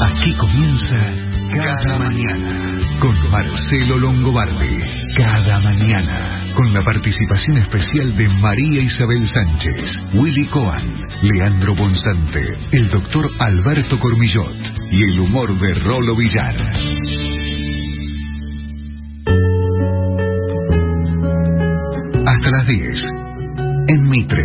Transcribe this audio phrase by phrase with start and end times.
[0.00, 0.96] Aquí comienza
[1.54, 4.80] Cada Mañana con Marcelo Longobardi.
[5.16, 9.76] Cada Mañana con la participación especial de María Isabel Sánchez,
[10.14, 14.54] Willy Cohen, Leandro Bonsante, el doctor Alberto Cormillot
[14.90, 16.56] y el humor de Rolo Villar.
[22.26, 23.04] Hasta las 10
[23.88, 24.44] en Mitre.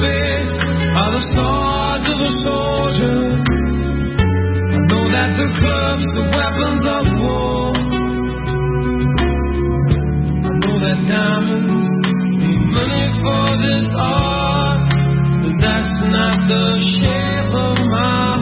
[0.00, 0.18] the
[1.00, 3.20] are the swords of a soldier.
[4.74, 7.72] I know that the clubs are weapons of war.
[10.44, 11.88] I know that diamonds
[12.40, 14.80] need money for this art,
[15.42, 16.66] but that's not the
[17.00, 18.35] shape of my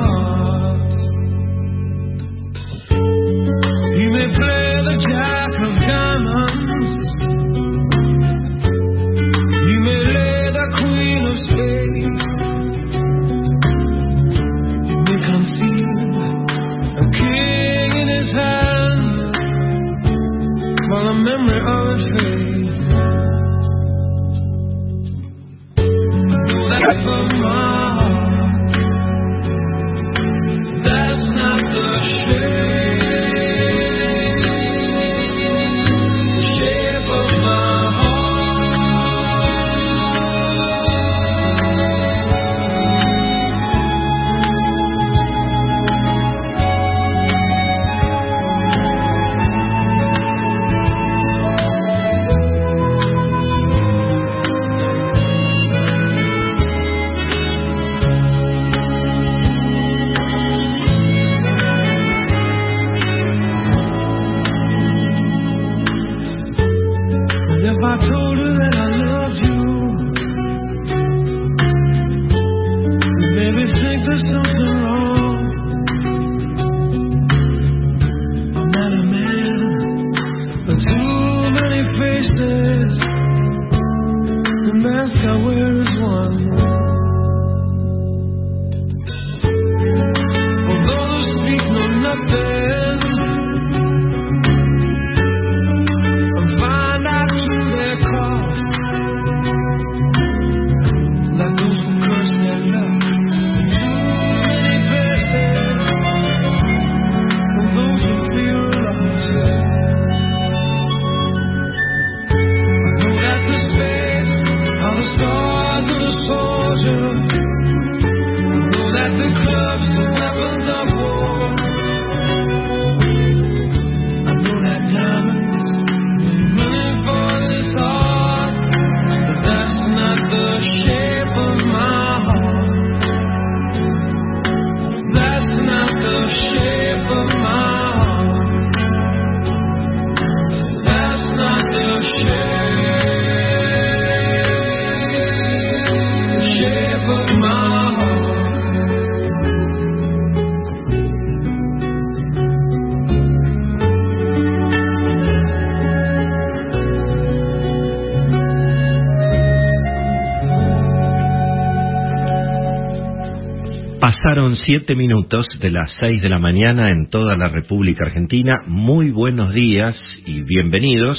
[164.86, 168.52] 7 minutos de las 6 de la mañana en toda la República Argentina.
[168.66, 169.96] Muy buenos días
[170.26, 171.18] y bienvenidos.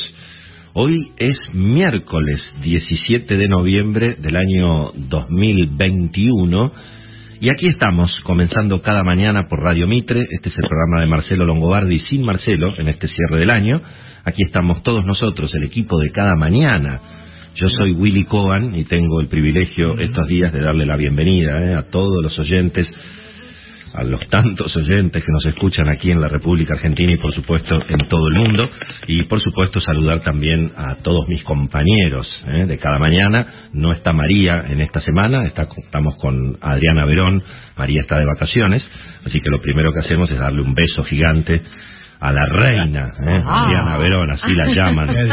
[0.74, 6.72] Hoy es miércoles 17 de noviembre del año 2021
[7.42, 10.28] y aquí estamos comenzando cada mañana por Radio Mitre.
[10.30, 13.82] Este es el programa de Marcelo Longobardi sin Marcelo en este cierre del año.
[14.26, 17.02] Aquí estamos todos nosotros, el equipo de cada mañana.
[17.56, 21.74] Yo soy Willy Cohen y tengo el privilegio estos días de darle la bienvenida eh,
[21.74, 22.88] a todos los oyentes
[23.96, 27.80] a los tantos oyentes que nos escuchan aquí en la República Argentina y por supuesto
[27.88, 28.70] en todo el mundo
[29.08, 32.66] y por supuesto saludar también a todos mis compañeros ¿eh?
[32.66, 33.70] de cada mañana.
[33.74, 37.44] No está María en esta semana, está, estamos con Adriana Verón,
[37.78, 38.84] María está de vacaciones,
[39.26, 41.62] así que lo primero que hacemos es darle un beso gigante
[42.20, 43.44] a la reina, ¿eh?
[43.46, 43.66] Ah.
[43.70, 45.10] Diana Verón, así la llaman.
[45.16, 45.26] ¿eh?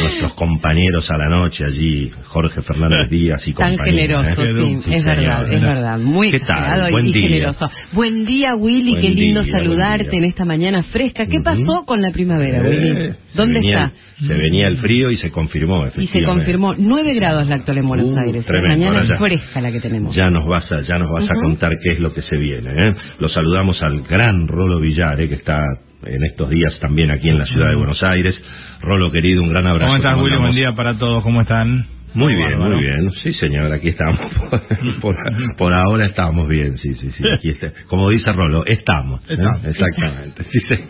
[0.00, 4.02] nuestros compañeros a la noche allí, Jorge Fernández Díaz y Tan compañía.
[4.02, 4.80] generoso, ¿eh?
[4.84, 5.54] sí, es verdad, señor.
[5.54, 5.98] es verdad.
[5.98, 6.88] Muy ¿Qué tal?
[6.88, 7.28] y- Buen y día.
[7.28, 7.70] generoso.
[7.92, 11.26] Buen día, Willy, Buen qué lindo día, saludarte en esta mañana fresca.
[11.26, 13.12] ¿Qué pasó con la primavera, Eh, Willy?
[13.34, 14.26] ¿Dónde venía- está?
[14.26, 16.24] Se venía el frío y se confirmó, Y se efectivamente.
[16.26, 18.44] confirmó 9 grados la actual en Buenos Uh, Aires.
[18.46, 20.12] tremendo, mañana es fresca la que tenemos.
[20.16, 22.70] Ya nos vas a, ya nos vas a contar qué es lo que se viene.
[22.88, 22.94] ¿eh?
[23.20, 25.28] Lo saludamos al gran Rolo Villar, ¿eh?
[25.28, 25.62] que está
[26.04, 28.34] en estos días también aquí en la ciudad de Buenos Aires.
[28.80, 29.86] Rolo querido, un gran abrazo.
[29.86, 30.36] ¿Cómo estás, Willy?
[30.36, 31.22] Buen día para todos.
[31.22, 31.97] ¿Cómo están?
[32.14, 33.10] Muy bien, muy bien.
[33.22, 34.18] Sí, señor, aquí estamos.
[35.00, 35.16] por,
[35.56, 37.24] por ahora estamos bien, sí, sí, sí.
[37.34, 37.70] Aquí está.
[37.86, 39.20] Como dice Rolo, estamos.
[39.28, 39.36] ¿eh?
[39.64, 40.88] Exactamente, sí, señor.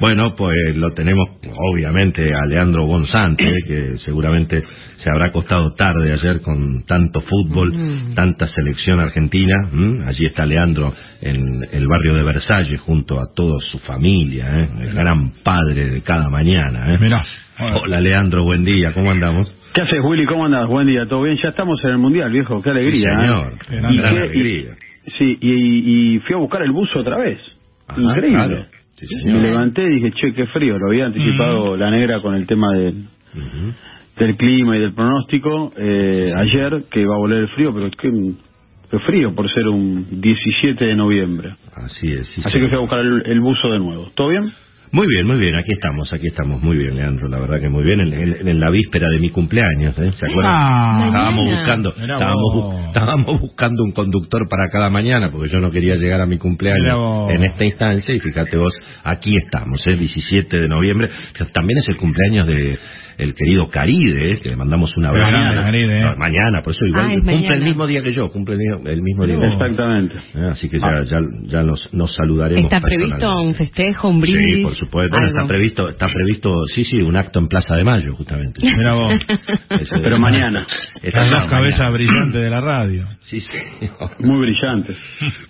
[0.00, 1.28] bueno, pues lo tenemos,
[1.72, 3.56] obviamente, a Leandro Gonzante, ¿eh?
[3.66, 4.62] que seguramente
[5.02, 8.14] se habrá costado tarde ayer con tanto fútbol, Mm.
[8.14, 9.54] tanta selección argentina.
[9.72, 10.04] ¿m?
[10.06, 14.68] Allí está Leandro en el barrio de Versalles junto a toda su familia, ¿eh?
[14.82, 16.92] el gran padre de cada mañana.
[16.94, 16.98] ¿eh?
[17.82, 19.50] Hola Leandro, buen día, ¿cómo andamos?
[19.74, 20.26] ¿Qué haces, Willy?
[20.26, 20.66] ¿Cómo andas?
[20.68, 21.36] Buen día, ¿todo bien?
[21.42, 22.60] Ya estamos en el Mundial, viejo.
[22.60, 23.52] Qué alegría, Sí, señor.
[23.52, 23.58] ¿eh?
[23.68, 24.18] Qué Gran ¿Y grande.
[24.20, 24.76] qué- alegría.
[25.06, 27.38] y- sí, y, y fui a buscar el buzo otra vez.
[27.86, 28.36] Ajá, Increíble.
[28.46, 28.66] claro.
[28.96, 29.36] Sí, señor.
[29.40, 30.76] Me levanté y dije, che, qué frío.
[30.78, 33.04] Lo había anticipado la negra con el tema del,
[34.36, 38.10] clima y del pronóstico eh, ayer, que va a volver el frío, pero qué,
[38.90, 41.54] qué frío por ser un 17 de noviembre.
[41.76, 42.26] Así es.
[42.28, 42.66] sí, Así señor.
[42.66, 44.10] que fui a buscar el, el buzo de nuevo.
[44.14, 44.52] ¿Todo bien?
[44.92, 47.84] Muy bien, muy bien, aquí estamos, aquí estamos, muy bien, Leandro, la verdad que muy
[47.84, 50.10] bien, en, en- en la víspera de mi cumpleaños, ¿eh?
[50.18, 50.52] ¿se acuerdan?
[50.52, 51.60] Ah, estábamos Mañana.
[51.60, 56.20] buscando, estábamos, bu- estábamos buscando un conductor para cada mañana, porque yo no quería llegar
[56.20, 58.72] a mi cumpleaños en esta instancia, y fíjate vos,
[59.04, 59.94] aquí estamos, ¿eh?
[59.96, 61.08] 17 de noviembre,
[61.52, 62.76] también es el cumpleaños de
[63.22, 64.40] el querido Caride, ¿eh?
[64.40, 65.32] que le mandamos un abrazo.
[65.36, 66.02] Caride, ¿eh?
[66.02, 67.54] No, mañana, por eso igual, Ah, es cumple mañana.
[67.56, 69.36] el mismo día que yo, cumple el mismo, el mismo día.
[69.36, 69.52] que yo.
[69.52, 70.14] Exactamente.
[70.34, 70.48] ¿eh?
[70.52, 72.64] Así que ya, ya, ya nos, nos saludaremos.
[72.64, 74.56] ¿Está previsto un festejo, un brindis?
[74.56, 75.16] Sí, por supuesto.
[75.16, 78.60] Bueno, está previsto, está previsto, sí, sí, un acto en Plaza de Mayo, justamente.
[78.62, 79.14] Mira vos.
[79.70, 80.66] Ese- Pero mañana.
[81.02, 81.94] Esta Las no, dos cabezas mañana.
[81.96, 83.06] brillantes de la radio.
[83.28, 84.10] Sí, señor.
[84.18, 84.96] Muy brillante.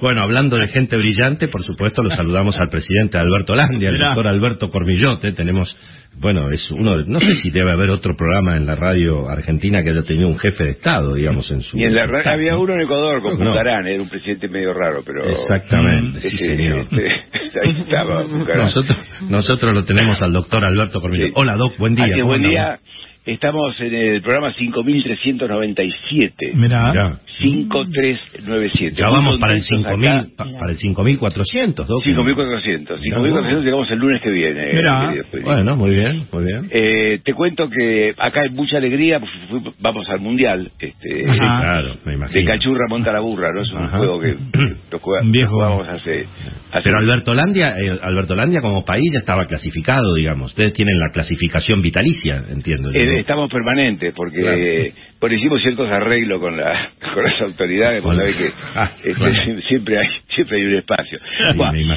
[0.01, 4.07] Bueno, hablando de gente brillante, por supuesto, lo saludamos al presidente Alberto Landia, Mirá.
[4.09, 5.33] doctor Alberto Cormillote.
[5.33, 5.75] Tenemos,
[6.19, 9.83] bueno, es uno, de- no sé si debe haber otro programa en la radio argentina
[9.83, 11.79] que haya tenido un jefe de Estado, digamos, en su.
[11.79, 12.61] Y en la su ra- staff, había ¿no?
[12.61, 13.51] uno en Ecuador con No.
[13.51, 15.25] Bucarán, era un presidente medio raro, pero...
[15.25, 16.81] Exactamente, sí, señor.
[16.91, 17.07] este,
[17.65, 18.65] ahí estaba Bucarán.
[18.67, 18.99] Nosotros,
[19.29, 21.29] nosotros lo tenemos al doctor Alberto Cormillote.
[21.29, 21.35] Sí.
[21.37, 22.05] Hola, Doc, buen día.
[22.05, 22.79] Así que ¿cómo buen día.
[23.27, 26.53] Estamos en el programa 5397.
[26.55, 26.91] Mirá.
[26.91, 27.21] Mirá.
[27.41, 28.97] 5397.
[28.97, 30.29] Ya vamos para el Contentos 5000, acá.
[30.37, 32.03] pa- para el 5400, Doc.
[32.05, 33.01] 5400.
[33.01, 34.73] Mirá 5400 llegamos el lunes que viene.
[34.75, 35.11] Mirá.
[35.31, 35.51] Federico.
[35.51, 36.69] Bueno, muy bien, muy bien.
[36.71, 39.31] Eh, te cuento que acá hay mucha alegría, pues,
[39.81, 40.71] vamos al Mundial.
[40.79, 41.37] Este, Ajá.
[41.63, 42.41] claro, me imagino.
[42.41, 43.63] de cachurra monta la burra, ¿no?
[43.63, 43.99] Es un Ajá.
[43.99, 44.37] juego que
[44.91, 45.51] lo, juega- Un viejo.
[45.53, 46.27] jugamos hace,
[46.73, 50.51] hace Pero Alberto Landia, eh, Alberto Landia como país ya estaba clasificado, digamos.
[50.51, 52.91] Ustedes tienen la clasificación vitalicia, entiendo.
[52.93, 55.10] Eh, estamos permanentes porque Claro.
[55.21, 60.07] Por hicimos ciertos arreglos con la con las autoridades, sabés que Ah, este, siempre hay
[60.35, 61.19] siempre hay un espacio.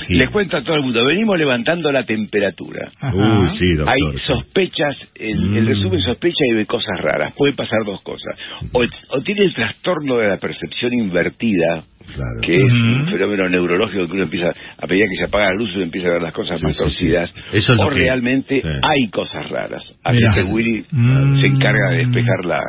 [0.08, 2.92] Sí, les cuento a todo el mundo, venimos levantando la temperatura.
[3.14, 3.94] Uy, sí, doctor.
[3.96, 5.68] Hay sospechas, el, el Mm.
[5.68, 7.34] resumen sospecha y ve cosas raras.
[7.36, 8.36] Pueden pasar dos cosas.
[8.74, 11.84] O, o tiene el trastorno de la percepción invertida,
[12.16, 12.42] Claro.
[12.42, 15.74] que es un fenómeno neurológico que uno empieza, a medida que se apaga la luz,
[15.74, 17.30] uno empieza a ver las cosas Sí, más torcidas.
[17.32, 17.40] sí.
[17.60, 18.68] Eso es lo o que- realmente sí.
[18.82, 19.82] hay cosas raras.
[20.04, 20.34] Así Mirá.
[20.34, 21.40] que Willy Mm.
[21.40, 22.62] se encarga de despejar la,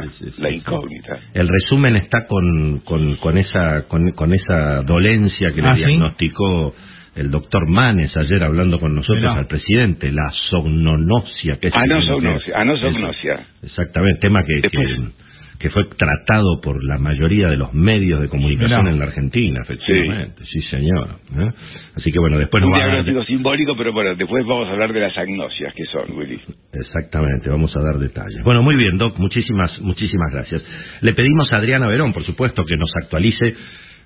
[0.44, 1.18] la incógnita.
[1.34, 5.84] El resumen está con, con, con esa con, con esa dolencia que le Ah, ¿sí?
[5.84, 6.74] diagnosticó
[7.16, 11.56] el doctor Manes ayer hablando con nosotros al presidente, la somnonosia.
[11.60, 13.34] Que es Anosognosia, anosognosia.
[13.34, 13.66] Eso.
[13.66, 15.23] Exactamente, tema que, que, Después- que
[15.70, 18.92] fue tratado por la mayoría de los medios de comunicación Mirá.
[18.92, 20.42] en la Argentina, efectivamente.
[20.44, 21.08] Sí, señor.
[21.38, 21.52] ¿eh?
[21.96, 24.92] Así que bueno, después un a dar- diagnóstico simbólico, pero bueno, después vamos a hablar
[24.92, 26.40] de las agnosias que son, Willy.
[26.72, 28.42] Exactamente, vamos a dar detalles.
[28.44, 30.64] Bueno, muy bien, Doc, muchísimas, muchísimas gracias.
[31.00, 33.54] Le pedimos a Adriana Verón, por supuesto, que nos actualice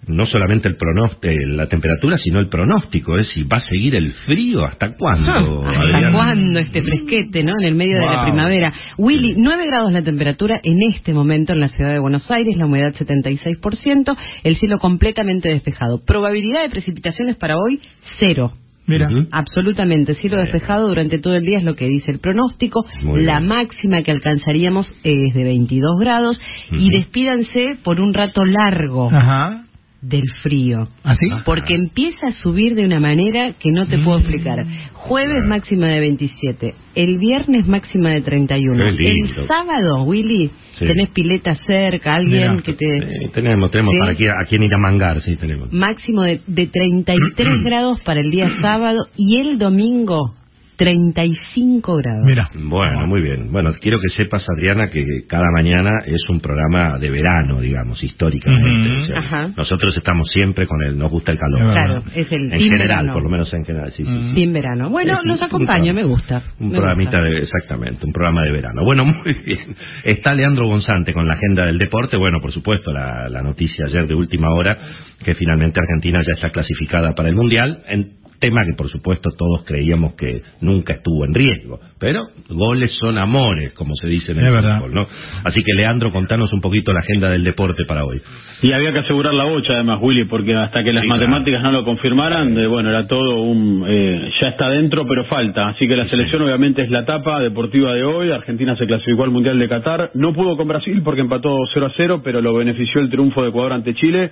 [0.06, 4.12] no solamente el pronóstico, la temperatura, sino el pronóstico, es si va a seguir el
[4.26, 5.64] frío, ¿hasta cuándo?
[5.66, 6.12] ¿Hasta Adrián?
[6.12, 7.52] cuándo este fresquete, no?
[7.60, 8.72] En el medio de la primavera.
[8.96, 12.66] Willy, 9 grados la temperatura en este momento en la ciudad de Buenos Aires, la
[12.66, 16.02] humedad 76%, el cielo completamente despejado.
[16.04, 17.80] Probabilidad de precipitaciones para hoy,
[18.18, 18.52] cero.
[18.86, 19.06] Mira.
[19.32, 22.86] Absolutamente, cielo despejado durante todo el día es lo que dice el pronóstico.
[23.02, 23.48] Muy la bien.
[23.48, 26.40] máxima que alcanzaríamos es de 22 grados
[26.70, 29.64] y despídanse por un rato largo Ajá.
[30.00, 30.88] Del frío.
[31.02, 31.26] ¿Así?
[31.44, 34.64] Porque empieza a subir de una manera que no te puedo explicar.
[34.92, 38.84] Jueves máxima de 27, el viernes máxima de 31.
[38.84, 39.42] Qué lindo.
[39.42, 40.86] El sábado, Willy, Sí.
[40.86, 42.62] tenés pileta cerca, alguien Mira.
[42.62, 42.98] que te...
[42.98, 43.98] Eh, tenemos, tenemos ¿Sí?
[43.98, 45.72] para aquí, a quién ir a mangar, sí, tenemos.
[45.72, 50.34] Máximo de, de 33 grados para el día sábado y el domingo
[50.78, 52.24] 35 grados.
[52.24, 52.50] Mira.
[52.54, 53.50] Bueno, muy bien.
[53.52, 59.02] Bueno, quiero que sepas, Adriana, que cada mañana es un programa de verano, digamos, históricamente.
[59.02, 59.50] O sea, Ajá.
[59.56, 61.72] Nosotros estamos siempre con el, nos gusta el calor.
[61.72, 63.12] Claro, es el En general, verano.
[63.12, 64.34] por lo menos en general, sí, sí, sí.
[64.34, 64.88] Team verano.
[64.90, 65.92] Bueno, acompaño, programa.
[65.92, 66.42] me gusta.
[66.60, 67.30] Un me programita gusta.
[67.34, 68.84] de, exactamente, un programa de verano.
[68.84, 69.76] Bueno, muy bien.
[70.04, 72.16] Está Leandro Gonzante con la agenda del deporte.
[72.16, 74.78] Bueno, por supuesto, la, la noticia ayer de última hora,
[75.24, 79.64] que finalmente Argentina ya está clasificada para el Mundial, en tema que por supuesto todos
[79.64, 81.80] creíamos que nunca estuvo en riesgo.
[81.98, 84.78] Pero goles son amores, como se dice en el Es verdad.
[84.78, 85.06] fútbol, ¿no?
[85.44, 88.20] Así que Leandro, contanos un poquito la agenda del deporte para hoy.
[88.62, 91.70] Y había que asegurar la bocha, además, Willy, porque hasta que las Sí, matemáticas no
[91.72, 93.84] lo confirmaran, de, bueno, era todo un.
[93.86, 95.68] eh, ya está dentro, pero falta.
[95.68, 98.30] Así que la selección, obviamente, es la etapa deportiva de hoy.
[98.30, 100.10] Argentina se clasificó al Mundial de Qatar.
[100.14, 103.48] No pudo con Brasil porque empató 0 a 0, pero lo benefició el triunfo de
[103.50, 104.30] Ecuador ante Chile.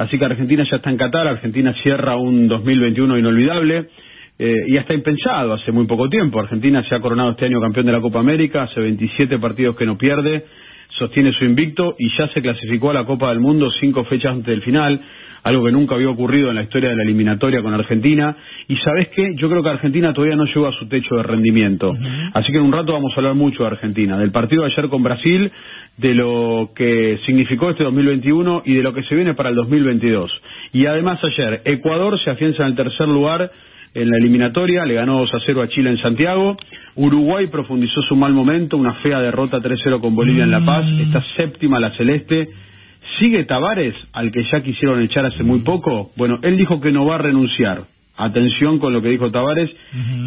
[0.00, 1.28] Así que Argentina ya está en Qatar.
[1.28, 3.88] Argentina cierra un 2021 inolvidable.
[4.38, 6.40] Eh, y hasta impensado hace muy poco tiempo.
[6.40, 9.84] Argentina se ha coronado este año campeón de la Copa América, hace 27 partidos que
[9.84, 10.46] no pierde,
[10.98, 14.46] sostiene su invicto y ya se clasificó a la Copa del Mundo cinco fechas antes
[14.46, 14.98] del final,
[15.42, 18.34] algo que nunca había ocurrido en la historia de la eliminatoria con Argentina.
[18.68, 21.94] Y sabes qué, yo creo que Argentina todavía no llegó a su techo de rendimiento.
[22.32, 24.88] Así que en un rato vamos a hablar mucho de Argentina, del partido de ayer
[24.88, 25.52] con Brasil,
[25.96, 30.30] de lo que significó este 2021 y de lo que se viene para el 2022.
[30.72, 33.50] Y además ayer, Ecuador se afianza en el tercer lugar
[33.92, 36.56] en la eliminatoria, le ganó 2 a 0 a Chile en Santiago.
[36.94, 40.86] Uruguay profundizó su mal momento, una fea derrota 3-0 con Bolivia en La Paz.
[41.00, 42.48] Está séptima la celeste.
[43.18, 46.12] Sigue Tavares, al que ya quisieron echar hace muy poco.
[46.16, 47.82] Bueno, él dijo que no va a renunciar.
[48.16, 49.70] Atención con lo que dijo Tavares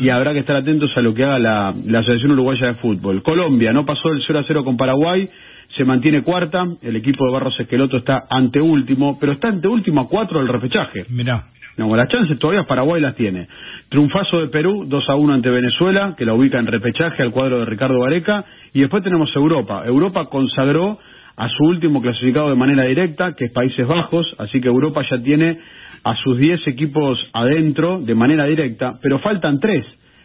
[0.01, 3.21] y habrá que estar atentos a lo que haga la, la Selección Uruguaya de Fútbol.
[3.21, 5.29] Colombia no pasó del 0 a 0 con Paraguay,
[5.75, 6.65] se mantiene cuarta.
[6.81, 11.05] El equipo de Barros Esqueloto está anteúltimo, pero está anteúltimo a cuatro del repechaje.
[11.09, 11.45] Mira.
[11.75, 13.47] No, las chances todavía Paraguay las tiene.
[13.89, 17.59] Triunfazo de Perú, 2 a 1 ante Venezuela, que la ubica en repechaje al cuadro
[17.59, 18.45] de Ricardo Vareca.
[18.73, 19.83] Y después tenemos Europa.
[19.85, 20.99] Europa consagró
[21.35, 25.17] a su último clasificado de manera directa, que es Países Bajos, así que Europa ya
[25.23, 25.57] tiene
[26.03, 29.83] a sus 10 equipos adentro de manera directa, pero faltan tres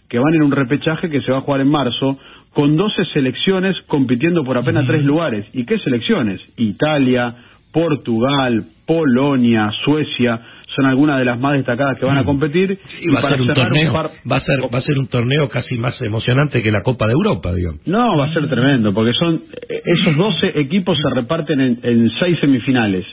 [0.09, 2.19] que van en un repechaje que se va a jugar en marzo,
[2.53, 5.47] con 12 selecciones compitiendo por apenas tres lugares.
[5.53, 6.41] ¿Y qué selecciones?
[6.57, 7.35] Italia,
[7.73, 10.41] Portugal, Polonia, Suecia,
[10.79, 12.79] son algunas de las más destacadas que van a competir.
[13.01, 15.49] Y va a ser un torneo, par- va a ser va a ser un torneo
[15.49, 17.81] casi más emocionante que la Copa de Europa, digamos.
[17.87, 22.11] No, va a ser tremendo, porque son eh, esos 12 equipos se reparten en, en
[22.21, 23.05] seis semifinales.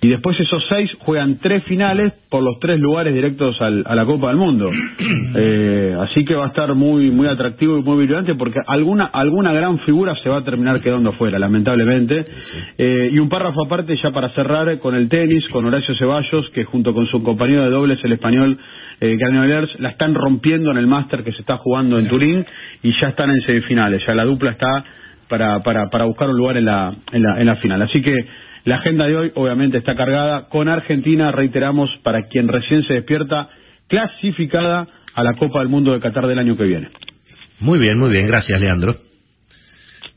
[0.00, 4.04] Y después esos seis juegan tres finales por los tres lugares directos al- a la
[4.04, 4.70] Copa del Mundo.
[5.34, 9.52] Eh, así que va a estar muy muy atractivo y muy brillante porque alguna alguna
[9.52, 12.24] gran figura se va a terminar quedando fuera, lamentablemente.
[12.78, 16.64] Eh, y un párrafo aparte ya para cerrar con el tenis, con Horacio Ceballos, que
[16.64, 18.58] junto con su compañero de dobles, el español
[19.00, 22.46] eh, Granollers, la están rompiendo en el máster que se está jugando en Turín
[22.82, 24.02] y ya están en semifinales.
[24.06, 24.84] Ya la dupla está
[25.28, 27.82] para, para, para buscar un lugar en la, en, la, en la final.
[27.82, 28.14] Así que
[28.64, 33.48] la agenda de hoy obviamente está cargada con Argentina, reiteramos, para quien recién se despierta,
[33.88, 36.88] clasificada a la Copa del Mundo de Qatar del año que viene.
[37.60, 39.11] Muy bien, muy bien, gracias Leandro.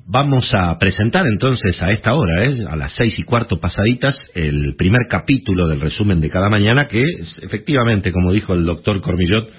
[0.07, 2.63] Vamos a presentar entonces a esta hora, ¿eh?
[2.69, 7.01] a las seis y cuarto pasaditas, el primer capítulo del resumen de cada mañana, que
[7.01, 9.49] es efectivamente, como dijo el doctor Cormillot,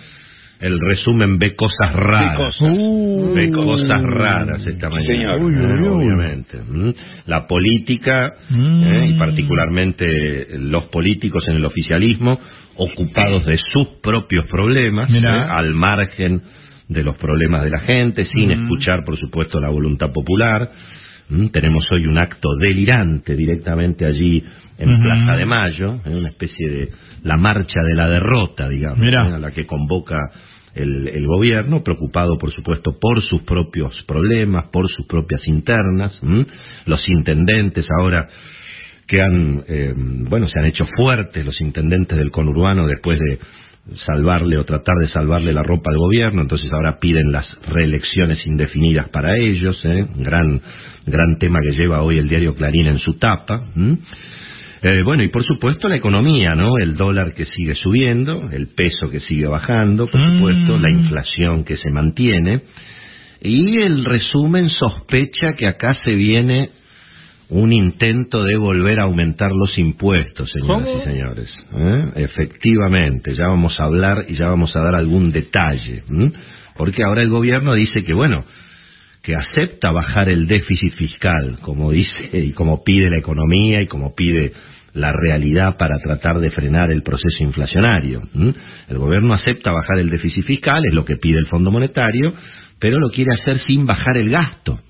[0.60, 2.54] el resumen ve cosas raras.
[3.34, 5.06] Ve cosas raras esta mañana.
[5.14, 5.42] señor.
[5.42, 5.88] Uy, uy, uy.
[5.88, 6.58] Obviamente.
[6.58, 6.94] ¿m?
[7.26, 8.84] La política, Mm.
[8.84, 9.06] ¿eh?
[9.08, 12.38] y particularmente los políticos en el oficialismo,
[12.76, 15.10] ocupados de sus propios problemas.
[15.12, 15.26] ¿eh?
[15.26, 16.40] al margen
[16.88, 20.70] de los problemas de la gente, sin escuchar, por supuesto, la voluntad popular.
[21.30, 21.48] ¿m?
[21.50, 24.44] Tenemos hoy un acto delirante directamente allí
[24.78, 25.02] en.
[25.02, 26.14] Plaza de Mayo, ¿eh?
[26.14, 26.90] una especie de
[27.22, 29.28] la marcha de la derrota, digamos, Mirá.
[29.28, 29.34] ¿eh?
[29.34, 30.16] a la que convoca
[30.74, 36.16] el, el gobierno, preocupado, por supuesto, por sus propios problemas, por sus propias internas.
[36.22, 36.46] ¿m?
[36.84, 38.28] Los intendentes ahora
[39.06, 43.38] que han, eh, bueno, se han hecho fuertes los intendentes del conurbano después de
[44.04, 49.08] salvarle o tratar de salvarle la ropa al gobierno, entonces ahora piden las reelecciones indefinidas
[49.10, 50.06] para ellos, ¿eh?
[50.16, 50.60] gran,
[51.06, 53.62] gran tema que lleva hoy el diario Clarín en su tapa.
[54.82, 56.78] Eh, bueno, y por supuesto la economía, ¿no?
[56.78, 61.76] El dólar que sigue subiendo, el peso que sigue bajando, por supuesto, la inflación que
[61.76, 62.62] se mantiene.
[63.40, 66.70] Y el resumen sospecha que acá se viene
[67.48, 71.66] un intento de volver a aumentar los impuestos, señoras y señores.
[71.74, 72.12] ¿eh?
[72.16, 76.02] Efectivamente, ya vamos a hablar y ya vamos a dar algún detalle.
[76.76, 78.44] Porque ahora el gobierno dice que, bueno,
[79.22, 84.14] que acepta bajar el déficit fiscal, como dice y como pide la economía y como
[84.14, 84.52] pide
[84.92, 88.22] la realidad para tratar de frenar el proceso inflacionario.
[88.88, 92.34] El gobierno acepta bajar el déficit fiscal, es lo que pide el Fondo Monetario,
[92.80, 94.80] pero lo quiere hacer sin bajar el gasto.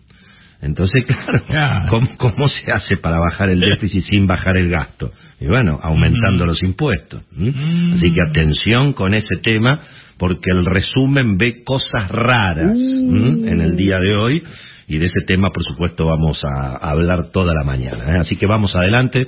[0.62, 1.04] Entonces,
[1.48, 5.12] claro, ¿cómo, se hace para bajar el déficit sin bajar el gasto?
[5.40, 7.22] Y bueno, aumentando los impuestos.
[7.32, 9.80] Así que atención con ese tema,
[10.18, 14.42] porque el resumen ve cosas raras en el día de hoy,
[14.88, 18.16] y de ese tema, por supuesto, vamos a, hablar toda la mañana.
[18.16, 18.18] ¿eh?
[18.20, 19.26] Así que vamos adelante,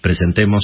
[0.00, 0.62] presentemos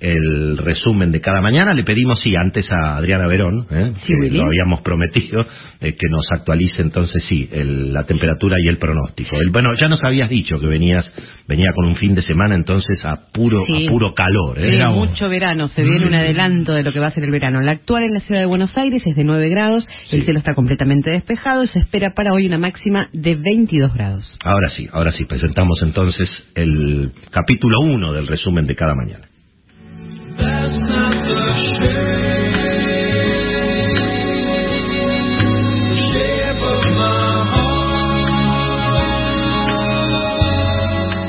[0.00, 1.74] el resumen de cada mañana.
[1.74, 3.92] Le pedimos, sí, antes a Adriana Verón, ¿eh?
[4.06, 5.46] que lo habíamos prometido,
[5.80, 9.36] eh, que nos actualice entonces, sí, la temperatura y el pronóstico.
[9.50, 11.04] bueno, ya nos habías dicho que venías
[11.48, 14.58] venía con un fin de semana entonces a puro a puro calor.
[14.58, 14.84] ¿eh?
[14.88, 17.60] mucho verano, se viene un adelanto de lo que va a ser el verano.
[17.60, 20.54] La actual en la ciudad de Buenos Aires es de 9 grados, el cielo está
[20.54, 24.24] completamente despejado y se espera para hoy una máxima de 22 grados.
[24.44, 29.26] Ahora sí, ahora sí, presentamos entonces el capítulo 1 del resumen de cada mañana.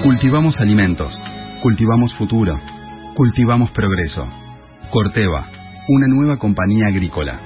[0.03, 1.13] Cultivamos alimentos,
[1.61, 2.59] cultivamos futuro,
[3.15, 4.27] cultivamos progreso.
[4.89, 5.47] Corteva,
[5.87, 7.39] una nueva compañía agrícola.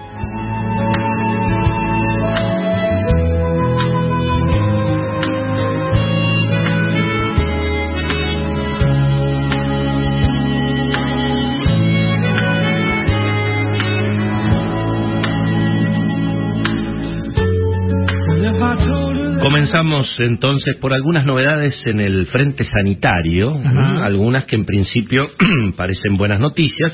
[19.52, 23.54] Comenzamos entonces por algunas novedades en el frente sanitario,
[24.02, 25.30] algunas que en principio
[25.76, 26.94] parecen buenas noticias,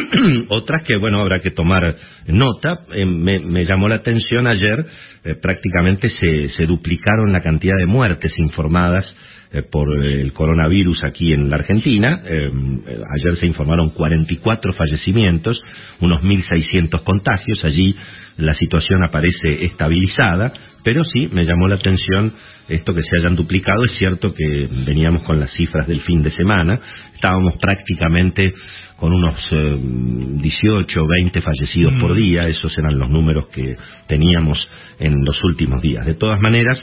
[0.50, 2.80] otras que, bueno, habrá que tomar nota.
[2.92, 4.84] Eh, me, llamó la atención ayer,
[5.24, 9.06] eh, prácticamente se, se, duplicaron la cantidad de muertes informadas
[9.50, 12.20] eh, por el coronavirus aquí en la Argentina.
[12.22, 15.58] ayer se informaron 44 fallecimientos,
[16.00, 17.64] unos 1.600 contagios.
[17.64, 17.96] Allí
[18.36, 20.52] la situación aparece estabilizada
[20.84, 22.34] pero sí, me llamó la atención
[22.68, 23.84] esto que se hayan duplicado.
[23.86, 26.78] Es cierto que veníamos con las cifras del fin de semana,
[27.14, 28.54] estábamos prácticamente
[28.96, 32.16] con unos 18 o 20 fallecidos por mm.
[32.16, 34.58] día, esos eran los números que teníamos
[35.00, 36.06] en los últimos días.
[36.06, 36.78] De todas maneras,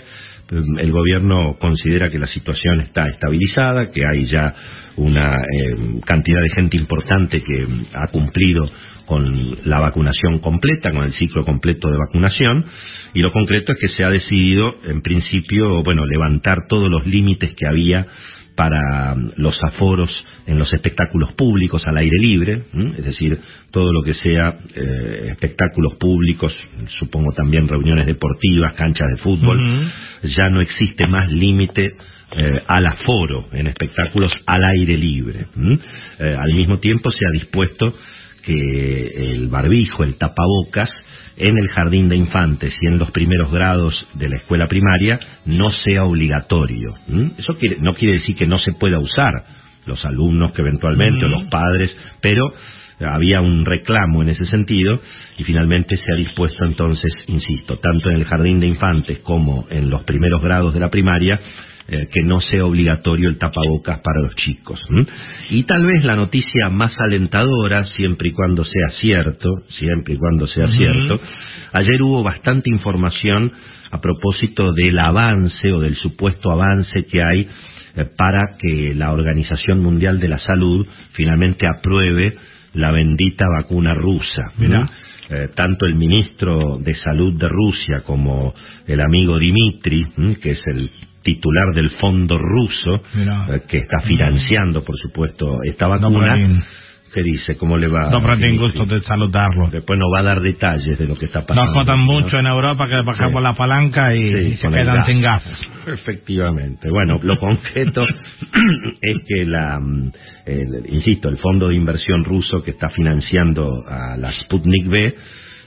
[0.51, 4.53] em, el gobierno considera que la situación está estabilizada, que hay ya
[4.97, 8.69] una em, cantidad de gente importante que ha cumplido
[9.11, 12.63] con la vacunación completa, con el ciclo completo de vacunación,
[13.13, 17.53] y lo concreto es que se ha decidido, en principio, bueno, levantar todos los límites
[17.55, 18.07] que había
[18.55, 20.09] para mm, los aforos
[20.47, 22.61] en los espectáculos públicos al aire libre,
[22.97, 23.37] es decir,
[23.71, 26.55] todo lo que sea eh, espectáculos públicos,
[26.97, 29.91] supongo también reuniones deportivas, canchas de fútbol,
[30.23, 31.95] ya no existe más límite
[32.37, 35.47] eh, al aforo en espectáculos al aire libre.
[36.17, 37.93] Eh, al mismo tiempo se ha dispuesto
[38.43, 40.89] que el barbijo, el tapabocas,
[41.37, 45.71] en el jardín de infantes y en los primeros grados de la escuela primaria no
[45.71, 46.93] sea obligatorio.
[47.37, 49.33] Eso no quiere decir que no se pueda usar
[49.85, 52.53] los alumnos que eventualmente o los padres, pero
[52.99, 54.99] había un reclamo en ese sentido
[55.37, 59.89] y finalmente se ha dispuesto entonces, insisto, tanto en el jardín de infantes como en
[59.89, 61.39] los primeros grados de la primaria,
[61.93, 64.79] eh, que no sea obligatorio el tapabocas para los chicos.
[65.49, 70.47] Y tal vez la noticia más alentadora, siempre y cuando sea cierto, siempre y cuando
[70.47, 71.19] sea cierto,
[71.73, 73.51] ayer hubo bastante información
[73.91, 77.49] a propósito del avance o del supuesto avance que hay
[77.97, 82.37] eh, para que la Organización Mundial de la Salud finalmente apruebe
[82.73, 84.53] la bendita vacuna rusa.
[85.29, 88.53] Eh, tanto el ministro de Salud de Rusia como
[88.87, 90.05] el amigo Dimitri,
[90.41, 90.89] que es el
[91.23, 96.61] titular del fondo ruso, eh, que está financiando, por supuesto, esta vacuna,
[97.13, 97.57] ¿Qué dice?
[97.57, 98.09] ¿Cómo le va?
[98.09, 99.67] No, pero tengo gusto de saludarlo.
[99.69, 101.65] Después nos va a dar detalles de lo que está pasando.
[101.65, 102.05] Nos jodan ¿no?
[102.05, 103.43] mucho en Europa que bajamos Sí.
[103.43, 105.05] la palanca y, Sí, y se quedan gas.
[105.07, 105.57] sin gases.
[105.87, 106.89] Efectivamente.
[106.89, 108.05] Bueno, lo concreto
[109.01, 109.77] es que la,
[110.45, 115.15] el- insisto, el fondo de inversión ruso que está financiando a la Sputnik V,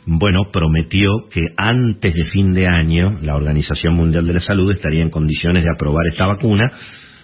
[0.07, 5.03] bueno, prometió que antes de fin de año la Organización Mundial de la Salud estaría
[5.03, 6.71] en condiciones de aprobar esta vacuna,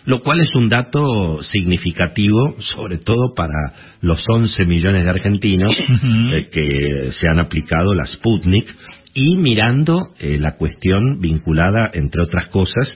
[0.07, 6.49] lo cual es un dato significativo, sobre todo para los 11 millones de argentinos eh,
[6.51, 8.67] que se han aplicado la Sputnik
[9.13, 12.89] y mirando eh, la cuestión vinculada, entre otras cosas,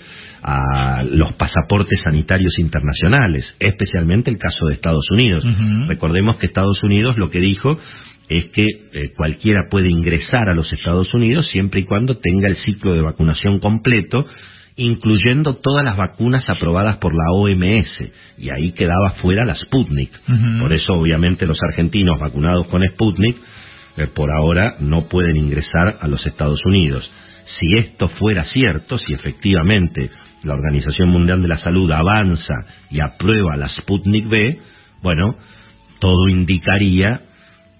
[0.42, 5.42] a los pasaportes sanitarios internacionales, especialmente el caso de Estados Unidos.
[5.88, 7.78] Recordemos que Estados Unidos lo que dijo
[8.28, 12.56] es que eh, cualquiera puede ingresar a los Estados Unidos siempre y cuando tenga el
[12.58, 14.26] ciclo de vacunación completo,
[14.76, 20.10] incluyendo todas las vacunas aprobadas por la OMS, y ahí quedaba fuera la Sputnik.
[20.58, 23.36] Por eso, obviamente, los argentinos vacunados con Sputnik
[23.96, 27.08] eh, por ahora no pueden ingresar a los Estados Unidos.
[27.58, 30.10] Si esto fuera cierto, si efectivamente
[30.42, 32.54] la Organización Mundial de la Salud avanza
[32.90, 34.58] y aprueba la Sputnik V,
[35.02, 35.36] bueno,
[36.00, 37.20] todo indicaría,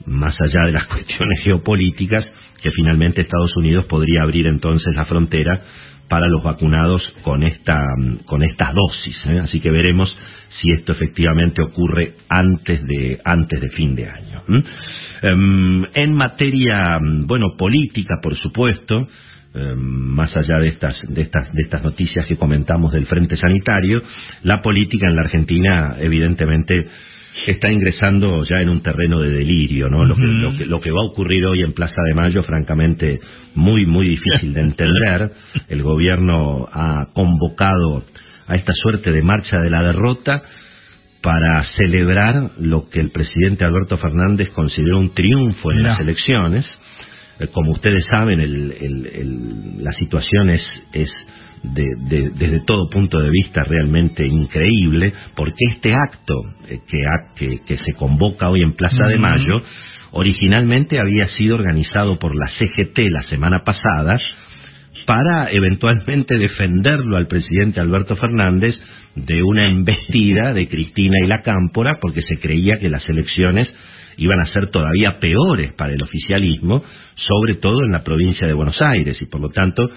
[0.06, 2.26] más allá de las cuestiones geopolíticas,
[2.62, 5.62] que finalmente Estados Unidos podría abrir entonces la frontera
[6.08, 7.82] para los vacunados con esta
[8.26, 9.16] con estas dosis.
[9.26, 9.40] ¿eh?
[9.40, 10.14] Así que veremos
[10.60, 14.42] si esto efectivamente ocurre antes de antes de fin de año.
[15.22, 19.08] Em, en materia mm, bueno política, por supuesto,
[19.54, 24.02] em, más allá de estas de estas de estas noticias que comentamos del frente sanitario,
[24.42, 26.86] la política en la Argentina evidentemente
[27.46, 30.04] está ingresando ya en un terreno de delirio, ¿no?
[30.04, 33.20] Lo que, lo que, lo que va a ocurrir hoy en Plaza de Mayo, francamente,
[33.54, 35.32] muy, muy difícil de entender.
[35.68, 38.04] El gobierno ha convocado
[38.46, 40.42] a esta suerte de marcha de la derrota
[41.22, 46.66] para celebrar lo que el presidente Alberto Fernández consideró un triunfo en las elecciones.
[47.40, 51.08] Eh, Como ustedes saben, el- el- el- la situación es, es
[51.64, 56.34] de- de- desde todo punto de vista realmente increíble, porque este acto
[56.68, 56.98] eh, que,
[57.36, 59.18] que- que se convoca hoy en Plaza de.
[59.18, 59.62] Mayo,
[60.12, 64.18] originalmente había sido organizado por la CGT la semana pasada,
[65.06, 68.74] para eventualmente defenderlo al presidente Alberto Fernández
[69.16, 73.72] de una embestida de Cristina y la Cámpora, porque se creía que las elecciones
[74.16, 76.82] iban a ser todavía peores para el oficialismo,
[77.16, 79.88] sobre todo en la provincia de Buenos Aires, y por lo tanto,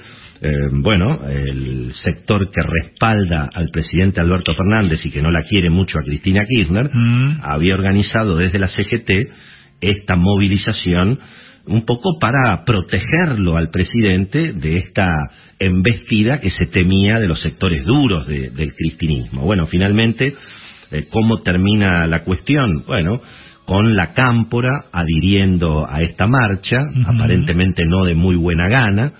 [0.42, 5.70] eh, bueno, el sector que respalda al presidente Alberto Fernández y que no la quiere
[5.70, 7.40] mucho a Cristina Kirchner, Mm.
[7.44, 9.30] había organizado desde la CGT
[9.82, 11.20] esta movilización
[11.66, 15.10] un poco para protegerlo al presidente de esta
[15.60, 19.42] embestida que se temía de los sectores duros de- del cristinismo.
[19.42, 20.34] Bueno, finalmente,
[20.92, 22.84] eh, ¿cómo termina la cuestión?
[22.88, 23.20] Bueno,
[23.66, 29.12] con la cámpora adhiriendo a esta marcha, aparentemente no de muy buena gana,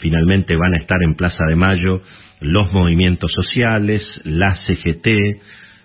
[0.00, 2.02] finalmente van a estar en Plaza de Mayo
[2.40, 5.06] los movimientos sociales, la CGT,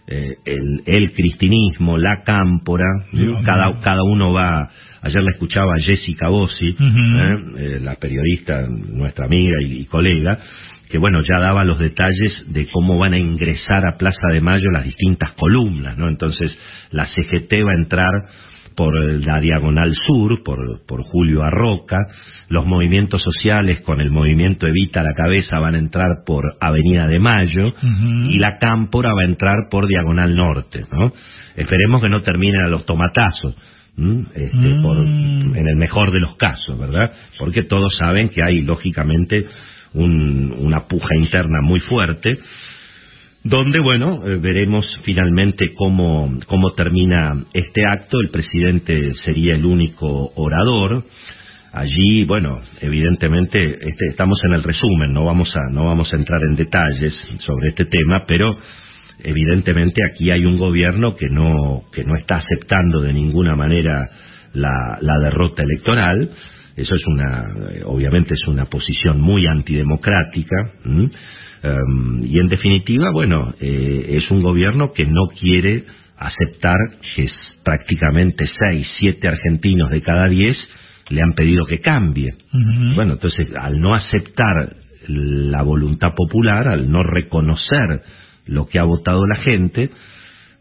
[0.08, 2.86] eh, el, el cristinismo, la cámpora,
[3.44, 4.70] cada, cada uno va,
[5.02, 6.70] ayer la escuchaba Jessica Bossi.
[6.70, 7.38] ¿eh?
[7.58, 10.40] Eh, la periodista, nuestra amiga y, y colega,
[10.90, 14.70] que bueno, ya daba los detalles de cómo van a ingresar a Plaza de Mayo
[14.72, 16.08] las distintas columnas, ¿no?
[16.08, 16.56] Entonces,
[16.92, 18.12] la CGT va a entrar
[18.76, 18.94] por
[19.26, 21.98] la diagonal sur, por, por Julio Arroca,
[22.50, 27.20] los movimientos sociales con el movimiento Evita la Cabeza van a entrar por Avenida de
[27.20, 27.74] Mayo,
[28.30, 31.12] y la Cámpora va a entrar por Diagonal Norte, ¿no?
[31.56, 33.56] Esperemos que no terminen a los tomatazos.
[34.36, 34.82] Este, Mm.
[34.84, 37.14] por- en el mejor de los casos, ¿verdad?
[37.40, 39.46] Porque todos saben que hay, lógicamente,
[39.94, 42.38] un- una puja interna muy fuerte,
[43.46, 48.20] donde, bueno, eh, veremos finalmente cómo, cómo termina este acto.
[48.20, 51.06] El presidente sería el único orador.
[51.72, 56.42] Allí, bueno, evidentemente este, estamos en el resumen, no vamos a no vamos a entrar
[56.44, 58.58] en detalles sobre este tema, pero
[59.24, 64.10] evidentemente aquí hay un gobierno que no que no está aceptando de ninguna manera
[64.54, 66.32] la, la derrota electoral.
[66.76, 70.72] Eso es una, eh, obviamente es una posición muy antidemocrática.
[70.86, 71.10] ¿m?
[71.66, 75.84] Em, y en definitiva, bueno, eh, es un gobierno que no quiere
[76.18, 76.78] aceptar
[77.16, 80.56] que es prácticamente seis, siete argentinos de cada diez
[81.10, 82.34] le han pedido que cambie.
[82.96, 84.76] Bueno, entonces, al no aceptar
[85.08, 88.02] la voluntad popular, al no reconocer
[88.48, 89.90] lo que ha votado la gente,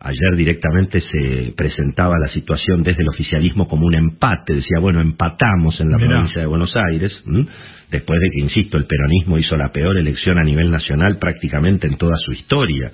[0.04, 5.80] ayer directamente se presentaba la situación desde el oficialismo como un empate, decía, bueno, empatamos
[5.80, 6.10] en la Mirá.
[6.10, 7.46] provincia de Buenos Aires, ¿m?
[7.90, 11.96] después de que, insisto, el peronismo hizo la peor elección a nivel nacional prácticamente en
[11.96, 12.92] toda su historia.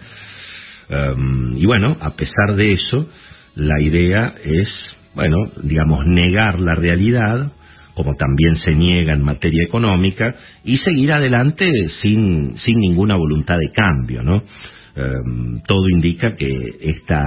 [0.88, 3.08] Um, y bueno, a pesar de eso,
[3.56, 4.68] la idea es,
[5.16, 7.52] bueno, digamos, negar la realidad,
[7.94, 11.68] como también se niega en materia económica, y seguir adelante
[12.02, 14.44] sin, sin ninguna voluntad de cambio, ¿no?
[14.96, 16.48] Em, todo indica que
[16.80, 17.24] esta,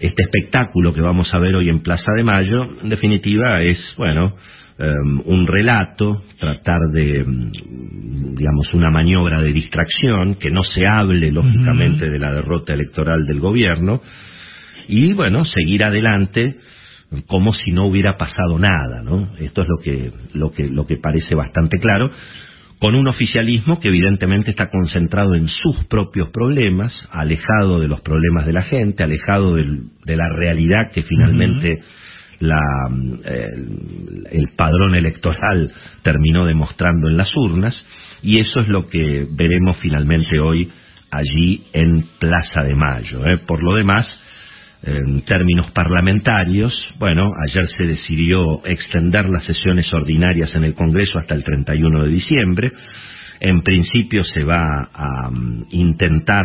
[0.00, 4.34] este espectáculo que vamos a ver hoy en Plaza de Mayo, en definitiva, es, bueno,
[4.78, 7.24] em, un relato, tratar de,
[8.34, 13.40] digamos, una maniobra de distracción, que no se hable, lógicamente, de la derrota electoral del
[13.40, 14.00] gobierno,
[14.88, 16.56] y, bueno, seguir adelante
[17.26, 19.36] como si no hubiera pasado nada, ¿no?
[19.38, 22.10] Esto es lo que, lo que, lo que parece bastante claro
[22.78, 28.44] con un oficialismo que evidentemente está concentrado en sus propios problemas, alejado de los problemas
[28.46, 31.82] de la gente, alejado del- de la realidad que finalmente
[32.40, 32.60] la,
[33.24, 37.74] el, el padrón electoral terminó demostrando en las urnas,
[38.22, 40.70] y eso es lo que veremos finalmente hoy
[41.10, 43.26] allí en Plaza de Mayo.
[43.26, 43.38] ¿eh?
[43.38, 44.06] Por lo demás,
[44.86, 51.34] en términos parlamentarios, bueno, ayer se decidió extender las sesiones ordinarias en el Congreso hasta
[51.34, 52.72] el 31 de diciembre.
[53.40, 56.44] En principio se va a mm, intentar,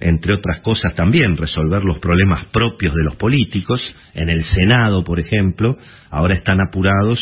[0.00, 3.80] entre otras cosas también, resolver los problemas propios de los políticos.
[4.14, 5.78] En el Senado, por ejemplo,
[6.10, 7.20] ahora están apurados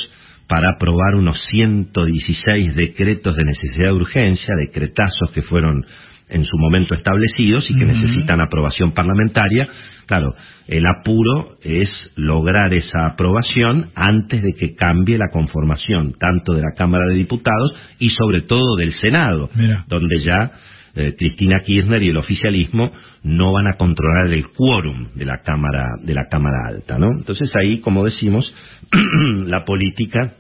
[0.49, 5.85] para aprobar unos 116 decretos de necesidad de urgencia, decretazos que fueron
[6.31, 9.69] en su momento establecidos y que necesitan aprobación parlamentaria.
[10.07, 10.35] Claro,
[10.67, 16.73] el apuro es lograr esa aprobación antes de que cambie la conformación tanto de la
[16.77, 19.85] Cámara de Diputados y sobre todo del Senado, Mira.
[19.89, 20.53] donde ya
[20.95, 22.91] eh, Cristina Kirchner y el oficialismo
[23.23, 27.11] no van a controlar el quórum de la Cámara de la Cámara Alta, ¿no?
[27.19, 28.53] Entonces ahí, como decimos,
[29.47, 30.35] la política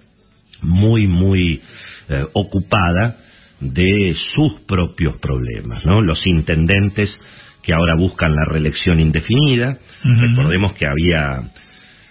[0.62, 1.60] muy muy
[2.08, 3.18] eh, ocupada
[3.60, 6.00] de sus propios problemas, ¿no?
[6.00, 7.10] Los intendentes
[7.62, 11.50] que ahora buscan la reelección indefinida, recordemos que había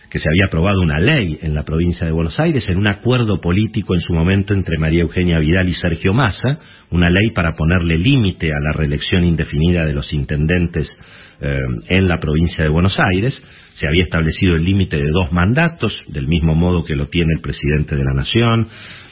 [0.10, 3.42] que se había aprobado una ley en la provincia de Buenos Aires en un acuerdo
[3.42, 6.60] político en su momento entre María Eugenia Vidal y Sergio Massa,
[6.92, 10.88] una ley para ponerle límite a la reelección indefinida de los intendentes
[11.42, 13.34] eh, en la provincia de Buenos Aires.
[13.80, 17.42] Se había establecido el límite de dos mandatos, del mismo modo que lo tiene el
[17.42, 18.70] presidente de la Nación,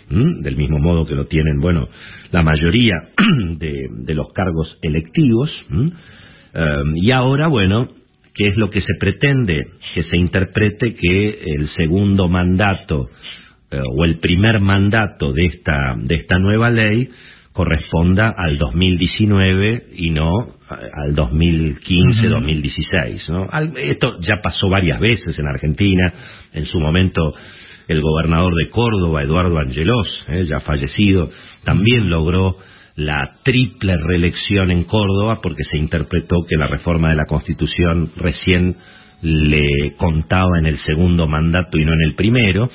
[0.09, 0.35] ¿m?
[0.41, 1.89] del mismo modo que lo tienen, bueno,
[2.31, 2.95] la mayoría
[3.57, 5.49] de, de los cargos electivos.
[5.69, 5.91] ¿m?
[6.53, 7.89] Eh, y ahora, bueno,
[8.33, 9.67] ¿qué es lo que se pretende?
[9.93, 13.09] Que se interprete que el segundo mandato
[13.71, 17.09] eh, o el primer mandato de esta, de esta nueva ley
[17.53, 23.29] corresponda al 2019 y no al 2015-2016.
[23.29, 23.47] ¿no?
[23.51, 26.13] Al- Esto ya pasó varias veces en Argentina.
[26.53, 27.33] En su momento,
[27.87, 31.29] el gobernador de Córdoba, Eduardo Angelos, eh, ya fallecido,
[31.65, 32.57] también logró
[32.95, 38.77] la triple reelección en Córdoba porque se interpretó que la reforma de la Constitución recién
[39.21, 42.69] le contaba en el segundo mandato y no en el primero.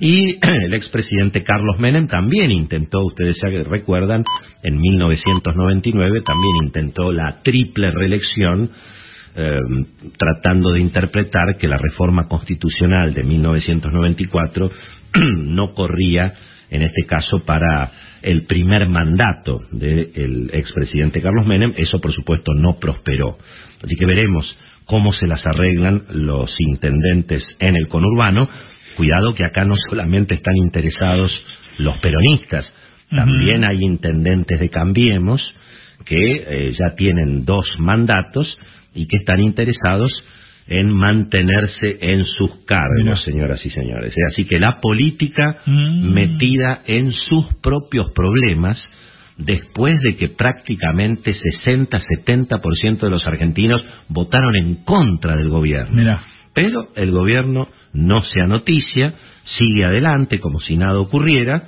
[0.00, 4.24] Y el expresidente Carlos Menem también intentó, ustedes ya recuerdan,
[4.62, 8.70] en 1999 también intentó la triple reelección
[9.36, 9.58] eh,
[10.18, 14.70] tratando de interpretar que la reforma constitucional de 1994
[15.36, 16.34] no corría,
[16.70, 21.74] en este caso, para el primer mandato del expresidente Carlos Menem.
[21.76, 23.38] Eso, por supuesto, no prosperó.
[23.82, 28.48] Así que veremos cómo se las arreglan los intendentes en el conurbano.
[28.96, 31.32] Cuidado que acá no solamente están interesados
[31.78, 32.70] los peronistas,
[33.10, 35.42] también hay intendentes de Cambiemos
[36.04, 38.46] que eh, ya tienen dos mandatos
[38.94, 40.12] y que están interesados
[40.70, 44.12] en mantenerse en sus cargos, señoras y señores.
[44.12, 48.78] Eh, Así que la política metida en sus propios problemas,
[49.36, 55.96] después de que prácticamente 60-70% de los argentinos votaron en contra del gobierno.
[55.96, 56.22] Mira.
[56.54, 59.14] Pero el gobierno no se anoticia,
[59.58, 61.64] sigue adelante como si nada ocurriera.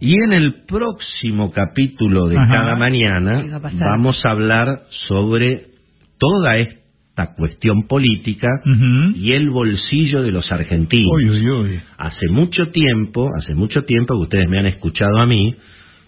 [0.00, 2.52] Y en el próximo capítulo de Ajá.
[2.52, 5.66] cada mañana vamos a hablar sobre
[6.18, 6.83] toda esta
[7.36, 8.48] cuestión política
[9.16, 11.12] y el bolsillo de los argentinos.
[11.98, 15.54] Hace mucho tiempo, hace mucho tiempo que ustedes me han escuchado a mí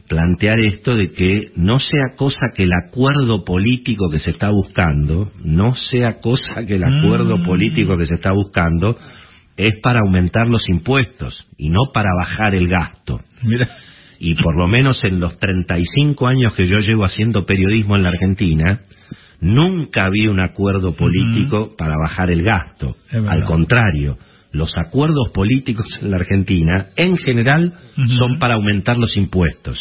[0.09, 5.33] plantear esto de que no sea cosa que el acuerdo político que se está buscando,
[5.45, 7.45] no sea cosa que el acuerdo Mm.
[7.45, 8.97] político que se está buscando
[9.57, 13.21] es para aumentar los impuestos y no para bajar el gasto.
[13.43, 13.69] Mira.
[14.19, 18.09] Y por lo menos en los 35 años que yo llevo haciendo periodismo en la
[18.11, 18.81] Argentina,
[19.41, 22.97] nunca había un acuerdo político para bajar el gasto.
[23.29, 24.19] Al contrario,
[24.53, 27.75] los acuerdos políticos en la Argentina, en general,
[28.19, 29.79] son para aumentar los impuestos.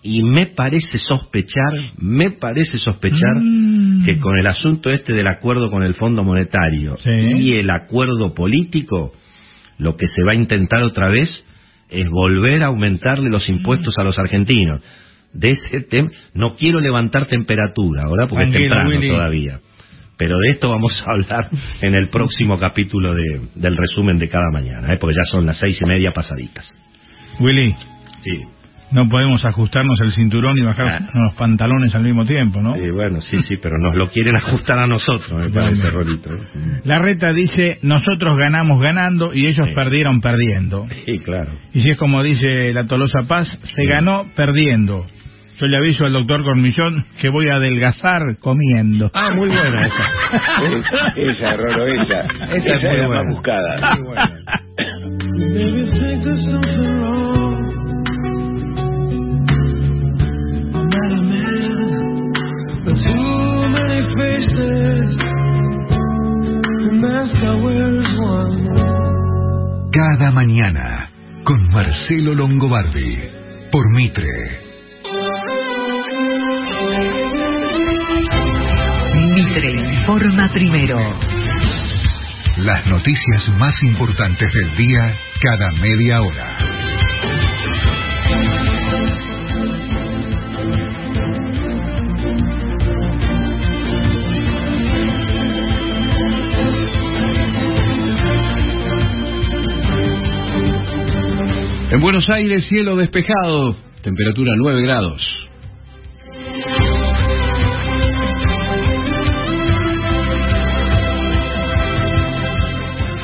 [0.00, 4.04] y me parece sospechar, me parece sospechar Mm.
[4.04, 7.10] que con el asunto este del acuerdo con el Fondo Monetario Sí.
[7.10, 9.12] y el acuerdo político,
[9.76, 11.28] lo que se va a intentar otra vez
[11.90, 14.80] es volver a aumentarle los impuestos a los argentinos.
[15.32, 19.08] De ese tema, no quiero levantar temperatura ahora porque es temprano Willy.
[19.10, 19.60] todavía.
[20.16, 21.48] Pero de esto vamos a hablar
[21.80, 24.96] en el próximo capítulo de- del resumen de cada mañana, ¿eh?
[24.98, 26.66] porque ya son las seis y media pasaditas.
[27.38, 27.72] Willy,
[28.24, 28.40] Sí.
[28.90, 31.10] no podemos ajustarnos el cinturón y bajar Ah.
[31.14, 32.74] los pantalones al mismo tiempo, ¿no?
[32.74, 35.90] Sí, bueno, sí, sí, pero nos lo quieren ajustar a nosotros, me parece, Bueno.
[35.90, 36.34] Rolito.
[36.34, 36.38] ¿eh?
[36.84, 39.74] La reta dice, nosotros ganamos ganando y ellos Sí.
[39.74, 40.88] perdieron perdiendo.
[41.06, 41.50] Sí, claro.
[41.74, 45.06] Y si es como dice la Tolosa Paz, se ganó perdiendo.
[45.60, 49.10] Yo le aviso al doctor Cormillón que voy a adelgazar comiendo.
[49.12, 51.12] Ah, muy buena esa.
[51.16, 52.20] esa, Rolo, esa.
[52.20, 53.22] Esa es Esa muy es la buena.
[53.24, 53.96] más buscada.
[53.96, 54.30] Muy buena.
[69.92, 71.10] Cada mañana
[71.44, 73.18] con Marcelo Longobardi
[73.70, 74.67] por Mitre.
[80.08, 80.98] Informa primero.
[82.56, 86.58] Las noticias más importantes del día cada media hora.
[101.90, 105.27] En Buenos Aires, cielo despejado, temperatura 9 grados.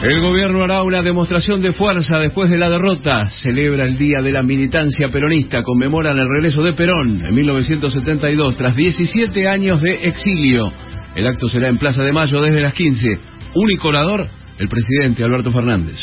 [0.04, 3.30] El gobierno hará una demostración de fuerza después de la derrota.
[3.42, 5.62] Celebra el Día de la Militancia Peronista.
[5.62, 10.70] Conmemoran el regreso de Perón en 1972 tras 17 años de exilio.
[11.14, 13.18] El acto será en Plaza de Mayo desde las 15.
[13.54, 14.26] Único orador,
[14.58, 15.96] el presidente Alberto Fernández.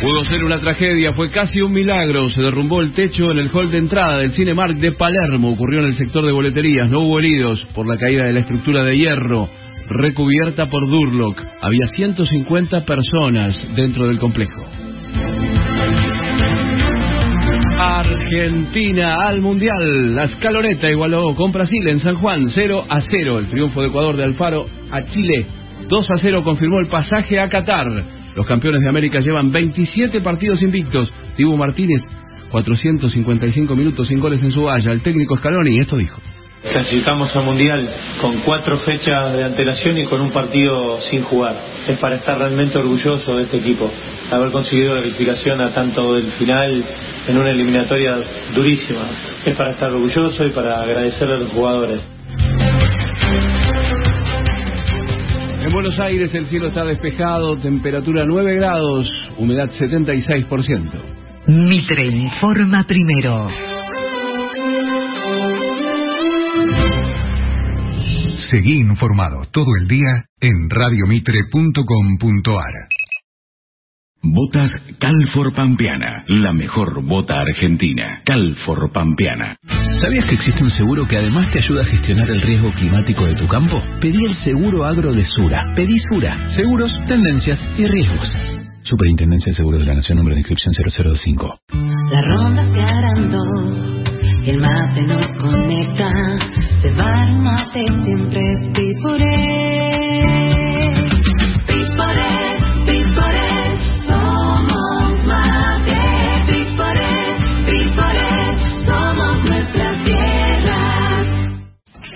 [0.00, 2.30] Pudo ser una tragedia, fue casi un milagro.
[2.30, 5.52] Se derrumbó el techo en el hall de entrada del Cinemark de Palermo.
[5.52, 6.90] Ocurrió en el sector de boleterías.
[6.90, 9.48] No hubo heridos por la caída de la estructura de hierro
[9.88, 11.40] recubierta por Durlock.
[11.60, 14.64] Había 150 personas dentro del complejo.
[17.78, 20.14] Argentina al Mundial.
[20.14, 23.38] La escaloneta igualó con Brasil en San Juan 0 a 0.
[23.38, 25.46] El triunfo de Ecuador de Alfaro a Chile
[25.88, 27.86] 2 a 0 confirmó el pasaje a Qatar.
[28.34, 31.12] Los campeones de América llevan 27 partidos invictos.
[31.36, 32.02] Tibu Martínez
[32.50, 34.92] 455 minutos sin goles en su valla.
[34.92, 36.20] El técnico Scaloni esto dijo.
[36.72, 37.88] Clasificamos al Mundial
[38.20, 41.54] con cuatro fechas de antelación y con un partido sin jugar.
[41.88, 43.90] Es para estar realmente orgulloso de este equipo,
[44.30, 46.84] haber conseguido la clasificación a tanto del final
[47.28, 48.16] en una eliminatoria
[48.54, 49.06] durísima.
[49.44, 52.00] Es para estar orgulloso y para agradecerle a los jugadores.
[55.64, 60.90] En Buenos Aires el cielo está despejado, temperatura 9 grados, humedad 76%.
[61.46, 63.75] Mitre informa primero.
[68.50, 72.88] Seguí informado todo el día en radiomitre.com.ar.
[74.22, 78.22] Botas Calfor Pampeana, la mejor bota argentina.
[78.24, 79.56] Calfor Pampeana.
[80.00, 83.34] ¿Sabías que existe un seguro que además te ayuda a gestionar el riesgo climático de
[83.34, 83.82] tu campo?
[84.00, 85.72] Pedí el seguro agro de Sura.
[85.74, 86.54] Pedí Sura.
[86.54, 88.30] Seguros, tendencias y riesgos.
[88.82, 91.58] Superintendencia de Seguros de la Nación, número de inscripción 0025.
[92.12, 92.80] La ronda se
[94.46, 96.08] el mate nos conecta,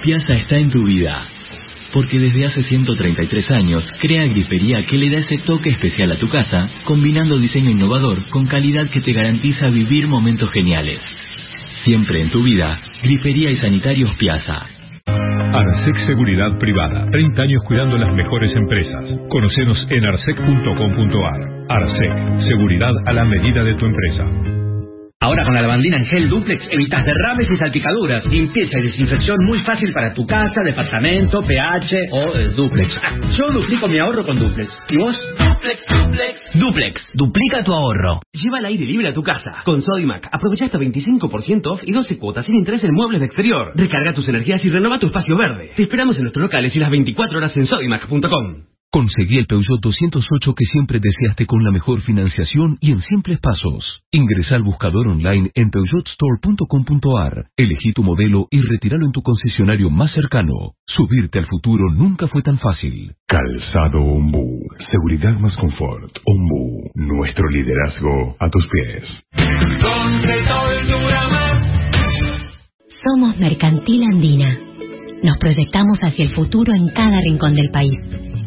[0.03, 1.27] Piazza está en tu vida.
[1.93, 6.29] Porque desde hace 133 años crea grifería que le da ese toque especial a tu
[6.29, 11.01] casa, combinando diseño innovador con calidad que te garantiza vivir momentos geniales.
[11.85, 14.67] Siempre en tu vida, grifería y sanitarios Piazza.
[15.07, 17.11] Arsec Seguridad Privada.
[17.11, 19.05] 30 años cuidando las mejores empresas.
[19.29, 21.67] Conocenos en arsec.com.ar.
[21.69, 22.49] Arsec.
[22.49, 24.25] Seguridad a la medida de tu empresa.
[25.23, 28.25] Ahora con la lavandina en gel duplex evitas derrames y salpicaduras.
[28.25, 32.91] Limpieza y desinfección muy fácil para tu casa, departamento, PH o eh, duplex.
[33.03, 34.73] Ah, Yo duplico mi ahorro con duplex.
[34.89, 35.15] ¿Y vos?
[35.39, 36.41] Duplex, duplex.
[36.55, 38.23] Duplex, duplica tu ahorro.
[38.33, 39.57] Lleva el aire libre a tu casa.
[39.67, 43.73] Con Sodimac, aprovecha hasta 25% off y 12 cuotas sin interés en muebles de exterior.
[43.75, 45.73] Recarga tus energías y renova tu espacio verde.
[45.77, 48.63] Te esperamos en nuestros locales y las 24 horas en sodimac.com.
[48.93, 54.03] Conseguí el Peugeot 208 que siempre deseaste con la mejor financiación y en simples pasos.
[54.11, 60.13] Ingresa al buscador online en peugeotstore.com.ar, elegí tu modelo y retíralo en tu concesionario más
[60.13, 60.75] cercano.
[60.87, 63.15] Subirte al futuro nunca fue tan fácil.
[63.29, 64.59] Calzado Ombu.
[64.91, 66.11] Seguridad más confort.
[66.25, 66.91] Ombu.
[66.95, 69.05] Nuestro liderazgo a tus pies.
[73.05, 74.59] Somos Mercantil Andina.
[75.23, 77.99] Nos proyectamos hacia el futuro en cada rincón del país,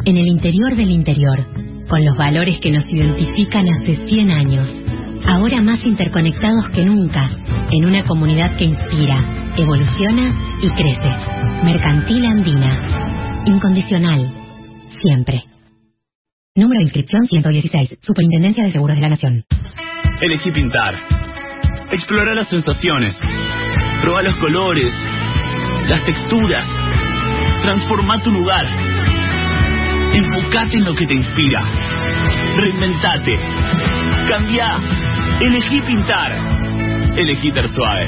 [0.06, 1.46] en el interior del interior,
[1.88, 4.70] con los valores que nos identifican hace 100 años.
[5.26, 7.30] Ahora más interconectados que nunca,
[7.72, 11.64] en una comunidad que inspira, evoluciona y crece.
[11.64, 13.44] Mercantil Andina.
[13.46, 14.34] Incondicional.
[15.02, 15.44] Siempre.
[16.56, 18.00] Número de inscripción 116.
[18.02, 19.44] Superintendencia de Seguros de la Nación.
[20.22, 20.96] Elegí pintar.
[21.92, 23.16] Explora las sensaciones.
[24.02, 24.94] Proba los colores,
[25.88, 26.66] las texturas.
[27.64, 28.93] Transforma tu lugar.
[30.14, 31.64] Enfocate en lo que te inspira.
[32.58, 33.40] Reinventate.
[34.30, 34.80] Cambia.
[35.42, 36.32] Elegí pintar.
[37.16, 38.08] Elegí Tersuave.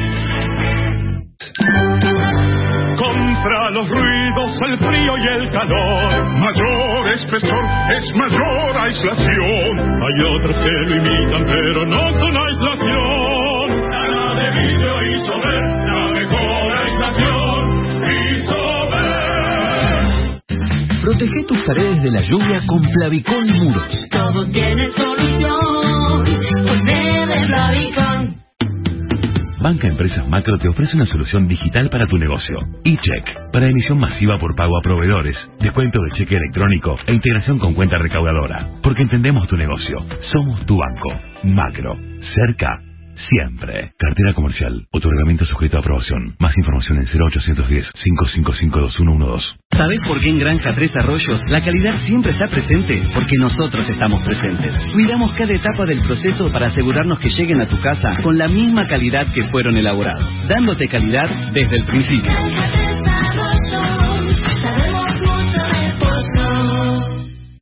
[2.98, 10.02] Contra los ruidos, el frío y el calor, mayor espesor es mayor aislación.
[10.02, 13.35] Hay otros que lo imitan, pero no son aislación.
[21.06, 24.10] Protege tus paredes de la lluvia con Plavicón Muros.
[24.10, 26.26] Todo tiene solución.
[26.66, 28.36] Poneme Plavicón.
[29.62, 32.58] Banca Empresas Macro te ofrece una solución digital para tu negocio.
[32.84, 37.76] eCheck, para emisión masiva por pago a proveedores, descuento de cheque electrónico e integración con
[37.76, 38.68] cuenta recaudadora.
[38.82, 40.04] Porque entendemos tu negocio.
[40.34, 41.22] Somos tu banco.
[41.44, 42.00] Macro.
[42.34, 42.82] Cerca.
[43.30, 43.94] Siempre.
[43.98, 44.86] Cartera comercial.
[44.92, 46.36] Otorgamiento sujeto a aprobación.
[46.40, 49.42] Más información en 0810-555-2112.
[49.72, 53.04] ¿Sabés por qué en Granja Tres Arroyos la calidad siempre está presente?
[53.14, 54.74] Porque nosotros estamos presentes.
[54.94, 58.88] Cuidamos cada etapa del proceso para asegurarnos que lleguen a tu casa con la misma
[58.88, 62.32] calidad que fueron elaborados, dándote calidad desde el principio.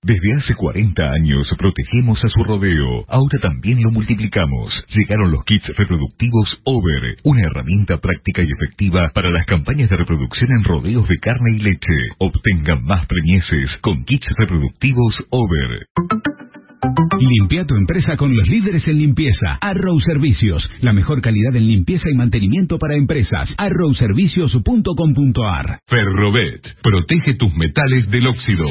[0.03, 3.05] Desde hace 40 años protegemos a su rodeo.
[3.07, 4.73] Ahora también lo multiplicamos.
[4.93, 10.49] Llegaron los kits reproductivos Over, una herramienta práctica y efectiva para las campañas de reproducción
[10.57, 11.93] en rodeos de carne y leche.
[12.17, 15.85] Obtengan más preñeces con kits reproductivos Over.
[17.21, 19.57] Limpia tu empresa con los líderes en limpieza.
[19.61, 23.47] Arrow Servicios, la mejor calidad en limpieza y mantenimiento para empresas.
[23.57, 28.65] arrowservicios.com.ar Ferrobet, protege tus metales del óxido.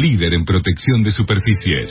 [0.00, 1.90] Líder en protección de superficies.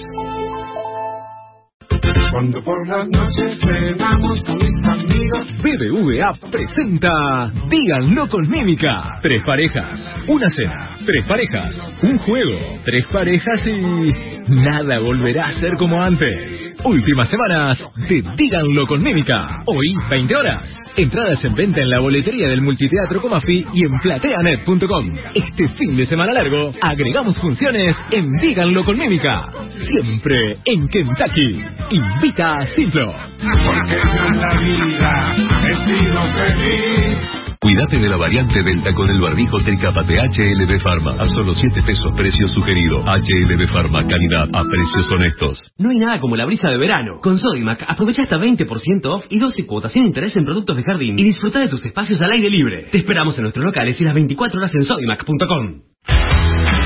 [2.31, 5.47] Cuando por las noches cenamos con mis amigos.
[5.61, 9.19] BBVA presenta Díganlo con mímica.
[9.21, 15.75] Tres parejas, una cena, tres parejas, un juego, tres parejas y nada volverá a ser
[15.77, 16.68] como antes.
[16.83, 17.77] Últimas semanas
[18.07, 19.63] de Díganlo con mímica.
[19.65, 20.63] Hoy, 20 horas.
[20.95, 25.13] Entradas en venta en la boletería del Multiteatro Comafi y en plateanet.com.
[25.35, 29.51] Este fin de semana largo, agregamos funciones en Díganlo con mímica.
[29.87, 31.65] Siempre en Kentucky.
[31.91, 33.13] Invita a Simplo.
[33.39, 33.97] Porque
[34.35, 35.35] la vida
[35.67, 37.38] he sido feliz.
[37.61, 41.21] Cuídate de la variante Delta con el barbijo Tricapate HLB Pharma.
[41.21, 43.03] A solo 7 pesos precio sugerido.
[43.03, 45.71] HLB Pharma, calidad a precios honestos.
[45.77, 47.19] No hay nada como la brisa de verano.
[47.21, 51.19] Con Sodimac aprovecha hasta 20% off y 12 cuotas sin interés en productos de jardín
[51.19, 52.87] y disfruta de tus espacios al aire libre.
[52.93, 55.81] Te esperamos en nuestros locales y las 24 horas en sodimac.com.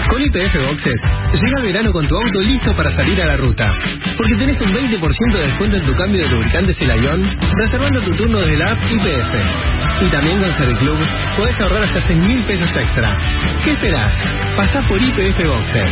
[0.09, 1.01] Con IPF Boxes,
[1.33, 3.73] llega el verano con tu auto listo para salir a la ruta.
[4.17, 8.11] Porque tenés un 20% de descuento en tu cambio de lubricantes y layón, reservando tu
[8.15, 10.03] turno desde la app IPF.
[10.05, 10.97] Y también con Serviclub
[11.37, 13.17] podés ahorrar hasta 6 mil pesos extra.
[13.63, 14.11] ¿Qué esperás?
[14.55, 15.91] Pasá por IPF Boxes.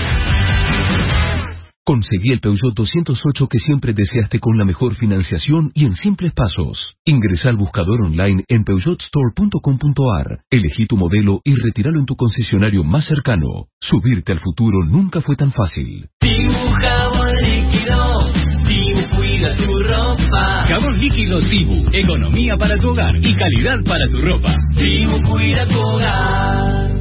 [1.84, 6.78] Conseguí el Peugeot 208 que siempre deseaste con la mejor financiación y en simples pasos.
[7.06, 13.06] Ingresa al buscador online en peugeotstore.com.ar, elegí tu modelo y retíralo en tu concesionario más
[13.06, 13.66] cercano.
[13.80, 16.08] Subirte al futuro nunca fue tan fácil.
[16.20, 18.34] Tibu jabón líquido,
[18.68, 20.66] Tibu cuida tu ropa.
[20.68, 24.56] Jabón líquido Tibu, economía para tu hogar y calidad para tu ropa.
[24.76, 26.92] Tibu cuida tu hogar.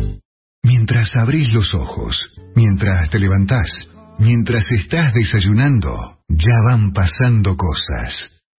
[0.62, 2.16] Mientras abrís los ojos,
[2.54, 3.89] mientras te levantás,
[4.20, 8.14] mientras estás desayunando, ya van pasando cosas.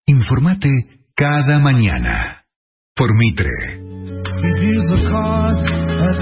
[0.07, 0.69] Informate
[1.15, 2.45] cada mañana.
[2.97, 3.51] Por Mitre.
[4.43, 6.21] He deals the cards as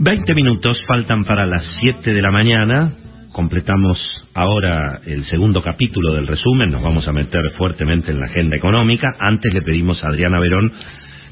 [0.00, 2.92] 20 minutos faltan para las 7 de la mañana.
[3.32, 3.98] Completamos
[4.32, 6.70] ahora el segundo capítulo del resumen.
[6.70, 9.08] Nos vamos a meter fuertemente en la agenda económica.
[9.18, 10.72] Antes le pedimos a Adriana Verón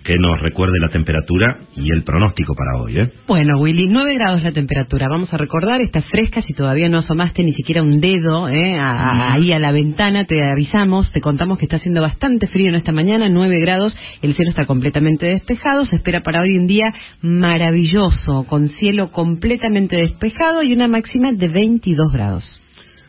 [0.06, 2.98] que nos recuerde la temperatura y el pronóstico para hoy.
[2.98, 3.10] ¿eh?
[3.26, 5.08] Bueno, Willy, 9 grados la temperatura.
[5.08, 6.42] Vamos a recordar, está fresca.
[6.42, 8.76] Si todavía no asomaste ni siquiera un dedo ¿eh?
[8.78, 12.76] a- ahí a la ventana, te avisamos, te contamos que está haciendo bastante frío en
[12.76, 13.94] esta mañana, 9 grados.
[14.22, 15.86] El cielo está completamente despejado.
[15.86, 16.86] Se espera para hoy un día
[17.22, 22.44] maravilloso, con cielo completamente despejado y una máxima de 22 grados.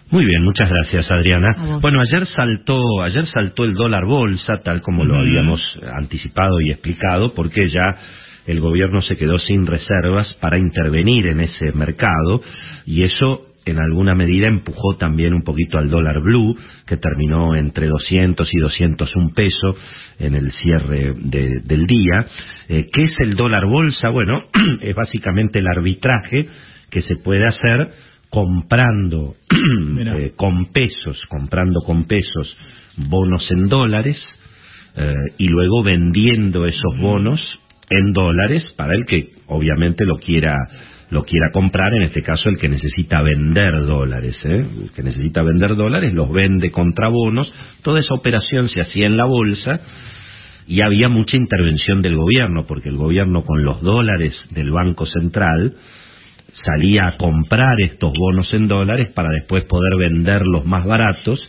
[0.10, 1.80] Muy bien, muchas gracias Adriana.
[1.82, 5.62] Bueno, ayer saltó, ayer saltó el dólar bolsa, tal como lo habíamos
[5.95, 7.95] anticipado y explicado, porque ya
[8.45, 12.41] el gobierno se quedó sin reservas para intervenir en ese mercado
[12.86, 17.88] y eso en alguna medida empujó también un poquito al dólar blue, que terminó entre
[17.88, 19.76] 200 y 201 pesos
[20.20, 22.26] en el cierre de- del día.
[22.70, 24.08] Eh, ¿Qué es el dólar bolsa?
[24.08, 24.45] Bueno,
[24.82, 26.47] es básicamente el arbitraje
[26.89, 27.89] que se puede hacer
[28.30, 29.36] comprando
[30.15, 32.55] eh, con pesos, comprando con pesos
[32.97, 34.17] bonos en dólares
[34.95, 37.39] eh, y luego vendiendo esos bonos
[37.89, 40.55] en dólares para el que obviamente lo quiera
[41.09, 44.65] lo quiera comprar, en este caso el que necesita vender dólares, ¿eh?
[44.84, 47.51] el que necesita vender dólares los vende contra bonos,
[47.82, 49.80] toda esa operación se hacía en la bolsa
[50.67, 55.75] y había mucha intervención del gobierno, porque el gobierno con los dólares del Banco Central
[56.64, 61.39] salía a comprar estos bonos en dólares para después poder venderlos más baratos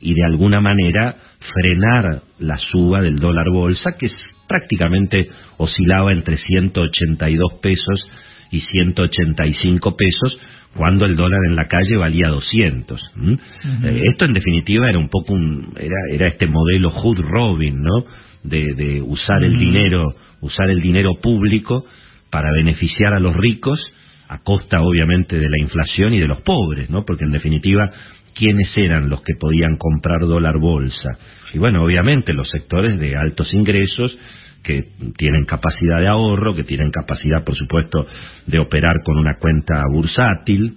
[0.00, 1.16] y de alguna manera
[1.52, 4.10] frenar la suba del dólar bolsa que
[4.48, 5.28] prácticamente
[5.58, 8.10] oscilaba entre 182 pesos
[8.50, 10.38] y 185 pesos
[10.74, 13.00] cuando el dólar en la calle valía 200.
[13.16, 13.38] ¿m?
[13.84, 18.04] Eh, esto en definitiva era un poco un, era, era este modelo Hood Robin, ¿no?
[18.44, 19.60] De, de usar el Ujú.
[19.60, 21.84] dinero, usar el dinero público
[22.30, 23.80] para beneficiar a los ricos
[24.28, 27.04] a costa obviamente de la inflación y de los pobres, ¿no?
[27.04, 27.90] Porque en definitiva,
[28.34, 31.18] ¿quiénes eran los que podían comprar dólar bolsa?
[31.54, 34.16] Y bueno, obviamente los sectores de altos ingresos
[34.62, 34.84] que
[35.16, 38.06] tienen capacidad de ahorro, que tienen capacidad, por supuesto,
[38.46, 40.76] de operar con una cuenta bursátil.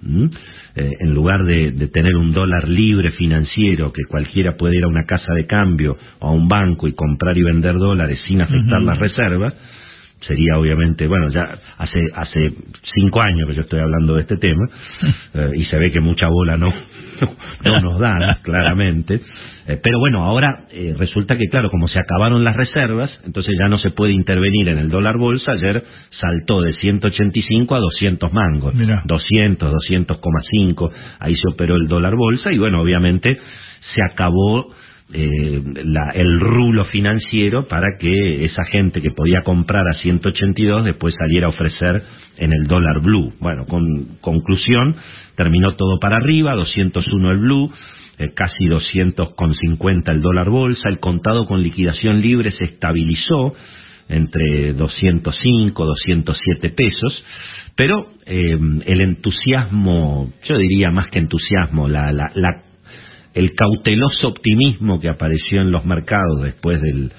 [0.74, 4.88] Eh, en lugar de, de tener un dólar libre financiero, que cualquiera puede ir a
[4.88, 8.82] una casa de cambio o a un banco y comprar y vender dólares sin afectar
[8.82, 9.54] las reservas,
[10.22, 12.54] sería obviamente, bueno, ya hace hace
[12.96, 14.66] cinco años que yo estoy hablando de este tema
[15.34, 16.74] eh, y se ve que mucha bola no
[17.64, 19.22] no nos dan claramente,
[19.68, 23.68] Eh, pero bueno, ahora eh, resulta que claro, como se acabaron las reservas, entonces ya
[23.68, 28.74] no se puede intervenir en el dólar bolsa, ayer saltó de 185 a 200 mangos,
[29.06, 33.38] 200, 200,5, ahí se operó el dólar bolsa y bueno, obviamente
[33.94, 34.74] se acabó
[35.14, 35.62] eh,
[36.14, 41.50] el rulo financiero para que esa gente que podía comprar a 182 después saliera a
[41.50, 42.04] ofrecer
[42.38, 43.34] en el dólar blue.
[43.40, 44.96] Bueno, con conclusión,
[45.36, 47.72] terminó todo para arriba, 201 el blue,
[48.20, 53.54] eh, casi 200,50 el dólar bolsa, el contado con liquidación libre se estabilizó
[54.08, 57.26] entre 205, 207 pesos,
[57.76, 62.12] pero eh, el entusiasmo, yo diría más que entusiasmo, la
[63.34, 67.12] el cauteloso optimismo que apareció en los mercados después del-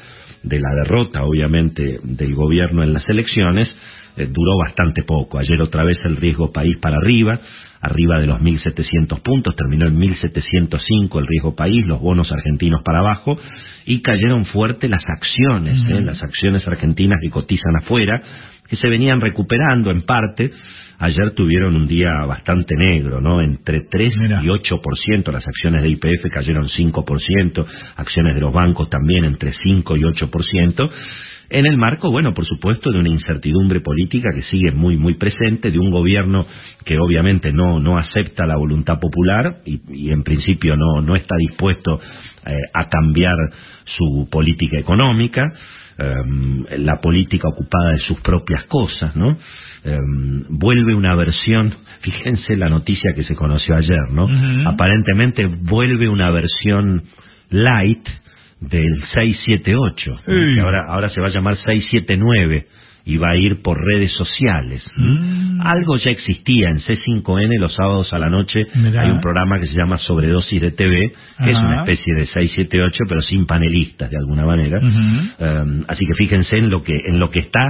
[0.42, 3.68] de la derrota, obviamente, del gobierno en las elecciones,
[4.16, 5.38] eh, duró bastante poco.
[5.38, 7.40] Ayer otra vez el riesgo país para arriba,
[7.80, 12.98] arriba de los 1.700 puntos, terminó en 1.705 el riesgo país, los bonos argentinos para
[13.00, 13.38] abajo,
[13.86, 18.22] y cayeron fuerte las acciones, eh, las acciones argentinas que cotizan afuera,
[18.68, 20.50] que se venían recuperando en parte.
[21.02, 23.40] Ayer tuvieron un día bastante negro, ¿no?
[23.40, 29.24] Entre 3 y 8%, las acciones de IPF cayeron 5%, acciones de los bancos también
[29.24, 30.90] entre 5 y 8%.
[31.50, 35.72] En el marco, bueno, por supuesto, de una incertidumbre política que sigue muy, muy presente,
[35.72, 36.46] de un gobierno
[36.84, 41.34] que obviamente no, no acepta la voluntad popular y, y en principio no, no está
[41.36, 42.00] dispuesto
[42.46, 43.34] eh, a cambiar
[43.84, 45.52] su política económica,
[45.98, 49.36] em, la política ocupada de sus propias cosas, ¿no?
[49.84, 54.28] Em, vuelve una versión, fíjense la noticia que se conoció ayer, ¿no?
[54.68, 57.02] Aparentemente vuelve una versión
[57.50, 58.06] light
[58.60, 60.16] del 678, ¿no?
[60.18, 60.54] Sí.
[60.54, 62.66] que ahora, ahora se va a llamar 679
[63.04, 64.84] y va a ir por redes sociales.
[64.96, 65.64] ¿no?
[65.64, 68.66] Algo ya existía en C5N los sábados a la noche.
[68.74, 69.02] Mirá.
[69.02, 71.12] Hay un programa que se llama Sobredosis de TV,
[71.42, 74.78] que es una especie de 678, pero sin panelistas de alguna manera.
[74.78, 77.66] Um, así que fíjense en lo que en lo que está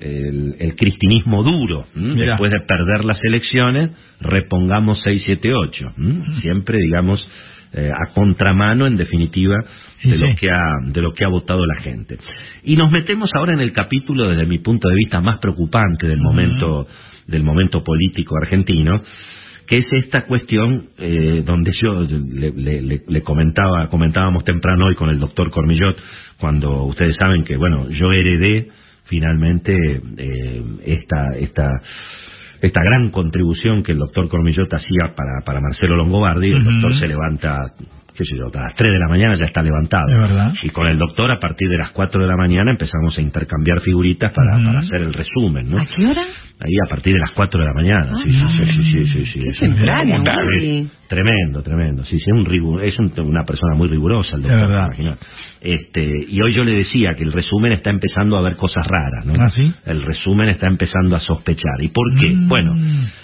[0.00, 1.86] el, el cristinismo duro.
[2.30, 3.90] Después de perder las elecciones,
[4.20, 5.92] repongamos 678.
[5.98, 6.40] ¿m?
[6.40, 7.26] Siempre, digamos,
[7.72, 9.56] eh, a contramano, en definitiva,
[10.02, 10.60] de lo que ha
[10.92, 12.18] de lo que ha votado la gente.
[12.64, 16.18] Y nos metemos ahora en el capítulo desde mi punto de vista más preocupante del
[16.20, 16.86] momento
[17.26, 19.02] del momento político argentino,
[19.66, 25.08] que es esta cuestión eh, donde yo le, le- le comentaba comentábamos temprano hoy con
[25.08, 25.96] el doctor Cormillot
[26.38, 28.68] cuando ustedes saben que bueno yo heredé
[29.04, 29.74] finalmente
[30.18, 31.68] eh, esta esta
[32.62, 37.08] esta gran contribución que el doctor Cormillot hacía para, para Marcelo Longobardi, el doctor se
[37.08, 37.58] levanta,
[38.16, 40.06] qué sé yo, a las 3 de la mañana ya está levantado.
[40.62, 43.80] Y con el doctor a partir de las 4 de la mañana empezamos a intercambiar
[43.82, 45.78] figuritas para, para hacer el resumen, ¿no?
[45.78, 46.22] ¿A qué hora?
[46.60, 49.24] Ahí a partir de las 4 de la mañana, sí, sí, sí, sí, sí, sí,
[49.26, 50.86] sí, es temprano, es.
[51.08, 52.04] Tremendo, tremendo.
[52.04, 54.70] Sí, sí, es, un rigu- es un- una persona muy rigurosa el doctor.
[55.64, 59.24] Este, y hoy yo le decía que el resumen está empezando a ver cosas raras,
[59.24, 59.32] ¿no?
[59.42, 59.72] ¿Ah, sí?
[59.86, 61.80] El resumen está empezando a sospechar.
[61.80, 62.34] ¿Y por qué?
[62.34, 62.48] Mm.
[62.48, 62.74] Bueno,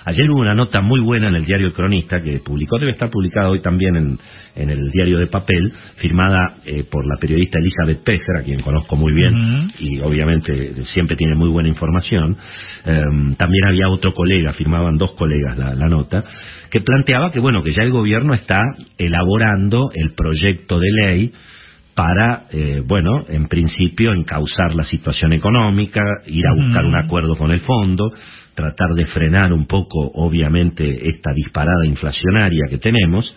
[0.07, 3.11] ayer hubo una nota muy buena en el diario El Cronista que publicó, debe estar
[3.11, 4.19] publicada hoy también en,
[4.57, 8.97] en el diario de papel, firmada eh, por la periodista Elizabeth Pejer, a quien conozco
[8.97, 12.39] muy bien y obviamente siempre tiene muy buena información.
[12.87, 16.25] Em, también había otro colega, firmaban dos colegas la, la nota,
[16.71, 18.63] que planteaba que bueno, que ya el gobierno está
[18.97, 21.33] elaborando el proyecto de ley
[21.95, 27.51] para, eh, bueno, en principio encauzar la situación económica, ir a buscar un acuerdo con
[27.51, 28.13] el fondo,
[28.55, 33.35] tratar de frenar un poco, obviamente, esta disparada inflacionaria que tenemos.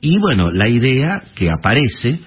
[0.00, 2.20] Y bueno, la idea que aparece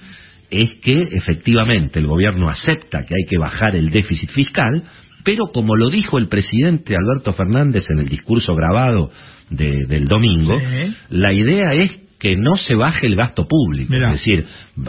[0.52, 4.84] es que efectivamente el gobierno acepta que hay que bajar el déficit fiscal,
[5.24, 9.10] pero como lo dijo el presidente Alberto Fernández en el discurso grabado
[9.50, 10.94] de- del domingo, Sí.
[11.10, 11.92] la idea es
[12.24, 14.14] que no se baje el gasto público, Mirá.
[14.14, 14.46] es decir,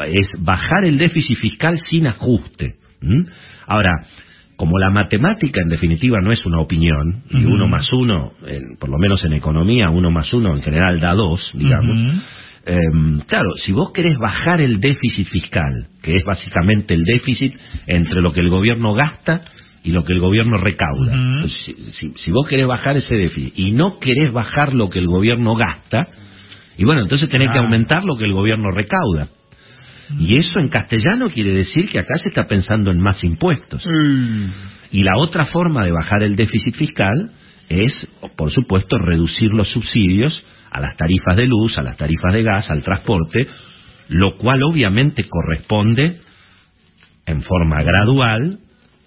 [0.09, 2.77] es bajar el déficit fiscal sin ajuste.
[3.03, 3.27] ¿m?
[3.67, 3.91] Ahora,
[4.57, 8.89] como la matemática en definitiva no es una opinión, y uno más uno, en- por
[8.89, 12.23] lo menos en economía, uno más uno en general da dos, digamos.
[12.67, 17.55] Em, claro, si vos querés bajar el déficit fiscal, que es básicamente el déficit
[17.87, 19.43] entre lo que el gobierno gasta
[19.83, 21.13] y lo que el gobierno recauda.
[21.15, 24.99] Entonces, si, si- si vos querés bajar ese déficit y no querés bajar lo que
[25.01, 26.07] el gobierno gasta,
[26.77, 29.29] y bueno, entonces tenés que aumentar lo que el gobierno recauda.
[30.19, 33.83] Y eso en castellano quiere decir que acá se está pensando en más impuestos.
[34.91, 37.31] Y la otra forma de bajar el déficit fiscal
[37.69, 37.93] es,
[38.37, 42.71] por supuesto, reducir los subsidios a las tarifas de luz, a las tarifas de gas,
[42.71, 43.49] al transporte,
[44.09, 46.21] lo cual obviamente corresponde
[47.27, 48.59] en forma gradual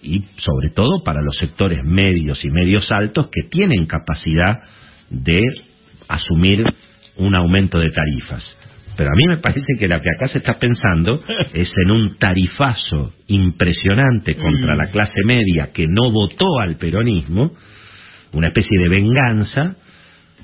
[0.02, 4.60] y sobre todo para los sectores medios y medios altos que tienen capacidad
[5.10, 5.42] de
[6.08, 6.64] asumir
[7.18, 8.44] un aumento de tarifas.
[8.96, 11.22] Pero a mí me parece que lo que acá se está pensando
[11.54, 17.52] es en un tarifazo impresionante contra la clase media que no votó al peronismo,
[18.34, 19.76] una especie de venganza,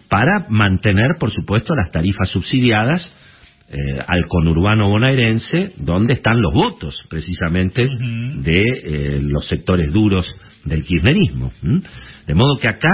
[0.07, 3.01] para mantener, por supuesto, las tarifas subsidiadas
[3.69, 10.27] eh, al conurbano bonaerense, donde están los votos, precisamente, de eh, los sectores duros
[10.65, 11.51] del kirchnerismo.
[11.63, 11.81] ¿m?
[12.27, 12.91] De modo que acá,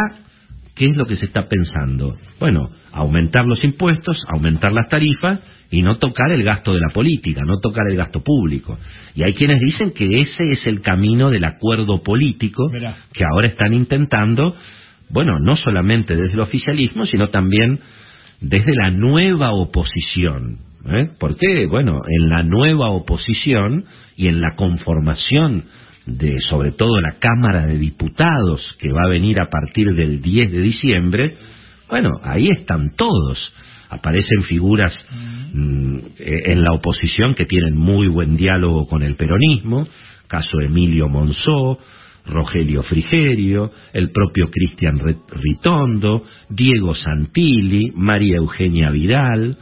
[0.79, 2.17] ¿qué es lo que se está pensando?
[2.39, 7.41] Bueno, aumentar los impuestos, aumentar las tarifas y no tocar el gasto de la política,
[7.45, 8.79] no tocar el gasto público.
[9.13, 12.71] Y hay quienes dicen que ese es el camino del acuerdo político
[13.13, 14.55] que ahora están intentando,
[15.09, 17.81] bueno, no solamente desde el oficialismo, sino también
[18.39, 20.59] desde la nueva oposición.
[20.89, 21.09] ¿eh?
[21.19, 23.83] Porque, bueno, en la nueva oposición
[24.15, 25.65] y en la conformación
[26.09, 30.51] de, sobre todo, la Cámara de Diputados que va a venir a partir del 10
[30.51, 31.37] de diciembre,
[31.89, 33.37] bueno, ahí están todos.
[33.89, 34.93] Aparecen figuras
[35.53, 39.87] mm, eh, en la oposición que tienen muy buen diálogo con el peronismo,
[40.27, 41.79] caso Emilio Monzó,
[42.25, 44.99] Rogelio Frigerio, el propio Cristian
[45.31, 49.57] Ritondo, Diego Santilli, María Eugenia Vidal,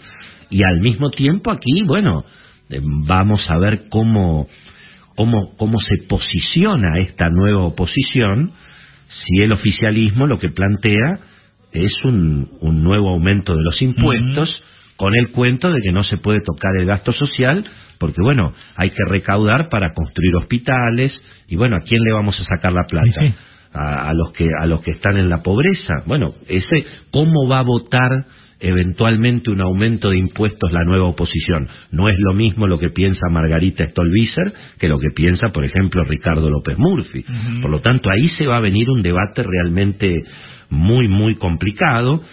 [0.50, 2.26] y al mismo tiempo aquí, bueno,
[2.70, 4.48] eh, vamos a ver cómo,
[5.18, 8.51] cómo, cómo se posiciona esta nueva oposición
[9.26, 11.20] si el oficialismo lo que plantea
[11.74, 14.63] es un, un nuevo aumento de los impuestos
[14.95, 17.65] con el cuento de que no se puede tocar el gasto social
[17.97, 21.11] porque bueno, hay que recaudar para construir hospitales
[21.47, 23.22] y bueno, ¿a quién le vamos a sacar la plata?
[23.74, 26.03] A, a los que a los que están en la pobreza.
[26.05, 28.11] Bueno, ese cómo va a votar
[28.60, 31.68] eventualmente un aumento de impuestos la nueva oposición.
[31.91, 36.03] No es lo mismo lo que piensa Margarita Stolbizer que lo que piensa, por ejemplo,
[36.03, 37.24] Ricardo López Murphy.
[37.62, 40.24] Por lo tanto, ahí se va a venir un debate realmente
[40.70, 42.24] muy, muy complicado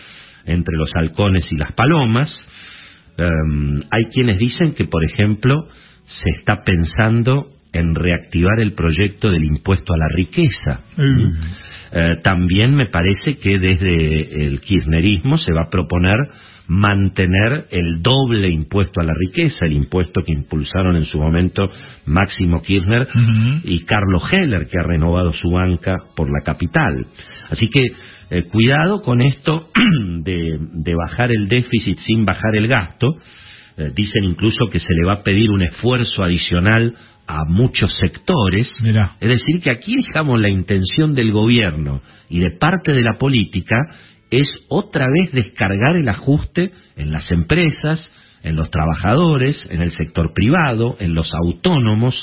[0.47, 2.31] entre los halcones y las palomas.
[3.17, 5.69] Em, hay quienes dicen que, por ejemplo,
[6.23, 10.81] se está pensando en reactivar el proyecto del impuesto a la riqueza.
[11.97, 16.19] Eh, también me parece que desde el kirchnerismo se va a proponer
[16.67, 21.71] mantener el doble impuesto a la riqueza, el impuesto que impulsaron en su momento
[22.07, 23.07] Máximo Kirchner
[23.65, 27.07] y Carlos Heller, que ha renovado su banca por la capital.
[27.51, 27.93] Así que
[28.31, 29.69] eh, cuidado con esto
[30.23, 33.15] de, de, bajar el déficit sin bajar el gasto.
[33.77, 36.95] Eh, dicen incluso que se le va a pedir un esfuerzo adicional
[37.27, 38.69] a muchos sectores.
[39.21, 43.77] Es decir, que aquí, digamos, la intención del gobierno y de parte de la política
[44.31, 48.01] es otra vez descargar el ajuste en las empresas,
[48.43, 52.15] en los trabajadores, en el sector privado, en los autónomos.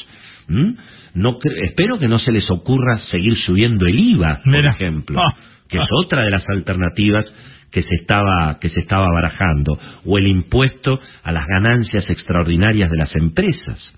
[1.14, 5.36] No espero que no se les ocurra seguir subiendo el IVA, por ejemplo, ah.
[5.68, 7.26] que es otra de las alternativas
[7.72, 12.98] que se estaba que se estaba barajando, o el impuesto a las ganancias extraordinarias de
[12.98, 13.94] las empresas.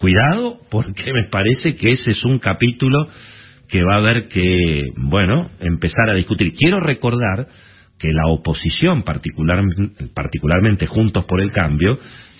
[0.00, 3.06] Cuidado, porque me parece que ese es un capítulo
[3.68, 6.54] que va a haber que, bueno, empezar a discutir.
[6.54, 7.48] Quiero recordar
[7.98, 11.98] que la oposición, particularmente Juntos por el Cambio,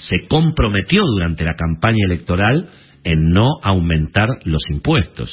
[0.08, 2.70] se comprometió durante la campaña electoral
[3.04, 5.30] en no aumentar los impuestos.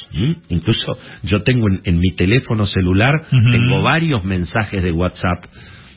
[0.50, 5.46] Incluso yo tengo en, mi teléfono celular, tengo varios mensajes de WhatsApp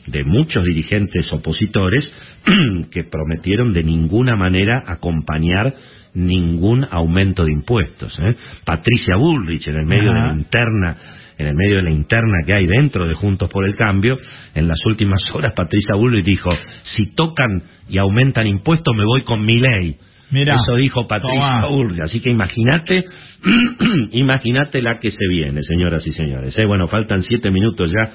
[0.06, 2.10] de muchos dirigentes opositores
[2.90, 5.74] que prometieron de ninguna manera acompañar
[6.14, 8.16] ningún aumento de impuestos.
[8.20, 8.36] ¿eh?
[8.64, 10.96] Patricia Bullrich, en el medio de la interna
[11.38, 14.18] en el medio de la interna que hay dentro de Juntos por el Cambio,
[14.54, 16.50] en las últimas horas Patricia Bullrich dijo,
[16.96, 19.96] si tocan y aumentan impuestos me voy con mi ley.
[20.32, 22.00] Eso dijo Patricia Bullrich.
[22.00, 23.04] Así que imagínate,
[24.12, 26.56] imagínate la que se viene, señoras y señores.
[26.58, 26.64] ¿eh?
[26.64, 28.10] Bueno, faltan siete minutos ya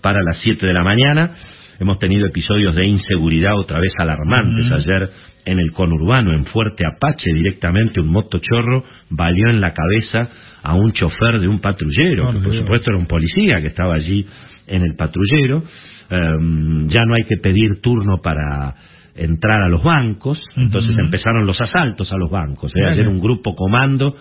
[0.00, 1.36] para las siete de la mañana.
[1.78, 4.70] Hemos tenido episodios de inseguridad otra vez alarmantes.
[4.72, 5.10] Ayer
[5.44, 10.28] en el conurbano, en Fuerte Apache, directamente un motochorro valió en la cabeza
[10.62, 14.26] a un chofer de un patrullero, que por supuesto era un policía que estaba allí
[14.66, 15.62] en el patrullero.
[16.10, 18.74] Em, ya no hay que pedir turno para
[19.14, 22.72] entrar a los bancos, entonces empezaron los asaltos a los bancos.
[22.74, 22.84] ¿eh?
[22.86, 24.16] Ayer un grupo comando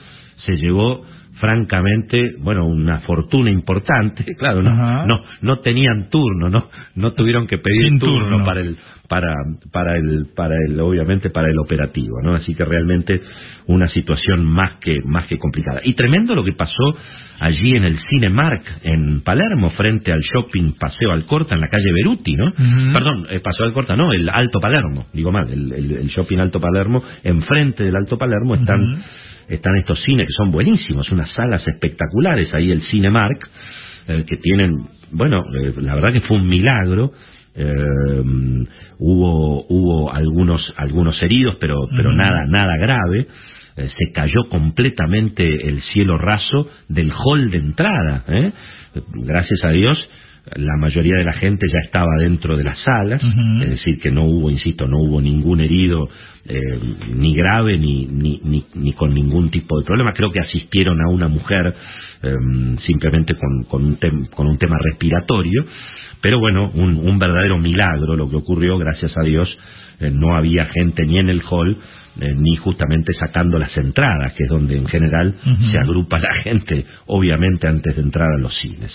[0.45, 1.03] se llevó
[1.39, 7.57] francamente, bueno, una fortuna importante, claro, no, no, no tenían turno, no, no tuvieron que
[7.57, 8.77] pedir turno, para el,
[9.07, 9.33] para,
[9.71, 12.35] para el, para el, obviamente para el operativo, ¿no?
[12.35, 13.21] Así que realmente
[13.67, 15.81] una situación más que, más que complicada.
[15.83, 16.95] Y tremendo lo que pasó
[17.39, 22.35] allí en el Cinemark en Palermo, frente al shopping Paseo Alcorta en la calle Beruti,
[22.35, 22.53] ¿no?
[22.93, 27.01] Perdón, eh, Paseo Alcorta, no, el Alto Palermo, digo mal, el, el, shopping Alto Palermo,
[27.23, 29.03] enfrente del Alto Palermo están
[29.50, 33.50] están estos cines que son buenísimos, unas salas espectaculares, ahí el Cinemark,
[34.08, 34.72] eh, que tienen,
[35.12, 37.12] bueno, eh, la verdad que fue un milagro,
[37.56, 38.24] eh,
[39.00, 43.28] hubo hubo algunos algunos heridos pero pero nada nada grave
[43.76, 48.24] se cayó completamente el cielo raso del hall de entrada
[49.16, 49.97] gracias a Dios
[50.56, 53.22] la mayoría de la gente ya estaba dentro de las salas,
[53.62, 56.10] es decir, que no hubo, insisto, no hubo ningún herido
[56.45, 56.80] eh,
[57.14, 60.14] ni grave ni, ni, ni, con ningún tipo de problema.
[60.14, 61.74] Creo que asistieron a una mujer
[62.24, 65.66] em, simplemente con, con, un con un tema respiratorio,
[66.22, 69.50] pero bueno, un, un verdadero milagro lo que ocurrió, gracias a Dios,
[70.00, 71.78] eh, no había gente ni en el hall,
[72.20, 75.36] eh, ni justamente sacando las entradas, que es donde en general
[75.72, 78.91] se agrupa la gente, obviamente antes de entrar a los cines.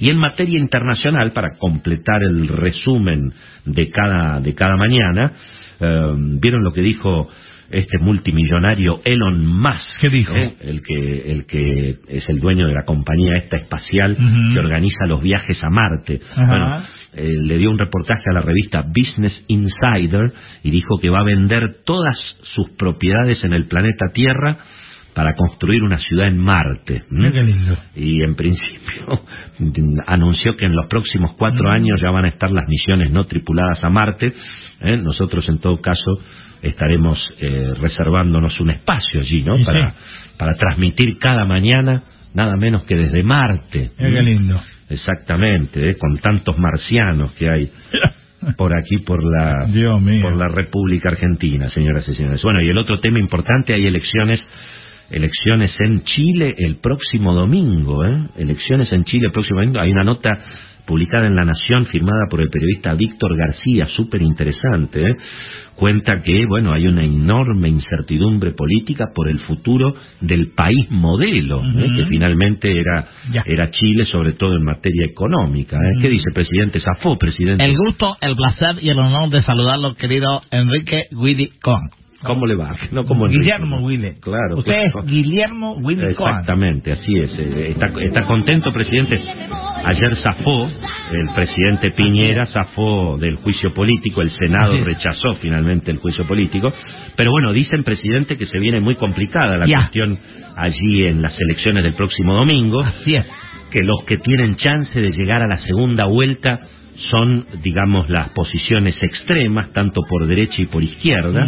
[0.00, 3.32] Y en materia internacional, para completar el resumen
[3.64, 5.32] de cada, de cada mañana,
[5.80, 7.28] eh, ¿vieron lo que dijo
[7.70, 10.34] este multimillonario Elon Musk, ¿Qué dijo?
[10.34, 14.16] el que el que es el dueño de la compañía esta espacial
[14.52, 16.20] que organiza los viajes a Marte.
[16.36, 16.82] Bueno,
[17.14, 21.24] eh, le dio un reportaje a la revista Business Insider y dijo que va a
[21.24, 22.16] vender todas
[22.54, 24.58] sus propiedades en el planeta Tierra
[25.14, 27.04] para construir una ciudad en Marte.
[27.94, 29.22] Y en principio
[30.06, 33.82] anunció que en los próximos cuatro años ya van a estar las misiones no tripuladas
[33.84, 34.34] a Marte.
[34.80, 34.96] ¿eh?
[34.96, 36.18] Nosotros en todo caso
[36.64, 39.56] estaremos eh, reservándonos un espacio allí, ¿no?
[39.64, 39.94] Para,
[40.36, 42.02] para transmitir cada mañana
[42.34, 43.92] nada menos que desde Marte.
[43.96, 44.60] qué lindo.
[44.90, 45.96] Exactamente, ¿eh?
[45.96, 47.72] con tantos marcianos que hay
[48.56, 49.66] por aquí, por la,
[50.20, 52.42] por la República Argentina, señoras y señores.
[52.42, 54.40] Bueno, y el otro tema importante, hay elecciones
[55.10, 58.28] elecciones en Chile el próximo domingo, ¿eh?
[58.36, 59.80] Elecciones en Chile el próximo domingo.
[59.80, 60.30] Hay una nota
[60.86, 65.16] publicada en La Nación, firmada por el periodista Víctor García, súper interesante, ¿eh?
[65.76, 71.90] cuenta que, bueno, hay una enorme incertidumbre política por el futuro del país modelo, ¿eh?
[71.96, 73.08] que finalmente era,
[73.44, 75.76] era Chile, sobre todo en materia económica.
[75.76, 76.00] ¿eh?
[76.00, 76.80] ¿Qué dice, presidente?
[76.80, 77.64] Zafó, presidente.
[77.64, 82.03] El gusto, el placer y el honor de saludarlo, querido Enrique Willy Con.
[82.24, 82.74] ¿Cómo le va?
[82.90, 84.14] No como Guillermo Willy.
[84.20, 84.58] Claro.
[84.58, 87.30] Usted es Guillermo Willy Exactamente, así es.
[87.38, 89.20] ¿Está, ¿Está contento, presidente?
[89.84, 90.70] Ayer zafó,
[91.12, 96.72] el presidente Piñera zafó del juicio político, el Senado rechazó finalmente el juicio político,
[97.16, 100.18] pero bueno, dicen, presidente, que se viene muy complicada la cuestión
[100.56, 102.80] allí en las elecciones del próximo domingo.
[102.80, 103.26] Así es.
[103.70, 106.60] Que los que tienen chance de llegar a la segunda vuelta
[107.10, 111.46] son, digamos, las posiciones extremas, tanto por derecha y por izquierda.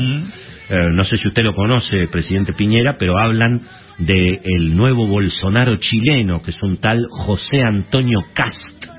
[0.68, 3.62] Eh, no sé si usted lo conoce, presidente Piñera, pero hablan
[3.98, 8.58] de el nuevo Bolsonaro chileno, que es un tal José Antonio Cast.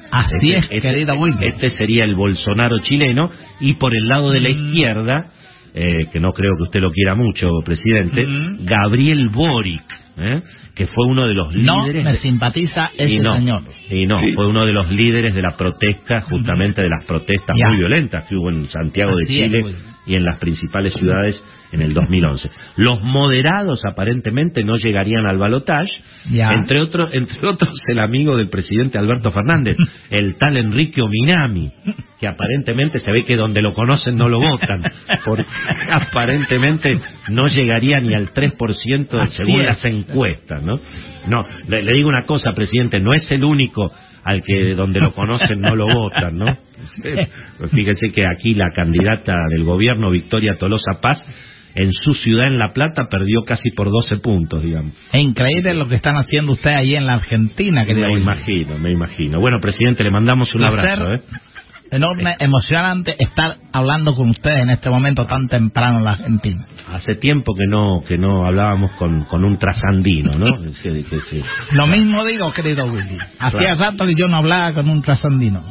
[0.09, 4.49] Así es, este, querida Este sería el Bolsonaro chileno, y por el lado de la
[4.49, 5.31] izquierda,
[5.73, 8.25] eh, que no creo que usted lo quiera mucho, presidente,
[8.61, 9.83] Gabriel Boric,
[10.17, 10.41] ¿eh?
[10.73, 12.03] que fue uno de los No líderes...
[12.05, 13.61] me de- simpatiza ese y no, señor.
[13.91, 17.67] Y no, fue uno de los líderes de la protesta, justamente de las protestas Ya.
[17.67, 21.35] muy violentas que hubo en Santiago de Así es, Chile y en las principales ciudades
[21.71, 22.49] en el 2011.
[22.77, 25.91] Los moderados aparentemente no llegarían al balotaje,
[26.29, 26.53] Ya.
[26.53, 29.75] entre otros, entre otros el amigo del presidente Alberto Fernández,
[30.09, 31.71] el tal Enrique Ominami,
[32.19, 34.83] que aparentemente se ve que donde lo conocen no lo votan,
[35.25, 35.45] porque
[35.91, 36.99] aparentemente
[37.29, 40.79] no llegaría ni al 3% Así según las encuestas, ¿no?
[41.27, 43.91] No, le, le digo una cosa, presidente, no es el único
[44.23, 46.57] al que donde lo conocen no lo votan, ¿no?
[47.01, 51.23] Pues Fíjese que aquí la candidata del gobierno, Victoria Tolosa Paz,
[51.77, 54.93] en su ciudad, en La Plata, perdió casi por 12 puntos, digamos.
[55.13, 58.91] Es increíble lo que están haciendo ustedes ahí en la Argentina, querido Me imagino, me
[58.91, 59.39] imagino.
[59.39, 60.79] Bueno, presidente, le mandamos un Placer.
[60.79, 61.21] abrazo, ¿eh?
[61.89, 66.65] Enorme, emocionante estar hablando con ustedes en este momento tan temprano en la Argentina.
[66.93, 70.47] Hace tiempo que no que no hablábamos con, con un trasandino, ¿no?
[70.83, 71.41] Sí, sí, sí.
[71.71, 73.17] Lo mismo digo, querido Willy.
[73.39, 73.79] Hacía Claro.
[73.79, 75.63] rato que yo no hablaba con un trasandino.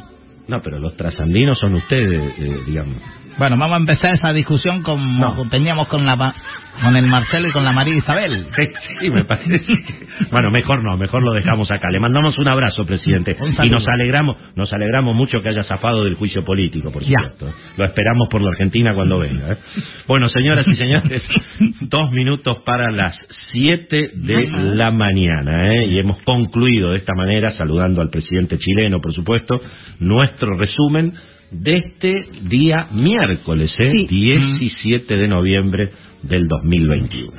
[0.48, 2.96] No, pero los trasandinos son ustedes, eh, digamos.
[3.39, 6.34] Bueno, vamos a empezar esa discusión como teníamos con la
[6.82, 8.47] con el Marcelo y con la María Isabel.
[8.55, 8.68] Sí,
[9.01, 9.61] sí, me parece.
[9.61, 11.91] que- Bueno, mejor no, mejor lo dejamos acá.
[11.91, 13.37] Le mandamos un abrazo, presidente.
[13.41, 17.14] Un y nos alegramos, nos alegramos mucho que haya zafado del juicio político, por Ya.
[17.30, 17.53] supuesto.
[17.78, 19.53] Lo esperamos por la Argentina cuando venga.
[19.53, 19.57] ¿eh?
[20.07, 21.22] Bueno, señoras y señores,
[21.82, 23.18] dos minutos para las
[23.53, 25.74] siete de la mañana.
[25.74, 25.87] ¿eh?
[25.87, 29.61] Y hemos concluido de esta manera, saludando al presidente chileno, por supuesto,
[30.01, 31.14] nuestro resumen
[31.51, 32.14] de este
[32.49, 34.07] día miércoles, ¿eh?
[34.09, 35.90] 17 de noviembre
[36.22, 37.32] del 2021.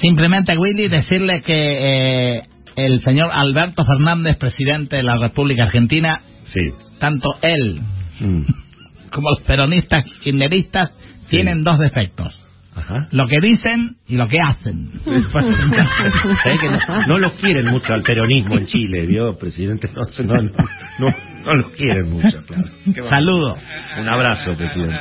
[0.00, 2.42] Simplemente, Willy, decirle que eh,
[2.76, 6.20] el señor Alberto Fernández, presidente de la República Argentina,
[6.52, 6.60] Sí.
[6.98, 7.80] tanto él
[8.20, 8.42] Mm.
[9.12, 10.90] como los peronistas kirchneristas
[11.30, 12.32] tienen dos defectos.
[12.76, 13.08] Ajá.
[13.12, 14.90] Lo que dicen y lo que hacen.
[15.04, 19.88] ¿Sabés que no, no los quieren mucho al peronismo en Chile, ¿vio, presidente?
[19.94, 20.50] No, no, no,
[20.98, 21.14] no,
[21.44, 22.64] no los quieren mucho, claro.
[23.08, 23.58] Saludo.
[24.00, 24.98] Un abrazo, presidente.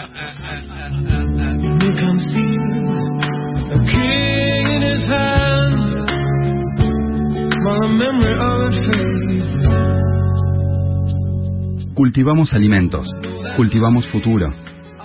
[11.96, 13.08] Cultivamos alimentos,
[13.56, 14.54] cultivamos futuro,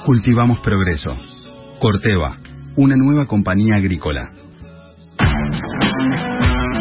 [0.04, 1.16] cultivamos progreso.
[1.80, 2.36] Corteva,
[2.78, 4.30] una nueva compañía agrícola.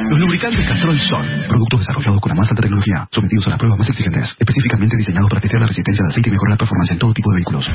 [0.10, 3.80] Los lubricantes Castrol son productos desarrollados con la más alta tecnología, sometidos a las pruebas
[3.80, 7.00] más exigentes, específicamente diseñados para testear la resistencia del aceite y mejorar la performance en
[7.00, 7.66] todo tipo de vehículos.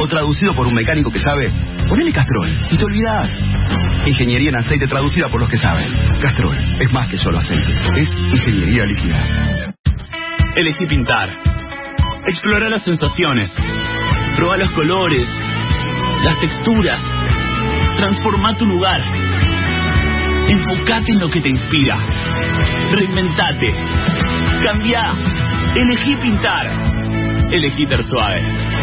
[0.00, 1.52] O traducido por un mecánico que sabe,
[1.88, 3.30] ponele Castrol y te olvidás.
[4.04, 5.88] Ingeniería en aceite traducida por los que saben.
[6.22, 9.74] Castrol es más que solo aceite, es ingeniería líquida.
[10.56, 11.30] Elegí pintar.
[12.26, 13.48] Explora las sensaciones.
[14.36, 15.24] Proba los colores,
[16.24, 16.98] las texturas.
[18.04, 19.00] Transforma tu lugar.
[20.46, 21.96] Enfocate en lo que te inspira.
[22.92, 23.74] Reinventate.
[24.62, 25.14] Cambia.
[25.74, 26.66] Elegí pintar.
[27.50, 28.73] Elegí Ter.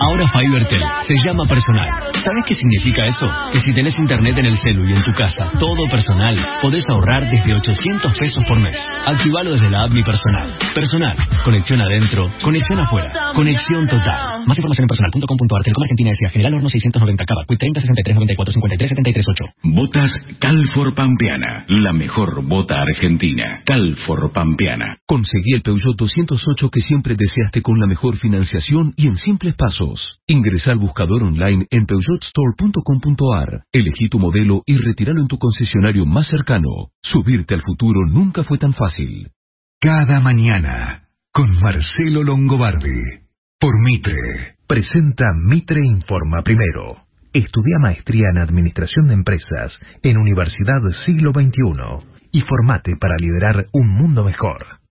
[0.00, 1.88] Ahora FiberTel se llama personal.
[2.24, 3.28] ¿Sabes qué significa eso?
[3.52, 7.28] Que si tenés internet en el celu y en tu casa, todo personal, podés ahorrar
[7.28, 8.76] desde 800 pesos por mes.
[9.04, 10.56] Activalo desde la app Mi Personal.
[10.74, 11.16] Personal.
[11.44, 13.12] Conexión adentro, conexión afuera.
[13.34, 14.46] Conexión total.
[14.46, 15.62] Más información en personal.com.ar.
[15.62, 16.30] Telecom Argentina S.A.
[16.30, 17.44] General Horno 690 Cava.
[17.48, 19.44] Quit 30 63 94 53 73 8.
[19.64, 23.62] Botas Calfor Pampeana, la mejor bota argentina.
[23.64, 24.98] Calfor Pampeana.
[25.06, 29.98] Conseguí el Peugeot 208 que siempre deseaste con la mejor financiación y en simples pasos.
[30.26, 33.64] Ingresa al buscador online en peugeotstore.com.ar.
[33.72, 36.90] Elegí tu modelo y retíralo en tu concesionario más cercano.
[37.02, 39.30] Subirte al futuro nunca fue tan fácil.
[39.80, 43.00] Cada mañana, con Marcelo Longobardi.
[43.58, 44.56] Por Mitre.
[44.66, 47.06] Presenta Mitre Informa Primero.
[47.32, 49.72] Estudia maestría en Administración de Empresas
[50.02, 54.81] en Universidad Siglo XXI y formate para liderar un mundo mejor.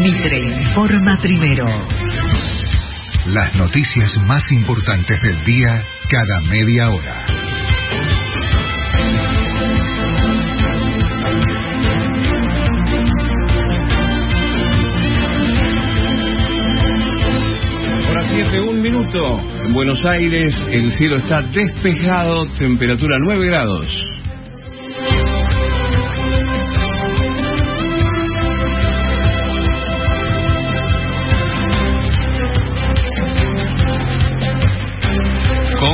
[0.00, 1.66] Mitre informa primero.
[3.26, 7.26] Las noticias más importantes del día cada media hora.
[18.08, 19.40] Hora 7, un minuto.
[19.66, 24.19] En Buenos Aires el cielo está despejado, temperatura 9 grados.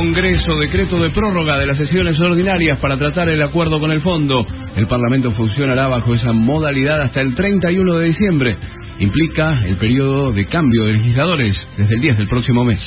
[0.07, 4.47] Congreso, decreto de prórroga de las sesiones ordinarias para tratar el acuerdo con el fondo.
[4.77, 8.55] El Parlamento funcionará bajo esa modalidad hasta el 31 de diciembre.
[8.99, 12.79] Implica el periodo de cambio de legisladores desde el 10 del próximo mes.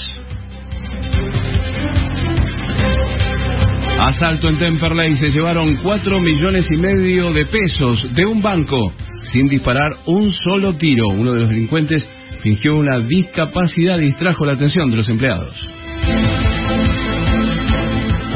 [3.98, 8.94] Asalto en Temperley, se llevaron 4 millones y medio de pesos de un banco
[9.34, 11.08] sin disparar un solo tiro.
[11.08, 12.02] Uno de los delincuentes
[12.42, 15.54] fingió una discapacidad y distrajo la atención de los empleados.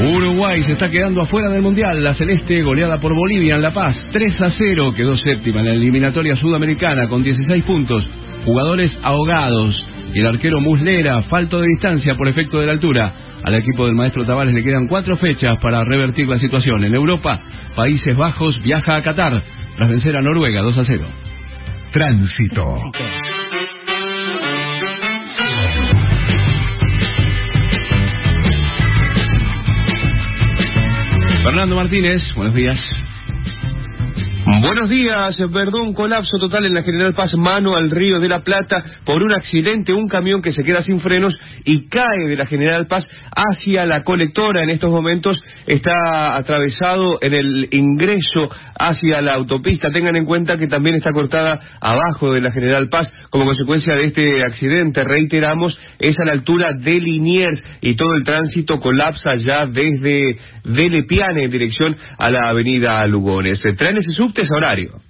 [0.06, 2.02] Uruguay se está quedando afuera del Mundial.
[2.02, 3.96] La Celeste goleada por Bolivia en La Paz.
[4.12, 8.04] 3 a 0 quedó séptima en la eliminatoria sudamericana con 16 puntos.
[8.44, 9.74] Jugadores ahogados.
[10.12, 13.12] Y el arquero Muslera, falto de distancia por efecto de la altura.
[13.42, 16.84] Al equipo del maestro Tavares le quedan cuatro fechas para revertir la situación.
[16.84, 17.40] En Europa,
[17.74, 19.42] Países Bajos viaja a Qatar
[19.76, 21.04] tras vencer a Noruega 2 a 0.
[21.92, 22.92] Tránsito.
[31.44, 32.80] Fernando Martínez, buenos días.
[34.46, 38.84] Buenos días, perdón, colapso total en la General Paz, mano al Río de la Plata,
[39.06, 41.34] por un accidente, un camión que se queda sin frenos
[41.64, 44.62] y cae de la General Paz hacia la colectora.
[44.62, 49.90] En estos momentos está atravesado en el ingreso hacia la autopista.
[49.90, 54.04] Tengan en cuenta que también está cortada abajo de la General Paz como consecuencia de
[54.04, 55.04] este accidente.
[55.04, 61.44] Reiteramos, es a la altura de Liniers y todo el tránsito colapsa ya desde Velepiane
[61.44, 63.60] en dirección a la avenida Lugones.
[63.76, 65.00] Trenes y subtes a horario.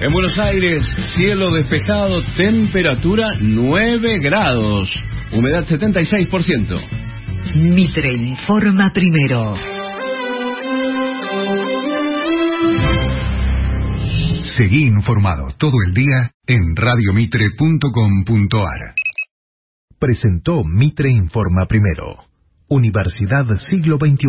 [0.00, 0.84] En Buenos Aires,
[1.16, 4.88] cielo despejado, temperatura 9 grados,
[5.32, 6.80] humedad 76%.
[7.54, 9.56] Mitre informa primero.
[14.56, 18.94] Seguí informado todo el día en radiomitre.com.ar.
[19.98, 22.29] Presentó Mitre Informa Primero.
[22.72, 24.28] Universidad Siglo XXI.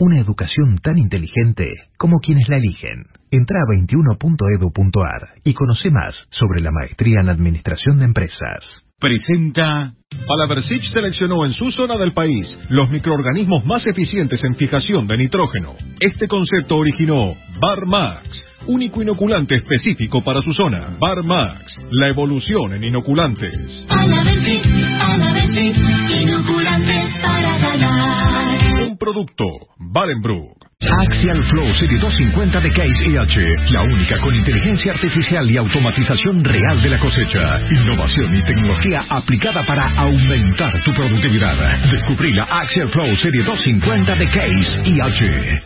[0.00, 1.64] Una educación tan inteligente
[1.96, 3.06] como quienes la eligen.
[3.30, 8.87] Entra a 21.edu.ar y conoce más sobre la maestría en Administración de Empresas.
[9.00, 9.92] Presenta.
[10.26, 15.76] Palaversich seleccionó en su zona del país los microorganismos más eficientes en fijación de nitrógeno.
[16.00, 18.28] Este concepto originó Barmax,
[18.66, 20.96] único inoculante específico para su zona.
[20.98, 23.86] Barmax, la evolución en inoculantes.
[23.86, 24.64] Palaversich,
[24.98, 25.76] Palaversich,
[26.20, 28.82] inoculante para ganar.
[28.82, 29.44] Un producto,
[29.78, 30.57] Barenbrook.
[30.80, 36.80] Axial Flow Serie 250 de Case IH, la única con inteligencia artificial y automatización real
[36.80, 37.60] de la cosecha.
[37.68, 41.56] Innovación y tecnología aplicada para aumentar tu productividad.
[41.90, 45.62] Descubrí la Axial Flow Serie 250 de Case IH.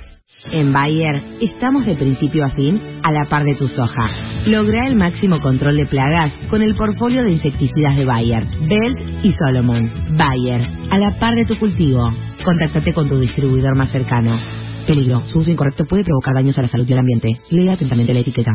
[0.52, 4.10] En Bayer estamos de principio a fin a la par de tu soja.
[4.46, 9.34] Logra el máximo control de plagas con el portfolio de insecticidas de Bayer, Belt y
[9.34, 9.90] Solomon.
[10.16, 12.10] Bayer, a la par de tu cultivo.
[12.42, 14.40] Contáctate con tu distribuidor más cercano.
[14.84, 17.28] Peligro, su uso incorrecto puede provocar daños a la salud y al ambiente.
[17.50, 18.52] Lea atentamente la etiqueta.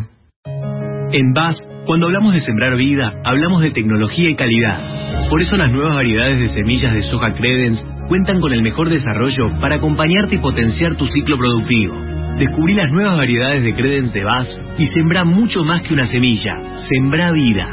[1.12, 1.56] En BAS,
[1.86, 5.30] cuando hablamos de sembrar vida, hablamos de tecnología y calidad.
[5.30, 9.52] Por eso las nuevas variedades de semillas de soja Credence cuentan con el mejor desarrollo
[9.62, 11.96] para acompañarte y potenciar tu ciclo productivo.
[12.38, 14.48] Descubrí las nuevas variedades de Credence de BAS
[14.78, 16.56] y sembra mucho más que una semilla.
[16.90, 17.68] Sembra vida.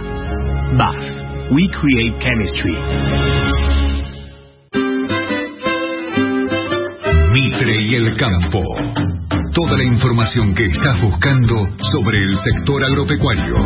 [0.77, 1.25] BAS.
[1.51, 3.64] We create chemistry.
[7.35, 8.63] Mitre y el campo.
[9.55, 13.57] Toda la información que estás buscando sobre el sector agropecuario.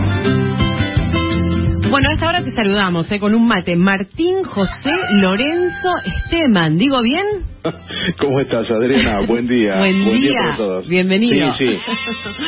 [1.91, 3.19] Bueno, a esta hora te saludamos ¿eh?
[3.19, 3.75] con un mate.
[3.77, 6.77] Martín José Lorenzo Esteman.
[6.77, 7.25] ¿Digo bien?
[8.19, 9.21] ¿Cómo estás, Adriana?
[9.27, 9.77] Buen día.
[9.77, 10.33] Buen día.
[10.39, 10.89] para todos.
[10.89, 11.55] Bienvenido.
[11.57, 11.79] Sí, sí.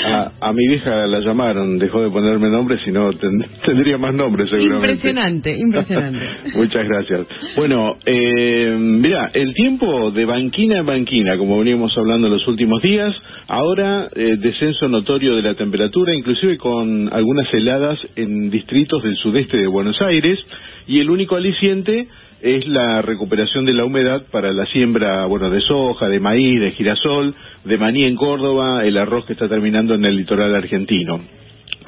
[0.06, 4.14] A, a mi vieja la llamaron, dejó de ponerme nombre, si no ten- tendría más
[4.14, 4.92] nombres seguramente.
[4.92, 6.18] Impresionante, impresionante.
[6.54, 7.26] Muchas gracias.
[7.56, 12.80] Bueno, eh, mira, el tiempo de banquina en banquina, como veníamos hablando en los últimos
[12.82, 13.14] días,
[13.48, 19.58] ahora eh, descenso notorio de la temperatura, inclusive con algunas heladas en distritos del sudeste
[19.58, 20.40] de Buenos Aires,
[20.88, 22.08] y el único aliciente
[22.42, 26.72] es la recuperación de la humedad para la siembra, bueno, de soja, de maíz, de
[26.72, 27.32] girasol,
[27.64, 31.20] de maní en Córdoba, el arroz que está terminando en el litoral argentino.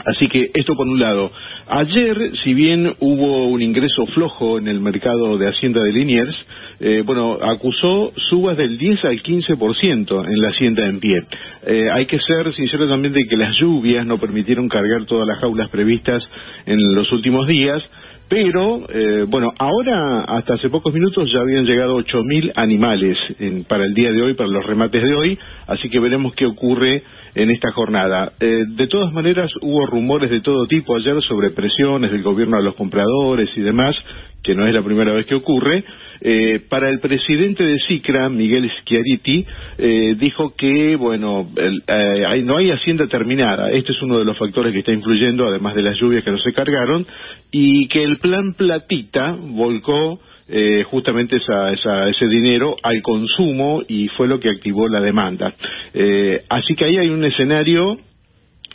[0.07, 1.33] Así que esto por un lado.
[1.69, 6.37] Ayer, si bien hubo un ingreso flojo en el mercado de Hacienda de Liniers,
[6.83, 11.23] eh, bueno, acusó subas del 10 al 15% en la Hacienda en pie.
[11.65, 15.39] Eh, hay que ser sincero también de que las lluvias no permitieron cargar todas las
[15.39, 16.23] jaulas previstas
[16.67, 17.81] en los últimos días,
[18.33, 23.85] pero, eh, bueno, ahora, hasta hace pocos minutos, ya habían llegado 8.000 animales en, para
[23.85, 27.03] el día de hoy, para los remates de hoy, así que veremos qué ocurre
[27.35, 28.33] en esta jornada.
[28.41, 32.63] Eh, de todas maneras, hubo rumores de todo tipo ayer sobre presiones del gobierno a
[32.63, 33.95] los compradores y demás,
[34.43, 35.85] que no es la primera vez que ocurre.
[36.21, 39.45] Eh, para el presidente de SICRA, Miguel Schiariti,
[39.79, 43.71] eh, dijo que, bueno, eh, no hay hacienda terminada.
[43.71, 46.39] Este es uno de los factores que está influyendo, además de las lluvias que no
[46.39, 47.07] se cargaron,
[47.51, 54.09] y que el plan Platita volcó eh, justamente esa, esa, ese dinero al consumo y
[54.09, 55.55] fue lo que activó la demanda.
[55.95, 57.99] Eh, así que ahí hay un escenario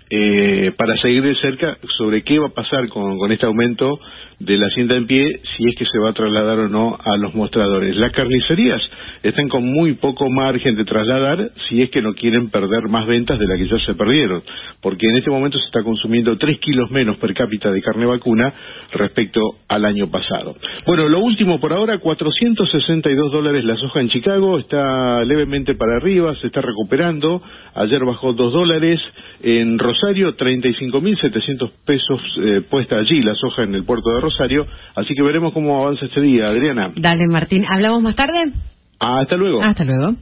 [0.09, 3.99] eh, para seguir de cerca sobre qué va a pasar con este aumento
[4.39, 7.17] de la hacienda en pie, si es que se va a trasladar o no a
[7.17, 7.95] los mostradores.
[7.95, 8.81] Las carnicerías
[9.23, 13.39] están con muy poco margen de trasladar si es que no quieren perder más ventas
[13.39, 14.43] de las que ya se perdieron,
[14.81, 18.53] porque en este momento se está consumiendo 3 kilos menos per cápita de carne vacuna
[18.91, 20.55] respecto al año pasado.
[20.85, 26.35] Bueno, lo último por ahora, 462 dólares la soja en Chicago, está levemente para arriba,
[26.35, 27.41] se está recuperando,
[27.73, 29.01] ayer bajó 2 dólares,
[29.41, 34.65] en Rosario 35.700 pesos eh, puesta allí la soja en el puerto de Rosario,
[34.95, 36.91] así que veremos cómo avanza este día, Adriana.
[36.95, 37.65] Dale, Martín.
[37.67, 38.51] ¿Hablamos más tarde?
[38.99, 39.61] Hasta luego.
[39.61, 40.15] Hasta luego.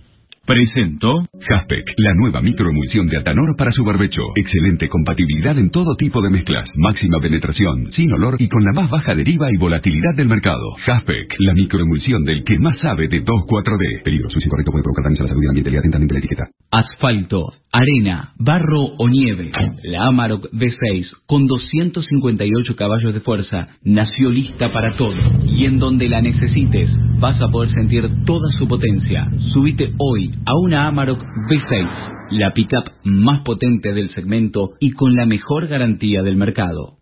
[0.45, 4.21] Presento Jaspec, la nueva microemulsión de Atanor para su barbecho.
[4.35, 6.69] Excelente compatibilidad en todo tipo de mezclas.
[6.75, 10.75] Máxima penetración, sin olor y con la más baja deriva y volatilidad del mercado.
[10.85, 14.03] Jaspec, la microemulsión del que más sabe de 2,4-D.
[14.03, 15.79] Peligro, su incorrecto puede provocar daños a la salud y al ambiente.
[15.79, 16.47] Atentamente la etiqueta.
[16.69, 19.51] Asfalto, arena, barro o nieve.
[19.83, 25.15] La Amarok V6 con 258 caballos de fuerza nació lista para todo.
[25.45, 29.29] Y en donde la necesites vas a poder sentir toda su potencia.
[29.53, 31.89] Subite hoy a una Amarok V6,
[32.31, 36.99] la pickup más potente del segmento y con la mejor garantía del mercado.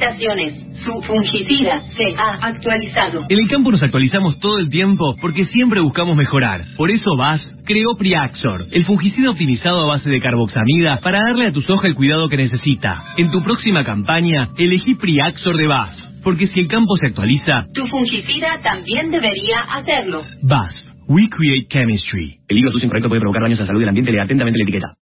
[0.00, 0.54] Felicitaciones.
[0.84, 3.22] Su fungicida se ha actualizado.
[3.28, 6.64] En el campo nos actualizamos todo el tiempo porque siempre buscamos mejorar.
[6.76, 11.52] Por eso VAS creó Priaxor, el fungicida optimizado a base de carboxamida para darle a
[11.52, 13.04] tu soja el cuidado que necesita.
[13.18, 15.90] En tu próxima campaña, elegí Priaxor de VAS,
[16.24, 20.24] porque si el campo se actualiza, Tu fungicida también debería hacerlo.
[20.42, 20.74] VAS,
[21.08, 22.38] We Create Chemistry.
[22.48, 24.12] El hilo uso incorrecto puede provocar daños a la salud y al ambiente.
[24.12, 24.94] Lea atentamente la etiqueta.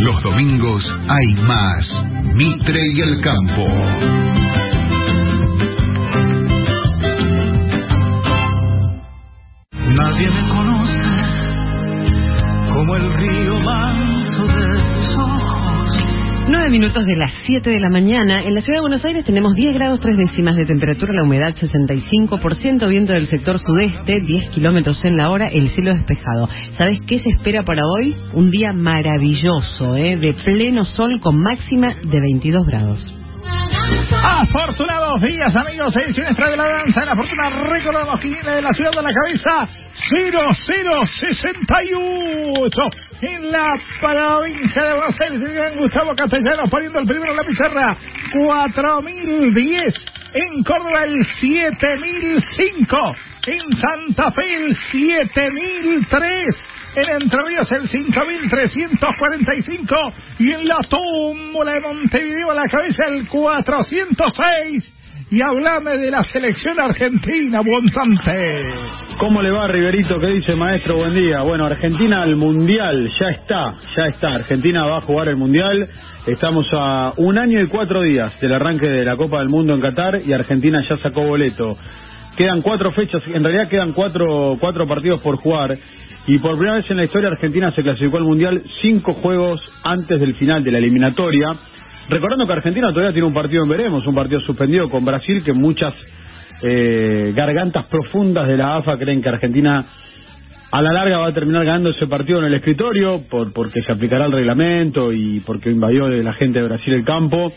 [0.00, 1.86] Los domingos hay más.
[2.34, 4.41] Mitre y el campo.
[9.94, 11.02] Nadie me conoce
[12.72, 16.48] como el río manso de tus ojos.
[16.48, 18.42] Nueve minutos de las 7 de la mañana.
[18.42, 21.54] En la ciudad de Buenos Aires tenemos 10 grados 3 décimas de temperatura, la humedad
[21.56, 26.48] 65%, viento del sector sudeste, 10 kilómetros en la hora, el cielo despejado.
[26.78, 28.16] ¿Sabes qué se espera para hoy?
[28.32, 30.16] Un día maravilloso, ¿eh?
[30.16, 33.21] de pleno sol con máxima de 22 grados.
[34.22, 35.94] Afortunados días, amigos.
[35.96, 37.04] Edición extra de la danza.
[37.04, 39.68] La fortuna recordamos que viene de la ciudad de la cabeza.
[40.10, 42.80] 0068
[43.22, 43.66] en la
[44.00, 45.78] provincia de Buenos Aires.
[45.78, 47.96] Gustavo Castellanos poniendo el primero en la pizarra.
[48.32, 49.94] 4010
[50.34, 53.14] en Córdoba el 7005.
[53.46, 56.56] En Santa Fe el 7003.
[56.94, 59.94] En Entre Ríos el 5345
[60.40, 64.84] y en la tómbola de Montevideo a la cabeza el 406.
[65.30, 68.74] Y hablame de la selección argentina, Bonzante.
[69.18, 70.20] ¿Cómo le va, Riverito?
[70.20, 70.96] ¿Qué dice, maestro?
[70.96, 71.40] Buen día.
[71.40, 74.34] Bueno, Argentina al Mundial, ya está, ya está.
[74.34, 75.88] Argentina va a jugar el Mundial.
[76.26, 79.80] Estamos a un año y cuatro días del arranque de la Copa del Mundo en
[79.80, 81.78] Qatar y Argentina ya sacó boleto.
[82.36, 85.78] Quedan cuatro fechas, en realidad quedan cuatro, cuatro partidos por jugar.
[86.26, 90.20] Y por primera vez en la historia Argentina se clasificó al Mundial cinco juegos antes
[90.20, 91.48] del final de la eliminatoria.
[92.08, 95.52] Recordando que Argentina todavía tiene un partido en veremos, un partido suspendido con Brasil, que
[95.52, 95.94] muchas
[96.62, 99.84] eh, gargantas profundas de la AFA creen que Argentina
[100.70, 103.92] a la larga va a terminar ganando ese partido en el escritorio, por, porque se
[103.92, 107.52] aplicará el reglamento y porque invadió la gente de Brasil el campo.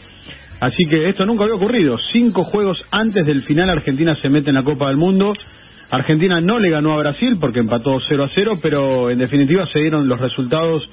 [0.60, 1.98] Así que esto nunca había ocurrido.
[2.12, 5.34] Cinco juegos antes del final Argentina se mete en la Copa del Mundo.
[5.90, 9.80] Argentina no le ganó a Brasil porque empató 0 a 0, pero en definitiva se
[9.80, 10.88] dieron los resultados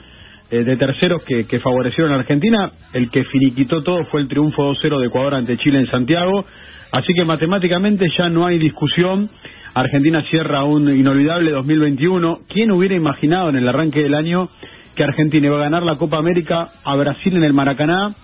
[0.50, 2.72] eh, de terceros que, que favorecieron a Argentina.
[2.92, 6.44] El que finiquitó todo fue el triunfo 2-0 de Ecuador ante Chile en Santiago.
[6.92, 9.30] Así que matemáticamente ya no hay discusión.
[9.74, 12.40] Argentina cierra un inolvidable 2021.
[12.48, 14.50] ¿Quién hubiera imaginado en el arranque del año
[14.94, 18.14] que Argentina iba a ganar la Copa América a Brasil en el Maracaná,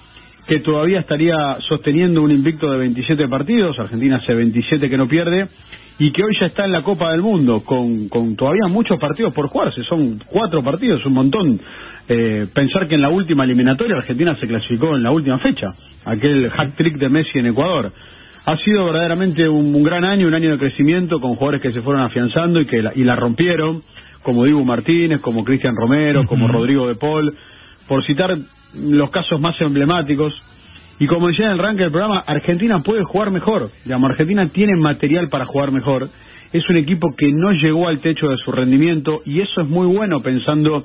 [0.47, 5.49] que todavía estaría sosteniendo un invicto de 27 partidos, Argentina hace 27 que no pierde,
[5.99, 9.35] y que hoy ya está en la Copa del Mundo, con, con todavía muchos partidos
[9.35, 11.61] por jugarse, son cuatro partidos, un montón.
[12.09, 16.51] Eh, pensar que en la última eliminatoria Argentina se clasificó en la última fecha, aquel
[16.51, 17.93] hack trick de Messi en Ecuador.
[18.47, 21.83] Ha sido verdaderamente un, un gran año, un año de crecimiento con jugadores que se
[21.83, 23.83] fueron afianzando y que la, y la rompieron,
[24.23, 27.35] como Dibu Martínez, como Cristian Romero, como Rodrigo de Paul,
[27.87, 28.39] por citar
[28.75, 30.33] los casos más emblemáticos.
[31.01, 33.71] Y como decía en el ranking del programa, Argentina puede jugar mejor.
[33.85, 36.09] Digamos, Argentina tiene material para jugar mejor.
[36.53, 39.87] Es un equipo que no llegó al techo de su rendimiento y eso es muy
[39.87, 40.85] bueno pensando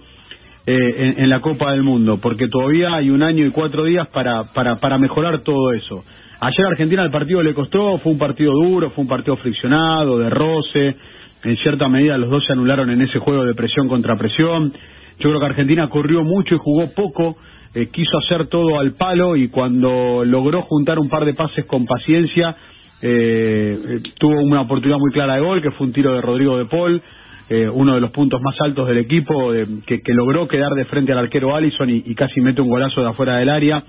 [0.65, 4.53] eh, en, la Copa del Mundo, porque todavía hay un año y cuatro días para,
[4.53, 6.03] para, para mejorar todo eso.
[6.39, 10.29] Ayer Argentina el partido le costó, fue un partido duro, fue un partido friccionado, de
[10.29, 10.95] roce.
[11.43, 14.73] En cierta medida los dos se anularon en ese juego de presión contra presión.
[15.19, 17.37] Yo creo que Argentina corrió mucho y jugó poco,
[17.73, 21.85] eh, quiso hacer todo al palo y cuando logró juntar un par de pases con
[21.85, 22.55] paciencia,
[23.01, 26.57] eh, eh, tuvo una oportunidad muy clara de gol, que fue un tiro de Rodrigo
[26.57, 27.01] de Paul,
[27.49, 29.51] eh, uno de los puntos más altos del equipo,
[29.85, 33.01] que, que logró quedar de frente al arquero Allison y, y casi mete un golazo
[33.01, 33.83] de afuera del área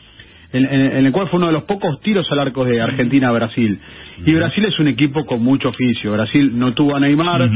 [0.55, 3.29] en, en- en el cual fue uno de los pocos tiros al arco de Argentina
[3.29, 3.79] a Brasil.
[4.25, 6.13] Y Brasil es un equipo con mucho oficio.
[6.13, 7.51] Brasil no tuvo a Neymar,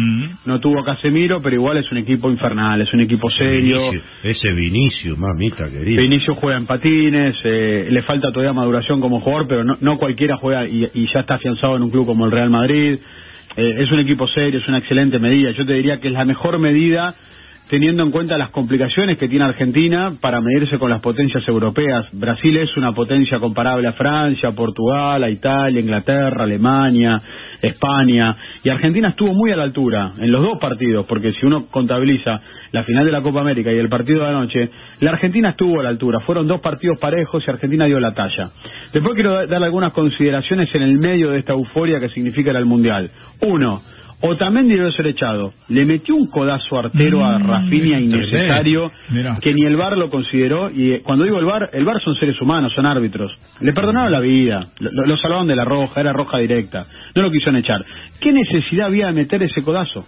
[0.44, 3.90] no tuvo a Casemiro, pero igual es un equipo infernal, es un equipo serio.
[3.90, 6.00] Vinicio, ese Vinicio, mamita querida.
[6.02, 10.36] Vinicio juega en patines, eh, le falta todavía maduración como jugador, pero no, no cualquiera
[10.36, 12.98] juega y, y ya está afianzado en un club como el Real Madrid.
[13.56, 15.52] Eh, es un equipo serio, es una excelente medida.
[15.52, 17.14] Yo te diría que es la mejor medida
[17.68, 22.06] teniendo en cuenta las complicaciones que tiene Argentina para medirse con las potencias europeas.
[22.12, 27.20] Brasil es una potencia comparable a Francia, Portugal, a Italia, Inglaterra, Alemania,
[27.60, 31.66] España, y Argentina estuvo muy a la altura en los dos partidos, porque si uno
[31.66, 32.40] contabiliza
[32.72, 34.70] la final de la Copa América y el partido de anoche,
[35.00, 36.20] la Argentina estuvo a la altura.
[36.20, 38.50] Fueron dos partidos parejos y Argentina dio la talla.
[38.92, 42.64] Después quiero da- darle algunas consideraciones en el medio de esta euforia que significa el
[42.64, 43.10] Mundial.
[43.40, 43.82] Uno,
[44.20, 45.52] Otamendi debe ser echado.
[45.68, 48.90] Le metió un codazo artero a Rafinha innecesario
[49.40, 50.70] que ni el VAR lo consideró.
[50.70, 53.30] Y eh, cuando digo el VAR, el VAR son seres humanos, son árbitros.
[53.60, 56.86] Le perdonaron la vida, lo, lo salvaron de la roja, era roja directa.
[57.14, 57.84] No lo quisieron echar.
[58.20, 60.04] ¿Qué necesidad había de meter ese codazo?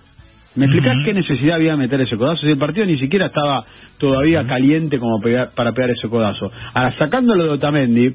[0.57, 2.41] ¿Me explicás qué necesidad había de meter ese codazo?
[2.43, 3.65] Si el partido ni siquiera estaba
[3.99, 6.51] todavía caliente como pegar- para pegar ese codazo.
[6.75, 8.15] Ahora, sacándolo de Otamendi,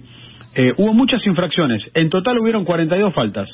[0.56, 1.82] eh, hubo muchas infracciones.
[1.94, 3.48] En total hubieron 42 faltas.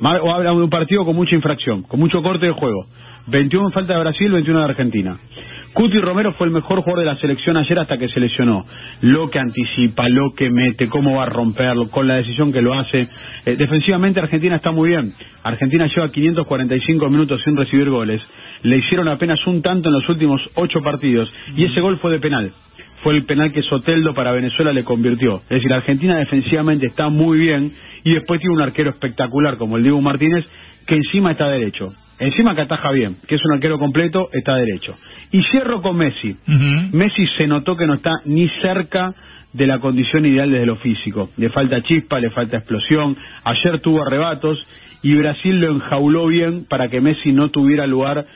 [0.00, 2.86] O habla de un partido con mucha infracción, con mucho corte de juego.
[3.26, 5.18] 21 falta de Brasil, 21 de Argentina.
[5.74, 8.64] Cuti Romero fue el mejor jugador de la selección ayer hasta que se lesionó.
[9.02, 12.74] Lo que anticipa, lo que mete, cómo va a romperlo, con la decisión que lo
[12.74, 13.08] hace.
[13.44, 15.14] Eh, defensivamente Argentina está muy bien.
[15.42, 18.20] Argentina lleva 545 minutos sin recibir goles.
[18.62, 22.18] Le hicieron apenas un tanto en los últimos ocho partidos y ese gol fue de
[22.18, 22.52] penal.
[23.02, 25.42] Fue el penal que Soteldo para Venezuela le convirtió.
[25.44, 27.72] Es decir, Argentina defensivamente está muy bien
[28.04, 30.44] y después tiene un arquero espectacular como el Diego Martínez
[30.86, 31.94] que encima está derecho.
[32.18, 34.96] Encima que ataja bien, que es un arquero completo, está derecho.
[35.30, 36.36] Y cierro con Messi.
[36.92, 39.14] Messi se notó que no está ni cerca
[39.52, 41.30] de la condición ideal desde lo físico.
[41.36, 43.16] Le falta chispa, le falta explosión.
[43.44, 44.58] Ayer tuvo arrebatos
[45.02, 48.26] y Brasil lo enjauló bien para que Messi no tuviera lugar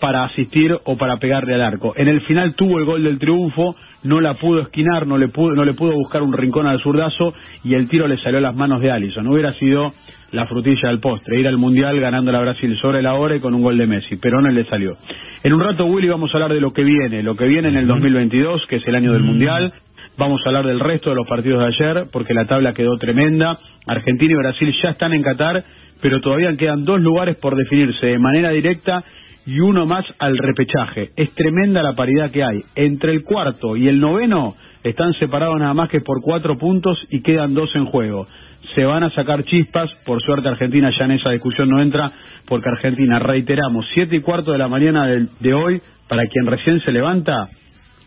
[0.00, 1.92] para asistir o para pegarle al arco.
[1.96, 5.54] En el final tuvo el gol del triunfo, no la pudo esquinar, no le pudo,
[5.54, 8.54] no le pudo buscar un rincón al zurdazo y el tiro le salió a las
[8.54, 9.26] manos de Alisson.
[9.26, 9.92] Hubiera sido
[10.30, 13.54] la frutilla del postre, ir al Mundial ganando la Brasil sobre la hora y con
[13.54, 14.96] un gol de Messi, pero no le salió.
[15.42, 17.76] En un rato, Willy, vamos a hablar de lo que viene, lo que viene en
[17.76, 19.72] el 2022, que es el año del Mundial.
[20.18, 23.58] Vamos a hablar del resto de los partidos de ayer, porque la tabla quedó tremenda.
[23.86, 25.64] Argentina y Brasil ya están en Qatar,
[26.00, 29.04] pero todavía quedan dos lugares por definirse de manera directa
[29.46, 31.10] y uno más al repechaje.
[31.16, 32.62] Es tremenda la paridad que hay.
[32.74, 37.20] Entre el cuarto y el noveno están separados nada más que por cuatro puntos y
[37.20, 38.26] quedan dos en juego.
[38.74, 42.12] Se van a sacar chispas, por suerte Argentina ya en esa discusión no entra,
[42.46, 46.92] porque Argentina, reiteramos, siete y cuarto de la mañana de, hoy, para quien recién se
[46.92, 47.48] levanta,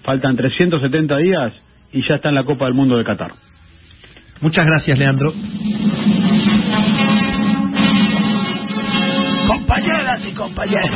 [0.04, 1.54] faltan 370 días
[1.92, 3.32] y ya está en la Copa del Mundo de Qatar.
[4.42, 5.34] Muchas gracias, Leandro.
[9.82, 10.90] Compañeras y compañeros.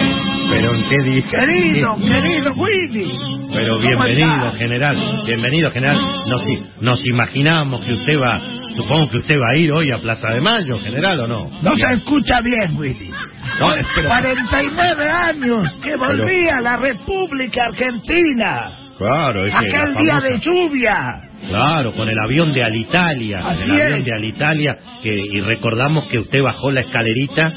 [0.49, 1.29] Pero en qué dije.
[1.29, 3.13] Querido, querido Willy.
[3.53, 5.21] Pero ¿Cómo bienvenido, general.
[5.25, 5.97] Bienvenido, general.
[6.27, 6.41] Nos,
[6.81, 8.41] nos imaginamos que usted va,
[8.75, 11.51] supongo que usted va a ir hoy a Plaza de Mayo, general, ¿o no?
[11.61, 13.11] No se escucha bien, Willy.
[13.59, 14.07] No, espera.
[14.09, 18.71] 49 años que volvía a la República Argentina.
[18.97, 21.21] Claro, es Aquel día famosa- de lluvia.
[21.49, 24.05] Claro, con el avión de Alitalia, Así el avión es.
[24.05, 27.51] de Alitalia, que, y recordamos que usted bajó la escalerita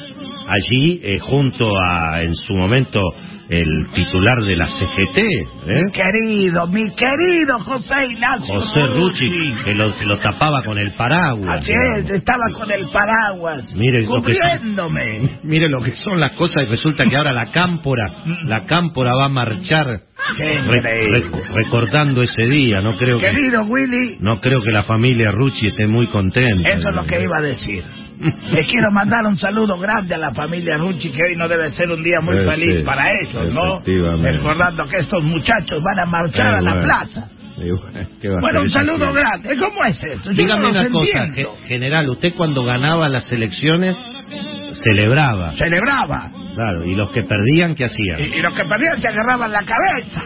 [0.49, 3.01] allí, eh, junto a, en su momento,
[3.49, 5.83] el titular de la CGT, ¿eh?
[5.93, 8.47] Querido, mi querido José Ignacio.
[8.61, 11.61] José Rucci, que lo, se lo tapaba con el paraguas.
[11.61, 13.65] Así es, estaba con el paraguas.
[13.75, 14.33] Mire lo que.
[15.43, 18.11] Mire lo que son las cosas y resulta que ahora la cámpora,
[18.47, 20.01] la cámpora va a marchar
[20.39, 22.81] re- recordando ese día.
[22.81, 26.66] No creo que, Querido Willy, no creo que la familia Rucci esté muy contenta.
[26.71, 27.85] eso es lo que iba a decir.
[28.53, 31.91] Les quiero mandar un saludo grande a la familia Rucci, que hoy no debe ser
[31.91, 33.74] un día muy Eh, feliz sí, para ellos, ¿no?
[33.78, 34.32] efectivamente.
[34.32, 37.28] Recordando que estos muchachos van a marchar Eh, a la plaza.
[37.57, 39.57] Bueno, ¿qué va a Bueno, un saludo grande.
[39.57, 40.31] ¿Cómo es esto?
[40.31, 41.28] Yo Dígame no una cosa,
[41.66, 43.97] general, usted cuando ganaba las elecciones
[44.82, 45.53] celebraba.
[45.53, 46.31] Celebraba.
[46.55, 48.20] Claro, y los que perdían, ¿qué hacían?
[48.20, 50.23] Y, y los que perdían se agarraban la cabeza.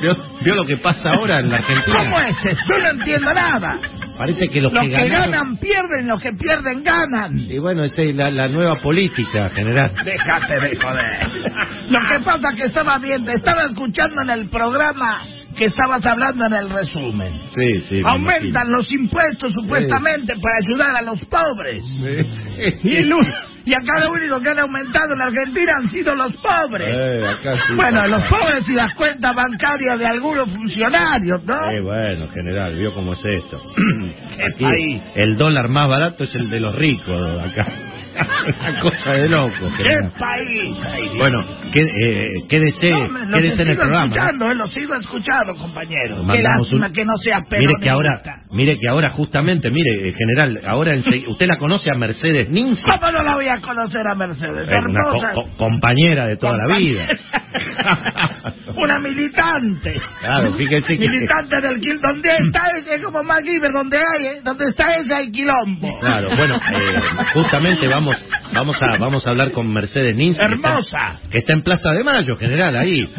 [0.00, 1.96] Pero vio lo que pasa ahora en la Argentina.
[1.96, 2.60] ¿Cómo es eso?
[2.68, 3.78] Yo no entiendo nada.
[4.18, 7.38] Parece que los, Los que, que ganaron- ganan pierden, los que pierden ganan.
[7.38, 9.92] Y bueno, esta es la, la nueva política, general.
[10.04, 11.28] Déjate de joder.
[11.88, 15.22] Lo que pasa que estaba viendo, estaba escuchando en el programa
[15.56, 17.32] que estabas hablando en el resumen.
[17.54, 17.94] Sí, sí.
[18.02, 21.82] me Aumentan los impuestos supuestamente para ayudar a los pobres.
[21.84, 22.78] imagino.
[22.84, 23.08] Y, el
[23.68, 26.88] y acá lo único que han aumentado en Argentina han sido los pobres.
[26.90, 28.08] Eh, acá sí, bueno, papá.
[28.08, 31.70] los pobres y las cuentas bancarias de algunos funcionarios, ¿no?
[31.70, 33.60] Eh, bueno, general, vio cómo es esto.
[34.54, 37.66] Aquí, el dólar más barato es el de los ricos acá.
[38.60, 39.54] Una cosa de loco.
[39.76, 40.12] ¡Qué general.
[40.18, 40.76] país!
[40.84, 41.08] Ay.
[41.16, 44.04] Bueno, eh, quédese, No, en el programa.
[44.06, 46.24] escuchando, eh, lo sigo escuchando, compañero.
[46.30, 50.12] Qué lástima un- que no sea Mire que ahora, mire que ahora justamente, mire, eh,
[50.14, 54.06] general, ahora ense- usted la conoce a Mercedes Ninzi, ¿Cómo no la voy a conocer
[54.06, 54.68] a Mercedes?
[54.68, 55.32] Es una co- Hermosa.
[55.34, 57.06] co- compañera de toda la vida.
[58.82, 60.00] Una militante.
[60.20, 64.40] Claro, fíjese que- Militante del quil donde está ella es como MacGyver, donde hay, eh,
[64.44, 65.98] donde está ella hay quilombo.
[66.00, 67.00] Claro, bueno, eh,
[67.34, 68.16] justamente vamos,
[68.52, 71.20] vamos a, vamos a hablar con Mercedes que está- Hermosa.
[71.30, 73.02] Que está en Plaza de Mayo, general, ahí.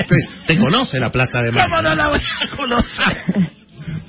[0.00, 1.64] Usted, usted conoce la Plaza de Mayo.
[1.68, 3.16] ¿Cómo no la voy a conocer?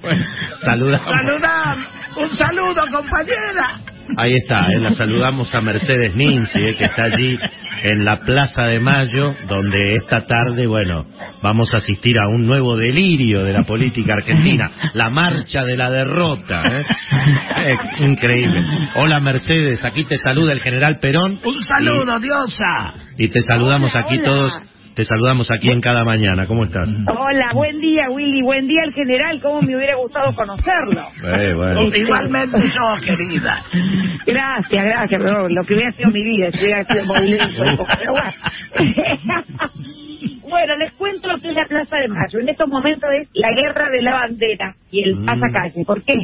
[0.01, 0.25] Bueno,
[0.63, 1.11] saludamos.
[1.11, 1.77] Saludar.
[2.17, 3.79] Un saludo, compañera.
[4.17, 7.39] Ahí está, eh, la saludamos a Mercedes Ninzi, eh, que está allí
[7.83, 11.05] en la Plaza de Mayo, donde esta tarde, bueno,
[11.41, 15.89] vamos a asistir a un nuevo delirio de la política argentina, la marcha de la
[15.89, 16.63] derrota.
[16.67, 16.85] ¿eh?
[17.63, 18.63] Eh, increíble.
[18.95, 21.39] Hola Mercedes, aquí te saluda el general Perón.
[21.43, 22.93] Un saludo, diosa.
[23.17, 24.53] Y, y te saludamos aquí todos,
[24.95, 26.45] te saludamos aquí en cada mañana.
[26.47, 26.88] ¿Cómo estás?
[27.07, 31.07] Hola, buen día Willy, buen día el general, cómo me hubiera gustado conocerlo.
[31.23, 31.84] Eh, bueno.
[31.95, 33.63] Igualmente yo, querida.
[34.26, 37.63] Gracias, gracias, pero lo que hubiera sido mi vida, si hubiera sido movimiento.
[37.99, 38.34] Pero bueno.
[40.49, 42.39] bueno, les cuento lo que es la Plaza de Mayo.
[42.39, 45.26] En estos momentos es la guerra de la bandera y el Mm.
[45.26, 45.85] pasacalle.
[45.85, 46.18] ¿Por qué?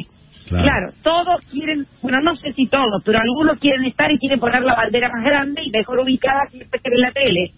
[0.48, 0.64] Claro.
[0.64, 0.92] Claro.
[1.02, 4.74] todos quieren, bueno, no sé si todos, pero algunos quieren estar y quieren poner la
[4.74, 7.50] bandera más grande y mejor ubicada que ve la tele.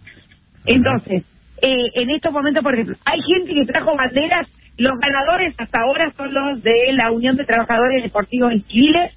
[0.67, 1.25] Entonces,
[1.63, 4.49] eh, en estos momentos, por ejemplo, hay gente que trajo banderas.
[4.77, 9.13] Los ganadores hasta ahora son los de la Unión de Trabajadores Deportivos y Civiles,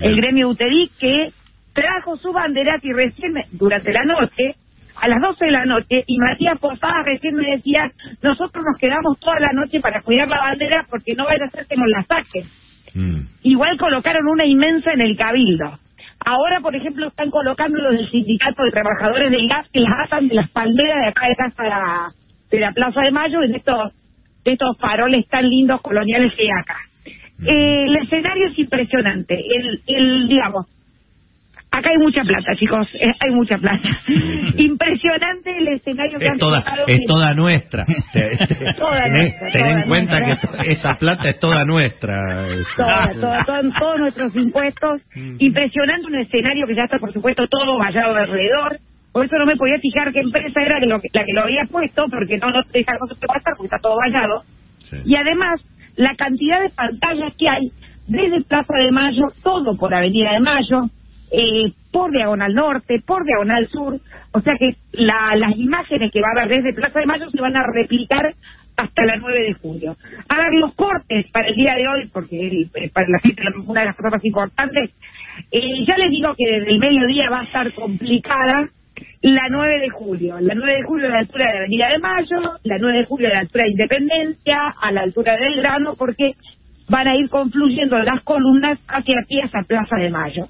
[0.00, 1.32] el gremio UTEDI, que
[1.74, 4.54] trajo sus banderas y recién, durante la noche,
[5.00, 7.90] a las 12 de la noche, y Matías Posada recién me decía,
[8.22, 11.66] nosotros nos quedamos toda la noche para cuidar la bandera porque no vaya a ser
[11.66, 12.46] que nos la saquen.
[13.42, 15.78] Igual colocaron una inmensa en el Cabildo.
[16.24, 20.28] Ahora, por ejemplo, están colocando los del Sindicato de Trabajadores del Gas que las atan
[20.28, 22.08] de las palmeras de acá de casa de la,
[22.50, 23.92] de la Plaza de Mayo en estos,
[24.44, 26.76] de estos faroles tan lindos coloniales que hay acá.
[27.44, 29.34] Eh, el escenario es impresionante.
[29.34, 30.66] El, el, digamos,
[31.72, 33.88] acá hay mucha plata, chicos, eh, hay mucha plata.
[34.56, 37.84] Impresionante el escenario que Es han toda, es que- toda nuestra.
[38.78, 40.62] Toda ten- nuestra, ten toda en cuenta nuestra.
[40.62, 42.46] que esa plata es toda nuestra.
[42.76, 45.00] toda, toda, todos nuestros impuestos.
[45.38, 48.78] Impresionante un escenario que ya está, por supuesto, todo vallado alrededor.
[49.12, 51.42] Por eso no me podía fijar qué empresa era que lo que- la que lo
[51.42, 54.42] había puesto, porque no, no esa cosa puede pasar, porque está todo vallado.
[55.04, 55.60] Y además,
[55.96, 57.70] la cantidad de pantallas que hay
[58.08, 60.82] desde Plaza de Mayo, todo por Avenida de Mayo,
[61.32, 63.98] eh, por Diagonal Norte, por Diagonal Sur.
[64.32, 67.40] O sea que la- las imágenes que va a haber desde Plaza de Mayo se
[67.40, 68.34] van a replicar
[68.76, 69.96] hasta la 9 de julio.
[70.28, 73.42] A ver, los cortes para el día de hoy, porque el- eh, para la gente
[73.66, 74.90] una de las cosas más importantes,
[75.50, 78.68] eh, ya les digo que desde el mediodía va a estar complicada
[79.22, 80.38] la 9 de julio.
[80.40, 83.04] La 9 de julio a la altura de la Avenida de Mayo, la 9 de
[83.04, 86.34] julio a la altura de Independencia, a la altura del Grano, porque
[86.88, 90.48] van a ir confluyendo las columnas hacia hacia Plaza de Mayo.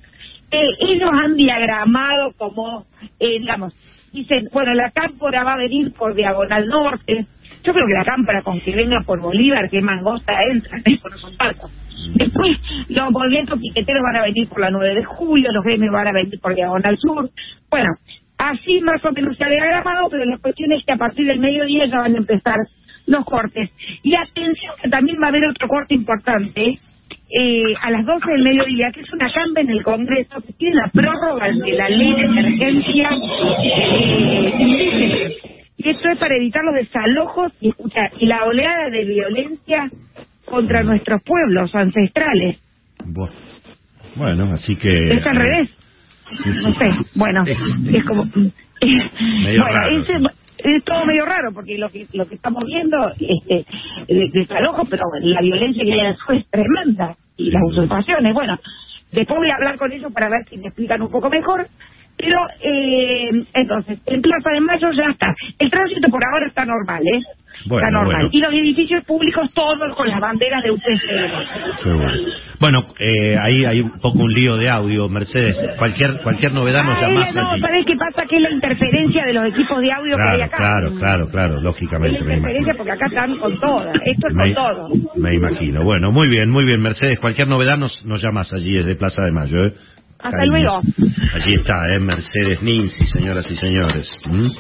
[0.53, 2.85] Eh, ellos han diagramado como,
[3.19, 3.75] eh, digamos,
[4.13, 7.27] dicen, bueno, la cámpora va a venir por Diagonal Norte.
[7.65, 11.19] Yo creo que la cámpora con que venga por Bolívar, que Mangosta entra, eso no
[11.19, 11.33] son.
[12.15, 12.59] Después,
[12.89, 16.13] los movimientos piqueteros van a venir por la 9 de julio, los gremios van a
[16.13, 17.31] venir por Diagonal Sur.
[17.71, 17.97] Bueno,
[18.43, 21.39] Así más o menos se ha diagramado, pero la cuestión es que a partir del
[21.39, 22.57] mediodía ya van a empezar
[23.07, 23.71] los cortes.
[24.03, 26.81] Y atención que también va a haber otro corte importante
[27.39, 30.77] eh, a las 12 del mediodía, que es una camba en el Congreso que tiene
[30.77, 33.11] la prórroga de la ley de emergencia
[34.03, 35.37] eh.
[35.79, 39.91] Y esto es para evitar los desalojos y, escucha, y la oleada de violencia
[40.45, 42.59] contra nuestros pueblos ancestrales.
[43.05, 43.31] Bu-
[44.15, 45.15] Bueno, así que...
[45.15, 45.69] Es al revés.
[46.63, 48.25] No sé, bueno, es como...
[48.27, 48.53] Medio
[49.63, 50.21] bueno, raro, ese-
[50.59, 53.65] es todo medio raro porque lo que lo que estamos viendo este
[54.09, 56.07] de- desalojo pero la violencia que hay en
[56.39, 58.35] es tremenda y las usurpaciones.
[58.35, 58.59] Bueno
[59.13, 61.69] después voy a hablar con ellos para ver si me explican un poco mejor
[62.19, 65.35] pero eh, entonces en Plaza de Mayo ya está.
[65.59, 67.23] El tránsito por ahora está normal eh
[67.67, 68.29] Bueno, está normal bueno.
[68.33, 72.11] y los edificios públicos todos con las banderas de UCC Seguro.
[72.61, 75.57] Bueno, eh, ahí hay un poco un lío de audio, Mercedes.
[75.79, 77.59] Cualquier cualquier novedad nos es la- no.
[77.59, 78.25] ¿sabes qué pasa?
[78.27, 80.57] Que es la interferencia de los equipos de audio que hay Claro, acá.
[80.59, 82.61] claro, claro, claro, Es lógicamente, la me imagino.
[82.61, 83.97] interferencia porque acá están con todas.
[84.05, 84.89] Esto es Me- con todo.
[85.17, 85.83] Me imagino.
[85.83, 87.19] Bueno, muy bien, muy bien, Mercedes.
[87.19, 89.75] Cualquier novedad nos, nos llamas allí desde Plaza de Mayo, ¿eh?
[90.23, 90.81] Hasta luego.
[91.35, 91.99] Allí está, ¿eh?
[91.99, 94.07] Mercedes Ninzi, señoras y señores.
[94.27, 94.51] ¿m?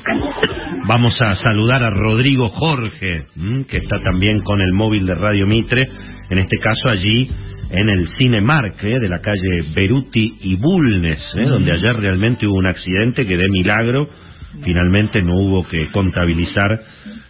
[0.87, 3.27] Vamos a saludar a Rodrigo Jorge,
[3.69, 5.89] que está también con el móvil de Radio Mitre,
[6.31, 7.31] en este caso allí
[7.71, 8.99] en el Cinemark, ¿eh?
[8.99, 11.45] de la calle Beruti y Bulnes, ¿eh?
[11.45, 14.09] donde ayer realmente hubo un accidente que de milagro
[14.63, 16.83] finalmente no hubo que contabilizar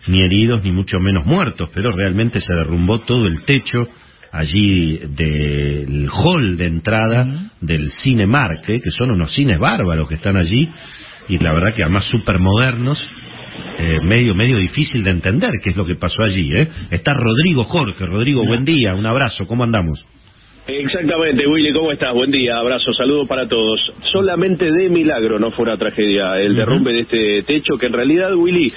[0.08, 3.88] ni heridos ni mucho menos muertos, pero realmente se derrumbó todo el techo
[4.32, 8.80] allí del hall de entrada del Cinemark, ¿eh?
[8.80, 10.68] que son unos cines bárbaros que están allí
[11.28, 12.98] y la verdad que además súper modernos,
[13.78, 16.50] eh, medio medio difícil de entender qué es lo que pasó allí.
[16.54, 16.68] ¿eh?
[16.90, 18.06] Está Rodrigo Jorge.
[18.06, 20.02] Rodrigo, buen día, un abrazo, ¿cómo andamos?
[20.66, 22.14] Exactamente, Willy, ¿cómo estás?
[22.14, 23.80] Buen día, abrazo, saludo para todos.
[24.12, 28.32] Solamente de milagro no fue una tragedia el derrumbe de este techo, que en realidad,
[28.34, 28.72] Willy,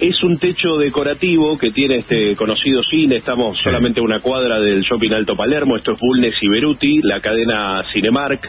[0.00, 4.80] es un techo decorativo que tiene este conocido cine, estamos solamente a una cuadra del
[4.82, 8.40] Shopping Alto Palermo, esto es Bulnes y Beruti, la cadena Cinemark.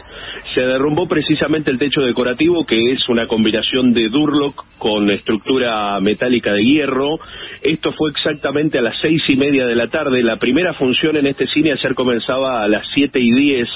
[0.54, 6.52] Se derrumbó precisamente el techo decorativo, que es una combinación de Durlock con estructura metálica
[6.52, 7.18] de hierro.
[7.62, 10.22] Esto fue exactamente a las seis y media de la tarde.
[10.22, 13.68] La primera función en este cine ayer comenzaba a las siete y diez.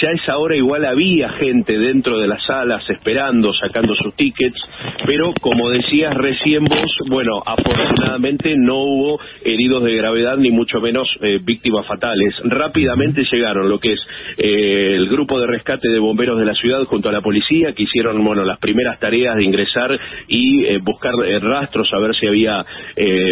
[0.00, 4.60] Ya a esa hora igual había gente dentro de las salas esperando, sacando sus tickets,
[5.04, 11.08] pero como decías recién vos, bueno, afortunadamente no hubo heridos de gravedad ni mucho menos
[11.20, 12.34] eh, víctimas fatales.
[12.44, 14.00] Rápidamente llegaron lo que es
[14.38, 17.84] eh, el grupo de rescate de bomberos de la ciudad junto a la policía que
[17.84, 22.26] hicieron, bueno, las primeras tareas de ingresar y eh, buscar eh, rastros, a ver si
[22.26, 22.64] había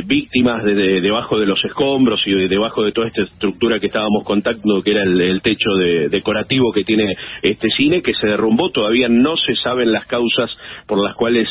[0.05, 3.87] víctimas de, de- debajo de los escombros y de- debajo de toda esta estructura que
[3.87, 8.71] estábamos contando, que era el, techo de- decorativo que tiene este cine, que se derrumbó.
[8.71, 10.51] Todavía no se saben las causas
[10.87, 11.49] por las cuales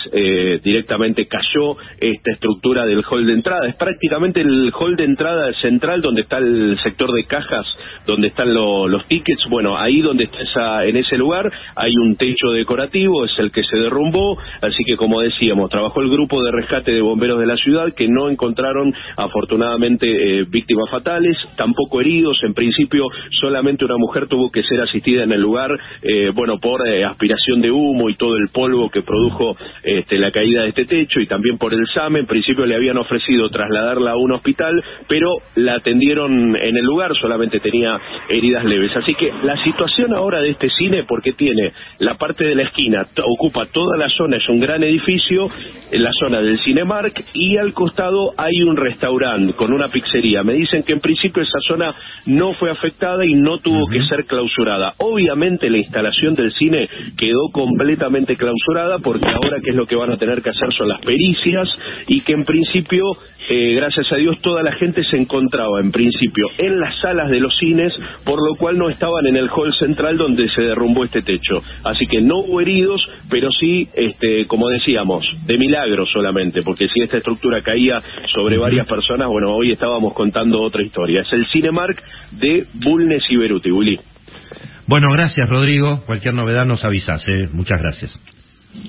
[0.63, 1.77] directamente cayó
[2.19, 3.67] esta estructura del hall de entrada.
[3.67, 7.65] Es prácticamente el hall de entrada central donde está el sector de cajas,
[8.05, 9.43] donde están lo- los tickets.
[9.49, 13.63] Bueno, ahí donde está esa, en ese lugar hay un techo decorativo, es el que
[13.63, 14.37] se derrumbó.
[14.61, 18.07] Así que, como decíamos, trabajó el grupo de rescate de bomberos de la ciudad que
[18.09, 20.07] no encontraron afortunadamente
[20.41, 22.37] eh, víctimas fatales, tampoco heridos.
[22.43, 23.07] En principio,
[23.39, 25.71] solamente una mujer tuvo que ser asistida en el lugar,
[26.01, 30.31] eh, bueno, por eh, aspiración de humo y todo el polvo que produjo este, la
[30.31, 31.85] caída de este techo y también por el
[32.17, 37.15] En principio le habían ofrecido trasladarla a un hospital, pero la atendieron en el lugar,
[37.15, 38.95] solamente tenía heridas leves.
[38.95, 43.05] Así que la situación ahora de este cine, porque tiene la parte de la esquina,
[43.23, 45.49] ocupa toda la zona, es un gran edificio,
[45.91, 50.43] en la zona del Cinemark, y al costado hay un restaurante con una pizzería.
[50.43, 51.93] Me dicen que en principio esa zona
[52.25, 54.93] no fue afectada y no tuvo que ser clausurada.
[54.97, 56.87] Obviamente la instalación del cine
[57.17, 60.89] quedó completamente clausurada porque ahora qué es lo que van a tener que hacer son
[60.89, 61.67] las pericias
[62.07, 63.03] y que en principio,
[63.49, 67.39] eh, gracias a Dios, toda la gente se encontraba en principio en las salas de
[67.39, 67.93] los cines,
[68.23, 71.61] por lo cual no estaban en el hall central donde se derrumbó este techo.
[71.83, 77.01] Así que no hubo heridos, pero sí, este, como decíamos, de milagro solamente, porque si
[77.01, 78.01] esta estructura caía
[78.33, 81.21] sobre varias personas, bueno, hoy estábamos contando otra historia.
[81.21, 82.01] Es el Cinemark
[82.31, 83.99] de Bulnes y Beruti, Willy.
[84.87, 86.01] Bueno, gracias Rodrigo.
[86.05, 87.47] Cualquier novedad nos avisas, ¿eh?
[87.53, 88.38] Muchas gracias.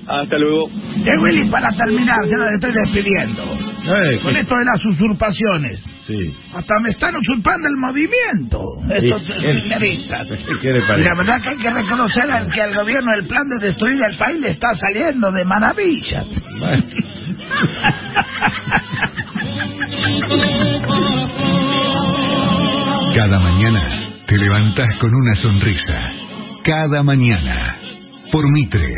[0.07, 0.69] Hasta luego.
[0.69, 3.43] Eh, Willy, para terminar, ya nos estoy despidiendo.
[3.83, 5.79] Eh, Con esto de las usurpaciones.
[6.07, 6.33] Sí.
[6.53, 8.63] Hasta me están usurpando el movimiento.
[8.89, 10.27] Estos Sí, él- señoristas.
[10.61, 13.43] ¿Qué le Y la verdad que hay que reconocer al que al gobierno el plan
[13.57, 16.25] de destruir el país le está saliendo de maravillas.
[23.15, 26.11] Cada mañana te levantas con una sonrisa.
[26.63, 27.77] Cada mañana.
[28.31, 28.93] Por Mitre.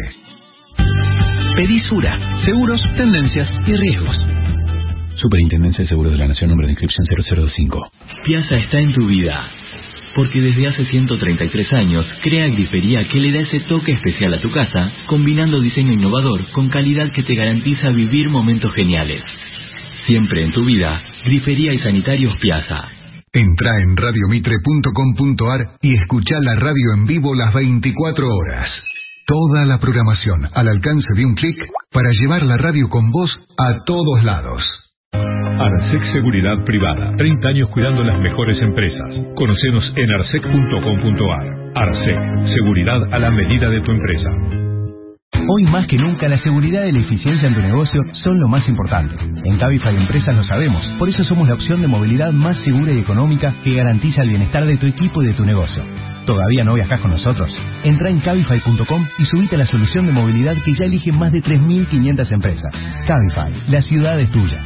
[1.56, 2.18] Pedí Sura.
[2.46, 4.18] Seguros, tendencias y riesgos.
[5.18, 7.92] Superintendencia de Seguros de la Nación, número de inscripción 005.
[8.26, 9.50] Piazza está en tu vida.
[10.16, 14.52] Porque desde hace 133 años crea grifería que le da ese toque especial a tu
[14.52, 19.24] casa, combinando diseño innovador con calidad que te garantiza vivir momentos geniales.
[20.08, 22.90] Siempre en tu vida, Grifería y Sanitarios Piazza.
[23.32, 28.70] Entra en radiomitre.com.ar y escucha la radio en vivo las 24 horas.
[29.26, 31.58] Toda la programación al alcance de un clic
[31.92, 34.62] para llevar la radio con vos a todos lados.
[35.14, 37.16] Arsec Seguridad Privada.
[37.16, 39.16] 30 años cuidando las mejores empresas.
[39.36, 41.72] Conocenos en arsec.com.ar.
[41.74, 42.48] Arsec.
[42.54, 44.73] Seguridad a la medida de tu empresa.
[45.36, 48.68] Hoy más que nunca la seguridad y la eficiencia en tu negocio son lo más
[48.68, 49.16] importante.
[49.44, 53.00] En Cabify Empresas lo sabemos, por eso somos la opción de movilidad más segura y
[53.00, 55.84] económica que garantiza el bienestar de tu equipo y de tu negocio.
[56.26, 57.52] ¿Todavía no viajas con nosotros?
[57.84, 61.44] Entra en cabify.com y subite a la solución de movilidad que ya eligen más de
[61.44, 62.74] 3.500 empresas.
[63.06, 64.64] Cabify, la ciudad es tuya.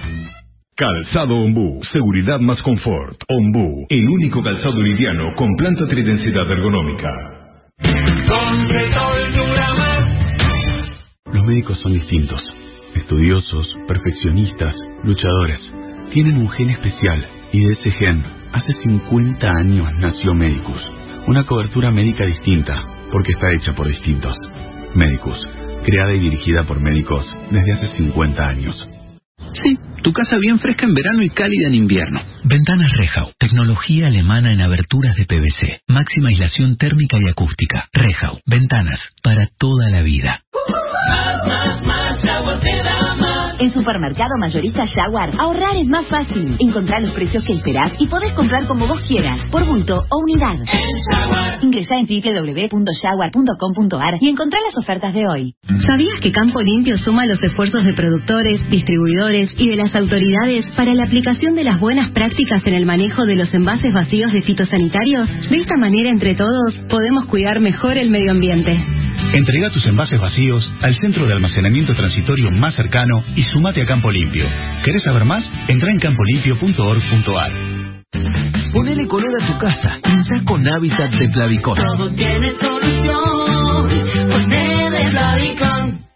[0.76, 3.20] Calzado Ombú, seguridad más confort.
[3.28, 7.10] Ombú, el único calzado liviano con planta tridensidad ergonómica.
[11.34, 12.42] Los médicos son distintos.
[12.96, 14.74] Estudiosos, perfeccionistas,
[15.04, 15.60] luchadores.
[16.14, 18.24] Tienen un gen especial y de ese gen,
[18.54, 20.82] hace 50 años nació Medicus.
[21.28, 22.82] Una cobertura médica distinta,
[23.12, 24.38] porque está hecha por distintos.
[24.96, 25.38] Medicus,
[25.86, 28.90] creada y dirigida por médicos desde hace 50 años.
[29.64, 32.22] Sí, tu casa bien fresca en verano y cálida en invierno.
[32.46, 37.90] Ventanas Rehau, tecnología alemana en aberturas de PVC, máxima aislación térmica y acústica.
[37.92, 40.42] Rehau, ventanas para toda la vida.
[41.48, 42.07] my, my.
[43.60, 46.56] En Supermercado Mayorista Jaguar, ahorrar es más fácil.
[46.60, 50.58] Encontrar los precios que esperás y podés comprar como vos quieras, por bulto o unidad.
[51.64, 55.56] Ingresá en www.jaguar.com.ar y encontrá las ofertas de hoy.
[55.88, 60.94] ¿Sabías que Campo Limpio suma los esfuerzos de productores, distribuidores y de las autoridades para
[60.94, 65.28] la aplicación de las buenas prácticas en el manejo de los envases vacíos de fitosanitarios?
[65.50, 68.80] De esta manera, entre todos, podemos cuidar mejor el medio ambiente.
[69.34, 74.12] Entrega tus envases vacíos al centro de almacenamiento transitorio más cercano y sumate a Campo
[74.12, 74.46] Limpio.
[74.84, 75.44] ¿Querés saber más?
[75.68, 77.52] Entra en campolimpio.org.ar.
[78.72, 79.98] Ponele color a tu casa.
[80.04, 81.78] Pensá con Hábitat de Plavicón.
[81.78, 83.90] Todo tiene solución,
[84.30, 86.08] ponele Plavicón.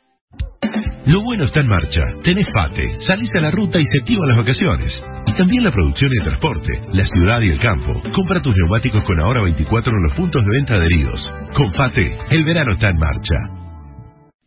[1.05, 2.01] Lo bueno está en marcha.
[2.23, 4.93] Tenés FATE, salís a la ruta y se activan las vacaciones.
[5.27, 8.01] Y también la producción y el transporte, la ciudad y el campo.
[8.13, 11.31] Compra tus neumáticos con ahora 24 en los puntos de venta adheridos.
[11.55, 13.60] Con FATE, el verano está en marcha.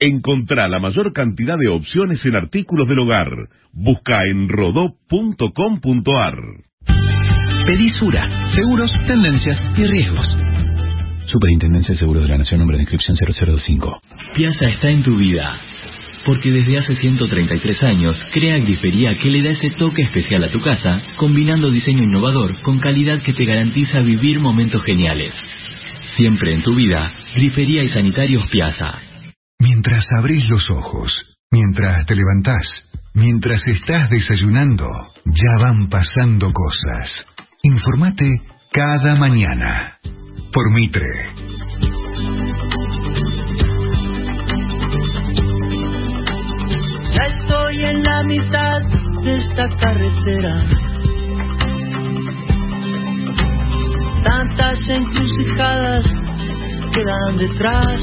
[0.06, 3.48] Encontrá la mayor cantidad de opciones en artículos del hogar.
[3.72, 6.36] Busca en rodó.com.ar.
[7.64, 8.28] Pedí Sura.
[8.54, 10.26] Seguros, tendencias y riesgos.
[11.32, 14.02] Superintendencia de Seguros de la Nación, número de inscripción 005.
[14.34, 15.58] Piazza está en tu vida.
[16.26, 20.60] Porque desde hace 133 años crea grifería que le da ese toque especial a tu
[20.60, 25.32] casa, combinando diseño innovador con calidad que te garantiza vivir momentos geniales.
[26.18, 29.13] Siempre en tu vida, Grifería y Sanitarios Piazza.
[29.64, 31.10] Mientras abrís los ojos,
[31.50, 32.66] mientras te levantás,
[33.14, 34.86] mientras estás desayunando,
[35.24, 37.10] ya van pasando cosas.
[37.62, 38.42] Informate
[38.72, 39.96] cada mañana.
[40.52, 41.08] Por Mitre.
[47.14, 48.82] Ya estoy en la mitad
[49.22, 50.62] de esta carretera.
[54.24, 56.04] Tantas encrucijadas
[56.92, 58.00] quedan detrás.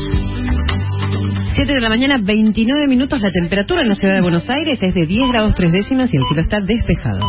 [1.55, 3.21] 7 de la mañana, 29 minutos.
[3.21, 6.17] La temperatura en la ciudad de Buenos Aires es de 10 grados 3 décimas y
[6.17, 7.19] el cielo está despejado.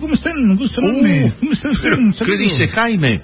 [0.00, 0.32] ¿cómo están?
[0.56, 0.84] ¿Cómo están?
[1.82, 3.20] Pero, Un ¿Qué dice Jaime?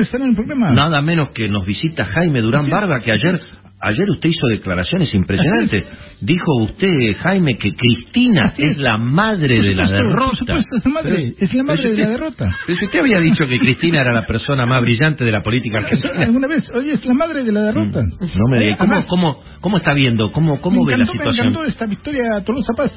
[0.00, 0.70] Estar en el programa.
[0.72, 3.40] Nada menos que nos visita Jaime Durán Barba, que ayer
[3.82, 5.84] ayer usted hizo declaraciones impresionantes.
[6.20, 10.26] Dijo usted, Jaime, que Cristina es la madre de la derrota.
[10.26, 12.56] por supuesto, es la madre, es la madre de la usted- derrota.
[12.66, 16.12] Pero usted había dicho que Cristina era la persona más brillante de la política argentina.
[16.24, 16.68] ¿Alguna vez?
[16.74, 18.02] Oye, es la madre de la derrota.
[18.20, 20.32] No me diga, ¿cómo, cómo, ¿cómo está viendo?
[20.32, 21.46] ¿Cómo, cómo me ve la encantó, Me situación?
[21.48, 22.92] encantó esta victoria a Tolosa Paz.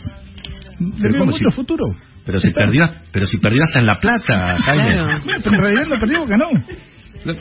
[0.79, 1.83] Le veo ¿cómo mucho si- futuro.
[2.25, 4.95] Pero si perdió, pero si perdió hasta en La Plata, Jaime.
[5.25, 6.49] Bueno, pero en realidad no perdió, ganó.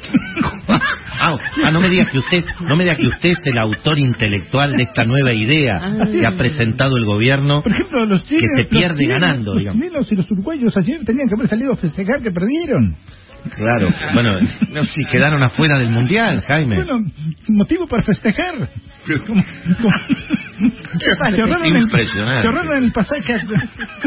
[1.24, 3.98] Ah, ah, no me diga que usted, no me diga que usted es el autor
[3.98, 6.06] intelectual de esta nueva idea Ah.
[6.10, 7.62] que ha presentado el gobierno.
[7.62, 9.82] Por ejemplo, los chilenos, que se pierde los ganando, los digamos.
[9.82, 12.96] chilenos y los uruguayos ayer tenían que haber salido a festejar que perdieron.
[13.56, 14.38] Claro, bueno,
[14.70, 16.76] no, sí, quedaron afuera del mundial, Jaime.
[16.76, 17.04] Bueno,
[17.48, 18.68] motivo para festejar.
[19.26, 19.44] Como-
[19.82, 19.94] como-
[21.64, 22.46] el- Impresionante.
[22.48, 23.34] ahorraron el pasaje.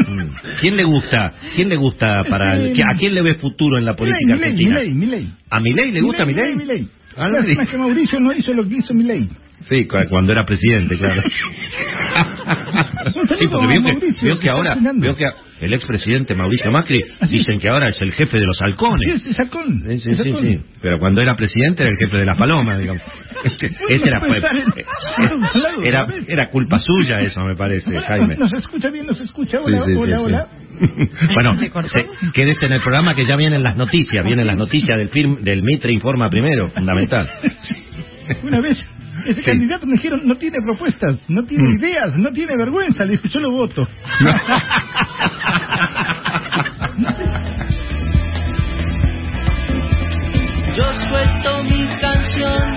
[0.08, 0.20] Mm.
[0.60, 1.34] ¿Quién le gusta?
[1.54, 4.74] ¿Quién le gusta para Este, a quién le ve futuro en la política Milei, argentina?
[4.80, 5.30] Milei, Milei.
[5.50, 6.54] ¿A Milei le gusta Milei?
[6.54, 6.88] Milei.
[7.16, 9.28] Ah, no que Mauricio no hizo lo que hizo Milei.
[9.68, 11.22] Sí, cu- cuando era presidente, claro.
[13.38, 15.24] Sí, porque veo que, veo que ahora, veo que
[15.60, 19.22] el expresidente Mauricio Macri dicen que ahora es el jefe de los halcones.
[19.22, 19.82] Sí, es halcón.
[19.86, 20.60] Sí, sí, sí, sí.
[20.80, 23.02] Pero cuando era presidente era el jefe de la paloma, digamos.
[23.88, 24.08] Ese
[25.84, 28.36] era, era, culpa suya eso, me parece, Jaime.
[28.36, 29.06] ¿Nos escucha bien?
[29.06, 29.60] ¿Nos escucha?
[29.60, 30.46] Hola, hola, hola.
[31.34, 31.56] Bueno,
[31.92, 35.42] se- quédese en el programa que ya vienen las noticias, vienen las noticias del film,
[35.42, 37.30] del Mitre Informa primero, fundamental.
[38.42, 38.76] Una vez,
[39.28, 41.78] ese candidato me dijeron, no tiene propuestas, no tiene Mm.
[41.78, 43.04] ideas, no tiene vergüenza.
[43.04, 43.88] Le dije, yo lo voto.
[50.76, 52.74] Yo suelto mi canción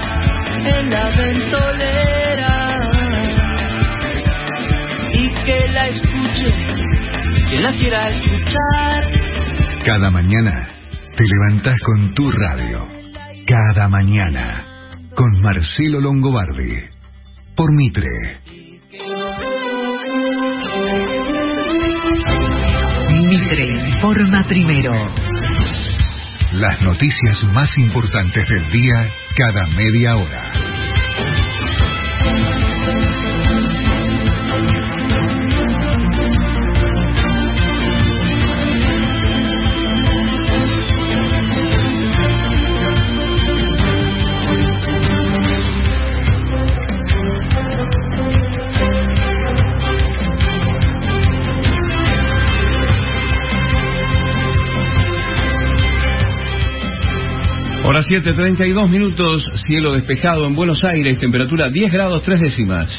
[0.66, 2.82] en la ventolera
[5.14, 6.54] y que la escuche
[7.50, 9.04] quien la quiera escuchar.
[9.86, 10.70] Cada mañana
[11.18, 12.88] te levantás con tu radio.
[13.48, 14.64] Cada mañana
[15.15, 16.77] con Marcelo Longobardi.
[17.56, 18.07] Por Mitre.
[23.27, 24.94] Mitre informa primero.
[26.53, 30.79] Las noticias más importantes del día cada media hora.
[58.10, 62.90] Hora 7, 32 minutos, cielo despejado en Buenos Aires, temperatura 10 grados 3 décimas.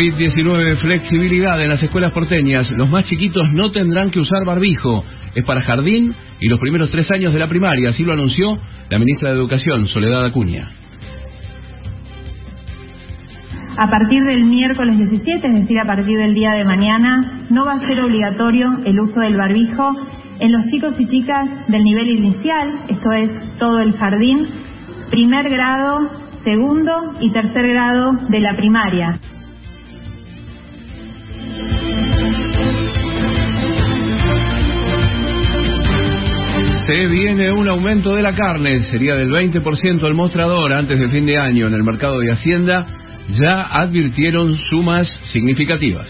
[0.00, 2.70] COVID-19, flexibilidad en las escuelas porteñas.
[2.70, 5.04] Los más chiquitos no tendrán que usar barbijo.
[5.34, 7.90] Es para jardín y los primeros tres años de la primaria.
[7.90, 8.58] Así lo anunció
[8.88, 10.70] la ministra de Educación, Soledad Acuña.
[13.76, 17.74] A partir del miércoles 17, es decir, a partir del día de mañana, no va
[17.74, 19.96] a ser obligatorio el uso del barbijo
[20.38, 24.48] en los chicos y chicas del nivel inicial, esto es todo el jardín,
[25.10, 26.10] primer grado,
[26.42, 29.20] segundo y tercer grado de la primaria.
[36.86, 41.26] Se viene un aumento de la carne, sería del 20% el mostrador antes del fin
[41.26, 42.86] de año en el mercado de Hacienda.
[43.38, 46.08] Ya advirtieron sumas significativas.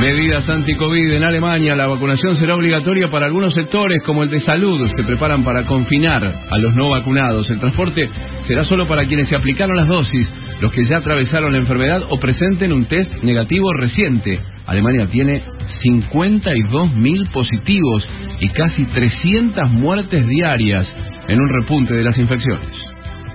[0.00, 1.74] Medidas anti-COVID en Alemania.
[1.74, 4.88] La vacunación será obligatoria para algunos sectores como el de salud.
[4.96, 7.50] Se preparan para confinar a los no vacunados.
[7.50, 8.08] El transporte
[8.46, 10.28] será solo para quienes se aplicaron las dosis,
[10.60, 14.38] los que ya atravesaron la enfermedad o presenten un test negativo reciente.
[14.68, 15.42] Alemania tiene
[15.82, 18.06] 52.000 positivos
[18.38, 20.86] y casi 300 muertes diarias
[21.26, 22.68] en un repunte de las infecciones.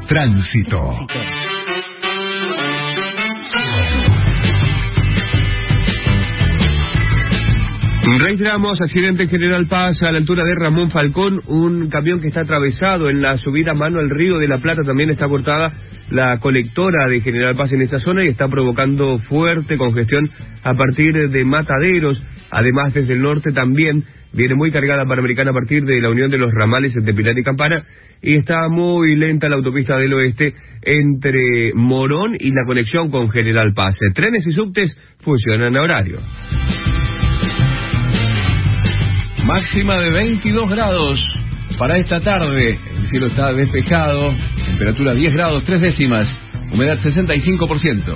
[0.07, 1.07] Tránsito.
[8.06, 12.42] Registramos accidente en General Paz a la altura de Ramón Falcón, un camión que está
[12.42, 15.72] atravesado en la subida mano al río de la Plata, también está cortada
[16.10, 20.30] la colectora de General Paz en esta zona y está provocando fuerte congestión
[20.64, 22.22] a partir de Mataderos,
[22.52, 24.04] además desde el norte también
[24.34, 27.44] viene muy cargada Panamericana a partir de la unión de los ramales de Pilar y
[27.44, 27.86] Campana
[28.22, 33.74] y está muy lenta la autopista del oeste entre Morón y la conexión con General
[33.74, 33.96] Paz.
[34.14, 36.20] Trenes y subtes funcionan a horario.
[39.45, 41.20] Máxima de 22 grados
[41.78, 42.80] para esta tarde.
[42.98, 44.34] El cielo está despejado.
[44.65, 46.26] Temperatura 10 grados 3 décimas.
[46.72, 48.15] Humedad 65%.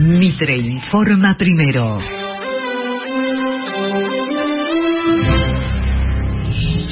[0.00, 1.98] Mitre informa primero.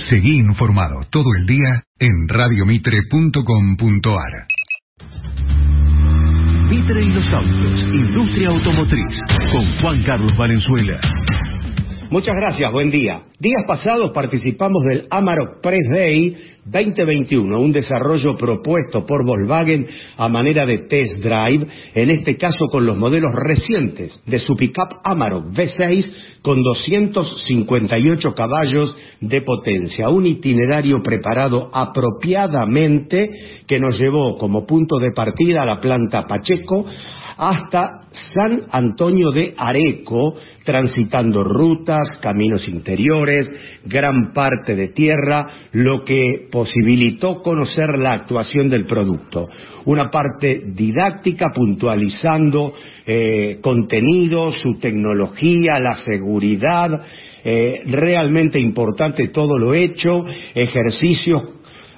[0.08, 4.46] Seguí informado todo el día en radiomitre.com.ar.
[6.70, 9.20] Mitre y los autos, industria automotriz,
[9.52, 11.00] con Juan Carlos Valenzuela.
[12.08, 13.22] Muchas gracias, buen día.
[13.40, 20.64] Días pasados participamos del Amarok Press Day 2021, un desarrollo propuesto por Volkswagen a manera
[20.66, 26.12] de test drive, en este caso con los modelos recientes de su pickup Amarok V6
[26.42, 33.30] con 258 caballos de potencia, un itinerario preparado apropiadamente
[33.66, 36.86] que nos llevó como punto de partida a la planta Pacheco,
[37.36, 43.48] hasta San Antonio de Areco, transitando rutas, caminos interiores,
[43.84, 49.48] gran parte de tierra, lo que posibilitó conocer la actuación del producto.
[49.86, 52.74] Una parte didáctica puntualizando
[53.06, 56.90] eh, contenido, su tecnología, la seguridad,
[57.44, 61.55] eh, realmente importante todo lo hecho, ejercicios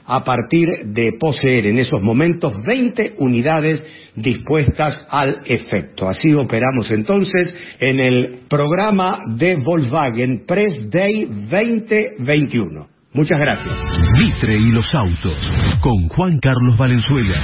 [0.09, 3.81] a partir de poseer en esos momentos 20 unidades
[4.17, 6.09] dispuestas al efecto.
[6.09, 12.89] Así operamos entonces en el programa de Volkswagen Press Day 2021.
[13.13, 13.75] Muchas gracias.
[14.19, 15.37] Mitre y los autos
[15.81, 17.43] con Juan Carlos Valenzuela.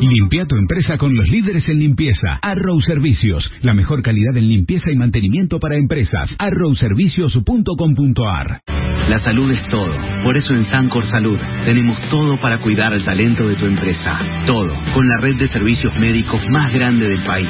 [0.00, 2.38] Limpia tu empresa con los líderes en limpieza.
[2.42, 6.28] Arrow Servicios, la mejor calidad en limpieza y mantenimiento para empresas.
[6.38, 8.60] arrowservicios.com.ar
[9.08, 9.90] La salud es todo.
[10.22, 14.18] Por eso en Sancor Salud tenemos todo para cuidar al talento de tu empresa.
[14.46, 17.48] Todo, con la red de servicios médicos más grande del país.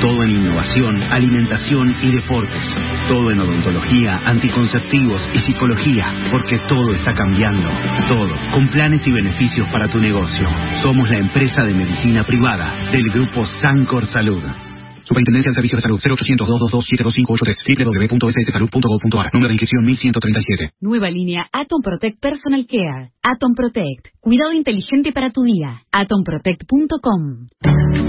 [0.00, 2.62] Todo en innovación, alimentación y deportes.
[3.08, 7.68] Todo en odontología, anticonceptivos y psicología, porque todo está cambiando.
[8.08, 10.48] Todo, con planes y beneficios para tu negocio.
[10.82, 14.69] Somos la empresa de medicina privada del grupo Sancor Salud.
[15.10, 20.70] Superintendencia de Servicios de Salud 0800 222 72583 www.sssalud.gov.ar Número de inscripción 1137.
[20.80, 23.10] Nueva línea Atom Protect Personal Care.
[23.20, 24.14] Atom Protect.
[24.20, 25.82] Cuidado inteligente para tu día.
[25.90, 27.50] AtomProtect.com.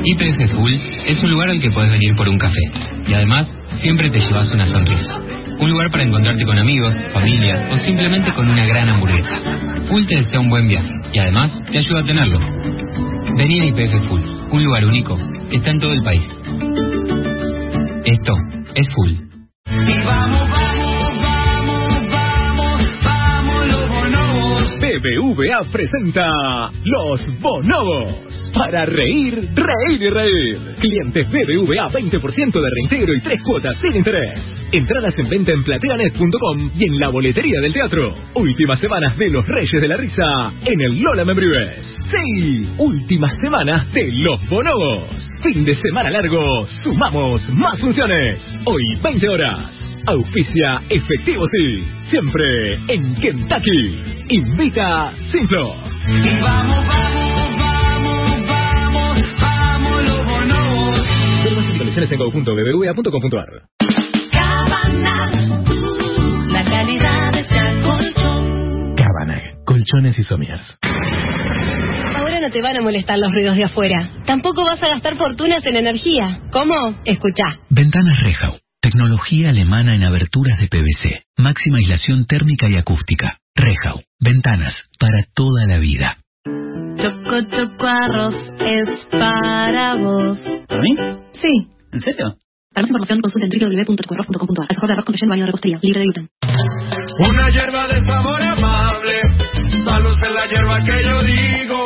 [0.05, 0.73] IPF Full
[1.09, 2.61] es un lugar al que puedes venir por un café.
[3.07, 3.47] Y además,
[3.81, 5.17] siempre te llevas una sonrisa.
[5.57, 9.41] Un lugar para encontrarte con amigos, familia o simplemente con una gran hamburguesa.
[9.89, 12.39] Full te desea un buen viaje y además te ayuda a tenerlo.
[13.35, 14.21] Vení a IPF Full,
[14.51, 15.17] un lugar único
[15.49, 16.23] que está en todo el país.
[18.05, 18.33] Esto
[18.75, 19.13] es Full.
[24.99, 28.13] BBVA presenta Los Bonobos.
[28.53, 30.57] Para reír, reír y reír.
[30.81, 34.37] Clientes BBVA 20% de reintegro y tres cuotas sin interés.
[34.73, 38.13] Entradas en venta en plateanet.com y en la boletería del teatro.
[38.35, 41.77] Últimas semanas de Los Reyes de la Risa en el Lola Membrives.
[42.11, 45.07] Sí, últimas semanas de Los Bonobos.
[45.41, 48.39] Fin de semana largo, sumamos más funciones.
[48.65, 49.90] Hoy 20 horas.
[50.07, 51.83] Auspicia Efectivo Sí.
[52.09, 54.25] Siempre en Kentucky.
[54.29, 55.75] Invita Simplo.
[56.41, 61.01] vamos, vamos, vamos, vamos, vamos los bonobos.
[61.43, 63.49] Ver más instalaciones en go.bbva.com.ar.
[65.61, 68.95] Uh, la calidad de este colchón.
[68.95, 70.61] Cabanag, colchones y somiers.
[72.15, 74.09] Ahora no te van a molestar los ruidos de afuera.
[74.25, 76.39] Tampoco vas a gastar fortunas en energía.
[76.51, 76.95] ¿Cómo?
[77.05, 77.43] Escucha.
[77.69, 78.57] Ventanas Rejau.
[78.81, 81.21] Tecnología alemana en aberturas de PVC.
[81.37, 83.37] Máxima aislación térmica y acústica.
[83.53, 84.01] Rejau.
[84.19, 86.17] Ventanas para toda la vida.
[86.97, 90.35] Choco Choco Arroz es para vos.
[90.67, 90.95] ¿Para mí?
[91.39, 91.67] Sí.
[91.93, 92.35] ¿En serio?
[92.73, 94.65] Para más información consulta en www.chocoarroz.com.ar.
[94.69, 95.79] Alfajor de arroz con relleno baño de repostería.
[95.83, 96.29] Libre de gluten.
[97.19, 99.21] Una hierba de sabor amable,
[99.85, 101.85] salud es la hierba que yo digo.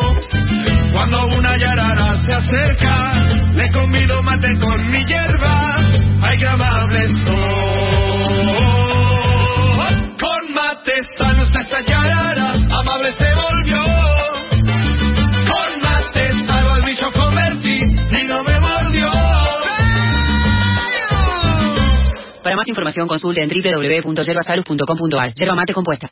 [0.94, 5.76] Cuando una yarara se acerca, le convido mate con mi hierba.
[6.22, 7.36] Ay, qué amable soy.
[10.20, 13.84] Con mate salud esta yarara, amable se volvió.
[15.52, 19.12] Con mate salvo al bicho convertí y no me mordió.
[22.44, 25.34] Para más información consulte en www.yerbasalud.com.ar.
[25.34, 26.10] Yerba mate compuesta.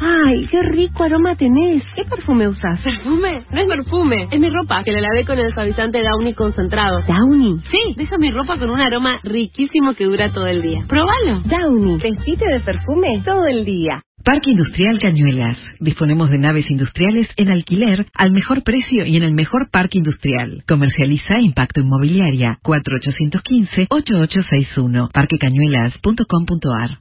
[0.00, 1.82] Ay, qué rico aroma tenés.
[1.94, 2.80] ¿Qué perfume usas?
[2.80, 3.44] ¿Perfume?
[3.50, 7.02] No es perfume, es mi ropa, que la lavé con el suavizante Downy concentrado.
[7.06, 7.60] ¿Downy?
[7.70, 10.84] Sí, deja mi ropa con un aroma riquísimo que dura todo el día.
[10.88, 11.42] ¡Próbalo!
[11.44, 14.02] Downy, vestite de perfume todo el día.
[14.24, 15.58] Parque Industrial Cañuelas.
[15.80, 20.62] Disponemos de naves industriales en alquiler al mejor precio y en el mejor parque industrial.
[20.68, 26.98] Comercializa Impacto Inmobiliaria 4815-8861 parquecañuelas.com.ar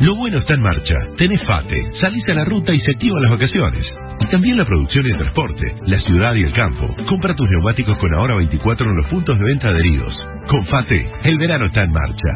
[0.00, 0.94] Lo bueno está en marcha.
[1.18, 3.86] Tenés FATE, salís a la ruta y se activan las vacaciones.
[4.20, 6.94] Y también la producción y el transporte, la ciudad y el campo.
[7.06, 10.14] Compra tus neumáticos con ahora 24 en los puntos de venta adheridos.
[10.48, 12.28] Con FATE, el verano está en marcha.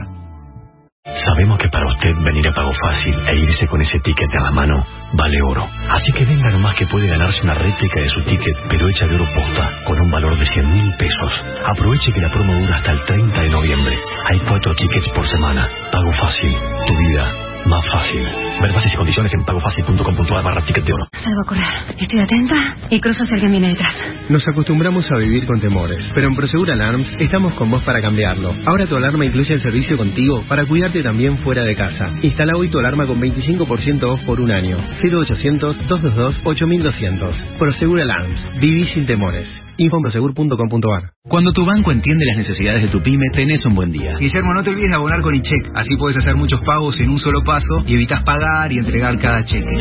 [1.24, 4.50] Sabemos que para usted venir a Pago Fácil e irse con ese ticket en la
[4.50, 5.66] mano vale oro.
[5.90, 9.14] Así que venga nomás que puede ganarse una réplica de su ticket, pero hecha de
[9.14, 11.32] oro posta, con un valor de 100 mil pesos.
[11.66, 13.98] Aproveche que la promo dura hasta el 30 de noviembre.
[14.26, 15.68] Hay cuatro tickets por semana.
[15.92, 16.56] Pago Fácil.
[16.86, 18.22] Tu vida más fácil.
[18.60, 21.06] Ver bases y condiciones en pagofácil.com.ar barra ticket de oro.
[21.22, 21.64] Salgo a correr.
[21.98, 23.94] Estoy atenta y cruzo si alguien viene detrás.
[24.28, 28.54] Nos acostumbramos a vivir con temores, pero en Prosegur Alarms estamos con vos para cambiarlo.
[28.66, 32.10] Ahora tu alarma incluye el servicio contigo para cuidarte también fuera de casa.
[32.22, 34.76] Instala hoy tu alarma con 25% off por un año.
[35.02, 37.58] 0800-222-8200.
[37.58, 38.60] Prosegur Alarms.
[38.60, 39.46] Viví sin temores.
[39.76, 39.98] Info.
[41.28, 44.16] Cuando tu banco entiende las necesidades de tu pyme, tenés un buen día.
[44.18, 45.70] Guillermo, no te olvides de abonar con iCheck.
[45.74, 49.44] Así puedes hacer muchos pagos en un solo paso y evitas pagar y entregar cada
[49.44, 49.76] cheque.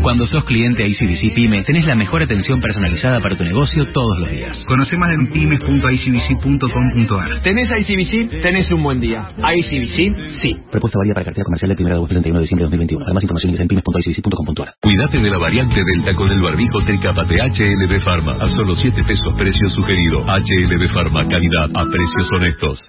[0.00, 4.30] Cuando sos cliente ICBC Pyme, tenés la mejor atención personalizada para tu negocio todos los
[4.30, 4.56] días.
[4.66, 7.42] Conoce más en pymes.icbc.com.ar.
[7.42, 8.40] ¿Tenés ICBC?
[8.40, 9.28] Tenés un buen día.
[9.36, 10.56] ICBC, sí.
[10.70, 13.04] Propuesta válida para cartera comercial del 1 de agosto al 31 de diciembre de 2021.
[13.04, 14.72] Además, información en pymes.icbc.com.ar.
[14.80, 18.38] Cuídate de la variante Delta con el barbijo Tricapate HLB Pharma.
[18.40, 20.24] A solo 7 pesos precio sugerido.
[20.24, 22.80] HLB Pharma, calidad a precios honestos.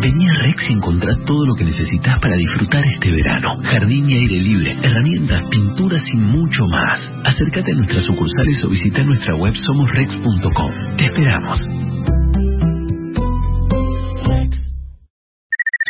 [0.00, 3.60] Vení a Rex y encontrá todo lo que necesitas para disfrutar este verano.
[3.62, 7.00] Jardín y aire libre, herramientas, pinturas y mucho más.
[7.24, 10.96] Acércate a nuestras sucursales o visita nuestra web somosrex.com.
[10.96, 11.60] Te esperamos.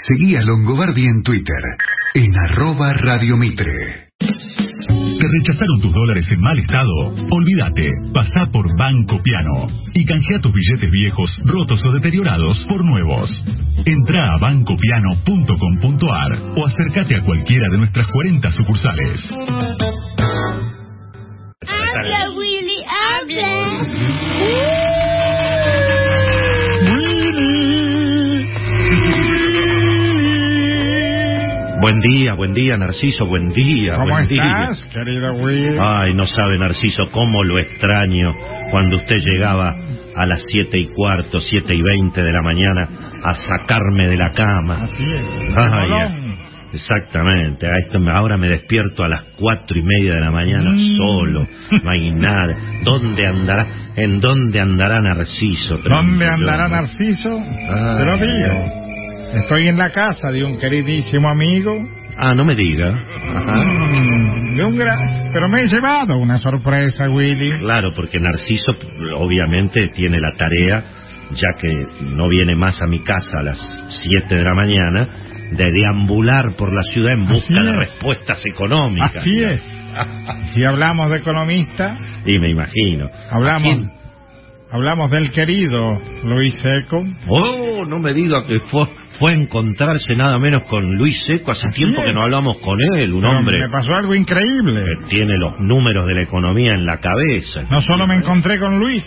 [0.09, 1.63] Seguí a Longobardi en Twitter,
[2.15, 4.06] en arroba Radio Mitre.
[5.27, 7.13] ¿Te rechazaron tus dólares en mal estado?
[7.31, 13.29] Olvídate, pasá por Banco Piano y canjea tus billetes viejos, rotos o deteriorados por nuevos.
[13.85, 19.21] Entra a bancopiano.com.ar o acércate a cualquiera de nuestras 40 sucursales.
[21.67, 24.86] Habla, Willy, habla.
[31.87, 34.91] Buen día, buen día, Narciso, buen día, ¿Cómo buen estás, día.
[34.93, 35.79] querido Will?
[35.81, 38.35] Ay, no sabe, Narciso, cómo lo extraño
[38.73, 39.73] cuando usted llegaba
[40.17, 42.89] a las siete y cuarto, siete y veinte de la mañana
[43.23, 44.81] a sacarme de la cama.
[44.83, 45.57] Así es.
[45.57, 46.37] Ay,
[46.73, 47.69] exactamente.
[47.69, 50.97] A esto me- ahora me despierto a las cuatro y media de la mañana Mm.
[50.97, 51.47] solo.
[51.85, 52.57] No hay nada.
[52.83, 53.65] ¿Dónde andará?
[53.95, 55.79] ¿En dónde andará Narciso?
[55.79, 57.39] ¿Dónde andará Narciso?
[57.39, 58.83] Ay, Te lo digo.
[59.35, 61.77] Estoy en la casa de un queridísimo amigo.
[62.19, 62.89] Ah, no me diga.
[62.89, 63.57] Ajá.
[63.65, 65.31] Mm, de un gran...
[65.33, 67.59] Pero me he llevado una sorpresa, Willy.
[67.59, 68.75] Claro, porque Narciso
[69.17, 70.83] obviamente tiene la tarea,
[71.33, 73.59] ya que no viene más a mi casa a las
[74.03, 75.09] 7 de la mañana,
[75.53, 77.77] de deambular por la ciudad en busca de es.
[77.77, 79.17] respuestas económicas.
[79.17, 79.61] Así es.
[80.55, 83.09] Si hablamos de economista, Y me imagino.
[83.31, 83.87] hablamos,
[84.71, 87.05] hablamos del querido Luis Seco.
[87.29, 88.87] Oh, no me diga que fue,
[89.19, 91.51] fue a encontrarse nada menos con Luis Seco.
[91.53, 94.85] Hace tiempo que no hablamos con él, un Pero hombre Me pasó algo increíble.
[94.85, 97.63] que tiene los números de la economía en la cabeza.
[97.71, 99.03] No solo me encontré con Luis,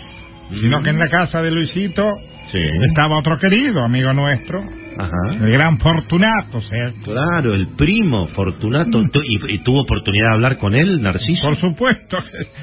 [0.60, 2.08] sino que en la casa de Luisito
[2.52, 2.58] Sí.
[2.88, 4.60] estaba otro querido amigo nuestro,
[4.98, 5.34] Ajá.
[5.44, 7.12] el gran Fortunato, Seco.
[7.12, 9.04] Claro, el primo Fortunato.
[9.12, 11.42] Tu- ¿Y, y tuvo oportunidad de hablar con él, Narciso?
[11.46, 12.18] Por supuesto,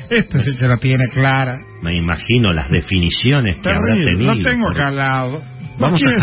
[0.10, 1.58] este sí se la tiene clara.
[1.82, 4.34] Me imagino las definiciones que habrá Terrible, tenido.
[4.36, 5.42] lo tengo por- acá al lado.
[5.80, 6.14] Vamos ¿No a.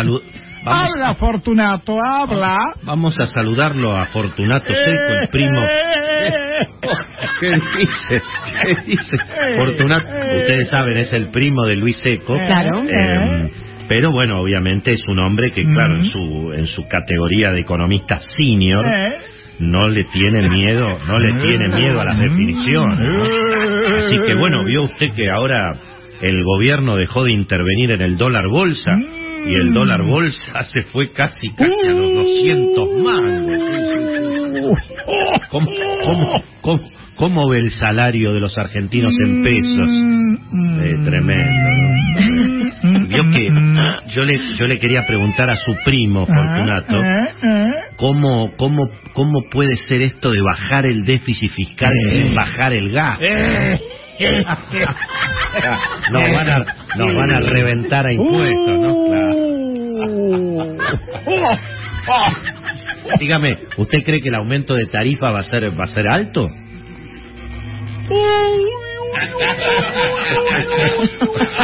[0.65, 2.57] Vamos, Habla, Fortunato, habla.
[2.85, 5.61] vamos a saludarlo a Fortunato Seco, el primo.
[7.41, 8.23] ¿Qué dice?
[8.62, 9.19] ¿Qué dice?
[9.57, 12.35] Fortunato, ustedes saben, es el primo de Luis Seco.
[12.35, 12.82] Claro.
[12.89, 13.51] Eh,
[13.89, 18.20] pero bueno, obviamente es un hombre que, claro, en su, en su categoría de economista
[18.36, 19.16] senior, Eh.
[19.59, 22.99] no le tiene miedo, no le tiene miedo a las definiciones.
[23.01, 23.24] ¿no?
[24.07, 25.74] Así que bueno, vio usted que ahora
[26.23, 28.97] el gobierno dejó de intervenir en el dólar bolsa
[29.47, 34.79] y el dólar bolsa se fue casi casi a los 200 mangos.
[35.51, 35.71] ¿Cómo,
[36.05, 39.89] cómo, cómo, cómo ve el salario de los argentinos en pesos?
[40.83, 41.71] Eh, tremendo.
[42.83, 43.07] ¿no?
[43.07, 43.51] Vio que
[44.15, 47.03] yo le, yo le quería preguntar a su primo, Fortunato,
[47.97, 53.19] ¿cómo, cómo, cómo puede ser esto de bajar el déficit fiscal sin bajar el gas?
[56.11, 56.59] Nos van a,
[56.97, 59.07] nos van a reventar a impuestos, ¿no?
[59.07, 59.35] Claro.
[63.19, 66.51] Dígame, ¿usted cree que el aumento de tarifa va a ser va a ser alto?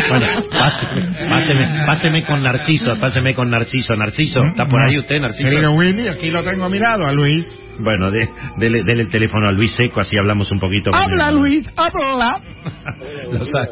[0.09, 3.97] Bueno, páseme, páseme, páseme con Narciso, páseme con Narciso.
[3.97, 5.49] Narciso, ¿está por ahí usted, Narciso?
[5.49, 7.45] Querido Willy, aquí lo tengo a mi lado, a Luis.
[7.83, 8.29] Bueno, de,
[8.59, 10.91] dele, dele el teléfono a Luis Seco, así hablamos un poquito.
[10.91, 11.37] con Habla, él.
[11.37, 12.41] Luis, habla.
[13.33, 13.69] Lo sa-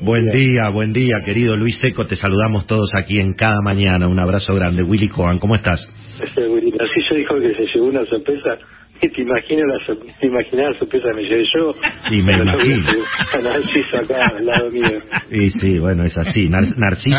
[0.00, 2.06] Buen día, buen día, querido Luis Seco.
[2.06, 4.06] Te saludamos todos aquí en cada mañana.
[4.08, 4.82] Un abrazo grande.
[4.82, 5.80] Willy Cohen, ¿cómo estás?
[6.18, 8.58] Narciso dijo que se llevó una sorpresa.
[9.00, 11.72] Y te imagino la, te imaginas la sorpresa que me llevé yo.
[12.08, 12.84] Sí, me imagino.
[13.42, 14.90] Narciso acá al lado mío.
[15.30, 16.48] Sí, sí, bueno, es así.
[16.48, 17.16] Nar- Narciso.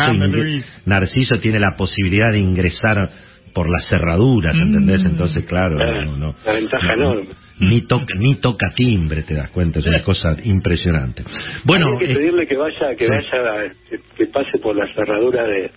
[0.84, 3.08] Narciso tiene la posibilidad de ingresar
[3.54, 5.00] por las cerraduras, ¿entendés?
[5.04, 7.28] Entonces, claro, no, no, La ventaja enorme.
[7.60, 11.22] ni toca ni toca timbre, te das cuenta, es una cosa impresionante.
[11.64, 13.10] Bueno, Hay que eh, pedirle que vaya, que sí.
[13.10, 15.70] vaya, que, que pase por la cerradura de,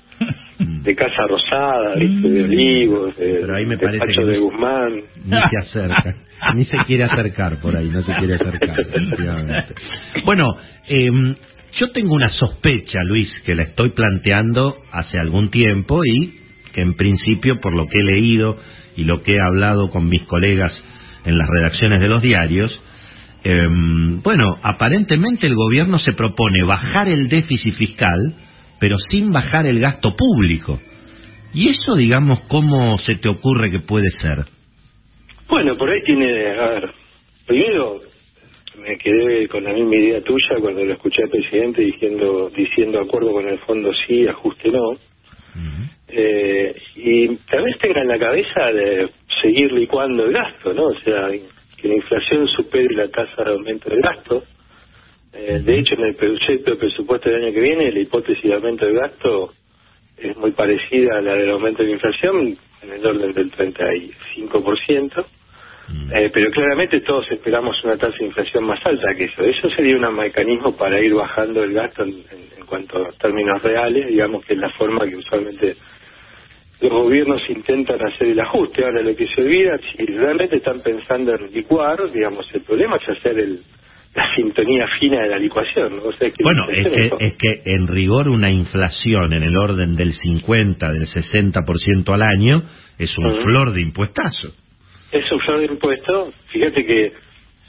[0.59, 2.29] de Casa Rosada, ¿viste?
[2.29, 4.93] de Olivos, de, Pero ahí me de parece Pacho que de Guzmán.
[5.25, 6.15] ni se acerca,
[6.55, 8.79] ni se quiere acercar por ahí, no se quiere acercar.
[8.79, 9.73] efectivamente.
[10.25, 10.45] Bueno,
[10.87, 11.09] eh,
[11.79, 16.39] yo tengo una sospecha, Luis, que la estoy planteando hace algún tiempo y
[16.73, 18.57] que en principio, por lo que he leído
[18.95, 20.73] y lo que he hablado con mis colegas
[21.25, 22.81] en las redacciones de los diarios,
[23.43, 23.67] eh,
[24.23, 28.35] bueno, aparentemente el gobierno se propone bajar el déficit fiscal,
[28.79, 30.79] pero sin bajar el gasto público.
[31.53, 34.45] ¿Y eso, digamos, cómo se te ocurre que puede ser?
[35.47, 36.91] Bueno, por ahí tiene, a ver,
[37.45, 38.01] primero
[38.79, 43.31] me quedé con la misma idea tuya cuando lo escuché al presidente diciendo, diciendo acuerdo
[43.31, 44.97] con el fondo sí, ajuste no.
[46.07, 49.09] Eh, y tal vez tenga en la cabeza de
[49.41, 50.87] seguir licuando el gasto, ¿no?
[50.87, 51.29] O sea,
[51.77, 54.43] que la inflación supere la tasa de aumento del gasto.
[55.33, 58.53] Eh, de hecho, en el proyecto de presupuesto del año que viene, la hipótesis de
[58.53, 59.53] aumento del gasto
[60.17, 65.25] es muy parecida a la del aumento de la inflación, en el orden del 35%.
[66.11, 69.43] Eh, pero claramente todos esperamos una tasa de inflación más alta que eso.
[69.43, 73.61] Eso sería un mecanismo para ir bajando el gasto en, en- en cuanto a términos
[73.61, 75.75] reales, digamos que es la forma que usualmente
[76.81, 78.83] los gobiernos intentan hacer el ajuste.
[78.83, 83.09] Ahora, lo que se olvida, si realmente están pensando en licuar, digamos, el problema es
[83.09, 83.59] hacer el,
[84.15, 85.99] la sintonía fina de la licuación.
[86.03, 89.95] O sea, que Bueno, es que, es que en rigor una inflación en el orden
[89.95, 92.63] del 50, del 60% al año
[92.99, 94.53] es un flor de impuestazo.
[95.13, 96.33] Es flor de impuesto.
[96.49, 97.13] Fíjate que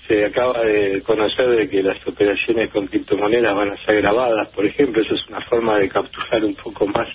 [0.08, 4.66] se acaba de conocer de que las operaciones con criptomonedas van a ser grabadas, por
[4.66, 5.02] ejemplo.
[5.02, 7.08] Eso es una forma de capturar un poco más,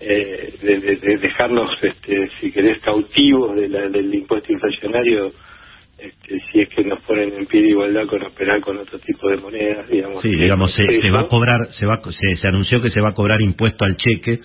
[0.00, 5.34] eh, de, de- de dejarnos, este, si querés, cautivos de la- del impuesto inflacionario,
[5.98, 9.28] este, si es que nos ponen en pie de igualdad con operar con otro tipo
[9.28, 10.22] de monedas, digamos.
[10.22, 13.10] Sí, digamos, se, se va a cobrar, se, va, se, se anunció que se va
[13.10, 14.40] a cobrar impuesto al cheque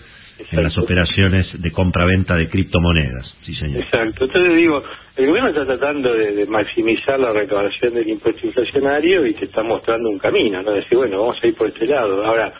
[0.50, 3.36] en las operaciones de compra-venta de criptomonedas.
[3.42, 3.82] Sí, señor.
[3.82, 4.24] Exacto.
[4.24, 4.82] Entonces digo,
[5.16, 9.62] el gobierno está tratando de, de maximizar la recaudación del impuesto inflacionario y te está
[9.62, 10.72] mostrando un camino, ¿no?
[10.72, 12.24] Decir, bueno, vamos a ir por este lado.
[12.24, 12.52] Ahora,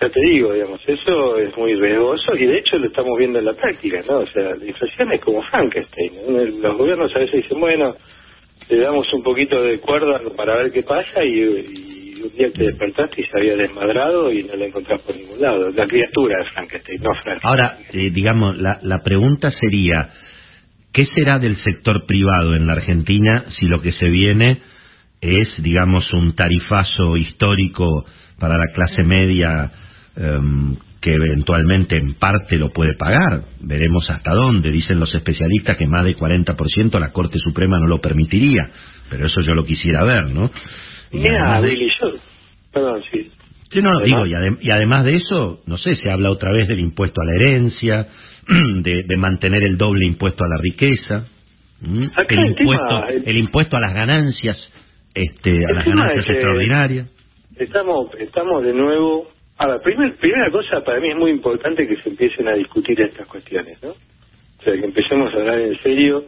[0.00, 3.46] ya te digo, digamos, eso es muy riesgoso y de hecho lo estamos viendo en
[3.46, 4.18] la práctica, ¿no?
[4.18, 6.60] O sea, la inflación es como Frankenstein.
[6.60, 7.96] Los gobiernos a veces dicen, bueno,
[8.68, 11.76] le damos un poquito de cuerda para ver qué pasa y,
[12.16, 15.70] un día te despertaste y se había desmadrado y no la encontrás por ningún lado.
[15.70, 17.40] La criatura de Frankenstein, no Frankenstein.
[17.42, 20.10] Ahora, eh, digamos, la, la pregunta sería,
[20.92, 24.60] ¿qué será del sector privado en la Argentina si lo que se viene
[25.20, 28.04] es, digamos, un tarifazo histórico
[28.38, 29.70] para la clase media
[30.16, 30.76] em,
[31.06, 33.42] que eventualmente en parte lo puede pagar?
[33.60, 34.72] Veremos hasta dónde.
[34.72, 38.68] Dicen los especialistas que más del 40% la Corte Suprema no lo permitiría,
[39.08, 40.50] pero eso yo lo quisiera ver, ¿no?
[41.12, 42.12] Y Mira, Willy, yo...
[42.72, 43.30] Perdón, sí.
[43.70, 46.50] Sí, no, Además- digo, y, adem- y además de eso, no sé, se habla otra
[46.52, 48.08] vez del impuesto a la herencia,
[48.82, 51.26] de, de mantener el doble impuesto a la riqueza,
[51.82, 54.56] el el tema- impuesto, el- el impuesto a las ganancias,
[55.14, 57.08] este, a las ganancias es que- extraordinarias.
[57.56, 59.30] Estamos, estamos de nuevo.
[59.58, 63.26] Ahora, primer, primera cosa, para mí es muy importante que se empiecen a discutir estas
[63.26, 63.90] cuestiones, ¿no?
[63.90, 66.24] O sea, que empecemos a hablar en serio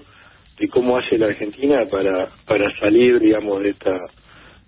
[0.59, 3.98] de cómo hace la Argentina para, para salir, digamos, de esta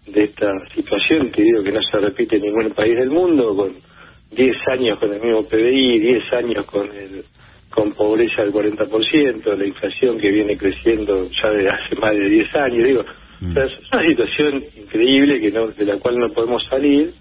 [0.06, 3.76] de esta situación, que digo que no se repite en ningún país del mundo, con
[4.30, 7.24] 10 años con el mismo PBI, 10 años con el
[7.70, 12.54] con pobreza del 40%, la inflación que viene creciendo ya desde hace más de 10
[12.56, 16.64] años, digo, o sea, es una situación increíble que no, de la cual no podemos
[16.68, 17.14] salir,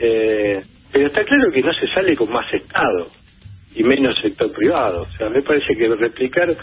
[0.00, 0.62] eh,
[0.92, 3.10] pero está claro que no se sale con más Estado
[3.74, 5.02] y menos sector privado.
[5.02, 6.56] O sea, me parece que replicar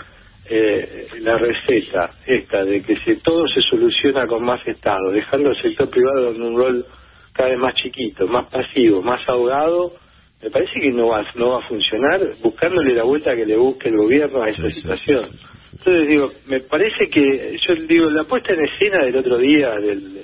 [0.50, 5.62] eh, la receta esta de que se, todo se soluciona con más Estado, dejando al
[5.62, 6.86] sector privado en un rol
[7.34, 9.94] cada vez más chiquito, más pasivo, más ahogado,
[10.42, 13.90] me parece que no va, no va a funcionar buscándole la vuelta que le busque
[13.90, 15.30] el gobierno a esa situación.
[15.72, 20.24] Entonces digo, me parece que, yo digo, la puesta en escena del otro día del,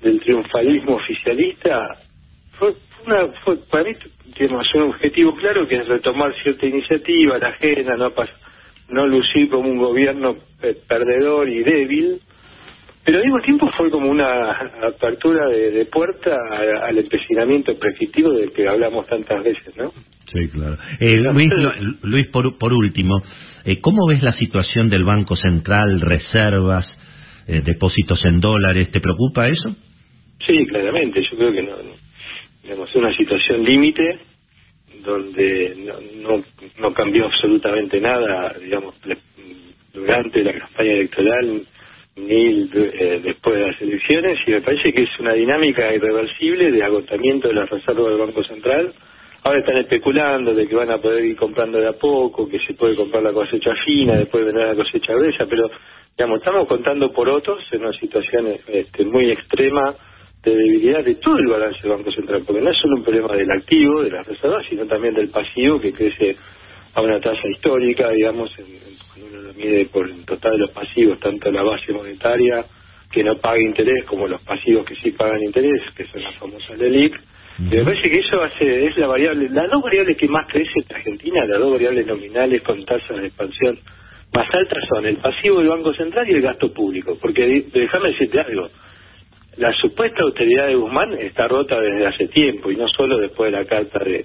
[0.00, 1.98] del triunfalismo oficialista
[2.62, 2.74] fue
[3.06, 3.96] una, fue para mí
[4.36, 8.30] tenemos un objetivo claro que es retomar cierta iniciativa, la ajena, no pas-
[8.88, 10.36] no lucir como un gobierno
[10.88, 12.20] perdedor y débil,
[13.04, 14.52] pero al mismo tiempo fue como una
[14.86, 19.92] apertura de, de puerta a- al empecinamiento prescriptivo del que hablamos tantas veces, ¿no?
[20.32, 20.78] Sí, claro.
[21.00, 21.50] Eh, Luis,
[22.02, 23.22] Luis, por, por último,
[23.64, 26.86] eh, ¿cómo ves la situación del Banco Central, reservas,
[27.48, 28.90] eh, depósitos en dólares?
[28.92, 29.74] ¿Te preocupa eso?
[30.46, 32.11] Sí, claramente, yo creo que no, no.
[32.62, 34.18] Digamos, una situación límite
[35.04, 36.44] donde no, no,
[36.78, 38.94] no cambió absolutamente nada, digamos,
[39.92, 41.66] durante la campaña electoral
[42.14, 46.82] ni eh, después de las elecciones y me parece que es una dinámica irreversible de
[46.82, 48.92] agotamiento de las reservas del Banco Central.
[49.44, 52.74] Ahora están especulando de que van a poder ir comprando de a poco, que se
[52.74, 55.70] puede comprar la cosecha fina, después vender la cosecha gruesa, pero
[56.16, 59.96] digamos, estamos contando por otros en una situación este, muy extrema
[60.42, 63.34] de debilidad de todo el balance del Banco Central, porque no es solo un problema
[63.34, 66.36] del activo, de las reservas, sino también del pasivo que crece
[66.94, 70.58] a una tasa histórica, digamos, en, en- cuando uno lo mide por el total de
[70.58, 72.64] los pasivos, tanto la base monetaria
[73.10, 76.78] que no paga interés como los pasivos que sí pagan interés, que son las famosas
[76.78, 77.14] LELIC.
[77.58, 80.72] Y me parece que eso hace, es la variable, las dos variables que más crece
[80.88, 83.78] en Argentina, las dos variables nominales con tasas de expansión
[84.32, 87.18] más altas son el pasivo del Banco Central y el gasto público.
[87.20, 88.70] Porque déjame decirte algo,
[89.56, 93.58] la supuesta austeridad de Guzmán está rota desde hace tiempo y no solo después de
[93.58, 94.24] la carta de,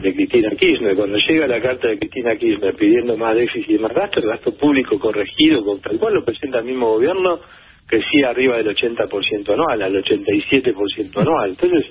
[0.00, 0.96] de Cristina Kirchner.
[0.96, 4.54] Cuando llega la carta de Cristina Kirchner pidiendo más déficit y más gasto, el gasto
[4.56, 7.40] público corregido, con tal cual lo presenta el mismo gobierno,
[7.86, 11.50] crecía arriba del 80% anual, al 87% anual.
[11.50, 11.84] Entonces,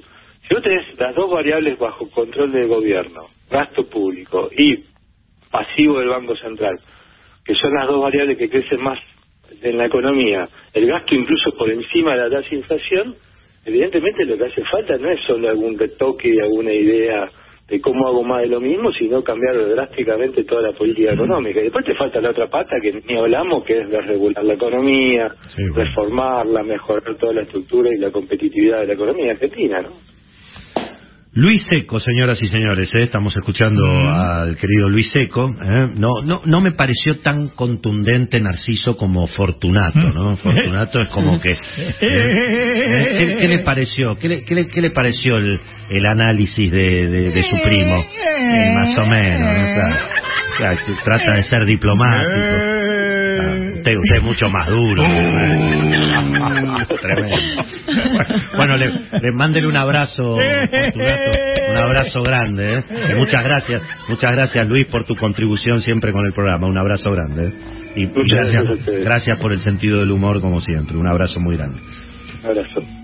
[0.47, 4.83] si vos tenés las dos variables bajo control del gobierno, gasto público y
[5.51, 6.79] pasivo del Banco Central,
[7.45, 8.99] que son las dos variables que crecen más
[9.61, 13.15] en la economía, el gasto incluso por encima de la tasa de inflación,
[13.65, 17.29] evidentemente lo que hace falta no es solo algún retoque y alguna idea
[17.67, 21.59] de cómo hago más de lo mismo, sino cambiar drásticamente toda la política económica.
[21.59, 24.53] Y después te falta la otra pata que ni hablamos, que es de regular la
[24.53, 25.33] economía,
[25.73, 30.12] reformarla, mejorar toda la estructura y la competitividad de la economía argentina, ¿no?
[31.35, 33.03] Luis Seco, señoras y señores, ¿eh?
[33.03, 35.49] estamos escuchando al querido Luis Seco.
[35.63, 35.89] ¿eh?
[35.95, 40.37] No, no, no me pareció tan contundente Narciso como Fortunato, ¿no?
[40.37, 41.51] Fortunato es como que.
[41.77, 41.95] ¿eh?
[42.01, 43.15] ¿Eh?
[43.17, 44.15] ¿Qué, qué le pareció?
[44.19, 48.05] ¿Qué le, qué le, qué le pareció el, el análisis de, de, de su primo?
[48.37, 49.73] Eh, más o menos, ¿no?
[49.73, 49.95] Claro.
[50.57, 52.82] Claro, que trata de ser diplomático.
[53.83, 55.03] Usted, usted es mucho más duro.
[57.01, 57.65] Tremendo.
[58.55, 61.31] Bueno, le, le mándele un abrazo, Fortunato,
[61.69, 62.77] un abrazo grande.
[62.77, 62.83] ¿eh?
[63.11, 66.65] Y muchas gracias, muchas gracias Luis por tu contribución siempre con el programa.
[66.65, 67.47] Un abrazo grande.
[67.47, 67.53] ¿eh?
[67.97, 70.95] Y, Muchas gracias, gracias por el sentido del humor como siempre.
[70.95, 71.79] Un abrazo muy grande.
[72.41, 73.02] Abrazo.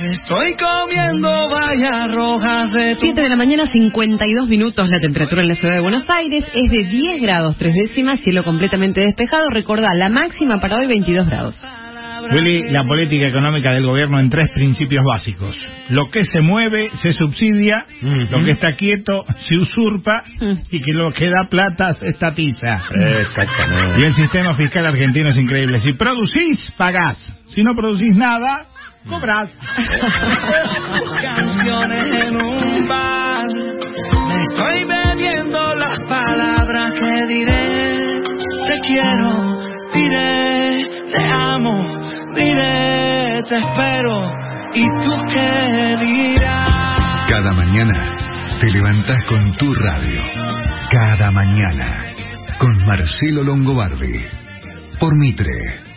[0.00, 4.88] Estoy comiendo vallas rojas de tu 7 de la mañana, 52 minutos.
[4.88, 8.42] La temperatura en la ciudad de Buenos Aires es de 10 grados, tres décimas, cielo
[8.42, 9.50] completamente despejado.
[9.50, 11.54] Recordá, la máxima para hoy 22 grados.
[12.32, 15.54] Willy, la política económica del gobierno en tres principios básicos.
[15.90, 17.84] Lo que se mueve se subsidia,
[18.30, 20.24] lo que está quieto se usurpa
[20.70, 22.84] y que lo que da plata se estatiza.
[23.20, 24.00] Exactamente.
[24.00, 25.80] Y el sistema fiscal argentino es increíble.
[25.82, 27.18] Si producís, pagás.
[27.54, 28.66] Si no producís nada,
[29.08, 29.48] cobrás.
[31.36, 33.46] canciones en un bar.
[34.28, 38.22] Me estoy bebiendo las palabras que diré.
[38.66, 39.60] Te quiero,
[39.94, 41.98] diré, te amo,
[42.34, 44.32] diré, te espero.
[44.74, 47.28] ¿Y tú qué dirás?
[47.28, 48.16] Cada mañana
[48.60, 50.20] te levantás con tu radio.
[50.90, 52.04] Cada mañana
[52.58, 54.20] con Marcelo Longobardi.
[54.98, 55.89] Por Mitre.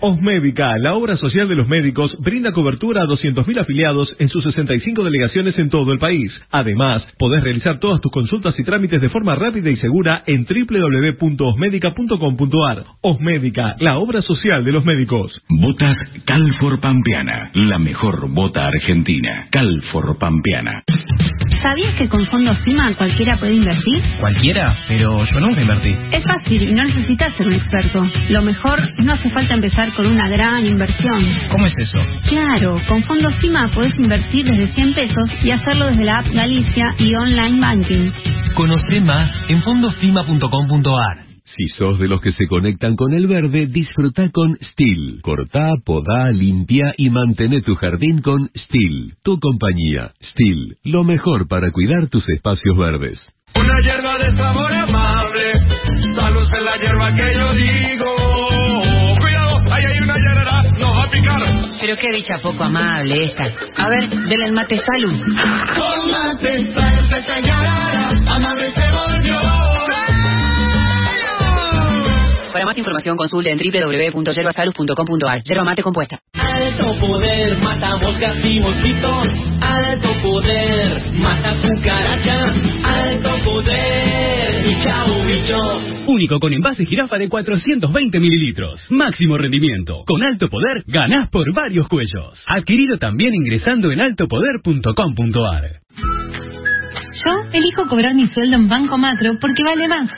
[0.00, 5.04] Osmédica, la obra social de los médicos, brinda cobertura a 200.000 afiliados en sus 65
[5.04, 6.32] delegaciones en todo el país.
[6.50, 12.84] Además, podés realizar todas tus consultas y trámites de forma rápida y segura en www.osmédica.com.ar.
[13.02, 15.40] Osmédica, la obra social de los médicos.
[15.48, 19.46] Botas Calfor Pampeana, la mejor bota argentina.
[19.50, 20.82] Calfor Pampeana.
[21.62, 24.02] ¿Sabías que con fondos FIMA cualquiera puede invertir?
[24.18, 25.94] Cualquiera, pero yo nunca invertí.
[26.10, 28.06] Es fácil y no necesitas ser un experto.
[28.30, 31.26] Lo mejor, no hace falta empezar con una gran inversión.
[31.50, 31.98] ¿Cómo es eso?
[32.28, 36.94] Claro, con fondos FIMA podés invertir desde 100 pesos y hacerlo desde la app Galicia
[36.98, 38.10] y online banking.
[38.54, 41.29] Conoce más en fondosfima.com.ar.
[41.56, 45.20] Si sos de los que se conectan con el verde, disfruta con Steel.
[45.22, 49.14] Cortá, podá, limpia y mantén tu jardín con Steel.
[49.22, 50.76] Tu compañía, Steel.
[50.84, 53.18] Lo mejor para cuidar tus espacios verdes.
[53.54, 55.52] Una hierba de sabor amable,
[56.14, 59.18] salud en la hierba que yo digo.
[59.20, 61.70] Cuidado, ahí hay una hierba, nos va a picar.
[61.80, 63.44] Pero qué dicha poco amable esta.
[63.76, 65.20] A ver, denle el mate salud.
[65.74, 67.40] Tómate salsa esa
[72.70, 75.42] más información consulte en www.yerbasalud.com.ar.
[75.42, 76.20] Yerba mate compuesta.
[76.34, 79.28] Alto poder, mata moscas y mosquitos.
[79.60, 82.54] Alto poder, mata cucaracha.
[82.84, 85.10] Alto poder, y chao.
[86.06, 88.80] Único con envase jirafa de 420 mililitros.
[88.90, 90.04] Máximo rendimiento.
[90.06, 92.38] Con alto poder, ganás por varios cuellos.
[92.46, 95.80] Adquirido también ingresando en altopoder.com.ar.
[97.24, 100.08] Yo elijo cobrar mi sueldo en Banco Macro porque vale más.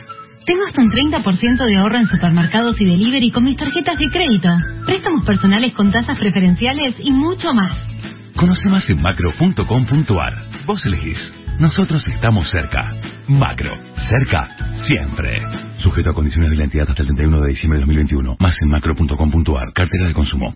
[0.47, 4.49] Tengo hasta un 30% de ahorro en supermercados y delivery con mis tarjetas de crédito,
[4.87, 7.73] préstamos personales con tasas preferenciales y mucho más.
[8.37, 10.35] Conoce más en macro.com.ar.
[10.67, 11.19] Vos elegís.
[11.61, 12.93] Nosotros estamos cerca.
[13.29, 13.77] Macro.
[14.09, 14.49] Cerca.
[14.87, 15.43] Siempre.
[15.79, 18.37] Sujeto a condiciones de la entidad hasta el 31 de diciembre de 2021.
[18.41, 19.73] Más en macro.com.ar.
[19.75, 20.55] Cartera de consumo.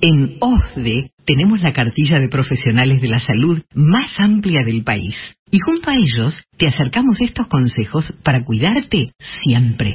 [0.00, 5.14] En OSDE tenemos la cartilla de profesionales de la salud más amplia del país.
[5.52, 9.12] Y junto a ellos te acercamos estos consejos para cuidarte
[9.44, 9.94] siempre.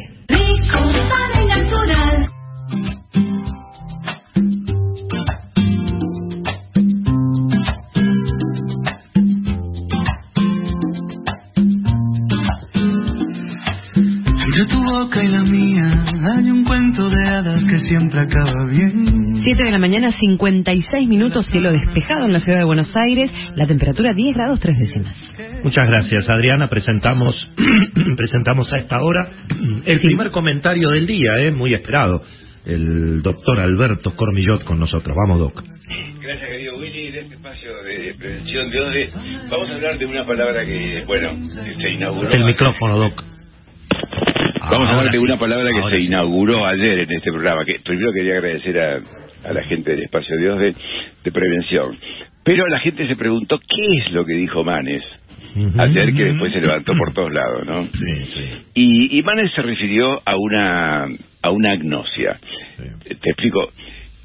[14.47, 16.05] Entre tu boca y la mía
[16.35, 19.34] hay un cuento de hadas que siempre acaba bien.
[19.45, 23.67] 7 de la mañana, 56 minutos, cielo despejado en la ciudad de Buenos Aires, la
[23.67, 25.13] temperatura 10 grados 3 décimas.
[25.63, 26.67] Muchas gracias, Adriana.
[26.67, 27.35] Presentamos,
[28.17, 29.29] presentamos a esta hora
[29.85, 31.51] el primer comentario del día, ¿eh?
[31.51, 32.23] muy esperado.
[32.65, 35.15] El doctor Alberto Cormillot con nosotros.
[35.15, 35.63] Vamos, Doc.
[36.21, 37.07] Gracias, querido Willy.
[37.09, 39.09] En este espacio de prevención de hoy
[39.51, 41.37] vamos a hablar de una palabra que, bueno,
[41.79, 42.31] se inauguró.
[42.31, 43.23] El micrófono, Doc.
[44.71, 46.07] Vamos a hablar de una palabra que ahora se sí.
[46.07, 47.63] inauguró ayer en este programa.
[47.63, 48.99] Que primero quería agradecer a,
[49.45, 50.75] a la gente del espacio de hoy de,
[51.23, 51.97] de prevención.
[52.43, 55.03] Pero la gente se preguntó qué es lo que dijo Manes
[55.77, 57.87] ayer, que después se levantó por todos lados, ¿no?
[58.73, 61.07] Y, y Manes se refirió a una
[61.41, 62.39] a una agnosia.
[63.07, 63.71] Te explico.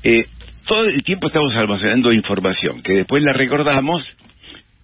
[0.02, 0.26] Eh,
[0.66, 4.05] todo el tiempo estamos almacenando información que después la recordamos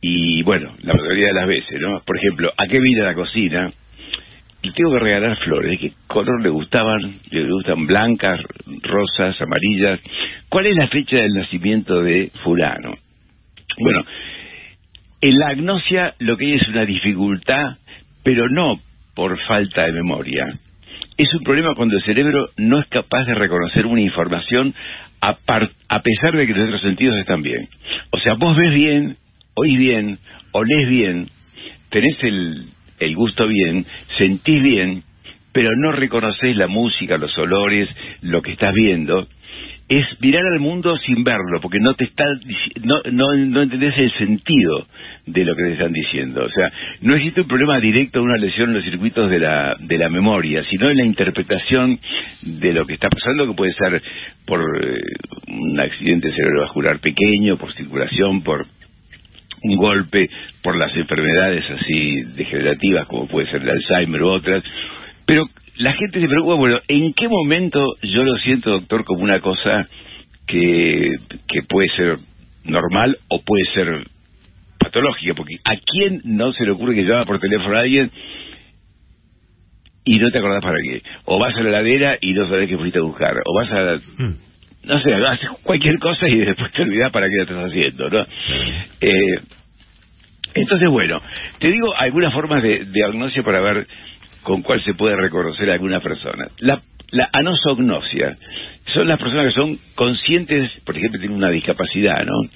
[0.00, 2.00] y bueno, la mayoría de las veces, ¿no?
[2.00, 3.72] Por ejemplo, ¿a qué vine a la cocina?
[4.62, 5.70] Y tengo que regalar flores.
[5.70, 7.20] ¿De qué color le gustaban?
[7.30, 8.40] ¿Le gustan blancas,
[8.82, 10.00] rosas, amarillas?
[10.48, 12.94] ¿Cuál es la fecha del nacimiento de fulano?
[13.78, 14.04] Bueno,
[15.20, 17.76] en la agnosia lo que hay es una dificultad,
[18.22, 18.80] pero no
[19.14, 20.58] por falta de memoria.
[21.16, 24.74] Es un problema cuando el cerebro no es capaz de reconocer una información
[25.20, 27.68] a pesar de que los otros sentidos están bien.
[28.10, 29.16] O sea, vos ves bien,
[29.54, 30.18] oís bien,
[30.52, 31.28] olés bien,
[31.90, 32.68] tenés el,
[32.98, 33.86] el gusto bien,
[34.18, 35.02] sentís bien,
[35.52, 37.88] pero no reconoces la música, los olores,
[38.22, 39.26] lo que estás viendo,
[39.88, 42.24] es mirar al mundo sin verlo, porque no te está
[42.82, 44.86] no, no, no entendés el sentido
[45.26, 46.44] de lo que te están diciendo.
[46.44, 49.76] O sea, no existe un problema directo de una lesión en los circuitos de la,
[49.78, 52.00] de la memoria, sino en la interpretación
[52.42, 54.02] de lo que está pasando, que puede ser
[54.44, 55.00] por eh,
[55.48, 58.66] un accidente cerebrovascular pequeño, por circulación, por
[59.66, 60.28] un golpe
[60.62, 64.62] por las enfermedades así degenerativas como puede ser el Alzheimer u otras,
[65.24, 69.40] pero la gente se preocupa, bueno, ¿en qué momento yo lo siento, doctor, como una
[69.40, 69.88] cosa
[70.46, 71.18] que,
[71.48, 72.18] que puede ser
[72.64, 74.06] normal o puede ser
[74.78, 75.34] patológica?
[75.34, 78.10] Porque ¿a quién no se le ocurre que llama por teléfono a alguien
[80.04, 81.02] y no te acordás para qué?
[81.26, 84.00] O vas a la heladera y no sabés que fuiste a buscar, o vas a
[84.86, 88.26] no sé, haces cualquier cosa y después te olvidás para qué lo estás haciendo, ¿no?
[89.00, 89.40] Eh,
[90.56, 91.20] entonces, bueno,
[91.58, 93.86] te digo algunas formas de, agnosia para ver
[94.42, 96.48] con cuál se puede reconocer a alguna persona.
[96.58, 96.80] La,
[97.10, 98.36] la anosognosia
[98.94, 102.48] son las personas que son conscientes, por ejemplo, tienen una discapacidad, ¿no?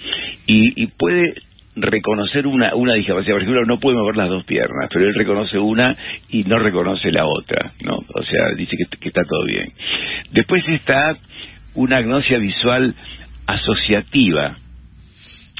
[0.46, 1.34] Y, puede
[1.76, 3.34] reconocer una, una discapacidad.
[3.34, 5.96] Por ejemplo, no puede mover las dos piernas, pero él reconoce una
[6.28, 7.96] y no reconoce la otra, ¿no?
[7.96, 9.72] O sea, dice que, que está todo bien.
[10.32, 11.16] Después está
[11.74, 12.94] una agnosia visual
[13.46, 14.56] asociativa.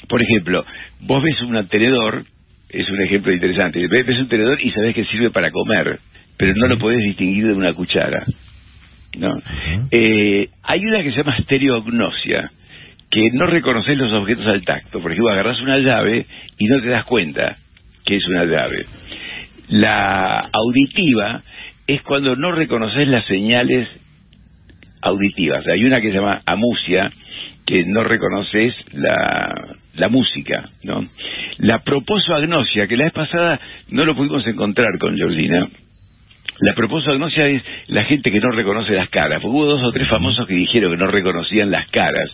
[0.09, 0.65] Por ejemplo,
[1.01, 2.25] vos ves un tenedor,
[2.73, 5.99] es un ejemplo interesante, ves ves un tenedor y sabés que sirve para comer,
[6.37, 8.25] pero no lo podés distinguir de una cuchara.
[9.17, 9.41] ¿no?
[9.91, 12.51] Eh, hay una que se llama estereognosia,
[13.11, 15.01] que no reconoces los objetos al tacto.
[15.01, 16.27] Por ejemplo, agarras una llave
[16.59, 17.57] y no te das cuenta
[18.05, 18.87] que es una llave.
[19.69, 21.43] La auditiva
[21.87, 23.89] es cuando no reconoces las señales
[25.03, 25.67] auditivas.
[25.67, 27.11] Hay una que se llama amusia,
[27.67, 31.07] que no reconoces la, la música, ¿no?
[31.59, 35.69] La proposoagnosia, que la vez pasada no lo pudimos encontrar con Georgina.
[36.63, 40.07] La proposoagnosia es la gente que no reconoce las caras, porque hubo dos o tres
[40.09, 42.31] famosos que dijeron que no reconocían las caras,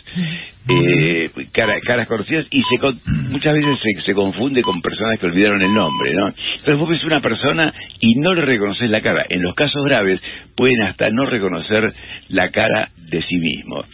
[0.68, 3.00] eh, cara- caras conocidas, y se con-
[3.30, 6.26] muchas veces se, se confunde con personas que olvidaron el nombre, ¿no?
[6.28, 9.24] Entonces vos ves una persona y no le reconoces la cara.
[9.28, 10.20] En los casos graves
[10.56, 11.92] pueden hasta no reconocer
[12.28, 13.84] la cara de sí mismo.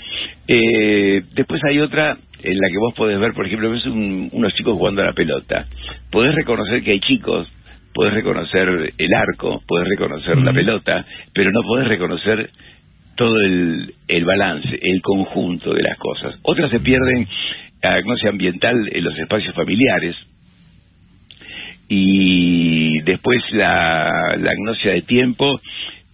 [0.48, 4.52] Eh, después hay otra en la que vos podés ver, por ejemplo, ves un- unos
[4.54, 5.66] chicos jugando a la pelota.
[6.10, 7.48] Podés reconocer que hay chicos,
[7.94, 11.04] podés reconocer el arco, podés reconocer la pelota,
[11.34, 12.50] pero no podés reconocer
[13.16, 16.38] todo el, el balance, el conjunto de las cosas.
[16.42, 17.28] Otras se pierden,
[17.82, 20.16] agnosia ambiental, en los espacios familiares.
[21.88, 24.08] y después la,
[24.38, 25.60] la agnosia de tiempo,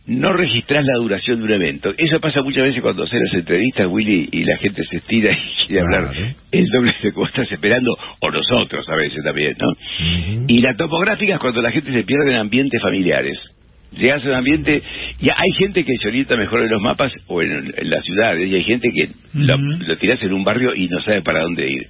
[0.09, 1.93] no registrás la duración de un evento.
[1.97, 5.37] Eso pasa muchas veces cuando haces las entrevistas, Willy, y la gente se estira y
[5.67, 6.11] quiere hablar
[6.51, 9.69] el doble de cómo estás esperando, o nosotros a veces también, ¿no?
[10.49, 13.39] Y la topográfica es cuando la gente se pierde en ambientes familiares.
[13.93, 14.83] Llegas a un ambiente,
[15.21, 18.49] y hay gente que se orienta mejor en los mapas o en, en las ciudades,
[18.49, 21.71] y hay gente que lo, lo tirás en un barrio y no sabe para dónde
[21.71, 21.87] ir.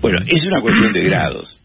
[0.00, 1.56] Bueno, es una cuestión de grados.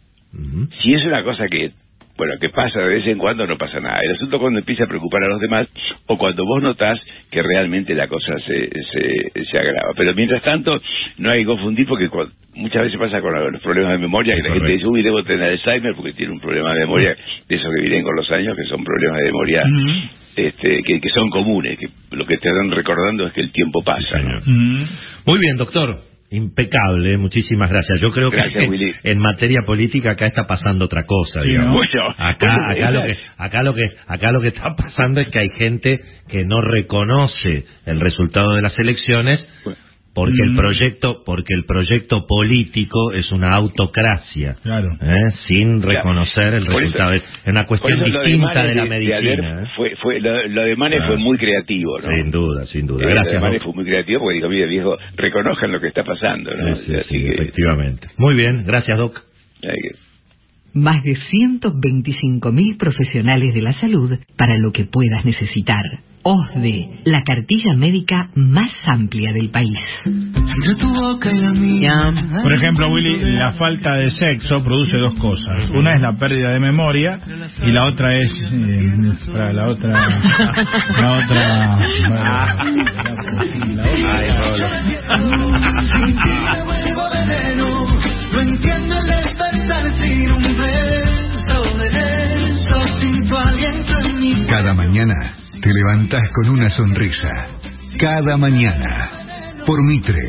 [0.82, 1.72] Si es una cosa que,
[2.18, 4.00] bueno, que pasa de vez en cuando, no pasa nada.
[4.04, 5.68] El asunto cuando empieza a preocupar a los demás
[6.08, 9.94] o cuando vos notás que realmente la cosa se, se, se agrava.
[9.98, 10.82] Pero mientras tanto,
[11.18, 14.42] no hay que confundir porque cua- muchas veces pasa con los problemas de memoria que
[14.44, 17.18] la gente dice, uy, debo tener Alzheimer porque tiene un problema de memoria
[17.50, 19.64] de esos que vienen con los años, que son problemas de memoria
[20.38, 23.84] este, que, que son comunes, que lo que te dan recordando es que el tiempo
[23.84, 24.20] pasa.
[24.20, 24.42] ¿no?
[25.26, 25.98] Muy bien, doctor.
[26.32, 28.02] Impecable, muchísimas gracias.
[28.02, 31.56] Yo creo Gracias, que en materia política acá está pasando otra cosa, Sí,
[32.18, 35.50] acá, acá lo que, acá lo que, acá lo que está pasando es que hay
[35.58, 39.46] gente que no reconoce el resultado de las elecciones
[40.16, 40.56] porque el Mm.
[40.58, 44.98] proyecto, porque el proyecto político es una autocracia, Claro.
[45.02, 45.16] ¿eh?
[45.48, 47.14] sin reconocer el Por eso- resultado.
[47.14, 49.62] es una cuestión lo de distinta Manes de la de medicina.
[49.62, 49.66] ¿eh?
[49.76, 51.08] fue, fue, lo, lo de Manes Ah.
[51.08, 52.08] fue muy creativo, ¿no?
[52.08, 53.00] Sin duda, sin duda.
[53.00, 53.42] Eh, lo de Gracias.
[53.42, 53.66] Manes Doc.
[53.66, 56.76] fue muy creativo porque digo, mire viejo, reconozcan lo que está pasando, ¿no?
[56.78, 58.08] Sí, sí, Así sí, que- efectivamente.
[58.18, 59.22] Muy bien, gracias, Doc.
[60.74, 65.84] Más de 125.000 profesionales de la salud para lo que puedas necesitar.
[66.28, 69.78] OSDE, la cartilla médica más amplia del país.
[71.22, 72.42] La.
[72.42, 75.70] Por ejemplo, Willy, la falta de sexo produce dos cosas.
[75.70, 77.20] Una es la pérdida de memoria
[77.64, 80.10] y la otra es eh, para la otra
[81.00, 81.80] la otra
[94.06, 97.48] en mi Cada mañana te levantás con una sonrisa.
[98.00, 99.10] Cada mañana.
[99.66, 100.22] Por Mitre.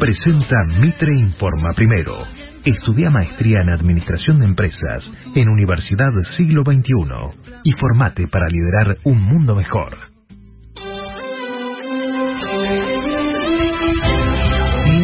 [0.00, 2.26] Presenta Mitre Informa Primero.
[2.64, 5.04] Estudia maestría en Administración de Empresas
[5.36, 9.96] en Universidad Siglo XXI y formate para liderar un mundo mejor.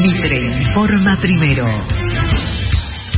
[0.02, 1.66] Mitre informa primero.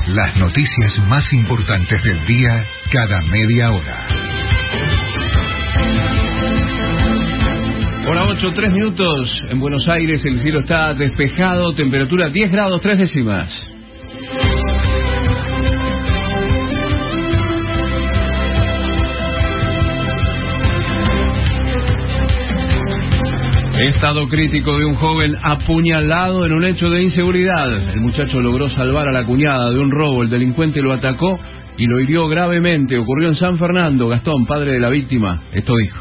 [0.09, 4.07] Las noticias más importantes del día cada media hora.
[8.09, 9.45] Hora 8, 3 minutos.
[9.49, 13.49] En Buenos Aires el cielo está despejado, temperatura 10 grados 3 décimas.
[23.81, 27.91] Estado crítico de un joven apuñalado en un hecho de inseguridad.
[27.93, 30.23] El muchacho logró salvar a la cuñada de un robo.
[30.23, 31.39] El delincuente lo atacó
[31.81, 32.99] y lo hirió gravemente.
[32.99, 34.07] Ocurrió en San Fernando.
[34.07, 35.99] Gastón, padre de la víctima, esto dijo.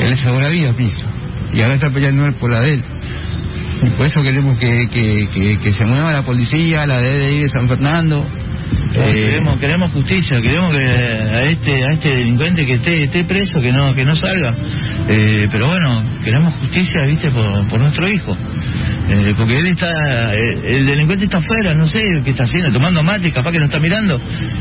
[0.00, 1.06] Él salvó la vida, piso.
[1.52, 2.84] Y ahora está peleando él por la de él.
[3.84, 7.50] Y por eso queremos que, que, que, que se mueva la policía, la DDI de
[7.50, 8.26] San Fernando.
[8.96, 13.60] Eh, queremos, queremos justicia, queremos que a este, a este delincuente que esté, esté preso,
[13.60, 14.54] que no, que no salga.
[15.08, 18.36] Eh, pero bueno, queremos justicia, viste, por, por nuestro hijo.
[19.06, 23.02] Eh, porque él está, eh, el delincuente está afuera, no sé qué está haciendo, tomando
[23.02, 24.20] mate, capaz que no está mirando.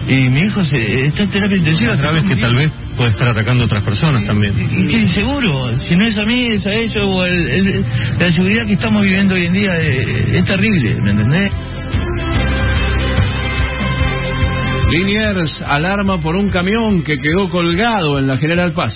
[0.09, 1.93] Y mi hijo se, está en terapia intensiva.
[1.93, 4.53] Otra vez que tal vez puede estar atacando a otras personas también.
[4.77, 7.85] Y que seguro, si no es a mí, es a ellos, o el- el-
[8.19, 11.51] la seguridad que estamos viviendo hoy en día eh, es terrible, ¿me entendés?
[14.93, 18.93] Liniers alarma por un camión que quedó colgado en la General Paz.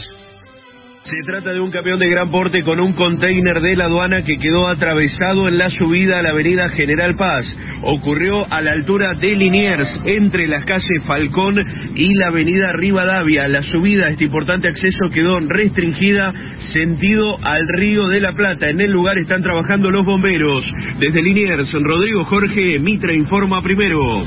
[1.05, 4.37] Se trata de un camión de gran porte con un container de la aduana que
[4.37, 7.47] quedó atravesado en la subida a la avenida General Paz.
[7.81, 11.57] Ocurrió a la altura de Liniers, entre las calles Falcón
[11.95, 13.47] y la avenida Rivadavia.
[13.47, 16.31] La subida a este importante acceso quedó restringida
[16.73, 18.69] sentido al río de la Plata.
[18.69, 20.63] En el lugar están trabajando los bomberos.
[20.99, 24.25] Desde Liniers, Rodrigo Jorge, Mitra informa primero.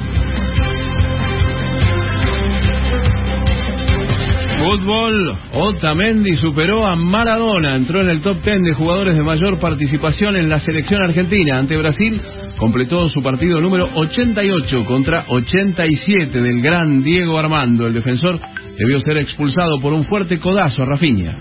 [4.61, 10.37] Fútbol, Otamendi superó a Maradona, entró en el top 10 de jugadores de mayor participación
[10.37, 11.59] en la selección argentina.
[11.59, 12.21] Ante Brasil,
[12.59, 17.87] completó su partido número 88 contra 87 del gran Diego Armando.
[17.87, 18.39] El defensor
[18.77, 21.39] debió ser expulsado por un fuerte codazo a Rafinha.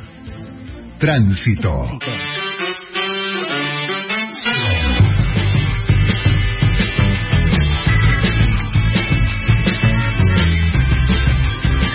[0.98, 2.00] Tránsito.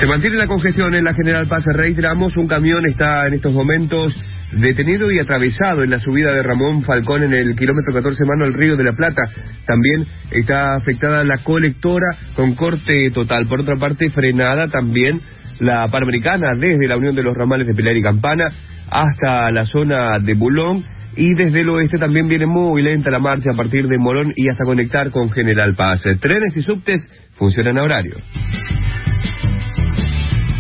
[0.05, 1.65] Se mantiene la congestión en la General Paz.
[1.65, 4.13] Reiteramos, un camión está en estos momentos
[4.53, 8.53] detenido y atravesado en la subida de Ramón Falcón en el kilómetro 14 mano al
[8.53, 9.23] Río de la Plata.
[9.65, 13.47] También está afectada la colectora con corte total.
[13.47, 15.23] Por otra parte, frenada también
[15.61, 18.53] la Panamericana desde la unión de los ramales de Pilar y Campana
[18.91, 20.85] hasta la zona de Bulón
[21.17, 24.51] y desde el oeste también viene muy lenta la marcha a partir de Morón y
[24.51, 26.03] hasta conectar con General Paz.
[26.21, 27.03] Trenes y subtes
[27.39, 28.17] funcionan a horario.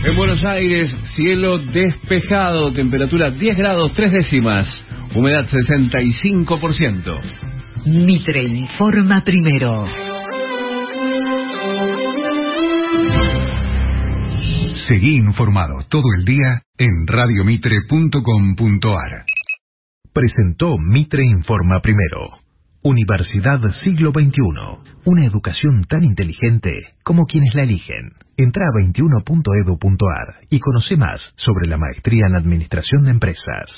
[0.05, 4.66] En Buenos Aires, cielo despejado, temperatura 10 grados 3 décimas,
[5.14, 7.20] humedad 65%.
[7.86, 9.86] Mitre informa primero.
[14.89, 19.24] Seguí informado todo el día en radiomitre.com.ar.
[20.12, 22.40] Presentó Mitre Informa Primero.
[22.82, 24.43] Universidad Siglo XXI.
[25.06, 28.12] Una educación tan inteligente como quienes la eligen.
[28.36, 33.70] Entra a 21.edu.ar y conoce más sobre la maestría en Administración de Empresas.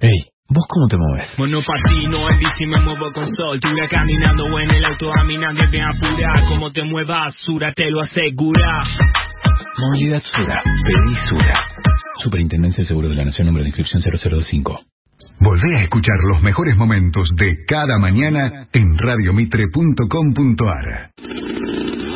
[0.00, 0.18] Ey,
[0.48, 1.28] ¿vos cómo te mueves?
[1.36, 5.66] Monopatino, en bici me muevo con soltura Caminando o en el auto a mí nadie
[5.68, 8.82] me apura Como te muevas, Sura te lo asegura
[9.78, 10.62] Movilidad Sura.
[10.62, 11.64] Pedí Sura.
[12.22, 14.80] Superintendencia de Seguro de la Nación, número de inscripción 0025.
[15.40, 21.10] Volvé a escuchar los mejores momentos de cada mañana en radiomitre.com.ar.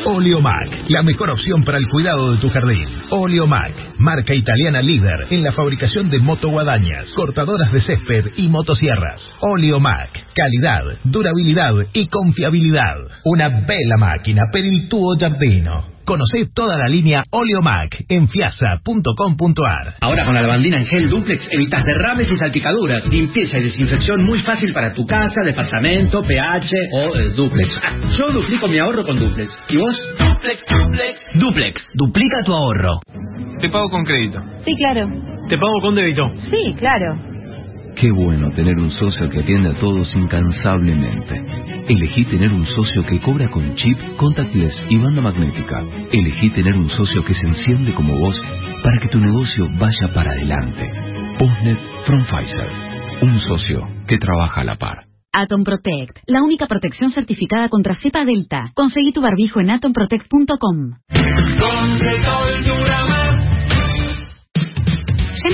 [0.06, 2.86] Oleomac, la mejor opción para el cuidado de tu jardín.
[3.08, 9.20] Oleomac, marca italiana líder en la fabricación de motoguadañas, cortadoras de césped y motosierras.
[9.40, 12.96] Oleomac, calidad, durabilidad y confiabilidad.
[13.24, 15.93] Una bella máquina per il tuo giardino.
[16.04, 19.94] Conoce toda la línea Oleomac en fiasa.com.ar.
[20.00, 23.06] Ahora con la lavandina en gel duplex evitas derrames y salpicaduras.
[23.06, 27.68] Limpieza y desinfección muy fácil para tu casa, departamento, PH o eh, duplex.
[28.18, 29.52] Yo duplico mi ahorro con duplex.
[29.68, 29.96] ¿Y vos?
[30.18, 31.20] Duplex, duplex.
[31.34, 33.00] Duplex, duplica tu ahorro.
[33.60, 34.42] Te pago con crédito.
[34.64, 35.08] Sí, claro.
[35.48, 36.30] Te pago con débito.
[36.50, 37.33] Sí, claro.
[37.96, 41.44] Qué bueno tener un socio que atiende a todos incansablemente.
[41.88, 45.82] Elegí tener un socio que cobra con chip, contactless y banda magnética.
[46.10, 48.36] Elegí tener un socio que se enciende como vos
[48.82, 50.90] para que tu negocio vaya para adelante.
[51.38, 52.70] Postnet from Pfizer.
[53.22, 55.04] Un socio que trabaja a la par.
[55.32, 58.70] Atom Protect, la única protección certificada contra cepa delta.
[58.74, 60.94] Conseguí tu barbijo en atomprotect.com.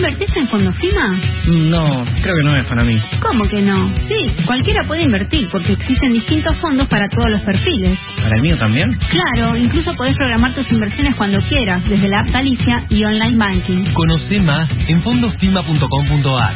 [0.01, 1.21] ¿Ya invertiste en Fondo FIMA?
[1.47, 2.99] No, creo que no es para mí.
[3.21, 3.93] ¿Cómo que no?
[4.09, 7.99] Sí, cualquiera puede invertir porque existen distintos fondos para todos los perfiles.
[8.23, 8.99] ¿Para el mío también?
[9.11, 13.93] Claro, incluso podés programar tus inversiones cuando quieras, desde la app Galicia y online banking.
[13.93, 16.55] Conoce más en fondosfima.com.ar.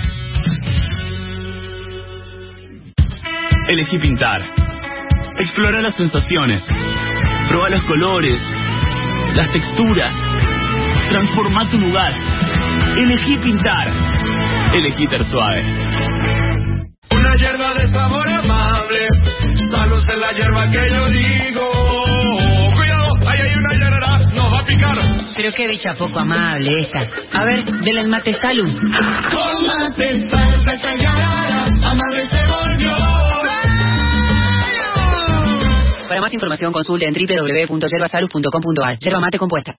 [3.69, 4.43] Elegí pintar.
[5.39, 6.63] Explora las sensaciones.
[7.51, 8.41] Proba los colores.
[9.35, 10.13] Las texturas.
[11.11, 12.15] Transforma tu lugar.
[12.97, 13.89] Elegí pintar.
[14.73, 15.63] Elegí ter suave.
[17.11, 19.09] Una hierba de sabor amable,
[19.71, 22.73] salud en la hierba que yo digo.
[22.75, 24.97] Cuidado, ahí hay una hierba, nos va a picar.
[25.37, 27.09] Pero qué bicha poco amable esta.
[27.33, 28.71] A ver, denle el mate salud.
[28.73, 30.29] Con mate,
[31.83, 32.97] amable se volvió.
[36.09, 38.99] Para más información consulte en www.yerbasalud.com.ar.
[39.01, 39.75] Yerba mate compuesta.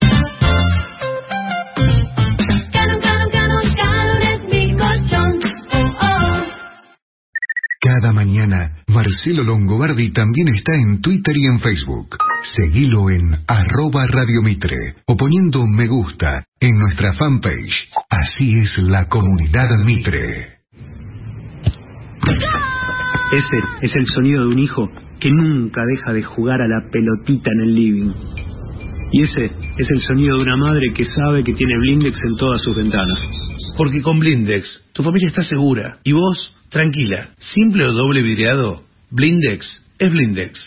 [7.86, 12.18] Cada mañana, Marcelo Longobardi también está en Twitter y en Facebook.
[12.58, 17.92] Seguilo en arroba Radio Mitre o poniendo me gusta en nuestra fanpage.
[18.10, 20.48] Así es la comunidad Mitre.
[23.32, 24.90] Ese es el sonido de un hijo
[25.20, 28.14] que nunca deja de jugar a la pelotita en el living.
[29.12, 29.46] Y ese
[29.78, 33.20] es el sonido de una madre que sabe que tiene Blindex en todas sus ventanas.
[33.78, 37.28] Porque con Blindex tu familia está segura y vos tranquila.
[37.54, 39.66] Simple o doble vidriado, Blindex
[40.00, 40.58] es Blindex.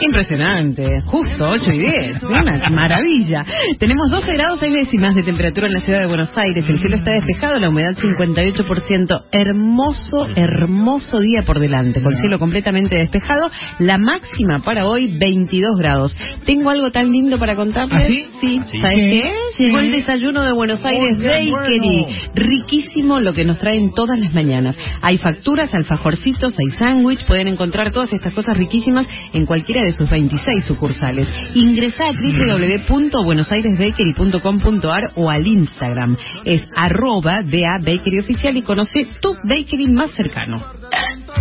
[0.00, 3.44] Impresionante, justo 8 y 10, una maravilla.
[3.78, 6.96] Tenemos 12 grados 6 décimas de temperatura en la ciudad de Buenos Aires, el cielo
[6.96, 13.98] está despejado, la humedad 58%, hermoso, hermoso día por delante, con cielo completamente despejado, la
[13.98, 16.14] máxima para hoy 22 grados.
[16.46, 18.00] Tengo algo tan lindo para contarles.
[18.00, 18.06] ¿Ah,
[18.40, 18.60] sí?
[18.80, 19.22] ¿sabes ¿Qué?
[19.22, 19.32] qué?
[19.64, 22.06] Llegó el desayuno de Buenos Aires Oh, Bakery, bueno.
[22.34, 24.74] riquísimo lo que nos traen todas las mañanas.
[25.02, 30.08] Hay facturas, alfajorcitos, hay sándwich, pueden encontrar todas estas cosas riquísimas en cualquiera de sus
[30.10, 31.26] 26 sucursales.
[31.54, 36.16] Ingresa a www.buenosairesbakery.com.ar o al Instagram.
[36.44, 40.62] Es arroba BA Bakery Oficial y conoce tu bakery más cercano.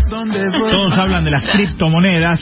[0.10, 2.40] Todos hablan de las criptomonedas.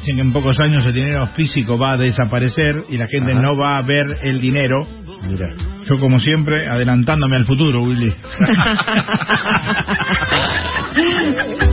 [0.00, 3.40] Dicen que en pocos años el dinero físico va a desaparecer y la gente Ajá.
[3.42, 4.86] no va a ver el dinero.
[5.28, 5.50] Mira.
[5.88, 8.12] Yo, como siempre, adelantándome al futuro, Willy.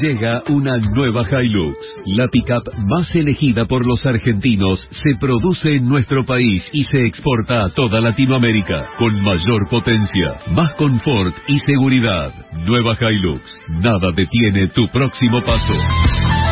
[0.00, 1.76] Llega una nueva Hilux.
[2.06, 7.64] La pickup más elegida por los argentinos se produce en nuestro país y se exporta
[7.64, 12.32] a toda Latinoamérica con mayor potencia, más confort y seguridad.
[12.64, 13.42] Nueva Hilux.
[13.68, 16.49] Nada detiene tu próximo paso.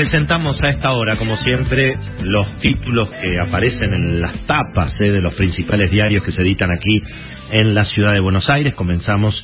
[0.00, 5.20] Presentamos a esta hora, como siempre, los títulos que aparecen en las tapas eh, de
[5.20, 7.02] los principales diarios que se editan aquí
[7.50, 8.72] en la ciudad de Buenos Aires.
[8.72, 9.34] Comenzamos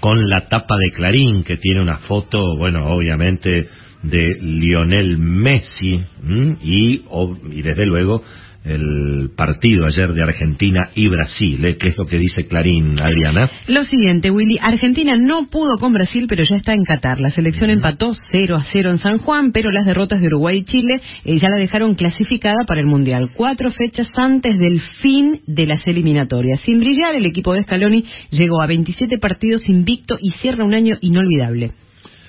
[0.00, 3.68] con la tapa de Clarín, que tiene una foto, bueno, obviamente,
[4.02, 6.56] de Lionel Messi ¿m?
[6.60, 7.04] y,
[7.52, 8.24] y desde luego,
[8.64, 13.50] el partido ayer de Argentina y Brasil, eh, que es lo que dice Clarín, Adriana.
[13.68, 17.20] Lo siguiente, Willy, Argentina no pudo con Brasil, pero ya está en Qatar.
[17.20, 20.64] La selección empató 0 a 0 en San Juan, pero las derrotas de Uruguay y
[20.64, 23.30] Chile eh, ya la dejaron clasificada para el Mundial.
[23.34, 26.60] Cuatro fechas antes del fin de las eliminatorias.
[26.66, 30.96] Sin brillar, el equipo de Scaloni llegó a 27 partidos invicto y cierra un año
[31.00, 31.72] inolvidable.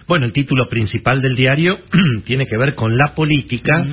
[0.07, 1.79] Bueno, el título principal del diario
[2.25, 3.85] tiene que ver con la política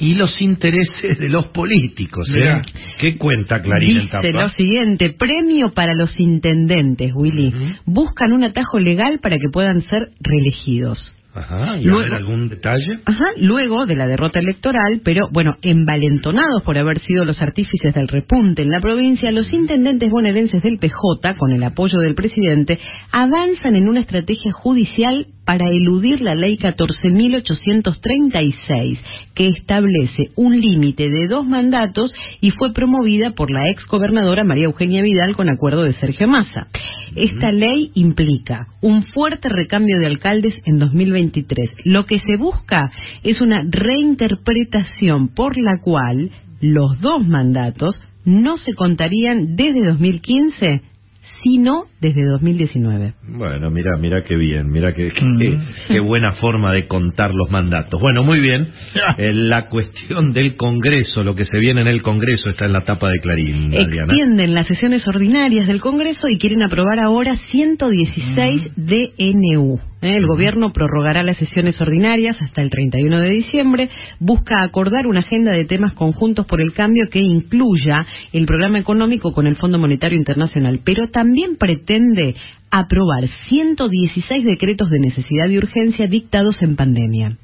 [0.00, 2.28] y los intereses de los políticos.
[2.34, 2.62] ¿eh?
[2.98, 7.52] ¿Qué cuenta Clarín Dice lo siguiente, premio para los intendentes, Willy.
[7.86, 10.98] Buscan un atajo legal para que puedan ser reelegidos.
[11.36, 13.00] Ajá, ¿y Luego- algún detalle?
[13.04, 18.06] Ajá, luego de la derrota electoral, pero bueno, envalentonados por haber sido los artífices del
[18.06, 22.78] repunte en la provincia, los intendentes bonaerenses del PJ, con el apoyo del presidente,
[23.10, 28.98] avanzan en una estrategia judicial para eludir la ley 14.836,
[29.34, 34.64] que establece un límite de dos mandatos y fue promovida por la ex gobernadora María
[34.64, 36.68] Eugenia Vidal con acuerdo de Sergio Massa.
[37.14, 41.70] Esta ley implica un fuerte recambio de alcaldes en 2023.
[41.84, 42.90] Lo que se busca
[43.22, 46.30] es una reinterpretación por la cual
[46.60, 50.82] los dos mandatos no se contarían desde 2015,
[51.44, 53.14] sino desde 2019.
[53.28, 55.58] Bueno, mira, mira qué bien, mira qué, qué,
[55.88, 58.00] qué buena forma de contar los mandatos.
[58.00, 58.68] Bueno, muy bien.
[59.16, 62.80] Eh, la cuestión del Congreso, lo que se viene en el Congreso está en la
[62.80, 64.12] tapa de Clarín, Adriana.
[64.12, 69.78] Extienden las sesiones ordinarias del Congreso y quieren aprobar ahora 116 DNU.
[70.12, 73.88] El gobierno prorrogará las sesiones ordinarias hasta el 31 de diciembre.
[74.20, 78.04] Busca acordar una agenda de temas conjuntos por el cambio que incluya
[78.34, 82.34] el programa económico con el Fondo Monetario Internacional, pero también pretende
[82.70, 87.38] aprobar 116 decretos de necesidad y urgencia dictados en pandemia.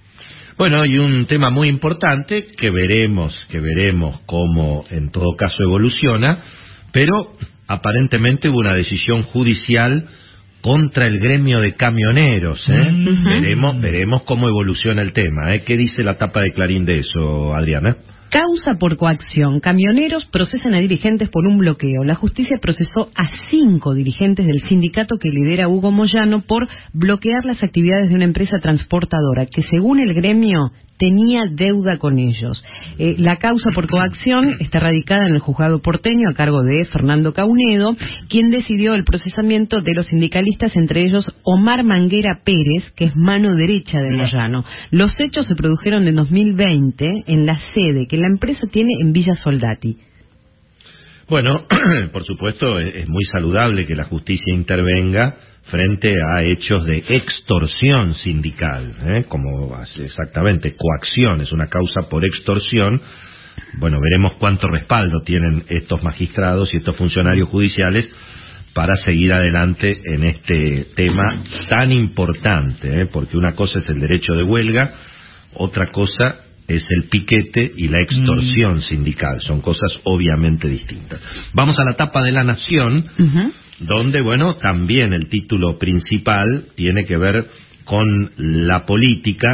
[0.59, 6.43] Bueno, y un tema muy importante que veremos, que veremos cómo en todo caso evoluciona,
[6.93, 7.33] pero
[7.67, 10.11] aparentemente hubo una decisión judicial
[10.61, 12.61] contra el gremio de camioneros.
[12.69, 12.93] ¿eh?
[13.25, 15.55] Veremos, veremos cómo evoluciona el tema.
[15.55, 15.63] ¿eh?
[15.65, 17.97] ¿Qué dice la tapa de Clarín de eso, Adriana?
[18.31, 19.59] Causa por coacción.
[19.59, 22.05] Camioneros procesan a dirigentes por un bloqueo.
[22.05, 27.61] La justicia procesó a cinco dirigentes del sindicato que lidera Hugo Moyano por bloquear las
[27.63, 30.71] actividades de una empresa transportadora que, según el gremio,
[31.01, 32.63] tenía deuda con ellos.
[32.99, 37.33] Eh, la causa por coacción está radicada en el juzgado porteño a cargo de Fernando
[37.33, 37.97] Caunedo,
[38.29, 43.57] quien decidió el procesamiento de los sindicalistas, entre ellos Omar Manguera Pérez, que es mano
[43.57, 44.65] derecha de Moyano.
[44.91, 49.37] Los hechos se produjeron en 2020 en la sede que la empresa tiene en Villa
[49.37, 49.97] Soldati.
[51.31, 51.65] Bueno,
[52.13, 55.37] por supuesto, es, muy saludable que la justicia intervenga
[55.71, 59.25] frente a hechos de extorsión sindical, ¿eh?
[59.29, 63.01] como exactamente coacción, es una causa por extorsión.
[63.79, 68.09] Bueno, veremos cuánto respaldo tienen estos magistrados y estos funcionarios judiciales
[68.75, 73.07] para seguir adelante en este tema tan importante, ¿eh?
[73.07, 74.93] porque una cosa es el derecho de huelga,
[75.55, 76.37] otra cosa
[76.69, 78.83] es el piquete y la extorsión Mm.
[78.83, 81.21] sindical, son cosas obviamente distintas.
[81.53, 83.05] Vamos a la tapa de la Nación,
[83.81, 87.47] donde, bueno, también el título principal tiene que ver
[87.85, 89.49] con la política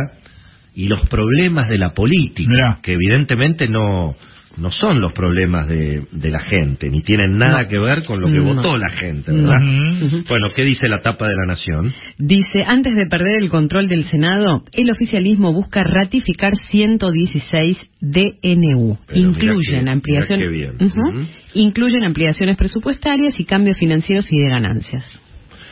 [0.75, 4.15] y los problemas de la política, que evidentemente no,
[4.57, 7.69] no son los problemas de, de la gente, ni tienen nada No.
[7.69, 8.55] que ver con lo que No.
[8.55, 9.59] votó la gente, ¿verdad?
[9.61, 10.23] No.
[10.29, 11.93] Bueno, ¿qué dice la tapa de la Nación?
[12.19, 18.99] Dice, antes de perder el control del Senado, el oficialismo busca ratificar 116 DNU.
[19.07, 20.77] Pero incluyen ampliación-.
[20.81, 21.27] Ujú.
[21.55, 25.05] incluyen ampliaciones presupuestarias y cambios financieros y de ganancias.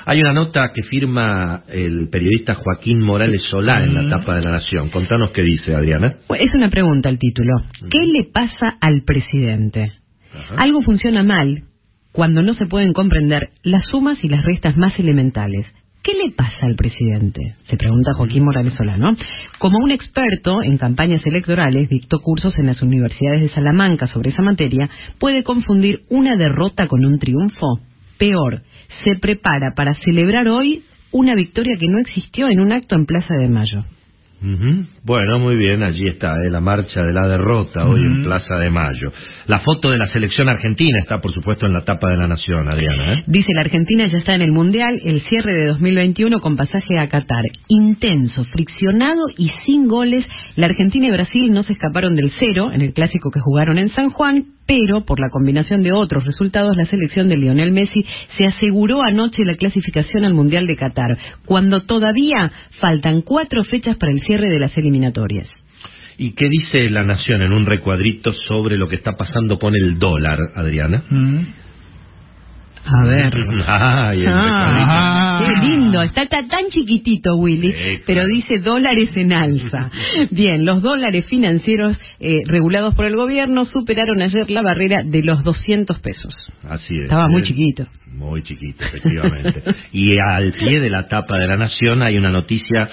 [0.07, 4.51] Hay una nota que firma el periodista Joaquín Morales Solá en la tapa de la
[4.51, 4.91] Nación.
[4.91, 6.17] Contanos qué dice, Adriana.
[6.27, 7.53] Pues, Es una pregunta el título.
[7.91, 9.93] ¿Qué le pasa al presidente?
[10.57, 11.63] Algo funciona mal
[12.13, 15.67] cuando no se pueden comprender las sumas y las restas más elementales.
[16.03, 17.57] ¿Qué le pasa al presidente?
[17.71, 19.17] Se pregunta Joaquín Morales Solano.
[19.59, 24.43] Como un experto en campañas electorales, dictó cursos en las universidades de Salamanca sobre esa
[24.43, 27.81] materia, puede confundir una derrota con un triunfo.
[28.19, 28.63] Peor,
[29.05, 33.35] se prepara para celebrar hoy una victoria que no existió en un acto en Plaza
[33.35, 33.85] de Mayo.
[34.45, 34.85] Ujú.
[35.05, 38.71] Bueno, muy bien, allí está eh, la marcha de la derrota hoy en Plaza de
[38.71, 39.11] Mayo.
[39.47, 42.69] La foto de la selección argentina está, por supuesto, en la tapa de la Nación,
[42.69, 43.15] Adriana.
[43.15, 43.25] ¿eh?
[43.27, 47.09] Dice la Argentina ya está en el Mundial, el cierre de 2021 con pasaje a
[47.09, 47.43] Qatar.
[47.69, 50.27] Intenso, friccionado y sin goles.
[50.57, 53.89] La Argentina y Brasil no se escaparon del cero en el clásico que jugaron en
[53.95, 58.05] San Juan, pero por la combinación de otros resultados, la selección de Lionel Messi
[58.39, 62.51] se aseguró anoche la clasificación al Mundial de Qatar, cuando todavía
[62.81, 65.49] faltan cuatro fechas para el cierre de las eliminatorias.
[66.17, 69.99] ¿Y qué dice la Nación en un recuadrito sobre lo que está pasando con el
[69.99, 71.03] dólar, Adriana?
[72.87, 73.35] A ver.
[73.67, 77.75] Ay, Ah, qué lindo, está ta- tan chiquitito Willy,
[78.07, 79.91] pero dice dólares en alza.
[80.31, 85.43] Bien, los dólares financieros eh, regulados por el gobierno superaron ayer la barrera de los
[85.43, 86.35] 200 pesos.
[86.69, 87.05] Así es.
[87.05, 87.87] Estaba muy chiquito.
[88.13, 89.63] Muy chiquito, efectivamente.
[89.93, 92.89] y al pie de la tapa de la Nación hay una noticia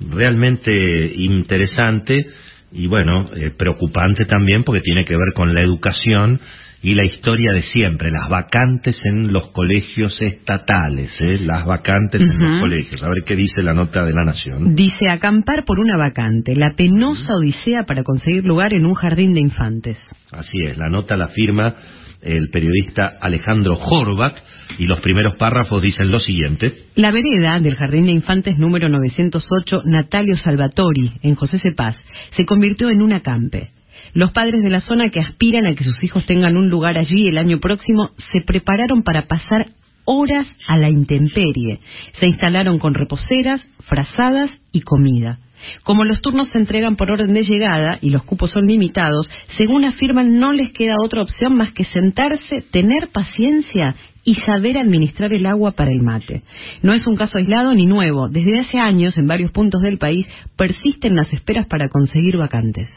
[0.00, 2.26] realmente interesante
[2.72, 6.40] y bueno, eh, preocupante también porque tiene que ver con la educación
[6.82, 11.38] y la historia de siempre, las vacantes en los colegios estatales, ¿eh?
[11.40, 13.02] las vacantes en los colegios.
[13.02, 14.74] A ver qué dice la nota de la Nación.
[14.74, 19.40] Dice acampar por una vacante, la penosa odisea para conseguir lugar en un jardín de
[19.40, 19.96] infantes.
[20.30, 21.74] Así es, la nota la firma
[22.24, 24.36] el periodista Alejandro Horvath
[24.78, 26.74] y los primeros párrafos dicen lo siguiente.
[26.94, 31.96] La vereda del Jardín de Infantes número 908 Natalio Salvatori, en José Cepaz,
[32.36, 33.70] se convirtió en un acampe.
[34.14, 37.28] Los padres de la zona que aspiran a que sus hijos tengan un lugar allí
[37.28, 39.68] el año próximo se prepararon para pasar
[40.04, 41.80] horas a la intemperie.
[42.20, 45.38] Se instalaron con reposeras, frazadas y comida.
[45.82, 49.84] Como los turnos se entregan por orden de llegada y los cupos son limitados, según
[49.84, 55.46] afirman no les queda otra opción más que sentarse, tener paciencia y saber administrar el
[55.46, 56.42] agua para el mate.
[56.82, 58.28] No es un caso aislado ni nuevo.
[58.28, 60.26] Desde hace años, en varios puntos del país,
[60.56, 62.88] persisten las esperas para conseguir vacantes.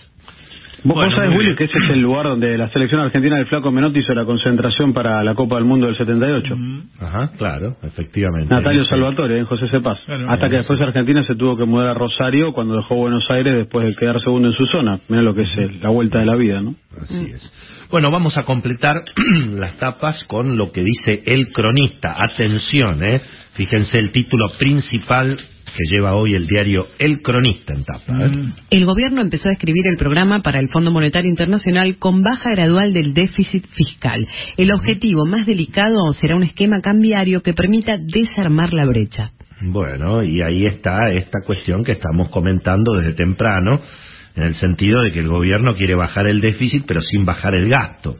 [0.87, 3.45] Vos, Bueno, vos sabés, Willy, que ese es el lugar donde la selección argentina del
[3.47, 6.55] Flaco Menotti hizo la concentración para la Copa del Mundo del 78.
[7.01, 8.53] Ajá, claro, efectivamente.
[8.53, 9.99] Natalio Dice- Salvatore, en José Cepaz.
[10.05, 10.29] Claro.
[10.29, 13.85] Hasta que después Argentina se tuvo que mudar a Rosario cuando dejó Buenos Aires después
[13.85, 14.99] de quedar segundo en su zona.
[15.09, 16.75] Mira lo que es el- la vuelta de la vida, ¿no?
[17.01, 17.51] Así es.
[17.91, 19.03] Bueno, vamos a completar
[19.55, 22.15] las tapas con lo que dice el cronista.
[22.23, 23.21] Atención, ¿eh?
[23.55, 25.37] Fíjense el título principal
[25.77, 28.25] que lleva hoy el diario El Cronista en tapa.
[28.25, 28.31] ¿eh?
[28.71, 32.93] El gobierno empezó a escribir el programa para el Fondo Monetario Internacional con baja gradual
[32.93, 34.27] del déficit fiscal.
[34.57, 39.31] El objetivo más delicado será un esquema cambiario que permita desarmar la brecha.
[39.61, 43.79] Bueno, y ahí está esta cuestión que estamos comentando desde temprano,
[44.35, 47.69] en el sentido de que el gobierno quiere bajar el déficit pero sin bajar el
[47.69, 48.17] gasto.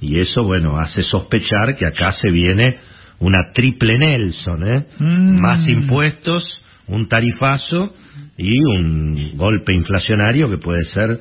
[0.00, 2.78] Y eso, bueno, hace sospechar que acá se viene
[3.20, 4.84] una triple Nelson, ¿eh?
[4.98, 6.44] Más impuestos,
[6.88, 7.94] un tarifazo
[8.36, 11.18] y un golpe inflacionario que puede ser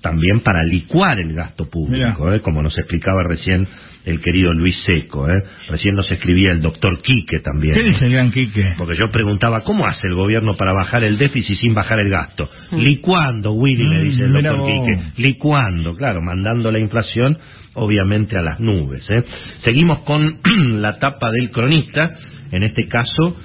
[0.00, 2.40] también para licuar el gasto público, ¿eh?
[2.40, 3.66] como nos explicaba recién
[4.04, 5.28] el querido Luis Seco.
[5.28, 5.42] ¿eh?
[5.68, 7.74] Recién nos escribía el doctor Quique también.
[7.74, 8.74] ¿Qué dice el gran Quique?
[8.78, 12.48] Porque yo preguntaba, ¿cómo hace el gobierno para bajar el déficit sin bajar el gasto?
[12.70, 12.78] Mm.
[12.78, 14.66] Licuando, Willy, me Mm, dice el doctor.
[14.66, 15.02] Quique.
[15.16, 17.36] Licuando, claro, mandando la inflación,
[17.74, 19.04] obviamente, a las nubes.
[19.10, 19.24] ¿eh?
[19.64, 20.38] Seguimos con
[20.80, 22.12] la tapa del cronista,
[22.52, 23.36] en este caso,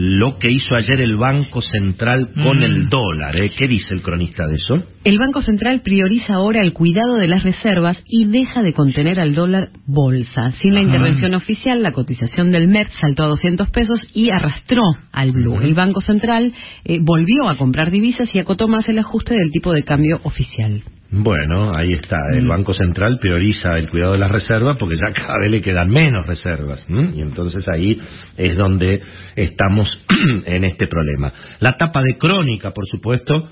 [0.00, 2.62] lo que hizo ayer el Banco Central con Mm.
[2.62, 3.36] el dólar.
[3.36, 3.50] ¿eh?
[3.58, 4.80] ¿Qué dice el cronista de eso?
[5.02, 9.34] El Banco Central prioriza ahora el cuidado de las reservas y deja de contener al
[9.34, 10.52] dólar bolsa.
[10.62, 10.86] Sin la Ajá.
[10.88, 15.60] intervención oficial, la cotización del MEP saltó a 200 pesos y arrastró al blue.
[15.60, 16.52] El Banco Central
[16.84, 20.80] eh, volvió a comprar divisas y acotó más el ajuste del tipo de cambio oficial.
[21.10, 22.18] Bueno, ahí está.
[22.34, 22.48] El Mm.
[22.48, 26.26] Banco Central prioriza el cuidado de las reservas porque ya cada vez le quedan menos
[26.26, 26.80] reservas.
[26.88, 27.12] ¿m?
[27.14, 27.98] Y entonces ahí
[28.36, 29.00] es donde
[29.34, 29.88] estamos
[30.44, 31.32] en este problema.
[31.60, 33.48] La tapa de crónica, por supuesto,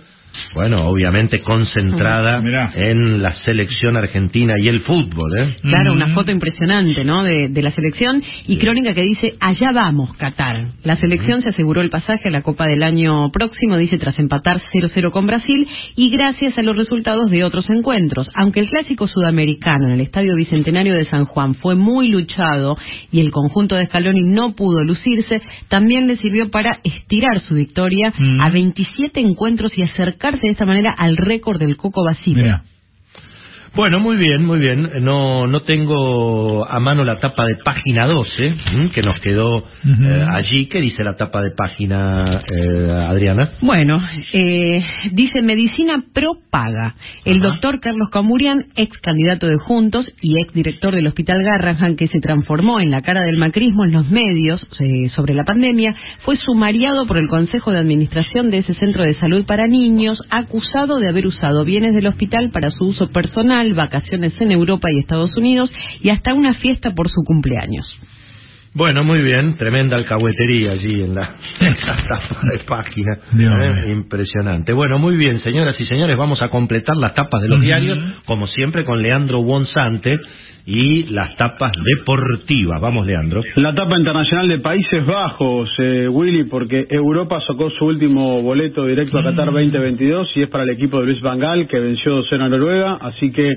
[0.55, 2.43] bueno, obviamente concentrada
[2.75, 5.39] en la selección argentina y el fútbol.
[5.39, 5.57] ¿eh?
[5.63, 7.23] Claro, una foto impresionante, ¿no?
[7.23, 10.67] De, de la selección y crónica que dice, allá vamos, Qatar.
[10.85, 14.61] La selección se aseguró el pasaje a la Copa del año próximo, dice, tras empatar
[14.73, 15.67] 0-0 con Brasil
[15.97, 18.29] y gracias a los resultados de otros encuentros.
[18.35, 22.77] Aunque el clásico sudamericano en el Estadio Bicentenario de San Juan fue muy luchado
[23.11, 28.13] y el conjunto de Scaloni no pudo lucirse, también le sirvió para estirar su victoria
[28.41, 29.83] a 27 encuentros y
[30.35, 32.61] de esta manera al récord del Coco Basile.
[33.77, 34.89] Bueno, muy bien, muy bien.
[35.03, 38.89] No, no tengo a mano la tapa de página 12, ¿m?
[38.89, 40.65] que nos quedó eh, allí.
[40.67, 43.51] ¿Qué dice la tapa de página, eh, Adriana?
[43.61, 44.01] Bueno,
[44.33, 44.83] eh,
[45.13, 46.95] dice Medicina Pro Paga.
[47.27, 52.09] El doctor Carlos Camurian, ex candidato de Juntos y ex director del Hospital Garrahan, que
[52.09, 56.39] se transformó en la cara del macrismo en los medios eh, sobre la pandemia, fue
[56.39, 61.11] sumariado por el Consejo de Administración de ese centro de salud para niños, acusado de
[61.11, 65.71] haber usado bienes del hospital para su uso personal, vacaciones en Europa y Estados Unidos
[66.01, 67.87] y hasta una fiesta por su cumpleaños.
[68.77, 69.57] Bueno, muy bien.
[69.57, 73.19] Tremenda alcahuetería allí en la, en la tapa de página.
[73.39, 73.91] ¿eh?
[73.91, 74.75] Impresionante.
[74.75, 76.15] Bueno, muy bien, señoras y señores.
[76.19, 80.21] Vamos a completar las tapas de los diarios, como siempre, con Leandro Wonsante
[80.67, 82.79] y las tapas deportivas.
[82.79, 83.41] Vamos, Leandro.
[83.55, 89.19] La etapa internacional de Países Bajos, eh, Willy, porque Europa sacó su último boleto directo
[89.19, 92.43] a Qatar 2022 y es para el equipo de Luis Van Gaal, que venció 2-0
[92.43, 93.55] a Noruega, así que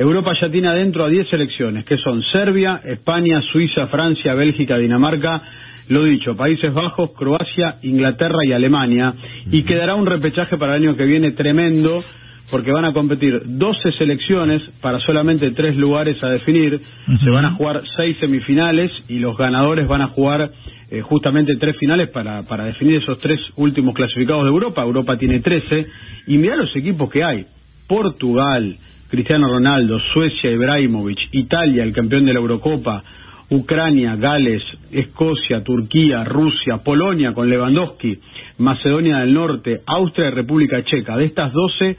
[0.00, 5.42] Europa ya tiene adentro a 10 selecciones, que son Serbia, España, Suiza, Francia, Bélgica, Dinamarca,
[5.88, 9.12] lo dicho, Países Bajos, Croacia, Inglaterra y Alemania,
[9.52, 12.02] y quedará un repechaje para el año que viene tremendo,
[12.50, 16.80] porque van a competir 12 selecciones para solamente tres lugares a definir.
[17.22, 20.50] Se van a jugar seis semifinales y los ganadores van a jugar
[20.90, 24.80] eh, justamente tres finales para, para definir esos tres últimos clasificados de Europa.
[24.80, 25.86] Europa tiene 13
[26.26, 27.44] y mira los equipos que hay.
[27.86, 28.78] Portugal,
[29.10, 33.02] Cristiano Ronaldo, Suecia, Ibrahimovic, Italia, el campeón de la Eurocopa,
[33.50, 38.18] Ucrania, Gales, Escocia, Turquía, Rusia, Polonia con Lewandowski,
[38.58, 41.16] Macedonia del Norte, Austria y República Checa.
[41.16, 41.96] De estas 12,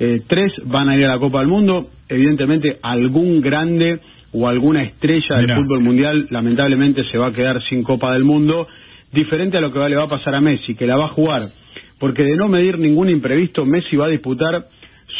[0.00, 1.88] eh, tres van a ir a la Copa del Mundo.
[2.08, 4.00] Evidentemente, algún grande
[4.32, 5.56] o alguna estrella del Mirá.
[5.56, 8.66] fútbol mundial lamentablemente se va a quedar sin Copa del Mundo,
[9.12, 11.08] diferente a lo que va- le va a pasar a Messi, que la va a
[11.08, 11.50] jugar.
[11.98, 14.64] Porque de no medir ningún imprevisto, Messi va a disputar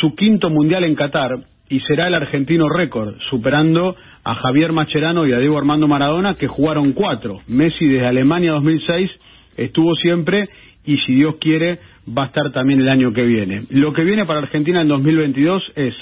[0.01, 5.33] su quinto mundial en Qatar y será el argentino récord, superando a Javier Macherano y
[5.33, 7.41] a Diego Armando Maradona, que jugaron cuatro.
[7.47, 9.11] Messi desde Alemania 2006
[9.57, 10.49] estuvo siempre
[10.85, 13.65] y si Dios quiere va a estar también el año que viene.
[13.71, 15.95] Lo que viene para Argentina en 2022 es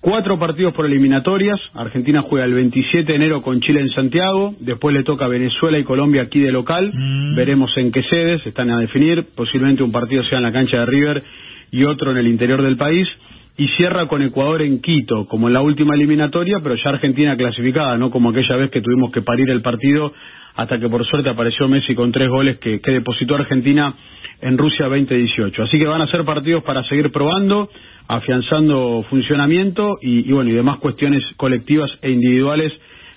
[0.00, 1.60] cuatro partidos por eliminatorias.
[1.74, 5.84] Argentina juega el 27 de enero con Chile en Santiago, después le toca Venezuela y
[5.84, 6.92] Colombia aquí de local.
[7.36, 9.26] Veremos en qué sedes están a definir.
[9.34, 11.22] Posiblemente un partido sea en la cancha de River
[11.70, 13.08] y otro en el interior del país.
[13.56, 17.98] Y cierra con Ecuador en Quito, como en la última eliminatoria, pero ya Argentina clasificada,
[17.98, 20.12] no como aquella vez que tuvimos que parir el partido
[20.54, 23.94] hasta que por suerte apareció Messi con tres goles que, que depositó Argentina
[24.40, 25.62] en Rusia 2018.
[25.62, 27.68] Así que van a ser partidos para seguir probando,
[28.06, 32.72] afianzando funcionamiento y, y bueno y demás cuestiones colectivas e individuales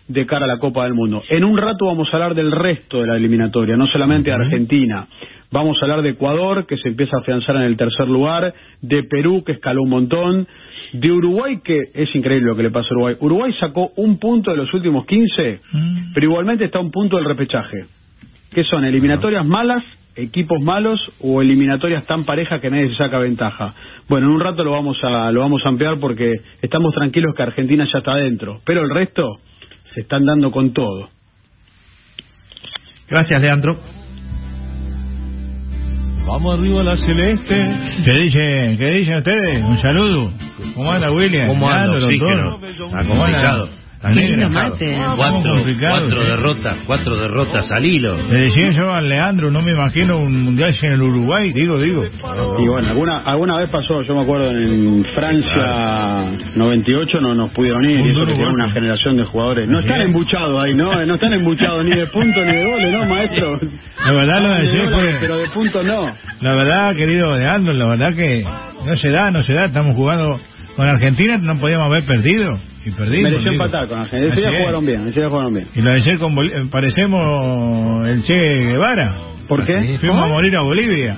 [0.07, 1.23] de cara a la Copa del Mundo.
[1.29, 5.07] En un rato vamos a hablar del resto de la eliminatoria, no solamente Argentina.
[5.51, 9.03] Vamos a hablar de Ecuador, que se empieza a afianzar en el tercer lugar, de
[9.03, 10.47] Perú, que escaló un montón,
[10.93, 13.15] de Uruguay, que es increíble lo que le pasa a Uruguay.
[13.19, 15.59] Uruguay sacó un punto de los últimos 15,
[16.13, 17.85] pero igualmente está a un punto del repechaje.
[18.53, 18.85] ¿Qué son?
[18.85, 19.83] ¿Eliminatorias malas,
[20.15, 23.73] equipos malos o eliminatorias tan parejas que nadie se saca ventaja?
[24.07, 27.43] Bueno, en un rato lo vamos a, lo vamos a ampliar porque estamos tranquilos que
[27.43, 29.39] Argentina ya está adentro, pero el resto
[29.93, 31.09] se están dando con todo.
[33.09, 34.00] Gracias, Leandro.
[36.25, 37.69] Vamos arriba a la celeste.
[38.05, 38.77] ¿Qué dicen?
[38.77, 39.63] ¿Qué dicen ustedes?
[39.63, 40.31] Un saludo.
[40.75, 41.47] ¿Cómo anda, William?
[41.47, 42.59] ¿Cómo anda, oxígeno?
[42.63, 43.07] Está ¿Cómo anda?
[43.25, 43.69] complicado.
[44.09, 44.97] Lindo mate.
[45.15, 48.17] Cuatro, derrotas, cuatro derrotas al hilo.
[48.31, 52.03] Le decía yo a Leandro, no me imagino un mundial en el Uruguay, digo, digo.
[52.59, 57.87] Y bueno, alguna alguna vez pasó, yo me acuerdo en Francia 98 no nos pudieron
[57.87, 59.69] ir, y eso que tiene una generación de jugadores.
[59.69, 61.05] No están embuchados ahí, ¿no?
[61.05, 63.59] No están embuchados ni de puntos ni de goles, ¿no, maestro?
[64.03, 65.17] La verdad lo de ayer fue...
[65.19, 66.11] Pero de puntos no.
[66.41, 68.43] La verdad, querido Leandro, la verdad que
[68.85, 69.65] no se da, no se da.
[69.65, 70.39] Estamos jugando
[70.81, 72.59] con Argentina, no podíamos haber perdido.
[72.85, 73.31] Y perdimos.
[73.31, 74.33] Mereció empatar con Argentina.
[74.33, 75.67] Ese día jugaron bien, ese día jugaron bien.
[75.75, 79.15] Y lo de ayer con Bol- eh, parecemos el Che Guevara.
[79.47, 79.97] ¿Por qué?
[79.99, 81.17] Fuimos a morir a Bolivia.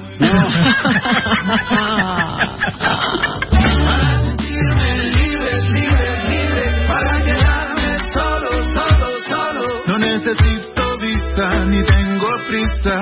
[6.88, 9.84] Para quedarme solo, solo, solo.
[9.88, 13.02] No necesito visa ni tengo prisa,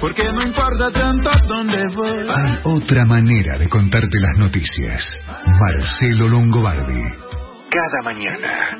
[0.00, 2.26] porque no importa tanto dónde voy.
[2.28, 5.02] Hay otra manera de contarte las noticias.
[5.46, 7.02] Marcelo Longobardi.
[7.70, 8.78] Cada mañana.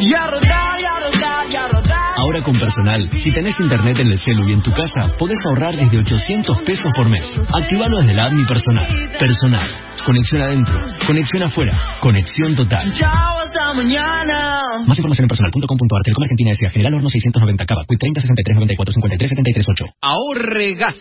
[0.00, 2.14] Ya rodar, ya rodar, ya rodar.
[2.16, 5.76] Ahora con personal, si tenés internet en el celu y en tu casa, podés ahorrar
[5.76, 7.22] desde 800 pesos por mes.
[7.54, 8.86] Activalo desde la app Mi Personal.
[9.18, 9.68] Personal.
[10.04, 10.74] Conexión adentro.
[11.06, 11.98] Conexión afuera.
[12.00, 12.94] Conexión total.
[12.98, 14.60] Chao, hasta mañana.
[14.86, 16.02] Más información en personal.com.ar.
[16.04, 16.70] Telecom Argentina S.A.
[16.70, 17.84] General Horno 690 Cava.
[17.88, 19.84] Quit 30 63 94 53 73 8.
[20.00, 20.94] Ahorre gas.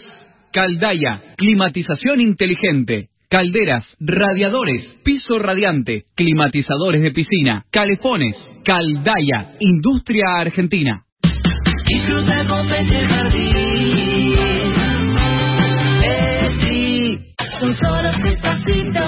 [0.51, 1.21] Caldaya.
[1.37, 3.09] Climatización inteligente.
[3.29, 8.35] Calderas, radiadores, piso radiante, climatizadores de piscina, calefones.
[8.63, 9.55] Caldaya.
[9.59, 11.03] Industria Argentina.
[17.59, 19.05] Son solo seis pasitos.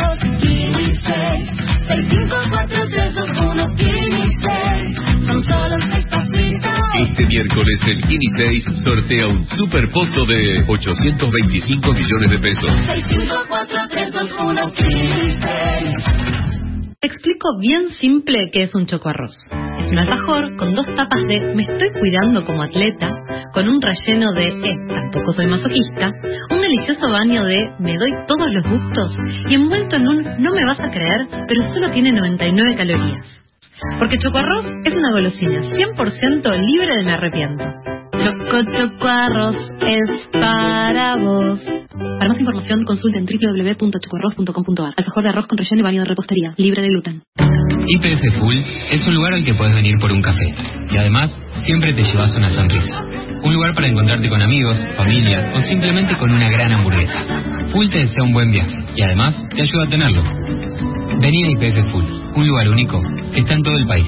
[5.27, 6.76] Son solo seis pasitos.
[6.97, 12.71] Este miércoles el Kini 6 sortea un super pozo de 825 millones de pesos.
[16.99, 19.31] Explico bien simple qué es un chocoarroz.
[19.79, 23.11] Es un alfajor con dos tapas de me estoy cuidando como atleta,
[23.53, 26.11] con un relleno de eh, tampoco soy masoquista,
[26.49, 29.15] un delicioso baño de me doy todos los gustos
[29.47, 33.46] y envuelto en un no me vas a creer, pero solo tiene 99 calorías.
[33.99, 37.63] Porque chocoarroz es una golosina 100% libre de me arrepiento.
[38.11, 41.59] Choco chocoarroz es para vos.
[42.19, 44.93] Para más información consulten www.chocoarroz.com.ar.
[44.97, 47.21] Alfajor de arroz con relleno y baño de repostería, libre de gluten.
[47.87, 48.57] IPF Full
[48.91, 50.53] es un lugar al que puedes venir por un café
[50.91, 51.31] y además
[51.65, 53.03] siempre te llevas una sonrisa.
[53.43, 57.25] Un lugar para encontrarte con amigos, familia o simplemente con una gran hamburguesa.
[57.71, 60.23] Full te desea un buen viaje y además te ayuda a tenerlo.
[61.19, 62.05] Vení a IPF Full,
[62.35, 63.01] un lugar único
[63.33, 64.07] que está en todo el país.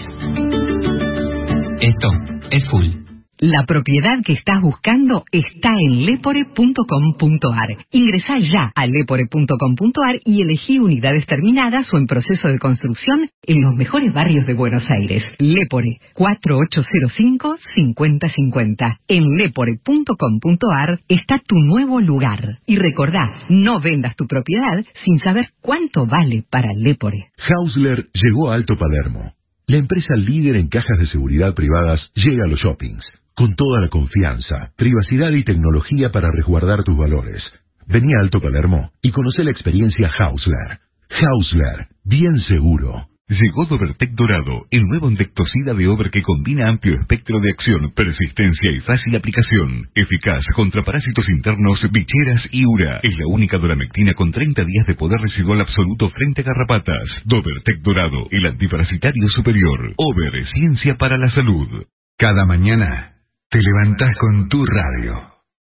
[1.81, 2.11] Esto
[2.51, 3.08] es Full.
[3.41, 7.77] La propiedad que estás buscando está en lepore.com.ar.
[7.89, 13.75] Ingresá ya a lepore.com.ar y elegí unidades terminadas o en proceso de construcción en los
[13.75, 15.23] mejores barrios de Buenos Aires.
[15.37, 18.97] Lepore 4805-5050.
[19.07, 22.59] En lepore.com.ar está tu nuevo lugar.
[22.65, 27.29] Y recordá, no vendas tu propiedad sin saber cuánto vale para Lepore.
[27.47, 29.31] Hausler llegó a Alto Palermo.
[29.65, 33.18] La empresa líder en cajas de seguridad privadas llega a los shoppings.
[33.39, 37.41] Con toda la confianza, privacidad y tecnología para resguardar tus valores.
[37.87, 40.79] Vení a Alto Palermo y conoce la experiencia Hausler.
[41.09, 43.07] Hausler, bien seguro.
[43.29, 48.71] Llegó Dobertec Dorado, el nuevo insecticida de Over que combina amplio espectro de acción, persistencia
[48.71, 49.87] y fácil aplicación.
[49.95, 52.99] Eficaz contra parásitos internos, bicheras y ura.
[53.03, 57.07] Es la única doramectina con 30 días de poder residual absoluto frente a garrapatas.
[57.23, 59.93] Dobertec Dorado, el antiparasitario superior.
[59.95, 61.85] Over, ciencia para la salud.
[62.17, 63.13] Cada mañana
[63.49, 65.21] te levantás con tu radio.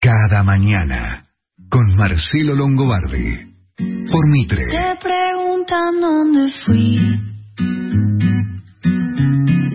[0.02, 1.26] Cada mañana
[1.70, 3.48] con Marcelo Longobardi.
[4.12, 4.66] Por Mitre.
[4.66, 7.20] Te preguntan dónde fui.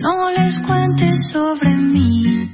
[0.01, 2.49] No les cuentes sobre mí.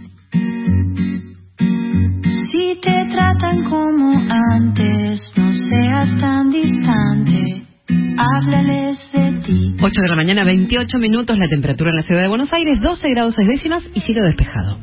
[2.52, 4.20] Si te tratan como
[4.52, 7.64] antes, no seas tan distante.
[8.16, 9.76] Háblales de ti.
[9.82, 13.10] 8 de la mañana, 28 minutos, la temperatura en la ciudad de Buenos Aires, 12
[13.10, 14.78] grados 6 décimas y cielo despejado.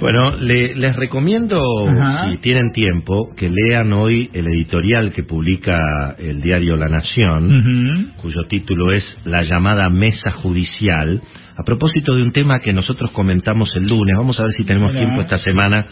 [0.00, 2.30] Bueno, le- les recomiendo, Ajá.
[2.30, 8.44] si tienen tiempo, que lean hoy el editorial que publica el diario La Nación, cuyo
[8.48, 11.20] título es La llamada mesa judicial,
[11.56, 14.16] a propósito de un tema que nosotros comentamos el lunes.
[14.16, 15.84] Vamos a ver si tenemos tiempo esta semana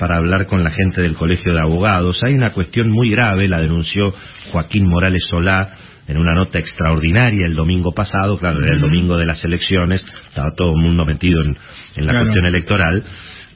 [0.00, 2.20] para hablar con la gente del Colegio de Abogados.
[2.24, 4.12] Hay una cuestión muy grave, la denunció
[4.50, 5.70] Joaquín Morales Solá
[6.08, 10.48] en una nota extraordinaria el domingo pasado, claro, era el domingo de las elecciones, estaba
[10.56, 11.56] todo el mundo metido en,
[11.94, 12.26] en la Claro.
[12.26, 13.04] cuestión electoral,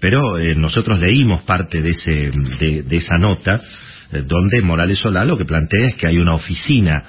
[0.00, 3.62] pero eh, nosotros leímos parte de, ese, de, de esa nota,
[4.12, 7.02] eh, donde Morales Solá lo que plantea es que hay una oficina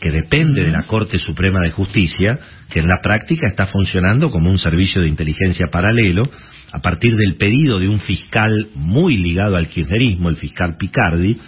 [0.00, 2.38] que depende de la Corte Suprema de Justicia,
[2.70, 6.28] que en la práctica está funcionando como un servicio de inteligencia paralelo,
[6.70, 11.38] a partir del pedido de un fiscal muy ligado al kirchnerismo, el fiscal Picardi,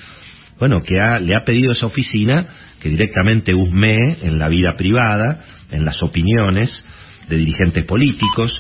[0.58, 2.46] bueno, que ha- le ha pedido a esa oficina
[2.80, 6.70] que directamente husmee en la vida privada, en las opiniones
[7.28, 8.50] de dirigentes políticos,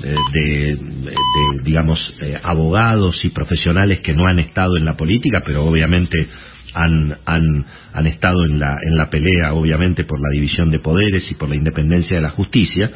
[0.00, 1.16] de, de,
[1.62, 6.28] digamos, eh, abogados y profesionales que no han estado en la política, pero obviamente
[6.74, 11.30] han, han, han estado en la, en la pelea, obviamente, por la división de poderes
[11.30, 12.90] y por la independencia de la justicia.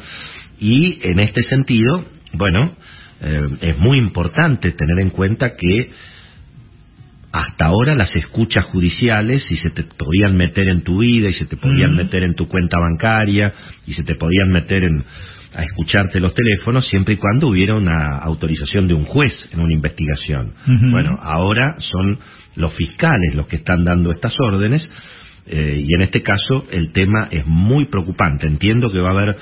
[0.59, 2.03] Y en este sentido,
[2.33, 2.73] bueno,
[3.21, 5.91] eh, es muy importante tener en cuenta que
[7.31, 11.45] hasta ahora las escuchas judiciales y se te podían meter en tu vida y se
[11.45, 13.53] te podían meter en tu cuenta bancaria
[13.85, 15.05] y se te podían meter en
[15.53, 19.73] a escucharte los teléfonos siempre y cuando hubiera una autorización de un juez en una
[19.73, 20.53] investigación.
[20.91, 22.19] Bueno, ahora son
[22.55, 24.87] los fiscales los que están dando estas órdenes
[25.47, 28.45] eh, y en este caso el tema es muy preocupante.
[28.45, 29.37] Entiendo que va a haber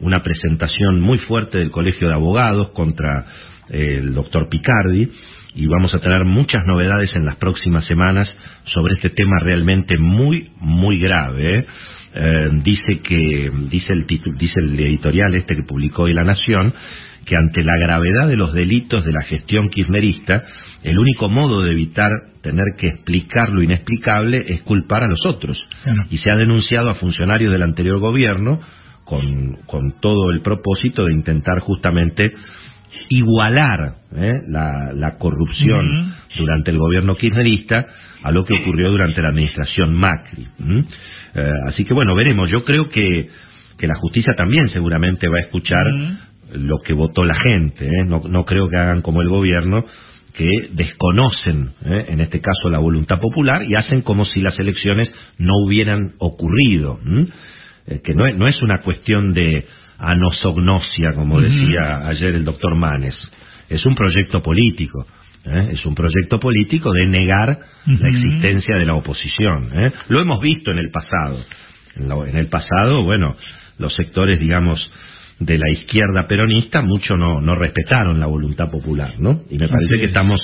[0.00, 3.26] una presentación muy fuerte del Colegio de Abogados contra
[3.68, 5.10] eh, el doctor Picardi
[5.54, 8.28] y vamos a tener muchas novedades en las próximas semanas
[8.66, 11.58] sobre este tema realmente muy, muy grave.
[11.58, 11.66] ¿eh?
[12.12, 16.74] Eh, dice que, dice el, titu- dice el editorial este que publicó hoy La Nación,
[17.24, 20.42] que ante la gravedad de los delitos de la gestión kirchnerista,
[20.82, 22.10] el único modo de evitar
[22.42, 25.56] tener que explicar lo inexplicable es culpar a los otros.
[26.10, 28.60] Y se ha denunciado a funcionarios del anterior gobierno
[29.04, 32.32] con, con todo el propósito de intentar justamente
[33.08, 34.42] igualar ¿eh?
[34.48, 37.86] la, la corrupción durante el gobierno kirchnerista
[38.22, 40.46] a lo que ocurrió durante la administración Macri.
[41.34, 42.50] Eh, así que bueno, veremos.
[42.50, 43.28] Yo creo que,
[43.78, 45.84] que la justicia también seguramente va a escuchar
[46.52, 47.86] lo que votó la gente.
[47.86, 48.04] ¿eh?
[48.04, 49.84] No, no creo que hagan como el gobierno
[50.34, 52.06] que desconocen, ¿eh?
[52.08, 56.98] en este caso, la voluntad popular y hacen como si las elecciones no hubieran ocurrido.
[57.86, 59.66] Eh, que no es, no es una cuestión de
[59.98, 63.14] anosognosia, como decía ayer el doctor Manes.
[63.68, 65.06] Es un proyecto político.
[65.44, 65.70] ¿Eh?
[65.72, 69.70] Es un proyecto político de negar la existencia de la oposición.
[69.74, 69.92] ¿eh?
[70.08, 71.44] Lo hemos visto en el pasado.
[71.96, 73.36] En, lo- en el pasado, bueno,
[73.78, 74.78] los sectores, digamos,
[75.38, 79.40] de la izquierda peronista, mucho no, no respetaron la voluntad popular, ¿no?
[79.50, 80.08] Y me parece que es.
[80.08, 80.40] estamos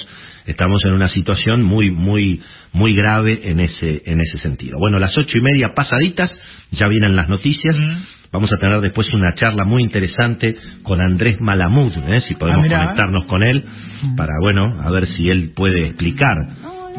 [0.47, 2.41] estamos en una situación muy muy
[2.73, 4.79] muy grave en ese en ese sentido.
[4.79, 6.31] Bueno, las ocho y media pasaditas
[6.71, 7.77] ya vienen las noticias.
[8.33, 12.21] Vamos a tener después una charla muy interesante con Andrés Malamud, ¿eh?
[12.29, 13.65] si podemos Ah, conectarnos con él
[14.17, 16.37] para bueno a ver si él puede explicar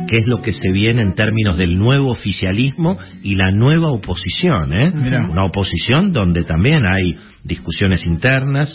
[0.07, 4.73] qué es lo que se viene en términos del nuevo oficialismo y la nueva oposición,
[4.73, 4.91] ¿eh?
[4.95, 5.27] Mirá.
[5.29, 8.69] Una oposición donde también hay discusiones internas,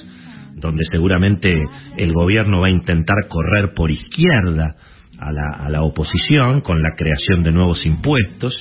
[0.57, 1.61] donde seguramente
[1.97, 4.75] el gobierno va a intentar correr por izquierda
[5.19, 8.55] a la, a la oposición con la creación de nuevos impuestos,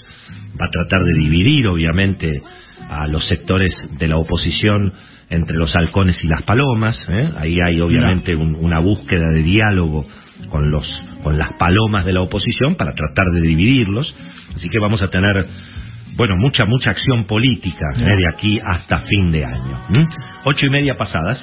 [0.59, 2.31] va a tratar de dividir obviamente
[2.89, 4.93] a los sectores de la oposición
[5.29, 7.29] entre los halcones y las palomas, ¿eh?
[7.39, 10.05] ahí hay obviamente un- una búsqueda de diálogo
[10.49, 10.85] con los
[11.23, 14.13] con las palomas de la oposición para tratar de dividirlos,
[14.55, 15.45] así que vamos a tener
[16.17, 18.03] bueno, mucha, mucha acción política ¿eh?
[18.17, 19.79] de aquí hasta fin de año.
[20.43, 21.39] Ocho y media pasadas.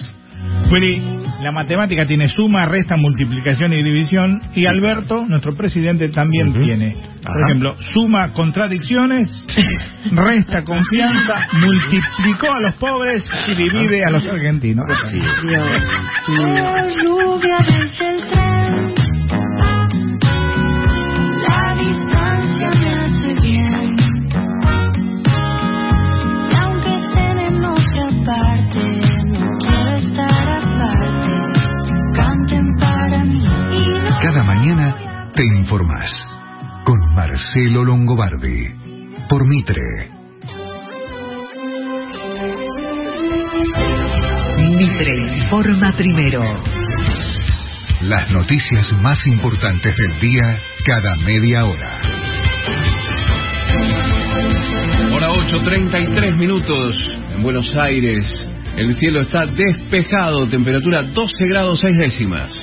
[0.70, 1.02] Willy,
[1.42, 6.97] la matemática tiene suma, resta, multiplicación y división, y Alberto, nuestro presidente, también tiene.
[7.23, 7.47] Por Ajá.
[7.47, 9.28] ejemplo, suma contradicciones,
[10.12, 14.84] resta confianza, multiplicó a los pobres y divide a los argentinos.
[34.48, 36.10] Mañana te informás
[36.84, 38.70] con Marcelo Longobardi
[39.28, 40.10] por Mitre.
[44.56, 46.42] Mitre informa primero.
[48.00, 52.00] Las noticias más importantes del día cada media hora.
[55.12, 56.96] Hora 8.33 minutos
[57.36, 58.24] en Buenos Aires.
[58.78, 62.57] El cielo está despejado, temperatura 12 grados 6 décimas.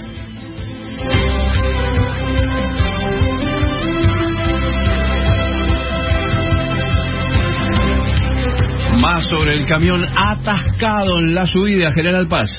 [9.05, 12.49] Más sobre el camión atascado en la subida General Paz.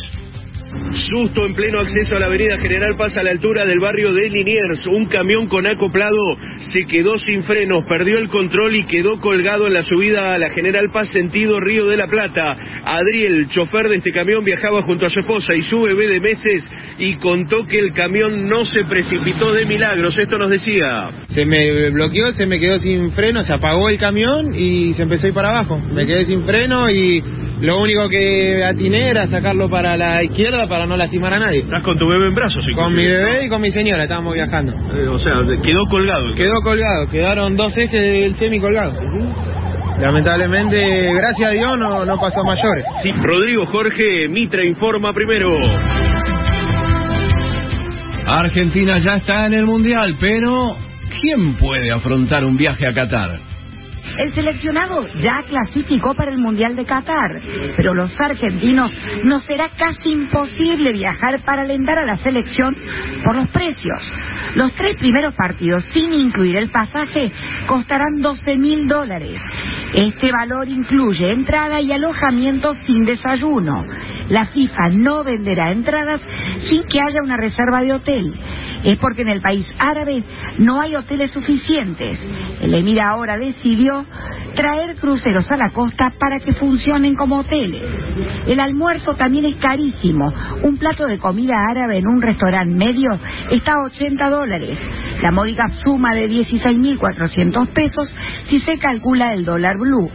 [1.05, 4.29] Susto en pleno acceso a la avenida General Paz a la altura del barrio de
[4.29, 4.87] Liniers.
[4.87, 6.37] Un camión con acoplado
[6.73, 10.51] se quedó sin frenos, perdió el control y quedó colgado en la subida a la
[10.51, 12.57] General Paz sentido Río de la Plata.
[12.85, 16.65] Adriel, chofer de este camión, viajaba junto a su esposa y su bebé de meses
[16.99, 20.17] y contó que el camión no se precipitó de milagros.
[20.17, 21.11] Esto nos decía.
[21.35, 25.27] Se me bloqueó, se me quedó sin freno, se apagó el camión y se empezó
[25.27, 25.79] a ir para abajo.
[25.93, 27.23] Me quedé sin freno y
[27.61, 31.61] lo único que atiné era sacarlo para la izquierda para no lastimar a nadie.
[31.61, 32.65] ¿Estás con tu bebé en brazos?
[32.75, 34.73] Con mi bebé y con mi señora, estábamos viajando.
[34.95, 36.35] Eh, o sea, quedó colgado.
[36.35, 38.95] Quedó colgado, quedaron dos ejes del semi colgado.
[40.01, 42.85] Lamentablemente, gracias a Dios, no, no pasó a mayores.
[43.03, 45.57] Sí, Rodrigo Jorge, Mitra informa primero.
[48.27, 50.77] Argentina ya está en el Mundial, pero
[51.21, 53.46] ¿quién puede afrontar un viaje a Qatar?
[54.19, 57.41] El seleccionado ya clasificó para el Mundial de Qatar,
[57.77, 58.91] pero los argentinos
[59.25, 62.77] no será casi imposible viajar para alentar a la selección
[63.25, 64.01] por los precios.
[64.55, 67.31] Los tres primeros partidos, sin incluir el pasaje,
[67.67, 69.41] costarán 12 mil dólares.
[69.93, 73.85] Este valor incluye entrada y alojamiento sin desayuno.
[74.29, 76.21] La FIFA no venderá entradas
[76.69, 78.35] sin que haya una reserva de hotel.
[78.85, 80.23] Es porque en el país árabe
[80.59, 82.19] no hay hoteles suficientes.
[82.61, 83.96] El emir ahora decidió
[84.55, 87.83] traer cruceros a la costa para que funcionen como hoteles.
[88.47, 90.33] El almuerzo también es carísimo.
[90.63, 93.19] Un plato de comida árabe en un restaurante medio
[93.51, 94.79] está a 80 dólares.
[95.23, 98.09] La módica suma de 16.400 pesos
[98.49, 100.11] si se calcula el dólar blue.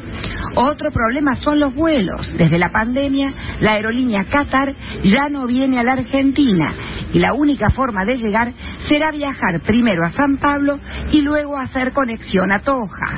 [0.55, 2.27] Otro problema son los vuelos.
[2.37, 6.73] Desde la pandemia, la aerolínea Qatar ya no viene a la Argentina
[7.13, 8.51] y la única forma de llegar
[8.87, 10.79] será viajar primero a San Pablo
[11.11, 13.13] y luego hacer conexión a Toja.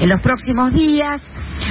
[0.00, 1.20] En los próximos días,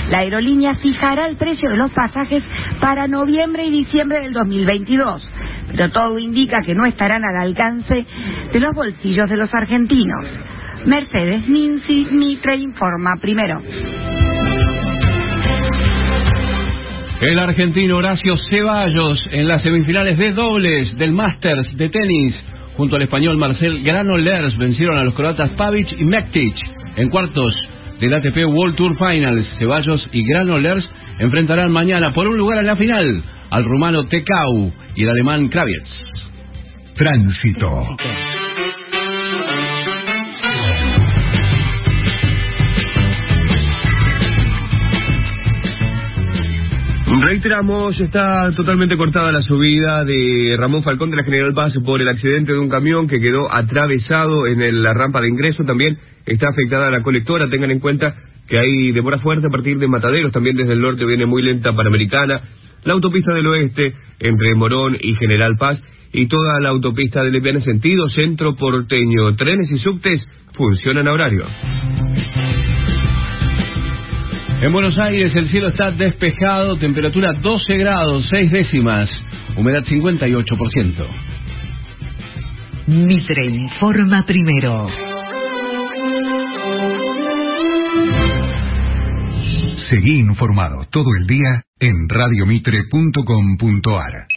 [0.10, 2.44] la aerolínea fijará el precio de los pasajes
[2.80, 5.30] para noviembre y diciembre del 2022,
[5.72, 8.06] pero todo indica que no estarán al alcance
[8.52, 10.26] de los bolsillos de los argentinos.
[10.86, 13.62] Mercedes Ninzi Mitre informa primero.
[17.22, 22.36] El argentino Horacio Ceballos en las semifinales de dobles del Masters de tenis
[22.78, 26.56] junto al español Marcel Granollers vencieron a los croatas Pavic y Mektic
[26.96, 27.54] en cuartos
[28.00, 29.48] del ATP World Tour Finals.
[29.58, 30.88] Ceballos y Granollers
[31.20, 35.90] enfrentarán mañana por un lugar en la final al rumano Tekau y el alemán Kravietz.
[36.96, 37.98] Tránsito.
[47.08, 52.08] Reiteramos, está totalmente cortada la subida de Ramón Falcón de la General Paz por el
[52.08, 55.64] accidente de un camión que quedó atravesado en la rampa de ingreso.
[55.66, 57.48] También está afectada la colectora.
[57.48, 58.16] Tengan en cuenta
[58.48, 60.32] que hay demora fuerte a partir de Mataderos.
[60.32, 62.42] También desde el norte viene muy lenta Panamericana.
[62.84, 65.80] La autopista del oeste entre Morón y General Paz.
[66.12, 69.36] Y toda la autopista del en sentido centro porteño.
[69.36, 71.46] Trenes y subtes funcionan a horario.
[74.62, 79.10] En Buenos Aires el cielo está despejado, temperatura 12 grados, 6 décimas,
[79.58, 81.06] humedad 58%.
[82.88, 84.88] Mitre informa primero.
[89.90, 94.28] Seguí informado todo el día en radiomitre.com.ar.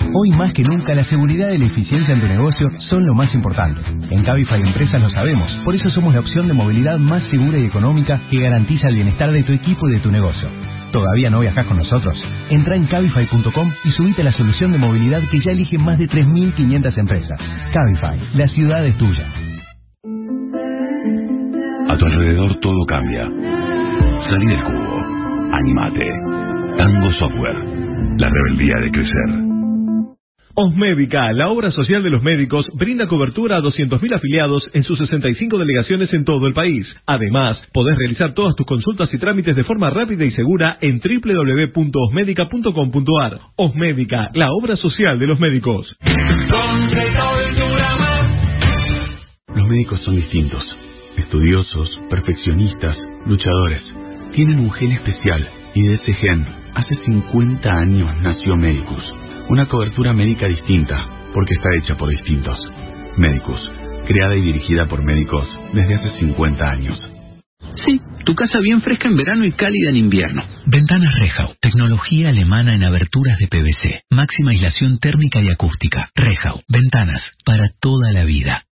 [0.00, 3.32] Hoy más que nunca la seguridad y la eficiencia en tu negocio son lo más
[3.34, 3.80] importante.
[4.10, 7.66] En Cabify Empresas lo sabemos, por eso somos la opción de movilidad más segura y
[7.66, 10.48] económica que garantiza el bienestar de tu equipo y de tu negocio.
[10.92, 12.16] ¿Todavía no viajas con nosotros?
[12.50, 16.08] Entra en cabify.com y subite a la solución de movilidad que ya eligen más de
[16.08, 17.40] 3.500 empresas.
[17.72, 19.26] Cabify, la ciudad es tuya.
[21.88, 23.28] A tu alrededor todo cambia.
[24.28, 25.00] Salí del cubo.
[25.52, 26.12] Animate.
[26.78, 27.56] Tango Software.
[28.18, 29.53] La rebeldía de crecer.
[30.56, 35.58] Osmédica, la obra social de los médicos, brinda cobertura a 200.000 afiliados en sus 65
[35.58, 36.86] delegaciones en todo el país.
[37.06, 43.40] Además, podés realizar todas tus consultas y trámites de forma rápida y segura en www.osmedica.com.ar.
[43.56, 45.92] Osmédica, la obra social de los médicos.
[49.56, 50.62] Los médicos son distintos.
[51.16, 53.82] Estudiosos, perfeccionistas, luchadores.
[54.36, 59.02] Tienen un gen especial y de ese gen, hace 50 años nació Medicus
[59.48, 62.58] una cobertura médica distinta, porque está hecha por distintos.
[63.16, 63.60] Médicos,
[64.06, 66.98] creada y dirigida por médicos desde hace 50 años.
[67.84, 70.44] Sí, tu casa bien fresca en verano y cálida en invierno.
[70.66, 76.08] Ventanas Rejau, tecnología alemana en aberturas de PVC, máxima aislación térmica y acústica.
[76.14, 78.64] Rejau, ventanas para toda la vida.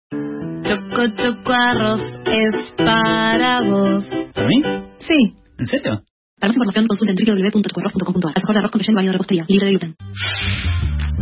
[0.63, 4.05] Choco Choco Arroz es para vos.
[4.33, 4.63] ¿Para mí?
[5.07, 5.35] Sí.
[5.57, 6.01] ¿En serio?
[6.41, 8.33] Para más información consulta en www.chocoarroz.com.ar.
[8.35, 9.95] Al mejor de arroz con relleno baño de repostería, libre de gluten.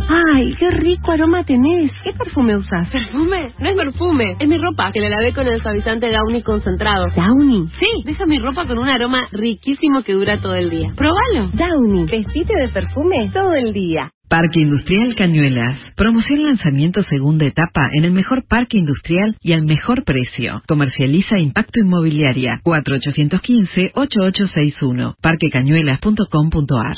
[0.08, 1.92] Ay, qué rico aroma tenés.
[2.02, 2.88] ¿Qué perfume usas?
[2.88, 3.52] ¿Perfume?
[3.58, 7.04] No es perfume, es mi ropa, que la lavé con el suavizante Downy concentrado.
[7.14, 7.68] ¿Downy?
[7.78, 10.90] Sí, deja mi ropa con un aroma riquísimo que dura todo el día.
[10.96, 11.50] ¡Próbalo!
[11.52, 14.10] Downy, vestite de perfume todo el día.
[14.30, 15.76] Parque Industrial Cañuelas.
[15.96, 20.62] Promoción lanzamiento segunda etapa en el mejor parque industrial y al mejor precio.
[20.68, 25.16] Comercializa Impacto Inmobiliaria 4815-8861.
[25.20, 26.96] Parquecañuelas.com.ar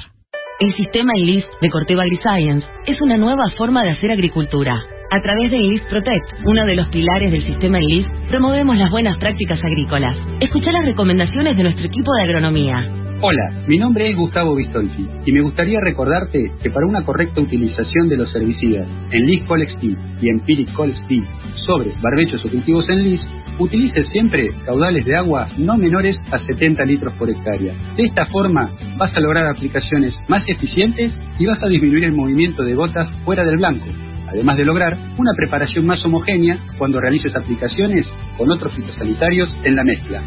[0.60, 4.78] El sistema ENLIST de Corteva AgriScience es una nueva forma de hacer agricultura.
[5.10, 9.16] A través de Enlist Protect, uno de los pilares del sistema Enlist, promovemos las buenas
[9.16, 10.18] prácticas agrícolas.
[10.40, 13.01] Escucha las recomendaciones de nuestro equipo de agronomía.
[13.24, 18.08] Hola, mi nombre es Gustavo Bistolfi y me gustaría recordarte que para una correcta utilización
[18.08, 21.22] de los herbicidas en Lis Colexti y Empiric Colexti
[21.64, 23.20] sobre barbechos o cultivos en lis,
[23.60, 27.72] utilices siempre caudales de agua no menores a 70 litros por hectárea.
[27.96, 32.64] De esta forma vas a lograr aplicaciones más eficientes y vas a disminuir el movimiento
[32.64, 33.86] de gotas fuera del blanco,
[34.30, 38.04] además de lograr una preparación más homogénea cuando realices aplicaciones
[38.36, 40.22] con otros fitosanitarios en la mezcla.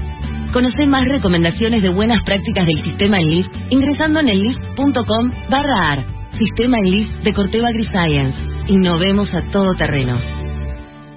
[0.55, 6.05] Conoce más recomendaciones de buenas prácticas del sistema Enlist ingresando en enlist.com barra ar.
[6.39, 8.39] Sistema Enlist de Corteva AgriScience.
[8.69, 10.17] Innovemos a todo terreno.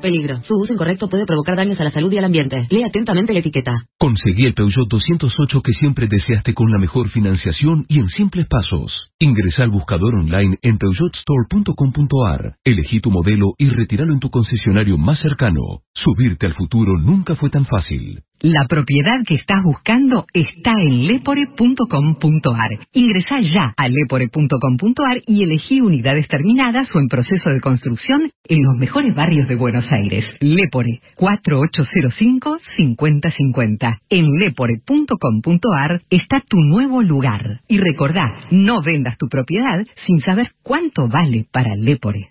[0.03, 0.43] Peligro.
[0.43, 2.67] Su uso incorrecto puede provocar daños a la salud y al ambiente.
[2.69, 3.77] Lee atentamente la etiqueta.
[3.97, 8.91] Conseguí el Peugeot 208 que siempre deseaste con la mejor financiación y en simples pasos.
[9.21, 12.57] Ingresa al buscador online en peugeotstore.com.ar.
[12.65, 15.83] Elegí tu modelo y retíralo en tu concesionario más cercano.
[15.95, 18.25] Subirte al futuro nunca fue tan fácil.
[18.41, 22.71] La propiedad que estás buscando está en lepore.com.ar.
[22.93, 28.77] Ingresa ya a lepore.com.ar y elegí unidades terminadas o en proceso de construcción en los
[28.77, 30.25] mejores barrios de Buenos Aires.
[30.39, 33.99] Lepore 4805-5050.
[34.09, 37.63] En lepore.com.ar está tu nuevo lugar.
[37.67, 42.31] Y recordá, no vendas tu propiedad sin saber cuánto vale para Lepore.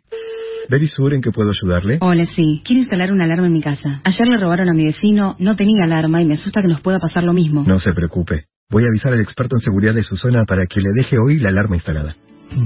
[0.70, 1.98] Verisur, ¿en qué puedo ayudarle?
[2.02, 2.62] Hola, sí.
[2.66, 4.02] Quiero instalar una alarma en mi casa.
[4.04, 7.00] Ayer le robaron a mi vecino, no tenía alarma y me asusta que nos pueda
[7.00, 7.64] pasar lo mismo.
[7.66, 8.46] No se preocupe.
[8.70, 11.40] Voy a avisar al experto en seguridad de su zona para que le deje hoy
[11.40, 12.16] la alarma instalada.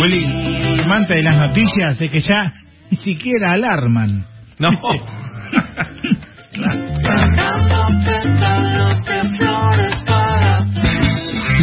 [0.00, 2.54] Willy, amante de las noticias de que ya
[2.92, 4.24] ni siquiera alarman.
[4.58, 4.70] No.
[6.54, 6.68] La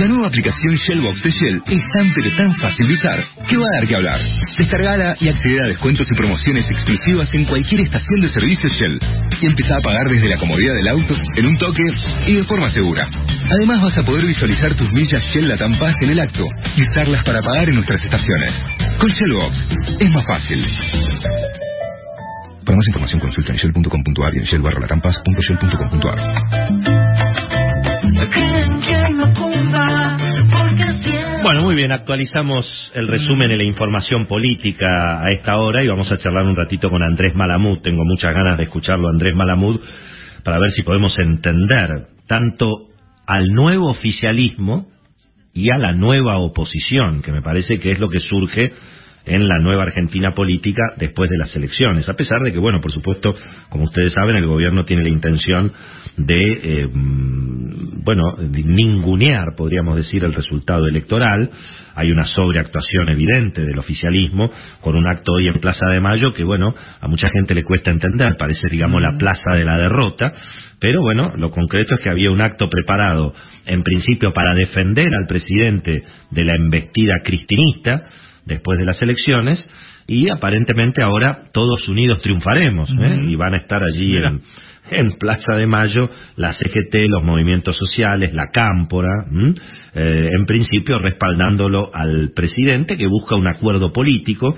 [0.07, 3.71] nueva aplicación Shellbox de Shell es tan pero tan fácil de usar que va a
[3.75, 4.19] dar que hablar.
[4.57, 8.99] Descargala y acceder a descuentos y promociones exclusivas en cualquier estación de servicio Shell.
[9.41, 11.83] Y empezá a pagar desde la comodidad del auto, en un toque
[12.25, 13.07] y de forma segura.
[13.51, 17.23] Además vas a poder visualizar tus millas Shell Latam Pass en el acto y usarlas
[17.23, 18.53] para pagar en nuestras estaciones.
[18.97, 19.55] Con Shellbox
[19.99, 20.65] es más fácil.
[22.69, 24.87] Para más información consulta en shell.com.ar y en shell barra
[31.41, 36.11] Bueno, muy bien, actualizamos el resumen de la información política a esta hora y vamos
[36.11, 37.79] a charlar un ratito con Andrés Malamud.
[37.79, 39.79] Tengo muchas ganas de escucharlo, Andrés Malamud,
[40.43, 42.89] para ver si podemos entender tanto
[43.25, 44.85] al nuevo oficialismo
[45.55, 48.73] y a la nueva oposición, que me parece que es lo que surge
[49.29, 52.91] en la nueva Argentina política después de las elecciones, a pesar de que, bueno, por
[52.91, 53.35] supuesto,
[53.69, 55.71] como ustedes saben, el gobierno tiene la intención
[56.17, 61.49] de, eh, mm, bueno, de ningunear, podríamos decir, el resultado electoral.
[61.95, 64.51] Hay una sobreactuación evidente del oficialismo
[64.81, 67.91] con un acto hoy en Plaza de Mayo que, bueno, a mucha gente le cuesta
[67.91, 70.33] entender, parece, digamos, la plaza de la derrota,
[70.79, 73.33] pero bueno, lo concreto es que había un acto preparado,
[73.65, 78.05] en principio, para defender al presidente de la embestida cristinista,
[78.45, 79.63] después de las elecciones
[80.07, 83.25] y aparentemente ahora todos unidos triunfaremos ¿eh?
[83.27, 84.41] y van a estar allí en,
[84.89, 89.25] en, Plaza de Mayo la CGT, los movimientos sociales, la Cámpora,
[89.93, 94.57] eh, en principio respaldándolo al presidente que busca un acuerdo político.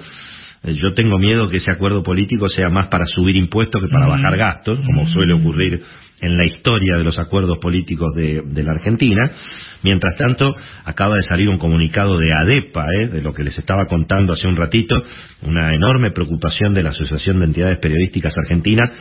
[0.64, 4.08] Eh, yo tengo miedo que ese acuerdo político sea más para subir impuestos que para
[4.08, 5.84] bajar gastos, como suele ocurrir
[6.22, 9.32] en la historia de los acuerdos políticos de, de la Argentina.
[9.84, 13.08] Mientras tanto, acaba de salir un comunicado de ADEPA, ¿eh?
[13.08, 15.04] de lo que les estaba contando hace un ratito,
[15.42, 18.92] una enorme preocupación de la Asociación de Entidades Periodísticas Argentinas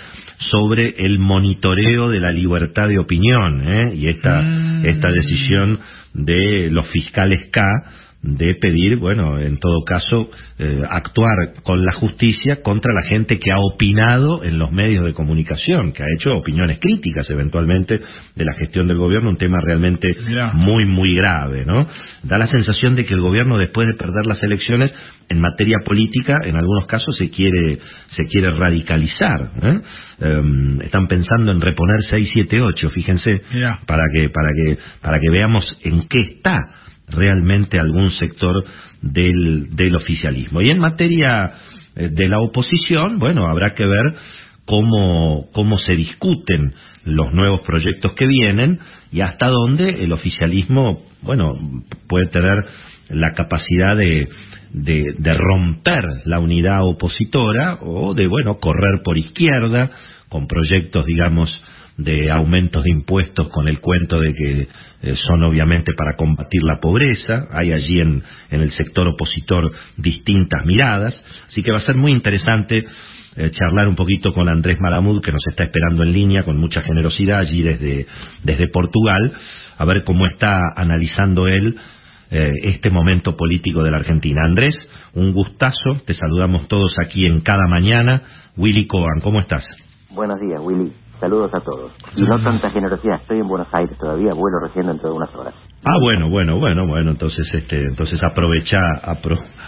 [0.51, 3.93] sobre el monitoreo de la libertad de opinión ¿eh?
[3.95, 4.87] y esta, mm.
[4.87, 5.81] esta decisión
[6.15, 7.63] de los fiscales K
[8.23, 13.51] de pedir, bueno, en todo caso, eh, actuar con la justicia contra la gente que
[13.51, 17.99] ha opinado en los medios de comunicación, que ha hecho opiniones críticas eventualmente
[18.35, 20.15] de la gestión del gobierno, un tema realmente
[20.53, 21.87] muy, muy grave, ¿no?
[22.23, 24.93] Da la sensación de que el gobierno, después de perder las elecciones,
[25.31, 27.79] en materia política, en algunos casos se quiere,
[28.17, 29.51] se quiere radicalizar.
[29.63, 29.81] ¿eh?
[30.21, 33.43] Em, están pensando en reponer 678, fíjense,
[33.87, 36.59] para que, para que, para que veamos en qué está
[37.11, 38.65] realmente algún sector
[39.03, 40.61] del, del oficialismo.
[40.61, 41.53] Y en materia
[41.97, 44.15] eh, de la oposición, bueno, habrá que ver
[44.65, 46.75] cómo, cómo se discuten
[47.05, 48.79] los nuevos proyectos que vienen
[49.11, 51.55] y hasta dónde el oficialismo, bueno,
[52.09, 52.65] puede tener
[53.09, 54.29] la capacidad de,
[54.73, 59.91] de, de, romper la unidad opositora o de, bueno, correr por izquierda
[60.29, 61.51] con proyectos, digamos,
[62.03, 64.69] de aumentos de impuestos con el cuento de que
[65.03, 70.65] eh, son obviamente para combatir la pobreza, hay allí en, en, el sector opositor distintas
[70.67, 71.15] miradas,
[71.49, 72.85] así que va a ser muy interesante
[73.37, 76.83] eh, charlar un poquito con Andrés Malamud, que nos está esperando en línea con mucha
[76.83, 78.07] generosidad allí desde,
[78.43, 79.33] desde Portugal,
[79.79, 81.77] a ver cómo está analizando él
[82.31, 84.43] eh, este momento político de la Argentina.
[84.45, 84.75] Andrés,
[85.15, 88.23] un gustazo, te saludamos todos aquí en cada mañana.
[88.57, 89.65] Willy Coan, ¿cómo estás?
[90.11, 90.93] Buenos días, Willy.
[91.21, 91.93] Saludos a todos.
[92.17, 95.55] Y no tanta generosidad, estoy en Buenos Aires todavía, vuelo recién dentro de unas horas.
[95.85, 98.79] Ah, bueno, bueno, bueno, bueno, entonces este, entonces aprovecha,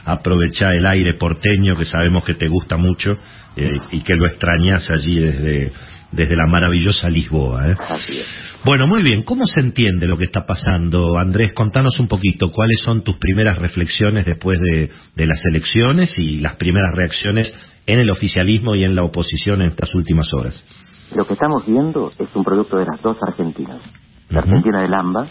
[0.07, 3.17] aprovecha el aire porteño que sabemos que te gusta mucho
[3.57, 5.73] eh, y que lo extrañas allí desde
[6.13, 7.71] desde la maravillosa Lisboa.
[7.71, 7.77] ¿eh?
[7.89, 8.27] Así es.
[8.65, 9.25] Bueno, muy bien.
[9.25, 11.53] ¿Cómo se entiende lo que está pasando, Andrés?
[11.53, 16.57] Contanos un poquito cuáles son tus primeras reflexiones después de, de las elecciones y las
[16.57, 17.53] primeras reacciones
[17.87, 20.55] en el oficialismo y en la oposición en estas últimas horas.
[21.15, 23.83] Lo que estamos viendo es un producto de las dos Argentinas.
[24.31, 25.27] La Argentina del AMBA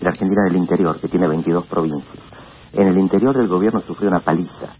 [0.00, 2.22] y la Argentina del interior, que tiene 22 provincias.
[2.72, 4.76] En el interior el gobierno sufrió una paliza.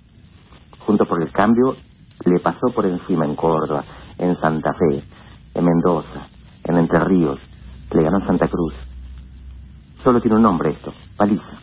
[0.86, 1.74] Junto por el cambio
[2.24, 3.84] le pasó por encima en Córdoba,
[4.16, 5.02] en Santa Fe,
[5.54, 6.28] en Mendoza,
[6.62, 7.40] en Entre Ríos,
[7.90, 8.74] le ganó Santa Cruz.
[10.04, 11.58] Solo tiene un nombre esto, paliza.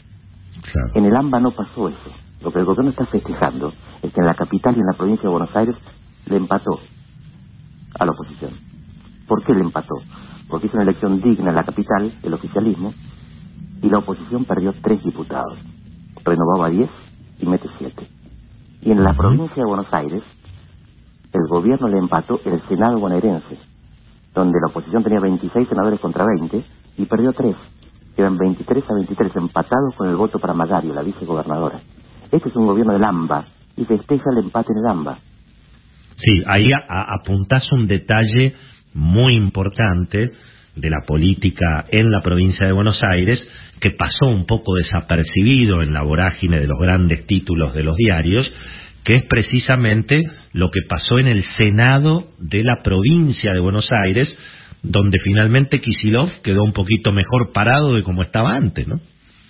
[0.96, 2.12] En el AMBA no pasó eso.
[2.42, 3.72] Lo que el gobierno está festejando
[4.02, 5.76] es que en la capital y en la provincia de Buenos Aires
[6.26, 6.78] le empató
[7.98, 8.65] a la oposición.
[9.28, 9.96] ¿Por qué le empató?
[10.50, 12.94] Porque hizo una elección digna en la capital, el oficialismo,
[13.82, 15.58] y la oposición perdió tres diputados.
[16.24, 16.90] Renovaba diez
[17.40, 18.08] y mete siete.
[18.82, 20.24] Y en la provincia de Buenos Aires,
[21.34, 23.58] el gobierno le empató el Senado bonaerense,
[24.34, 26.64] donde la oposición tenía 26 senadores contra 20
[26.98, 27.56] y perdió tres.
[28.16, 31.82] Quedan 23 a 23 empatados con el voto para Magario, la vicegobernadora.
[32.32, 33.46] Este es un gobierno del AMBA
[33.76, 35.20] y festeja el empate en el AMBA.
[36.18, 38.56] Sí, ahí apuntás un detalle
[38.96, 40.32] muy importante
[40.76, 43.40] de la política en la provincia de Buenos Aires
[43.80, 48.52] que pasó un poco desapercibido en la vorágine de los grandes títulos de los diarios,
[49.04, 54.34] que es precisamente lo que pasó en el Senado de la provincia de Buenos Aires,
[54.82, 59.00] donde finalmente Kisilov quedó un poquito mejor parado de como estaba antes, ¿no?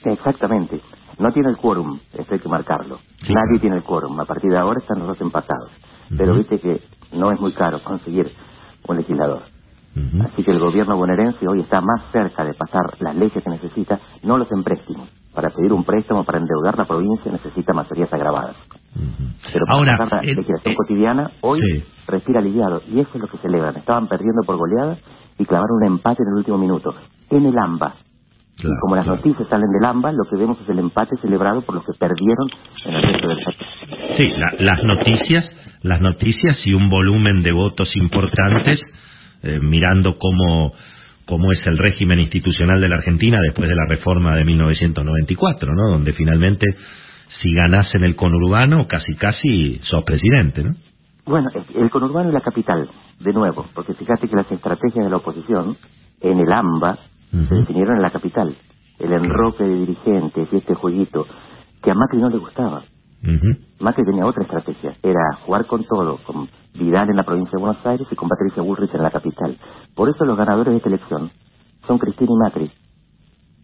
[0.04, 0.82] Exactamente.
[1.18, 3.00] No tiene el quórum, esto hay que marcarlo.
[3.22, 4.20] Nadie tiene el quórum.
[4.20, 5.72] A partir de ahora están los dos empatados
[6.18, 6.82] pero viste que
[7.14, 8.32] no es muy caro conseguir
[8.88, 9.42] un legislador.
[10.26, 14.00] Así que el gobierno bonaerense hoy está más cerca de pasar las leyes que necesita,
[14.24, 15.08] no los empréstimos.
[15.34, 18.56] Para pedir un préstamo, para endeudar la provincia, necesita mayorías agravadas.
[19.54, 21.60] Pero para Ahora, la legislación cotidiana, hoy
[22.08, 22.82] respira aliviado.
[22.90, 23.78] Y eso es lo que celebran.
[23.78, 24.98] Estaban perdiendo por goleada
[25.38, 26.94] y clavaron un empate en el último minuto,
[27.30, 27.96] en el AMBA.
[28.58, 31.76] y como las noticias salen del AMBA, lo que vemos es el empate celebrado por
[31.76, 32.48] los que perdieron
[32.86, 33.58] en el resto del país.
[34.18, 35.46] Sí, las noticias,
[35.86, 38.82] las noticias y un volumen de votos importantes,
[39.44, 40.74] eh, mirando cómo,
[41.26, 45.92] cómo es el régimen institucional de la Argentina después de la reforma de 1994, ¿no?
[45.92, 46.66] Donde finalmente,
[47.40, 50.76] si ganás en el conurbano, casi casi sos presidente, ¿no?
[51.28, 52.90] Bueno, el conurbano y la capital,
[53.20, 55.78] de nuevo, porque fíjate que las estrategias de la oposición
[56.22, 56.98] en el AMBA
[57.32, 58.56] se definieron en la capital.
[58.98, 61.28] El enroque de dirigentes y este jueguito
[61.84, 62.84] que a Macri no le gustaba.
[63.80, 67.86] Macri tenía otra estrategia, era jugar con todo, con Vidal en la provincia de Buenos
[67.86, 69.58] Aires y con Patricia Bullrich en la capital.
[69.96, 71.32] Por eso los ganadores de esta elección
[71.88, 72.72] son Cristina y Macri.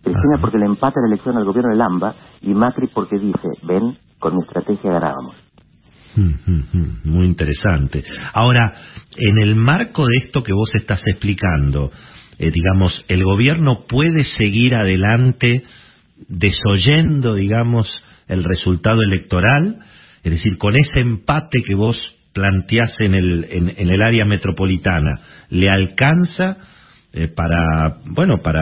[0.04, 3.98] Cristina porque le empata la elección al gobierno del AMBA y Macri porque dice, ven,
[4.20, 5.36] con mi estrategia ganábamos.
[6.16, 8.04] Muy interesante.
[8.34, 8.74] Ahora,
[9.16, 11.92] en el marco de esto que vos estás explicando,
[12.38, 15.64] eh, digamos, el gobierno puede seguir adelante
[16.28, 17.88] desoyendo, digamos,
[18.32, 19.78] el resultado electoral,
[20.24, 21.98] es decir, con ese empate que vos
[22.34, 25.20] planteás en el, en, el área metropolitana,
[25.50, 26.58] ¿le alcanza
[27.14, 28.62] eh, para, bueno, para,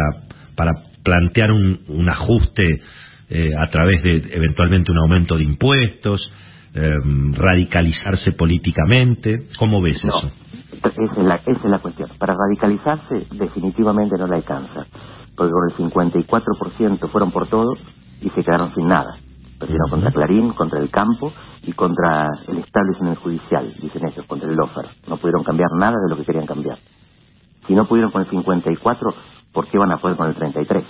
[0.55, 0.71] para
[1.03, 2.81] plantear un, un ajuste
[3.29, 6.29] eh, a través de eventualmente un aumento de impuestos?
[6.71, 9.47] Em, radicalizarse políticamente?
[9.57, 10.31] ¿Cómo ves eso?
[10.71, 12.09] Esa es, la, esa es la cuestión.
[12.19, 14.85] Para radicalizarse definitivamente no le alcanza,
[15.35, 17.73] porque con el 54% fueron por todo
[18.21, 19.17] y se quedaron sin nada.
[19.59, 24.55] Perdieron contra Clarín, contra el campo y contra el establishment judicial, dicen ellos, contra el
[24.55, 24.87] lofer.
[25.07, 26.79] No pudieron cambiar nada de lo que querían cambiar.
[27.67, 29.13] Si no pudieron con el 54,
[29.53, 30.85] ¿por qué van a poder con el 33?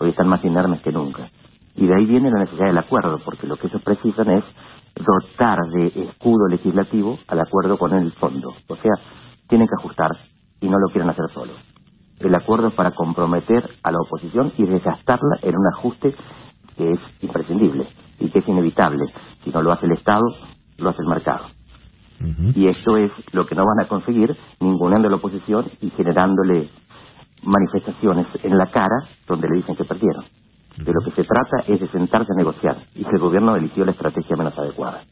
[0.00, 1.30] Hoy están más inermes que nunca.
[1.76, 4.44] Y de ahí viene la necesidad del acuerdo, porque lo que ellos precisan es
[4.96, 8.54] dotar de escudo legislativo al acuerdo con el fondo.
[8.66, 8.92] O sea,
[9.48, 10.10] tienen que ajustar
[10.60, 11.56] y no lo quieren hacer solos.
[12.18, 16.14] El acuerdo es para comprometer a la oposición y desgastarla en un ajuste
[16.76, 17.86] que es imprescindible
[18.18, 19.04] y que es inevitable.
[19.44, 20.24] Si no lo hace el Estado,
[20.78, 21.46] lo hace el mercado.
[22.54, 26.70] Y esto es lo que no van a conseguir ningunando a la oposición y generándole
[27.42, 28.96] manifestaciones en la cara
[29.26, 30.24] donde le dicen que perdieron.
[30.78, 33.84] De lo que se trata es de sentarse a negociar y que el gobierno eligió
[33.84, 35.04] la estrategia menos adecuada.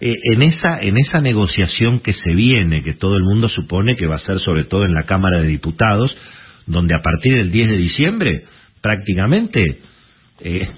[0.00, 4.06] Eh, en esa en esa negociación que se viene, que todo el mundo supone que
[4.06, 6.16] va a ser sobre todo en la Cámara de Diputados,
[6.66, 8.44] donde a partir del 10 de diciembre
[8.80, 9.82] prácticamente
[10.42, 10.68] eh,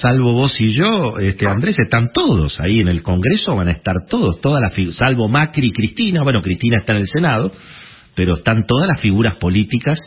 [0.00, 3.94] salvo vos y yo, este Andrés, están todos ahí en el Congreso, van a estar
[4.08, 7.52] todos, todas las salvo Macri y Cristina, bueno, Cristina está en el Senado,
[8.14, 9.98] pero están todas las figuras políticas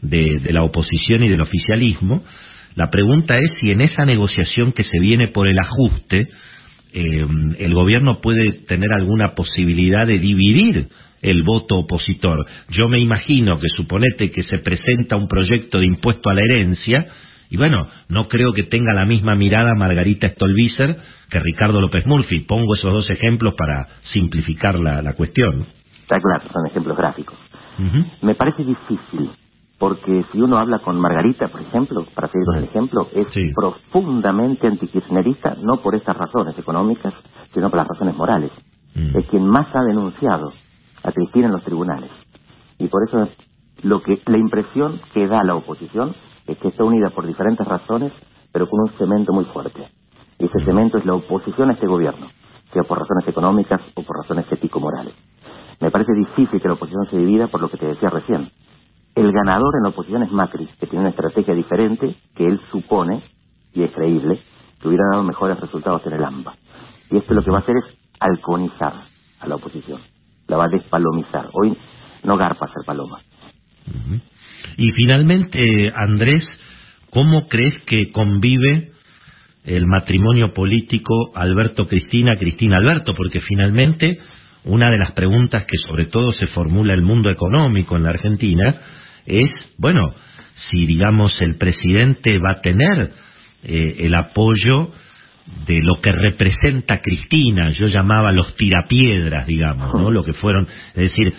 [0.00, 2.22] de, la oposición y del oficialismo.
[2.74, 6.28] La pregunta es si en esa negociación que se viene por el ajuste,
[6.92, 7.26] eh,
[7.58, 10.88] el gobierno puede tener alguna posibilidad de dividir
[11.20, 12.46] el voto opositor.
[12.70, 17.08] Yo me imagino que suponete que se presenta un proyecto de impuesto a la herencia,
[17.50, 20.98] y bueno, no creo que tenga la misma mirada Margarita Stolbizer
[21.30, 22.40] que Ricardo López Murphy.
[22.40, 25.66] Pongo esos dos ejemplos para simplificar la, la cuestión.
[26.02, 27.36] Está claro, son ejemplos gráficos.
[28.22, 29.30] Me parece difícil
[29.78, 34.66] porque si uno habla con Margarita, por ejemplo, para seguir con el ejemplo, es profundamente
[34.66, 37.14] antikirchnerista, no por estas razones económicas,
[37.54, 38.50] sino por las razones morales.
[38.94, 39.16] Mm.
[39.16, 40.52] Es quien más ha denunciado
[41.04, 42.10] a Cristina en los tribunales.
[42.78, 43.28] Y por eso
[43.82, 46.14] lo que la impresión que da la oposición
[46.56, 48.12] que está unida por diferentes razones,
[48.52, 49.88] pero con un cemento muy fuerte.
[50.38, 52.28] Y ese cemento es la oposición a este gobierno,
[52.72, 55.14] sea por razones económicas o por razones ético-morales.
[55.80, 58.50] Me parece difícil que la oposición se divida por lo que te decía recién
[59.18, 63.22] el ganador en la oposición es Macri, que tiene una estrategia diferente que él supone,
[63.72, 64.40] y es creíble,
[64.80, 66.54] que hubiera dado mejores resultados en el AMBA.
[67.10, 67.84] Y esto lo que va a hacer es
[68.20, 68.94] halconizar
[69.40, 70.00] a la oposición,
[70.46, 71.48] la va a despalomizar.
[71.52, 71.76] Hoy
[72.22, 73.18] no garpa ser paloma.
[74.76, 76.44] Y finalmente, Andrés,
[77.10, 78.92] ¿cómo crees que convive
[79.64, 83.14] el matrimonio político Alberto-Cristina, Cristina-Alberto?
[83.14, 84.18] Porque finalmente
[84.64, 88.76] una de las preguntas que sobre todo se formula el mundo económico en la Argentina
[89.26, 90.14] es, bueno,
[90.70, 93.12] si digamos el presidente va a tener
[93.64, 94.92] eh, el apoyo
[95.66, 100.10] de lo que representa Cristina, yo llamaba los tirapiedras, digamos, ¿no?
[100.10, 101.34] Lo que fueron, es decir,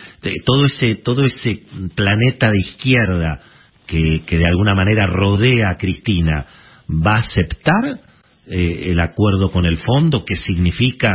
[0.46, 1.64] todo ese todo ese
[1.96, 3.40] planeta de izquierda
[3.88, 6.46] que, que de alguna manera rodea a Cristina,
[6.90, 8.00] ¿va a aceptar
[8.48, 10.26] eh, el acuerdo con el fondo?
[10.26, 11.14] ¿Qué significa?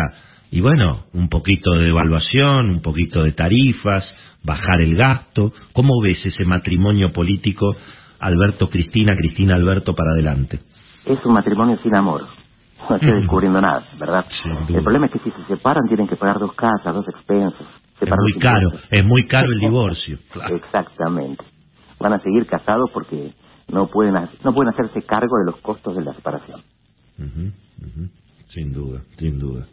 [0.50, 4.04] Y bueno, un poquito de devaluación, un poquito de tarifas,
[4.44, 5.52] bajar el gasto.
[5.72, 7.76] ¿Cómo ves ese matrimonio político
[8.20, 10.60] Alberto-Cristina, Cristina-Alberto para adelante?
[11.06, 12.43] Es un matrimonio sin amor.
[12.88, 14.26] No estoy descubriendo nada, ¿verdad?
[14.68, 17.66] el problema es que si se separan tienen que pagar dos casas, dos expensas.
[18.00, 20.18] Es muy caro, es muy caro el divorcio.
[20.50, 21.44] Exactamente.
[21.98, 23.32] Van a seguir casados porque
[23.68, 26.60] no pueden no pueden hacerse cargo de los costos de la separación.
[28.48, 29.66] Sin duda, sin duda.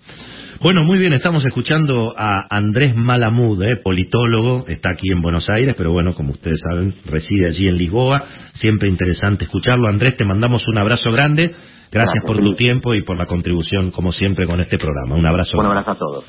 [0.60, 5.76] Bueno, muy bien, estamos escuchando a Andrés Malamud, eh, politólogo, está aquí en Buenos Aires,
[5.78, 8.24] pero bueno, como ustedes saben, reside allí en Lisboa.
[8.56, 9.88] Siempre interesante escucharlo.
[9.88, 11.54] Andrés, te mandamos un abrazo grande.
[11.92, 15.16] Gracias, por tu tiempo y por la contribución, como siempre, con este programa.
[15.16, 15.58] Un abrazo.
[15.58, 16.26] Un abrazo a todos.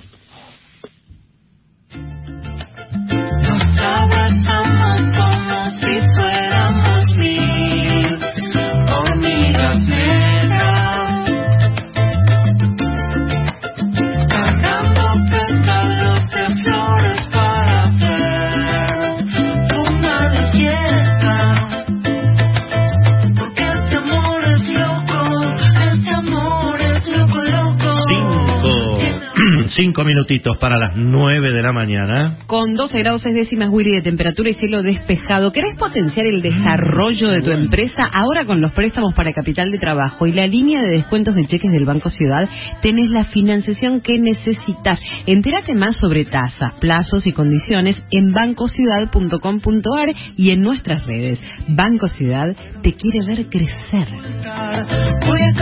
[29.92, 32.38] Cinco minutitos para las nueve de la mañana.
[32.46, 35.52] Con 12 grados seis décimas, Willy, de temperatura y cielo despejado.
[35.52, 38.08] ¿Querés potenciar el desarrollo de tu empresa?
[38.10, 41.70] Ahora con los préstamos para capital de trabajo y la línea de descuentos de cheques
[41.70, 42.48] del Banco Ciudad,
[42.80, 44.98] tenés la financiación que necesitas.
[45.26, 51.38] Entérate más sobre tasas, plazos y condiciones en bancociudad.com.ar y en nuestras redes.
[51.68, 54.08] Banco Ciudad te quiere ver crecer.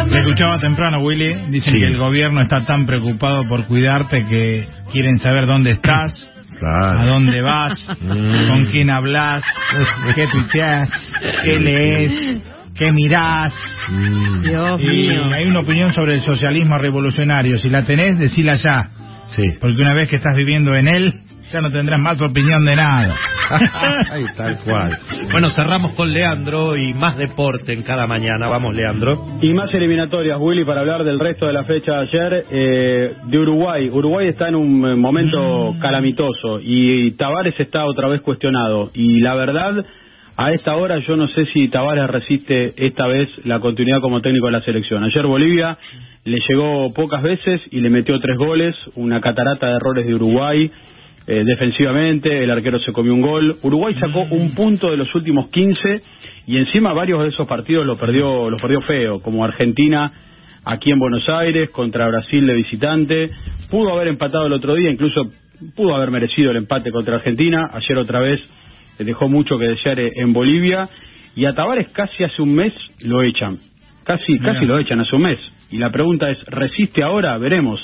[0.06, 1.34] Me escuchaba temprano, Willy.
[1.50, 3.66] Dicen que el gobierno está tan preocupado por
[4.28, 6.12] que quieren saber dónde estás,
[6.62, 8.48] a dónde vas, Mm.
[8.48, 9.42] con quién hablas,
[10.14, 10.88] qué tuiteas,
[11.44, 12.38] qué lees,
[12.74, 13.52] qué mirás.
[14.42, 15.24] Dios y mío.
[15.32, 17.58] hay una opinión sobre el socialismo revolucionario.
[17.58, 18.90] Si la tenés, decila ya.
[19.60, 21.14] Porque una vez que estás viviendo en él,
[21.52, 23.16] ya no tendrás más opinión de nada.
[24.10, 24.98] Ahí tal cual.
[25.32, 28.48] Bueno, cerramos con Leandro y más deporte en cada mañana.
[28.48, 29.38] Vamos, Leandro.
[29.40, 33.38] Y más eliminatorias, Willy, para hablar del resto de la fecha de ayer eh, de
[33.38, 33.88] Uruguay.
[33.90, 38.90] Uruguay está en un eh, momento calamitoso y Tavares está otra vez cuestionado.
[38.94, 39.84] Y la verdad,
[40.36, 44.46] a esta hora yo no sé si Tavares resiste esta vez la continuidad como técnico
[44.46, 45.04] de la selección.
[45.04, 45.76] Ayer Bolivia
[46.24, 50.70] le llegó pocas veces y le metió tres goles, una catarata de errores de Uruguay.
[51.32, 53.56] Eh, defensivamente, el arquero se comió un gol.
[53.62, 56.02] Uruguay sacó un punto de los últimos 15
[56.48, 60.12] y encima varios de esos partidos los perdió, los perdió feo, como Argentina
[60.64, 63.30] aquí en Buenos Aires contra Brasil de visitante.
[63.70, 65.30] Pudo haber empatado el otro día, incluso
[65.76, 67.70] pudo haber merecido el empate contra Argentina.
[67.74, 68.40] Ayer otra vez
[68.98, 70.88] eh, dejó mucho que desear eh, en Bolivia
[71.36, 73.60] y a Tavares casi hace un mes lo echan.
[74.02, 75.38] Casi, casi lo echan hace un mes.
[75.70, 77.38] Y la pregunta es, ¿resiste ahora?
[77.38, 77.80] Veremos.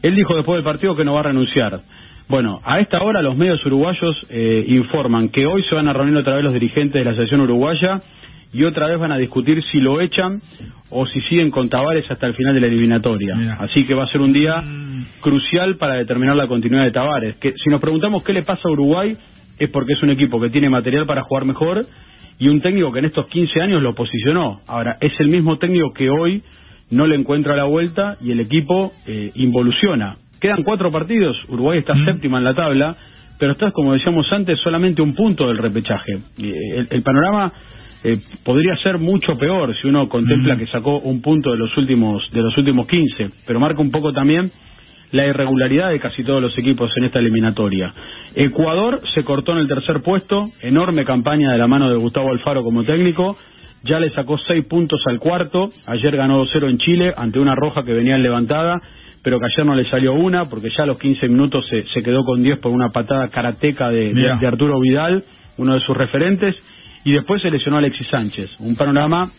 [0.00, 1.82] Él dijo después del partido que no va a renunciar.
[2.28, 6.16] Bueno, a esta hora los medios uruguayos eh, informan que hoy se van a reunir
[6.16, 8.02] otra vez los dirigentes de la selección uruguaya
[8.52, 10.42] y otra vez van a discutir si lo echan
[10.90, 13.58] o si siguen con Tavares hasta el final de la eliminatoria.
[13.60, 14.62] Así que va a ser un día
[15.20, 17.36] crucial para determinar la continuidad de Tavares.
[17.36, 19.16] Que si nos preguntamos qué le pasa a Uruguay
[19.58, 21.86] es porque es un equipo que tiene material para jugar mejor
[22.38, 24.60] y un técnico que en estos 15 años lo posicionó.
[24.66, 26.42] Ahora, es el mismo técnico que hoy
[26.90, 30.16] no le encuentra la vuelta y el equipo eh, involuciona.
[30.40, 32.96] Quedan cuatro partidos, Uruguay está séptima en la tabla,
[33.38, 36.12] pero está, como decíamos antes, solamente un punto del repechaje.
[36.38, 37.52] Eh, el, el panorama
[38.04, 42.22] eh, podría ser mucho peor si uno contempla que sacó un punto de los últimos
[42.30, 44.52] de los últimos 15, pero marca un poco también
[45.12, 47.92] la irregularidad de casi todos los equipos en esta eliminatoria.
[48.34, 52.62] Ecuador se cortó en el tercer puesto, enorme campaña de la mano de Gustavo Alfaro
[52.62, 53.36] como técnico,
[53.82, 57.84] ya le sacó seis puntos al cuarto, ayer ganó 2-0 en Chile ante una roja
[57.84, 58.80] que venía levantada,
[59.26, 62.00] pero que ayer no le salió una, porque ya a los 15 minutos se, se
[62.00, 65.24] quedó con 10 por una patada karateca de, de- Arturo Vidal,
[65.56, 66.54] uno de sus referentes,
[67.04, 68.48] y después se lesionó a Alexis Sánchez.
[68.60, 69.32] Un panorama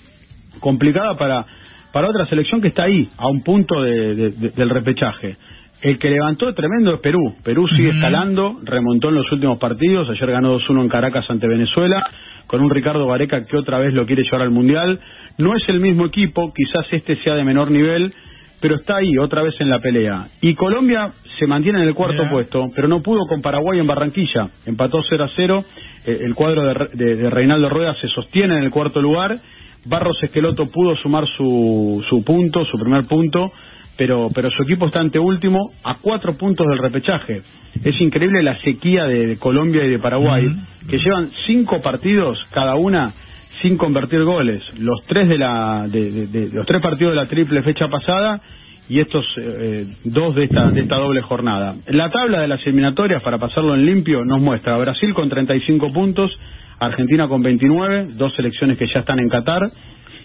[0.59, 1.45] complicado para,
[1.93, 5.38] para otra selección que está ahí, a un punto de- del repechaje.
[5.82, 7.35] El que levantó tremendo es Perú.
[7.43, 10.09] Perú sigue escalando, remontó en los últimos partidos.
[10.09, 12.03] Ayer ganó 2-1 en Caracas ante Venezuela,
[12.48, 14.99] con un Ricardo Vareca que otra vez lo quiere llevar al Mundial.
[15.38, 18.14] No es el mismo equipo, quizás este sea de menor nivel,
[18.60, 20.27] pero está ahí, otra vez en la pelea.
[20.42, 24.50] Y Colombia se mantiene en el cuarto puesto, pero no pudo con Paraguay en Barranquilla.
[24.66, 25.66] Empató 0 a 0.
[26.06, 29.40] Eh, el cuadro de, de- de Reinaldo Rueda se sostiene en el cuarto lugar.
[29.86, 33.52] Barros Esqueloto pudo sumar su, su punto, su primer punto,
[33.95, 37.42] pero, pero su equipo está ante último a cuatro puntos del repechaje.
[37.84, 40.45] Es increíble la sequía de, de Colombia y de Paraguay,
[40.90, 43.14] que llevan cinco partidos cada una
[43.61, 44.61] sin convertir goles.
[44.77, 48.42] Los tres de la de, de- los tres partidos de la triple fecha pasada
[48.90, 51.76] y estos eh, dos de esta de esta doble jornada.
[51.88, 55.92] La tabla de las eliminatorias para pasarlo en limpio nos muestra a Brasil con 35
[55.92, 56.32] puntos,
[56.80, 59.72] Argentina con 29, dos selecciones que ya están en Qatar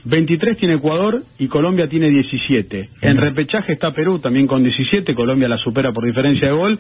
[0.04, 2.88] 23 tiene Ecuador y Colombia tiene 17.
[3.02, 6.78] En repechaje está Perú también con 17, Colombia la supera por diferencia de gol.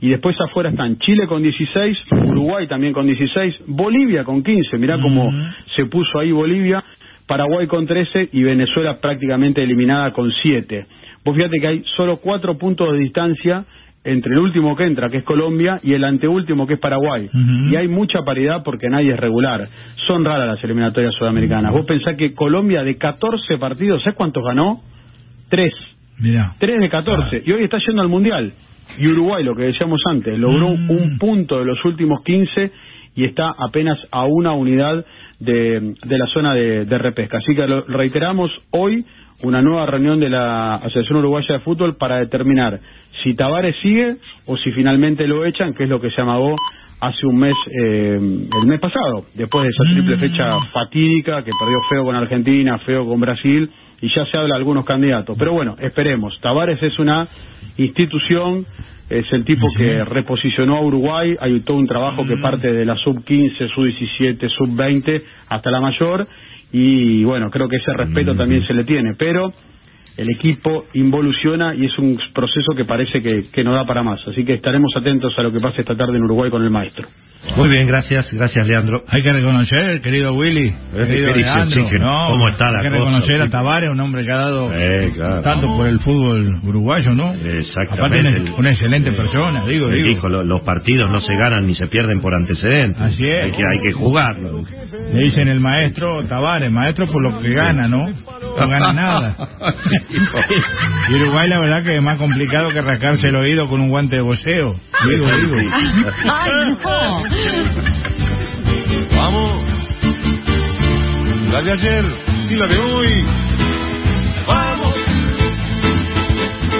[0.00, 5.00] Y después afuera están Chile con 16, Uruguay también con 16, Bolivia con 15, mirá
[5.00, 5.30] cómo
[5.76, 6.82] se puso ahí Bolivia,
[7.26, 10.86] Paraguay con 13 y Venezuela prácticamente eliminada con 7.
[11.24, 13.64] Vos fíjate que hay solo cuatro puntos de distancia
[14.04, 17.28] entre el último que entra, que es Colombia, y el anteúltimo, que es Paraguay.
[17.70, 19.68] Y hay mucha paridad porque nadie es regular.
[20.06, 21.72] Son raras las eliminatorias sudamericanas.
[21.72, 24.82] Vos pensás que Colombia de 14 partidos, ¿sabes cuántos ganó?
[25.48, 25.72] Tres.
[26.18, 26.54] Mira.
[26.58, 27.42] Tres de 14.
[27.46, 28.52] Y hoy está yendo al Mundial.
[28.98, 32.72] Y Uruguay, lo que decíamos antes, logró un punto de los últimos 15
[33.14, 35.04] y está apenas a una unidad
[35.38, 37.38] de, de la zona de, de repesca.
[37.38, 39.04] Así que lo reiteramos hoy
[39.42, 42.80] una nueva reunión de la Asociación Uruguaya de Fútbol para determinar
[43.22, 46.56] si Tavares sigue o si finalmente lo echan, que es lo que se amagó
[47.00, 51.78] hace un mes, eh, el mes pasado, después de esa triple fecha fatídica que perdió
[51.90, 53.68] feo con Argentina, feo con Brasil,
[54.00, 55.36] y ya se habla de algunos candidatos.
[55.36, 56.38] Pero bueno, esperemos.
[56.40, 57.26] Tavares es una
[57.76, 58.64] institución,
[59.10, 62.96] es el tipo que reposicionó a Uruguay, hay todo un trabajo que parte de la
[62.96, 66.28] sub-15, sub-17, sub-20 hasta la mayor,
[66.72, 69.52] y bueno, creo que ese respeto también se le tiene, pero
[70.16, 74.20] el equipo involuciona y es un proceso que parece que, que no da para más.
[74.28, 77.08] Así que estaremos atentos a lo que pase esta tarde en Uruguay con el maestro.
[77.56, 79.02] Muy bien, gracias, gracias Leandro.
[79.08, 83.00] Hay que reconocer, querido Willy, querido Leandro, no, ¿Cómo está la hay que cosa?
[83.00, 85.42] reconocer a Tavares, un hombre que ha dado Eh, claro.
[85.42, 87.34] tanto por el fútbol uruguayo, ¿no?
[87.34, 88.00] Exactamente.
[88.28, 90.06] Aparte, una, una excelente persona, digo, digo.
[90.08, 93.02] dijo, lo- los partidos no se ganan ni se pierden por antecedentes.
[93.02, 93.44] Así es.
[93.46, 94.62] Hay que, hay que jugarlo.
[95.12, 98.06] Le dicen el maestro Tavares, maestro por lo que gana, ¿no?
[98.08, 99.36] No gana nada.
[101.08, 104.16] y Uruguay la verdad que es más complicado que rascarse el oído con un guante
[104.16, 104.74] de boxeo.
[105.08, 105.56] Digo, digo.
[106.32, 107.24] Ay, no.
[109.16, 109.62] Vamos.
[111.52, 112.04] La de ayer
[112.50, 113.24] y la de hoy.
[114.46, 114.94] Vamos.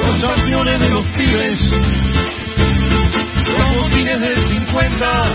[0.07, 1.61] Los campeones de los pibes.
[3.59, 5.33] Los botines del 50.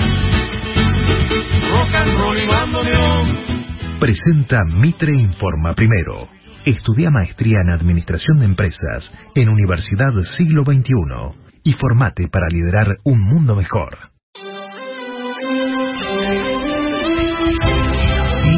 [1.72, 3.38] Rock and roll y bandoneón.
[4.00, 6.37] Presenta Mitre Informa Primero.
[6.68, 9.02] Estudia maestría en Administración de Empresas
[9.36, 13.98] en Universidad Siglo XXI y formate para liderar un mundo mejor.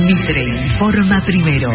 [0.08, 1.72] Mitre informa primero.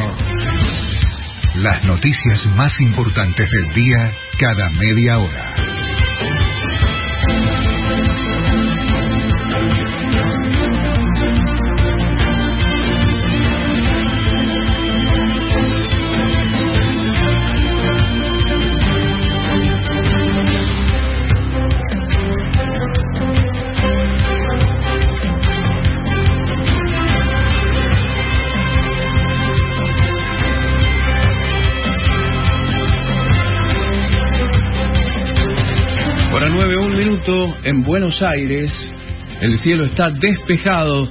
[1.55, 5.74] Las noticias más importantes del día cada media hora.
[37.27, 38.71] 9, un minuto en Buenos Aires.
[39.41, 41.09] El cielo está despejado.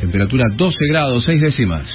[0.00, 1.86] Temperatura 12 grados, 6 décimas.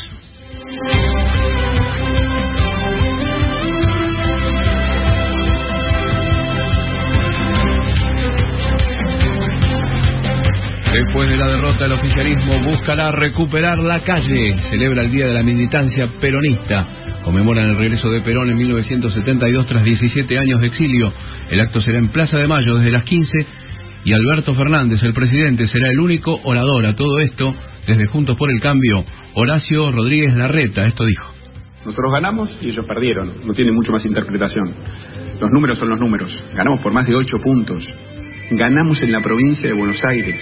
[10.94, 14.56] Después de la derrota, el oficialismo buscará recuperar la calle.
[14.70, 16.86] Celebra el Día de la Militancia Peronista.
[17.24, 21.14] Conmemoran el regreso de Perón en 1972 tras 17 años de exilio.
[21.50, 23.61] El acto será en Plaza de Mayo desde las 15
[24.04, 27.54] y Alberto Fernández, el presidente, será el único orador a todo esto
[27.86, 29.06] desde Juntos por el Cambio.
[29.36, 31.32] Horacio Rodríguez Larreta, esto dijo.
[31.86, 33.46] Nosotros ganamos y ellos perdieron.
[33.46, 34.72] No tiene mucho más interpretación.
[35.40, 36.32] Los números son los números.
[36.54, 37.84] Ganamos por más de 8 puntos.
[38.52, 40.40] Ganamos en la provincia de Buenos Aires.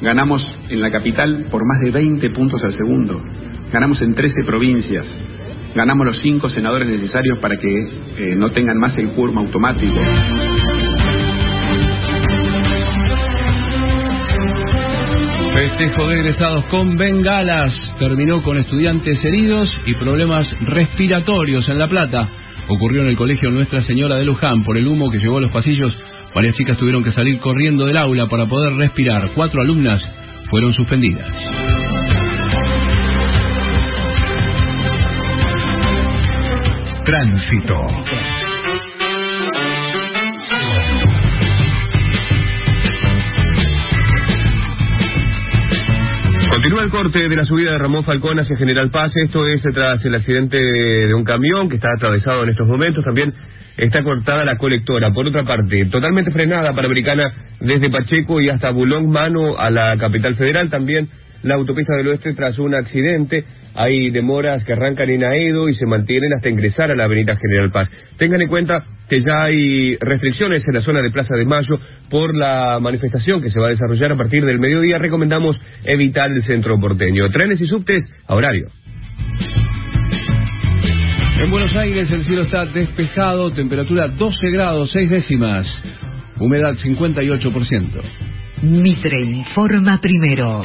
[0.00, 3.22] Ganamos en la capital por más de 20 puntos al segundo.
[3.72, 5.06] Ganamos en 13 provincias.
[5.74, 10.00] Ganamos los 5 senadores necesarios para que eh, no tengan más el quórum automático.
[15.66, 17.72] Festejo de egresados con bengalas.
[17.98, 22.28] Terminó con estudiantes heridos y problemas respiratorios en La Plata.
[22.68, 24.62] Ocurrió en el colegio Nuestra Señora de Luján.
[24.62, 25.92] Por el humo que llegó a los pasillos,
[26.36, 29.32] varias chicas tuvieron que salir corriendo del aula para poder respirar.
[29.34, 30.00] Cuatro alumnas
[30.50, 31.26] fueron suspendidas.
[37.04, 38.45] Tránsito.
[46.56, 49.12] Continúa el corte de la subida de Ramón Falcón hacia General Paz.
[49.14, 53.04] Esto es tras el accidente de un camión que está atravesado en estos momentos.
[53.04, 53.34] También
[53.76, 55.12] está cortada la colectora.
[55.12, 60.34] Por otra parte, totalmente frenada Panamericana desde Pacheco y hasta Bulón, mano a la capital
[60.36, 60.70] federal.
[60.70, 61.10] También
[61.42, 63.44] la autopista del oeste tras un accidente
[63.76, 67.70] hay demoras que arrancan en Aedo y se mantienen hasta ingresar a la avenida General
[67.70, 67.88] Paz.
[68.16, 71.78] Tengan en cuenta que ya hay restricciones en la zona de Plaza de Mayo
[72.10, 74.98] por la manifestación que se va a desarrollar a partir del mediodía.
[74.98, 77.28] Recomendamos evitar el centro porteño.
[77.30, 78.68] Trenes y subtes a horario.
[81.38, 85.66] En Buenos Aires el cielo está despejado, temperatura 12 grados 6 décimas,
[86.40, 88.02] humedad 58%.
[88.62, 90.64] Mitre informa primero.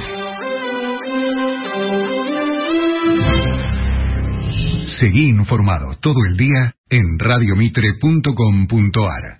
[5.01, 9.37] Seguí informado todo el día en radiomitre.com.ar.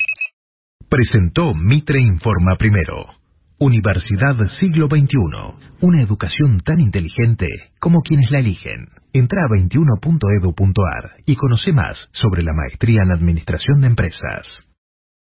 [0.89, 3.05] Presentó Mitre Informa Primero.
[3.59, 5.17] Universidad Siglo XXI.
[5.81, 7.45] Una educación tan inteligente
[7.79, 8.87] como quienes la eligen.
[9.13, 14.47] Entra a 21.edu.ar y conoce más sobre la maestría en Administración de Empresas.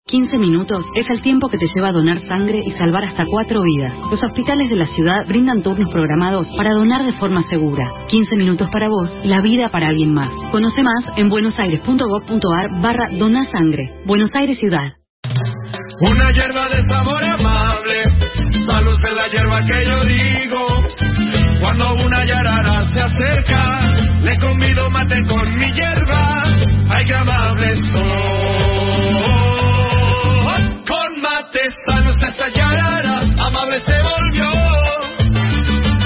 [0.07, 3.61] 15 minutos es el tiempo que te lleva a donar sangre y salvar hasta cuatro
[3.63, 3.93] vidas.
[4.11, 7.89] Los hospitales de la ciudad brindan turnos programados para donar de forma segura.
[8.09, 10.29] 15 minutos para vos, la vida para alguien más.
[10.51, 13.93] Conoce más en buenosaires.gov.ar barra donasangre.
[14.05, 14.91] Buenos Aires Ciudad.
[16.01, 18.03] Una hierba de sabor amable,
[18.65, 20.67] salud es la hierba que yo digo.
[21.61, 26.43] Cuando una yarara se acerca, le convido mate con mi hierba.
[26.89, 28.32] Ay, qué amable soy.
[32.43, 34.51] Sano está esta yarara, amable se volvió.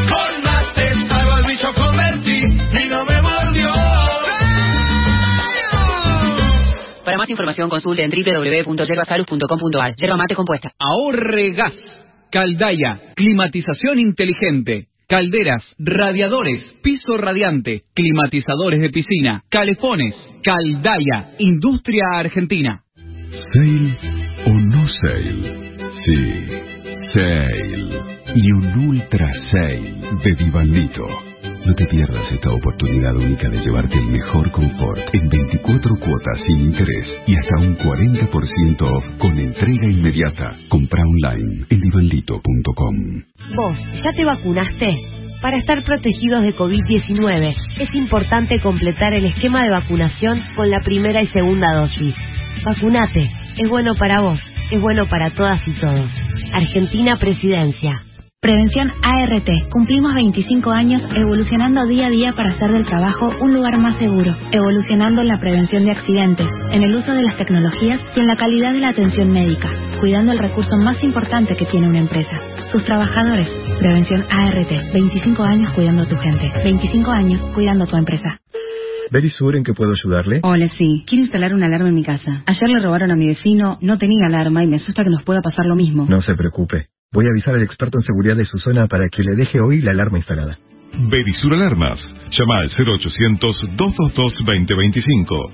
[0.10, 2.44] Con mate salvo al bicho convertí
[2.84, 3.74] y no me mordió.
[7.04, 9.96] Para más información consulte en www.yerbasalud.com.ar.
[9.96, 10.72] Yerba mate compuesta.
[10.78, 11.74] Ahorre gas.
[12.32, 13.14] Caldaya.
[13.16, 14.88] Climatización inteligente.
[15.08, 22.84] Calderas, radiadores, piso radiante, climatizadores de piscina, calefones, Caldaya, Industria Argentina.
[23.54, 23.98] ¿Sale
[24.48, 25.67] o no sale?
[26.08, 26.46] Sí,
[27.14, 28.02] sale.
[28.34, 31.06] Y un ultra sale de Divanlito.
[31.66, 36.62] No te pierdas esta oportunidad única de llevarte el mejor confort en 24 cuotas sin
[36.62, 40.56] interés y hasta un 40% off con entrega inmediata.
[40.70, 43.24] Compra online en divanlito.com.
[43.58, 44.96] Vos, ¿ya te vacunaste?
[45.42, 51.22] Para estar protegidos de COVID-19 es importante completar el esquema de vacunación con la primera
[51.22, 52.16] y segunda dosis.
[52.64, 54.40] Vacunate, es bueno para vos,
[54.72, 56.10] es bueno para todas y todos.
[56.54, 58.02] Argentina Presidencia.
[58.40, 59.50] Prevención ART.
[59.72, 64.36] Cumplimos 25 años evolucionando día a día para hacer del trabajo un lugar más seguro,
[64.52, 68.38] evolucionando en la prevención de accidentes, en el uso de las tecnologías y en la
[68.38, 72.40] calidad de la atención médica, cuidando el recurso más importante que tiene una empresa,
[72.72, 73.50] sus trabajadores.
[73.80, 74.94] Prevención ART.
[74.94, 76.52] 25 años cuidando a tu gente.
[76.64, 78.40] 25 años cuidando a tu empresa.
[79.12, 80.40] Berisur, ¿en qué puedo ayudarle?
[80.44, 81.04] Hola, sí.
[81.08, 82.44] Quiero instalar una alarma en mi casa.
[82.46, 85.42] Ayer le robaron a mi vecino, no tenía alarma y me asusta que nos pueda
[85.42, 86.06] pasar lo mismo.
[86.10, 86.88] No se preocupe.
[87.12, 89.82] Voy a avisar al experto en seguridad de su zona para que le deje hoy
[89.82, 90.60] la alarma instalada.
[91.10, 92.00] Berisur Alarmas.
[92.32, 95.52] Llama al 0800-222-2025.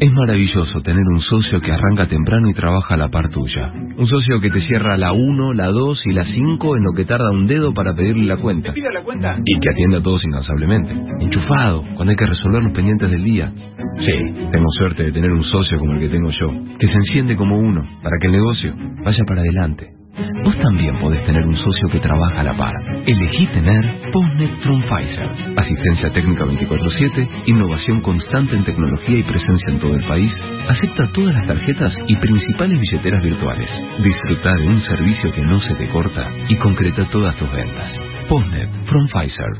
[0.00, 3.70] Es maravilloso tener un socio que arranca temprano y trabaja a la par tuya.
[3.98, 7.04] Un socio que te cierra la 1, la 2 y la 5 en lo que
[7.04, 8.72] tarda un dedo para pedirle la cuenta.
[8.72, 9.36] ¿Pide la cuenta?
[9.44, 10.90] Y que atiende a todos incansablemente.
[11.20, 13.52] Enchufado, cuando hay que resolver los pendientes del día.
[13.98, 17.36] Sí, tengo suerte de tener un socio como el que tengo yo, que se enciende
[17.36, 19.99] como uno, para que el negocio vaya para adelante.
[20.44, 22.74] Vos también podés tener un socio que trabaja a la par.
[23.06, 25.30] Elegí tener Postnet from Pfizer.
[25.56, 30.32] Asistencia técnica 24-7, innovación constante en tecnología y presencia en todo el país.
[30.68, 33.70] Acepta todas las tarjetas y principales billeteras virtuales.
[34.02, 37.92] Disfruta de un servicio que no se te corta y concreta todas tus ventas.
[38.28, 39.50] Postnet from Pfizer.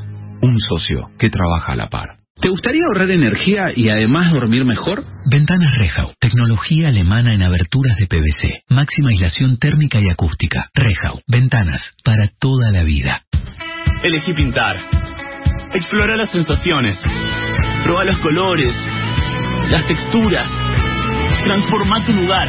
[0.43, 2.20] Un socio que trabaja a la par.
[2.41, 5.05] ¿Te gustaría ahorrar energía y además dormir mejor?
[5.31, 10.71] Ventanas Rehau, tecnología alemana en aberturas de PVC, máxima aislación térmica y acústica.
[10.73, 13.25] Rehau, ventanas para toda la vida.
[14.03, 14.77] Elegí pintar.
[15.75, 16.97] Explora las sensaciones.
[17.85, 18.75] Proba los colores,
[19.71, 20.49] las texturas.
[21.45, 22.49] Transforma tu lugar.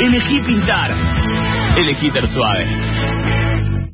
[0.00, 0.94] Elegí pintar.
[1.78, 3.37] Elegí ter suave.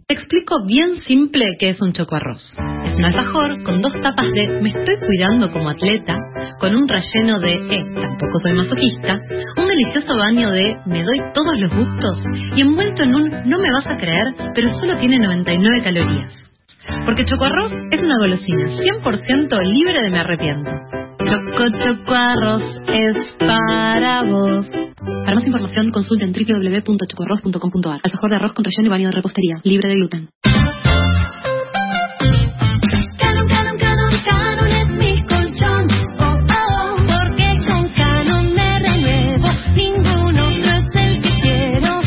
[0.07, 2.43] Te explico bien simple qué es un chocoarroz.
[2.85, 6.19] Es un alfajor con dos tapas de me estoy cuidando como atleta,
[6.61, 9.19] con un relleno de eh, tampoco soy masoquista,
[9.57, 12.19] un delicioso baño de me doy todos los gustos
[12.55, 16.33] y envuelto en un no me vas a creer, pero solo tiene 99 calorías.
[17.07, 20.71] Porque chocoarroz es una golosina 100% libre de me arrepiento.
[21.25, 24.67] Choco chocoarroz es para vos.
[25.25, 28.01] Para más información consulta en www.chocoarroz.com.ar.
[28.03, 30.29] Alfajor de arroz con relleno y baño de repostería, libre de gluten.
[33.19, 35.91] Canon, Canon, Canon, Canon es mi colchón.
[36.21, 39.49] Oh, oh, porque con Canon me renuevo.
[39.75, 42.03] Ningún otro es el que quiero.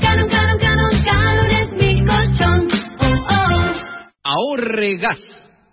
[0.00, 2.68] Canon, Canon, Canon, Canon es mi colchón.
[3.00, 3.74] Oh, oh.
[4.22, 5.18] Ahorre gas.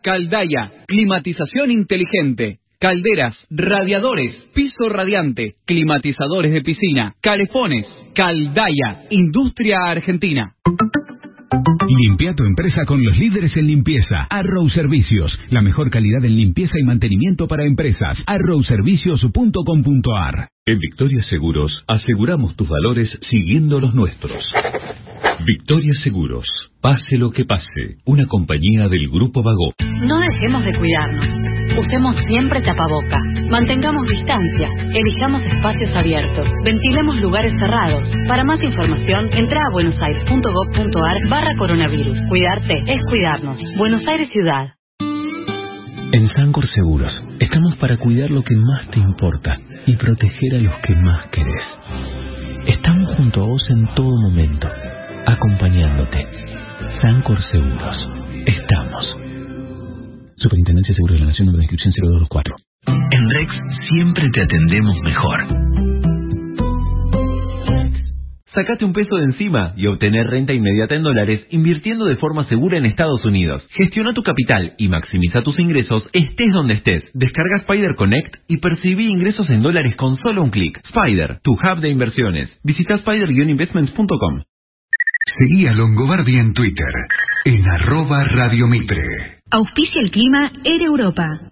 [0.01, 2.60] Caldaya, climatización inteligente.
[2.81, 7.85] Calderas, radiadores, piso radiante, climatizadores de piscina, calefones.
[8.15, 10.55] Caldaya, industria argentina.
[11.87, 14.25] Limpia tu empresa con los líderes en limpieza.
[14.31, 18.17] Arrow Servicios, la mejor calidad en limpieza y mantenimiento para empresas.
[18.25, 24.43] arrowservicios.com.ar En Victoria Seguros aseguramos tus valores siguiendo los nuestros.
[25.45, 26.45] Victoria Seguros,
[26.81, 29.73] pase lo que pase, una compañía del Grupo Vago.
[29.79, 31.27] No dejemos de cuidarnos.
[31.79, 33.17] Usemos siempre tapaboca.
[33.49, 34.69] Mantengamos distancia.
[34.93, 36.47] Elijamos espacios abiertos.
[36.63, 38.03] Ventilemos lugares cerrados.
[38.27, 42.19] Para más información, entra a buenosaires.gov.ar barra coronavirus.
[42.29, 43.57] Cuidarte es cuidarnos.
[43.77, 44.75] Buenos Aires Ciudad.
[46.11, 50.75] En Sancor Seguros estamos para cuidar lo que más te importa y proteger a los
[50.79, 51.63] que más querés.
[52.67, 54.67] Estamos junto a vos en todo momento,
[55.25, 56.27] acompañándote.
[57.01, 58.09] Sancor Seguros.
[58.45, 59.17] Estamos.
[60.37, 62.55] Superintendencia de Seguros de la Nación, número de inscripción 0224.
[63.11, 63.53] En Rex
[63.89, 65.71] siempre te atendemos mejor.
[68.53, 72.77] Sacate un peso de encima y obtener renta inmediata en dólares invirtiendo de forma segura
[72.77, 73.65] en Estados Unidos.
[73.77, 77.03] Gestiona tu capital y maximiza tus ingresos estés donde estés.
[77.13, 80.81] Descarga Spider Connect y percibí ingresos en dólares con solo un clic.
[80.83, 82.49] Spider, tu hub de inversiones.
[82.63, 84.41] Visita spider-investments.com.
[85.37, 86.93] Seguí a Longobardi en Twitter,
[87.45, 89.39] en arroba Radio Mitre.
[89.49, 91.51] Auspicia el clima Air Europa.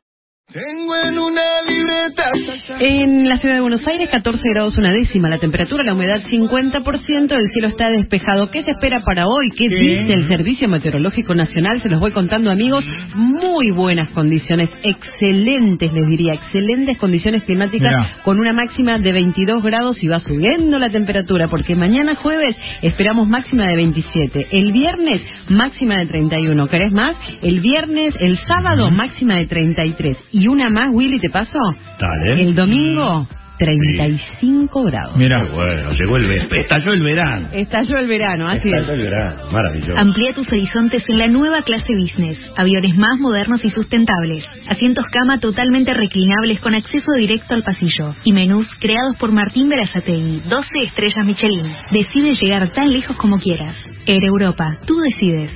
[0.52, 2.32] Tengo en una libreta.
[2.80, 7.32] En la ciudad de Buenos Aires, 14 grados una décima, la temperatura, la humedad 50%,
[7.38, 8.50] el cielo está despejado.
[8.50, 9.52] ¿Qué se espera para hoy?
[9.52, 11.84] ¿Qué, dice el Servicio Meteorológico Nacional?
[11.84, 12.84] Se los voy contando, amigos.
[13.14, 18.10] Muy buenas condiciones, excelentes, les diría, excelentes condiciones climáticas Mirá.
[18.24, 23.28] con una máxima de 22 grados y va subiendo la temperatura porque mañana jueves esperamos
[23.28, 24.48] máxima de 27.
[24.52, 26.68] El viernes, máxima de 31.
[26.70, 27.16] ¿Querés más?
[27.44, 30.18] El viernes, el sábado, máxima de 33.
[30.40, 31.58] Y una más, Willy, ¿te paso?
[32.00, 32.42] Dale.
[32.44, 33.28] El domingo,
[33.58, 35.18] 35 grados.
[35.18, 35.44] Mira.
[35.54, 36.56] bueno, llegó el verano.
[36.56, 37.48] Estalló el verano.
[37.52, 38.90] Estalló el verano, así Estalló es.
[39.00, 39.42] el verano.
[39.52, 39.98] Maravilloso.
[39.98, 42.38] Amplía tus horizontes en la nueva clase business.
[42.56, 44.46] Aviones más modernos y sustentables.
[44.70, 48.16] Asientos cama totalmente reclinables con acceso directo al pasillo.
[48.24, 50.42] Y menús creados por Martín Berazategui.
[50.48, 51.74] 12 estrellas Michelin.
[51.92, 53.76] Decide llegar tan lejos como quieras.
[54.06, 54.78] Air Europa.
[54.86, 55.52] Tú decides.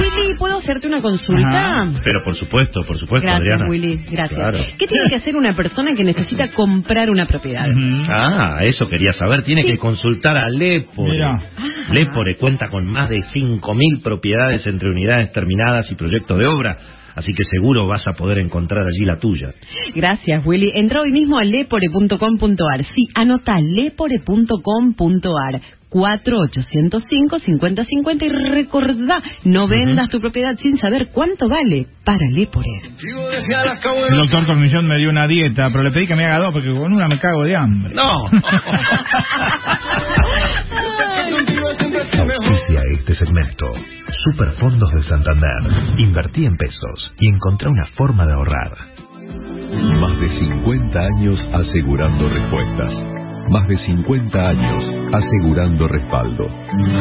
[0.00, 1.88] Willy, ¿puedo hacerte una consulta?
[2.02, 3.68] Pero por supuesto, por supuesto, Gracias, Adriana.
[3.68, 4.38] Willy, gracias.
[4.38, 4.58] Claro.
[4.78, 7.68] ¿Qué tiene que hacer una persona que necesita comprar una propiedad?
[8.08, 9.42] Ah, eso quería saber.
[9.42, 11.12] Tiene que consultar a Lepore.
[11.12, 11.42] Mira.
[11.92, 16.78] Lepore cuenta con más de 5.000 propiedades entre unidades terminadas y proyectos de obra.
[17.16, 19.52] Así que seguro vas a poder encontrar allí la tuya.
[19.94, 20.72] Gracias, Willy.
[20.74, 22.84] Entra hoy mismo a lepore.com.ar.
[22.94, 25.60] Sí, anota lepore.com.ar.
[25.90, 32.68] 4805-5050 y recordá, no vendas tu propiedad sin saber cuánto vale para Lepore.
[34.08, 36.72] El doctor Cornillón me dio una dieta, pero le pedí que me haga dos porque
[36.72, 37.92] con una me cago de hambre.
[37.94, 38.10] No.
[42.20, 43.72] Auspicia este segmento.
[44.24, 45.98] Superfondos de Santander.
[45.98, 48.76] Invertí en pesos y encontrá una forma de ahorrar.
[50.00, 53.19] Más de 50 años asegurando respuestas.
[53.50, 56.48] Más de 50 años asegurando respaldo.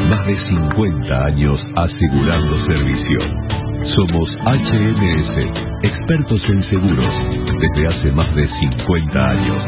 [0.10, 3.20] Más de 50 años asegurando servicio.
[3.96, 7.14] Somos HMS, expertos en seguros,
[7.62, 9.64] desde hace más de 50 años.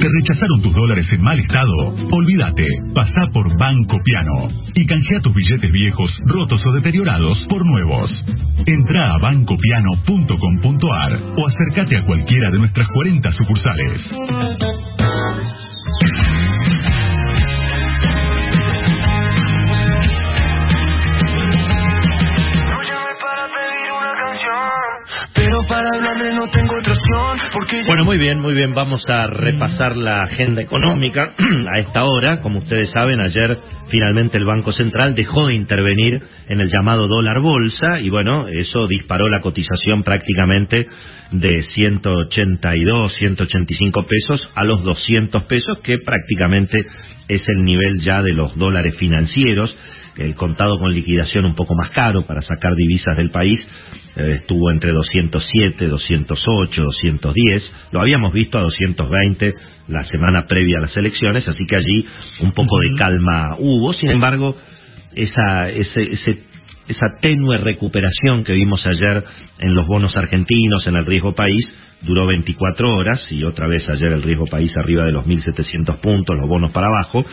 [0.00, 1.94] ¿Te rechazaron tus dólares en mal estado?
[2.10, 8.10] Olvídate, pasá por Banco Piano y canjea tus billetes viejos, rotos o deteriorados por nuevos.
[8.64, 14.00] Entra a bancopiano.com.ar o acércate a cualquiera de nuestras 40 sucursales.
[25.70, 27.86] Para hablarle no tengo otra opción.
[27.86, 28.74] Bueno, muy bien, muy bien.
[28.74, 31.32] Vamos a repasar la agenda económica
[31.72, 32.40] a esta hora.
[32.40, 33.56] Como ustedes saben, ayer
[33.88, 38.88] finalmente el Banco Central dejó de intervenir en el llamado dólar bolsa y bueno, eso
[38.88, 40.88] disparó la cotización prácticamente
[41.30, 46.84] de 182, 185 pesos a los 200 pesos, que prácticamente
[47.28, 49.74] es el nivel ya de los dólares financieros.
[50.16, 53.60] El contado con liquidación un poco más caro para sacar divisas del país
[54.16, 57.62] estuvo entre 207, 208, 210.
[57.92, 59.54] Lo habíamos visto a 220
[59.88, 62.06] la semana previa a las elecciones, así que allí
[62.40, 63.92] un poco de calma hubo.
[63.94, 64.56] Sin embargo,
[65.14, 66.42] esa, ese, ese-
[66.88, 69.24] esa tenue recuperación que vimos ayer
[69.60, 71.68] en los bonos argentinos, en el riesgo país,
[72.02, 76.36] duró 24 horas y otra vez ayer el riesgo país arriba de los 1.700 puntos,
[76.36, 77.24] los bonos para abajo.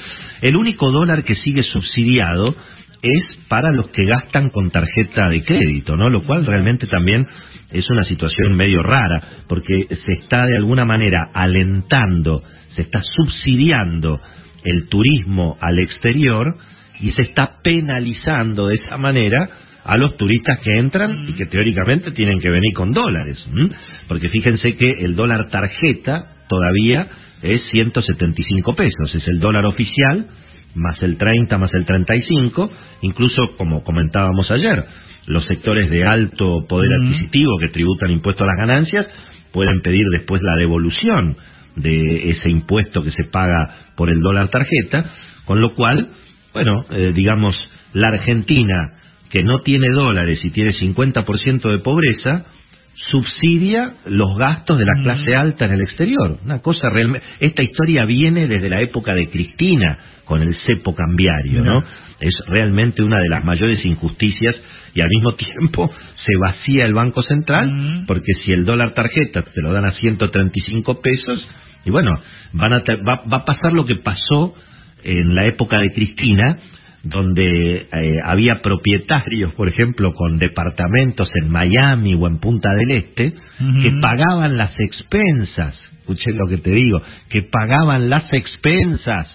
[0.42, 2.56] El único dólar que sigue subsidiado
[3.02, 6.10] es para los que gastan con tarjeta de crédito, ¿no?
[6.10, 7.28] Lo cual realmente también
[7.72, 12.44] es una situación medio rara, porque se está de alguna manera alentando,
[12.76, 14.20] se está subsidiando
[14.64, 16.58] el turismo al exterior
[17.00, 19.50] y se está penalizando de esa manera
[19.84, 23.38] a los turistas que entran y que teóricamente tienen que venir con dólares.
[24.08, 27.08] Porque fíjense que el dólar tarjeta todavía
[27.42, 30.28] es 175 pesos, es el dólar oficial
[30.78, 34.86] más el 30 más el 35, incluso como comentábamos ayer,
[35.26, 39.08] los sectores de alto poder adquisitivo que tributan impuesto a las ganancias
[39.52, 41.36] pueden pedir después la devolución
[41.76, 45.06] de ese impuesto que se paga por el dólar tarjeta,
[45.46, 46.10] con lo cual,
[46.54, 47.56] bueno, eh, digamos,
[47.94, 48.94] la Argentina
[49.30, 52.46] que no tiene dólares y tiene 50% de pobreza,
[53.12, 56.40] subsidia los gastos de la clase alta en el exterior.
[56.44, 57.26] Una cosa realmente...
[57.40, 61.84] Esta historia viene desde la época de Cristina, con el cepo cambiario, ¿no?
[62.20, 64.56] Es realmente una de las mayores injusticias
[64.94, 65.92] y al mismo tiempo
[66.26, 71.02] se vacía el Banco Central, porque si el dólar tarjeta te lo dan a 135
[71.02, 71.48] pesos,
[71.86, 72.12] y bueno,
[72.52, 74.54] van a va, va a pasar lo que pasó
[75.04, 76.58] en la época de Cristina,
[77.04, 83.34] donde eh, había propietarios, por ejemplo, con departamentos en Miami o en Punta del Este,
[83.82, 89.28] que pagaban las expensas, escuché lo que te digo, que pagaban las expensas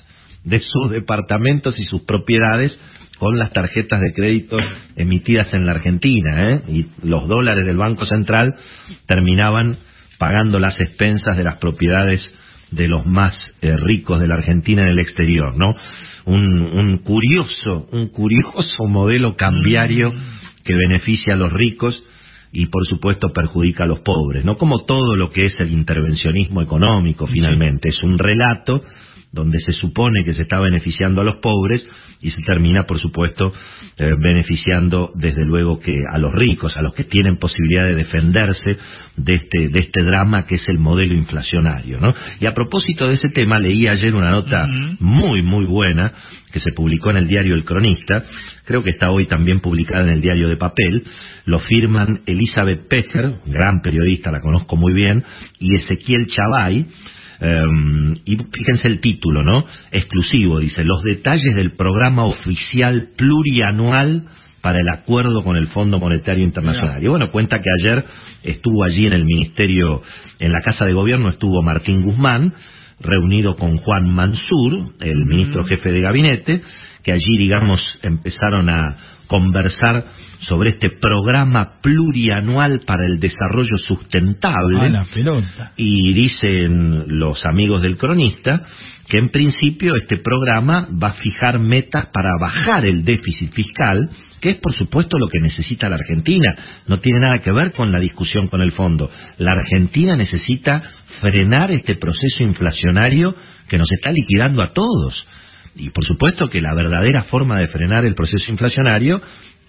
[0.44, 2.76] de sus departamentos y sus propiedades
[3.18, 4.56] con las tarjetas de crédito
[4.96, 6.62] emitidas en la Argentina, ¿eh?
[6.68, 8.54] y los dólares del Banco Central
[9.06, 9.78] terminaban
[10.18, 12.20] pagando las expensas de las propiedades
[12.72, 15.76] de los más eh, ricos de la Argentina en el exterior, ¿no?
[16.24, 20.12] Un, un curioso, un curioso modelo cambiario
[20.64, 22.02] que beneficia a los ricos
[22.52, 24.56] y por supuesto perjudica a los pobres, ¿no?
[24.56, 28.82] Como todo lo que es el intervencionismo económico finalmente, es un relato
[29.32, 31.82] donde se supone que se está beneficiando a los pobres
[32.20, 33.52] y se termina, por supuesto,
[33.96, 38.78] eh, beneficiando desde luego que a los ricos, a los que tienen posibilidad de defenderse
[39.16, 41.98] de este, de este drama que es el modelo inflacionario.
[41.98, 42.14] ¿no?
[42.40, 44.66] Y a propósito de ese tema, leí ayer una nota
[45.00, 46.12] muy, muy buena
[46.52, 48.24] que se publicó en el diario El Cronista,
[48.64, 51.04] creo que está hoy también publicada en el diario de papel,
[51.46, 55.24] lo firman Elizabeth Pecker, gran periodista, la conozco muy bien,
[55.58, 56.86] y Ezequiel Chavay,
[57.42, 59.66] Um, y fíjense el título, ¿no?
[59.90, 64.28] Exclusivo, dice, los detalles del programa oficial plurianual
[64.60, 67.02] para el acuerdo con el Fondo Monetario Internacional.
[67.02, 68.04] Y bueno, cuenta que ayer
[68.44, 70.02] estuvo allí en el Ministerio,
[70.38, 72.54] en la Casa de Gobierno, estuvo Martín Guzmán,
[73.00, 76.62] reunido con Juan Mansur, el ministro jefe de gabinete,
[77.02, 80.04] que allí, digamos, empezaron a conversar
[80.40, 84.80] sobre este programa plurianual para el desarrollo sustentable.
[84.80, 85.72] A la pelota.
[85.76, 88.66] Y dicen los amigos del cronista
[89.08, 94.08] que en principio este programa va a fijar metas para bajar el déficit fiscal,
[94.40, 96.54] que es por supuesto lo que necesita la Argentina.
[96.86, 99.10] No tiene nada que ver con la discusión con el fondo.
[99.38, 100.82] La Argentina necesita
[101.20, 103.34] frenar este proceso inflacionario
[103.68, 105.26] que nos está liquidando a todos.
[105.74, 109.20] Y por supuesto que la verdadera forma de frenar el proceso inflacionario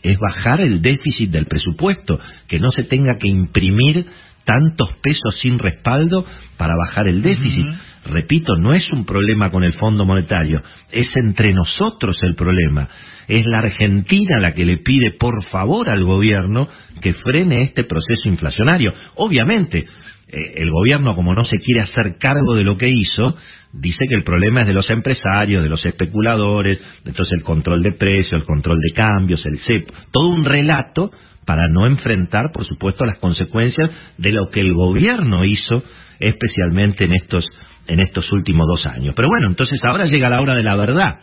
[0.02, 4.06] es bajar el déficit del presupuesto, que no se tenga que imprimir
[4.44, 6.26] tantos pesos sin respaldo
[6.58, 7.66] para bajar el déficit.
[8.06, 12.90] Repito, no es un problema con el Fondo Monetario, es entre nosotros el problema.
[13.30, 16.68] Es la Argentina la que le pide por favor al gobierno
[17.02, 18.94] que frene este proceso inflacionario.
[19.16, 19.86] Obviamente,
[20.28, 23.38] eh, el gobierno, como no se quiere hacer cargo de lo que hizo,
[23.74, 27.94] dice que el problema es de los empresarios, de los especuladores, entonces el control de
[27.94, 31.12] precios, el control de cambios, el CEP, todo un relato
[31.46, 35.84] para no enfrentar, por supuesto, las consecuencias de lo que el gobierno hizo,
[36.20, 37.46] especialmente en estos
[37.86, 39.14] en estos últimos dos años.
[39.14, 41.20] Pero bueno, entonces ahora llega la hora de la verdad,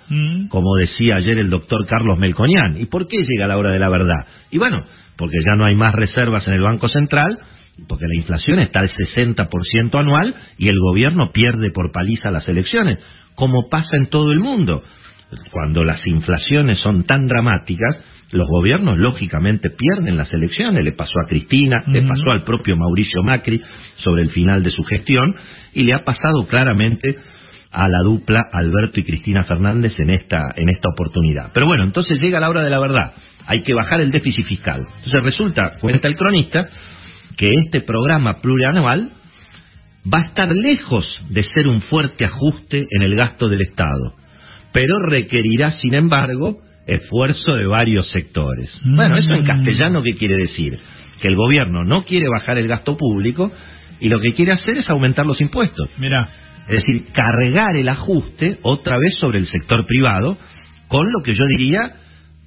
[0.51, 2.79] como decía ayer el doctor Carlos Melconian.
[2.79, 4.27] ¿Y por qué llega la hora de la verdad?
[4.51, 4.85] Y bueno,
[5.17, 7.39] porque ya no hay más reservas en el Banco Central
[7.89, 12.99] porque la inflación está al 60% anual y el gobierno pierde por paliza las elecciones,
[13.35, 14.83] como pasa en todo el mundo.
[15.53, 17.99] Cuando las inflaciones son tan dramáticas,
[18.33, 20.85] los gobiernos lógicamente pierden las elecciones.
[20.85, 23.61] Le pasó a Cristina, le pasó al propio Mauricio Macri
[23.97, 25.35] sobre el final de su gestión
[25.73, 27.17] y le ha pasado claramente
[27.73, 31.51] a la dupla Alberto y Cristina Fernández en esta, en esta oportunidad.
[31.53, 33.13] Pero bueno, entonces llega la hora de la verdad.
[33.47, 34.87] Hay que bajar el déficit fiscal.
[34.99, 36.69] Entonces resulta, cuenta el cronista,
[37.41, 39.13] que este programa plurianual
[40.13, 44.15] va a estar lejos de ser un fuerte ajuste en el gasto del Estado,
[44.75, 48.71] pero requerirá, sin embargo, esfuerzo de varios sectores.
[48.85, 50.79] Bueno, eso en castellano, ¿qué quiere decir?
[51.23, 53.51] Que el gobierno no quiere bajar el gasto público
[54.01, 55.89] y lo que quiere hacer es aumentar los impuestos.
[55.97, 56.29] Mira.
[56.69, 60.37] Es decir, cargar el ajuste otra vez sobre el sector privado,
[60.89, 61.95] con lo que yo diría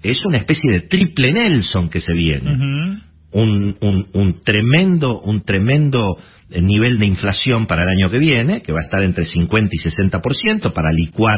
[0.04, 3.02] es una especie de triple Nelson que se viene.
[3.34, 6.18] Un, un, un tremendo, un tremendo
[6.50, 9.70] eh, nivel de inflación para el año que viene, que va a estar entre 50
[9.72, 11.38] y 60% para licuar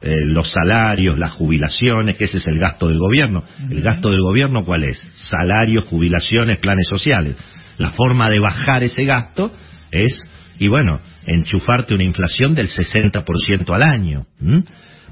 [0.00, 3.42] eh, los salarios, las jubilaciones, que ese es el gasto del gobierno.
[3.68, 4.98] ¿El gasto del gobierno cuál es?
[5.28, 7.36] Salarios, jubilaciones, planes sociales.
[7.78, 9.52] La forma de bajar ese gasto
[9.90, 10.12] es,
[10.58, 14.26] y bueno, enchufarte una inflación del 60% al año.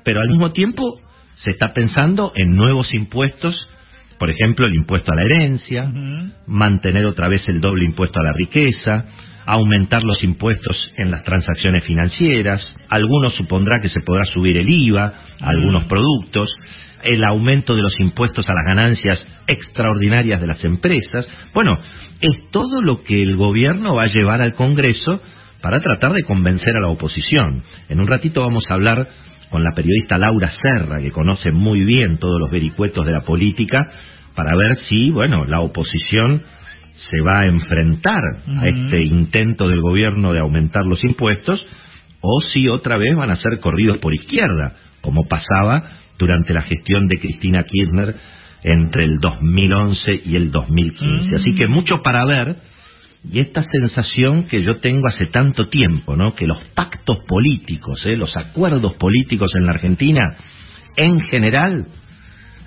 [0.05, 1.01] Pero al mismo tiempo
[1.43, 3.69] se está pensando en nuevos impuestos,
[4.19, 5.91] por ejemplo, el impuesto a la herencia,
[6.47, 9.05] mantener otra vez el doble impuesto a la riqueza,
[9.47, 15.15] aumentar los impuestos en las transacciones financieras, algunos supondrá que se podrá subir el IVA
[15.41, 16.51] a algunos productos,
[17.03, 21.29] el aumento de los impuestos a las ganancias extraordinarias de las empresas.
[21.55, 21.79] Bueno,
[22.21, 25.23] es todo lo que el gobierno va a llevar al Congreso
[25.61, 27.63] para tratar de convencer a la oposición.
[27.89, 29.09] En un ratito vamos a hablar
[29.51, 33.79] con la periodista Laura Serra, que conoce muy bien todos los vericuetos de la política,
[34.35, 36.43] para ver si, bueno, la oposición
[37.11, 38.23] se va a enfrentar
[38.59, 41.65] a este intento del gobierno de aumentar los impuestos,
[42.21, 45.83] o si otra vez van a ser corridos por izquierda, como pasaba
[46.19, 48.17] durante la gestión de Cristina Kirchner
[48.63, 51.37] entre el 2011 y el 2015.
[51.37, 52.57] Así que mucho para ver,
[53.31, 56.35] y esta sensación que yo tengo hace tanto tiempo, ¿no?
[56.35, 58.17] Que los pactos políticos, ¿eh?
[58.17, 60.37] los acuerdos políticos en la Argentina,
[60.97, 61.87] en general,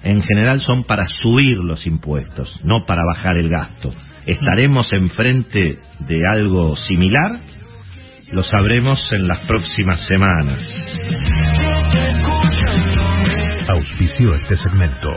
[0.04, 3.94] en general son para subir los impuestos, no para bajar el gasto.
[4.26, 7.40] ¿Estaremos enfrente de algo similar?
[8.32, 10.60] Lo sabremos en las próximas semanas.
[13.80, 15.10] Auspició este segmento.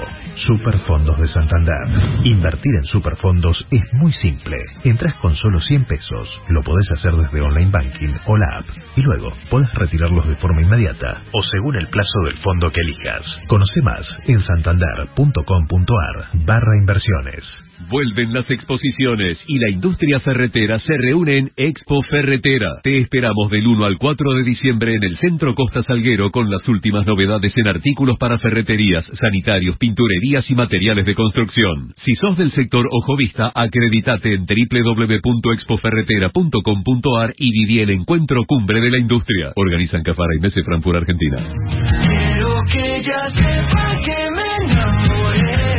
[0.46, 1.82] Superfondos de Santander.
[2.22, 4.56] Invertir en superfondos es muy simple.
[4.84, 6.28] Entras con solo 100 pesos.
[6.48, 8.66] Lo podés hacer desde online banking o la app.
[8.94, 13.24] Y luego podés retirarlos de forma inmediata o según el plazo del fondo que elijas.
[13.48, 17.71] Conoce más en santander.com.ar barra inversiones.
[17.88, 22.80] Vuelven las exposiciones y la industria ferretera se reúne en Expo Ferretera.
[22.82, 26.66] Te esperamos del 1 al 4 de diciembre en el Centro Costa Salguero con las
[26.68, 31.94] últimas novedades en artículos para ferreterías, sanitarios, pinturerías y materiales de construcción.
[32.04, 38.90] Si sos del sector ojo vista, acreditate en www.expoferretera.com.ar y viví el encuentro cumbre de
[38.90, 39.52] la industria.
[39.56, 41.38] Organizan Cafara y Mese Frankfurt, Argentina.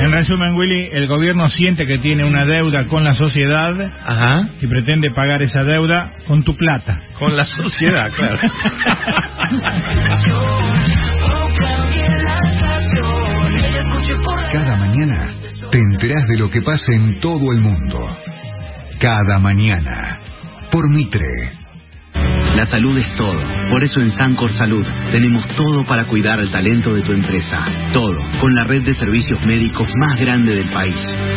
[0.03, 3.73] En resumen, Willy, el gobierno siente que tiene una deuda con la sociedad
[4.61, 6.99] y pretende pagar esa deuda con tu plata.
[7.17, 8.37] Con la sociedad, claro.
[14.51, 15.29] Cada mañana
[15.71, 18.17] te enterás de lo que pasa en todo el mundo.
[18.99, 20.19] Cada mañana.
[20.69, 21.62] Por Mitre.
[22.55, 23.39] La salud es todo.
[23.71, 27.65] Por eso en Sancor Salud tenemos todo para cuidar al talento de tu empresa.
[27.93, 30.95] Todo, con la red de servicios médicos más grande del país.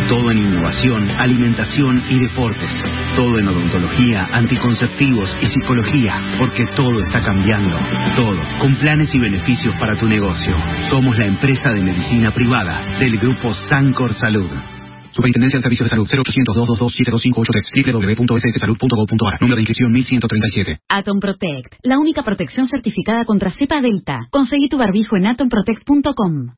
[0.08, 2.70] Todo en innovación, alimentación y deportes.
[3.16, 6.20] Todo en odontología, anticonceptivos y psicología.
[6.38, 7.78] Porque todo está cambiando.
[8.14, 10.54] Todo, con planes y beneficios para tu negocio.
[10.90, 14.75] Somos la empresa de medicina privada del grupo Sancor Salud.
[15.16, 22.22] Superintendencia de Servicios de Salud 0800-222-72583 www.sssalud.gov.ar Número de inscripción 1137 Atom Protect, la única
[22.22, 24.26] protección certificada contra cepa delta.
[24.30, 26.48] Conseguí tu barbijo en atomprotect.com.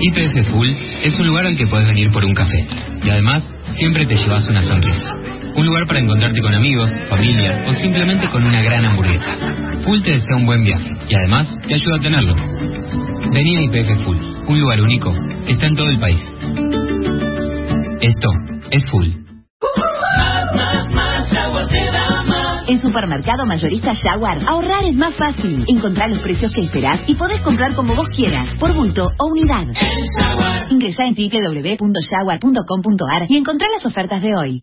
[0.00, 0.68] IPF Full
[1.02, 2.66] es un lugar al que puedes venir por un café.
[3.04, 3.42] Y además,
[3.76, 5.14] siempre te llevas una sonrisa.
[5.56, 9.36] Un lugar para encontrarte con amigos, familia o simplemente con una gran hamburguesa.
[9.84, 12.34] Full te desea un buen viaje y además te ayuda a tenerlo.
[13.30, 15.14] Vení a IPF Full, un lugar único.
[15.46, 16.89] Está en todo el país.
[18.10, 18.28] Esto
[18.72, 19.06] es full.
[22.66, 25.64] En Supermercado Mayorista Jaguar, ahorrar es más fácil.
[25.68, 29.64] Encontrar los precios que esperás y podés comprar como vos quieras, por bulto o unidad.
[30.70, 34.60] Ingresá en www.jaguar.com.ar y encontrá las ofertas de hoy.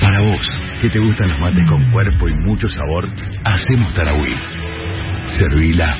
[0.00, 0.40] Para vos,
[0.82, 3.08] que te gustan los mates con cuerpo y mucho sabor,
[3.44, 4.34] hacemos Tarahui
[5.38, 5.96] Servila,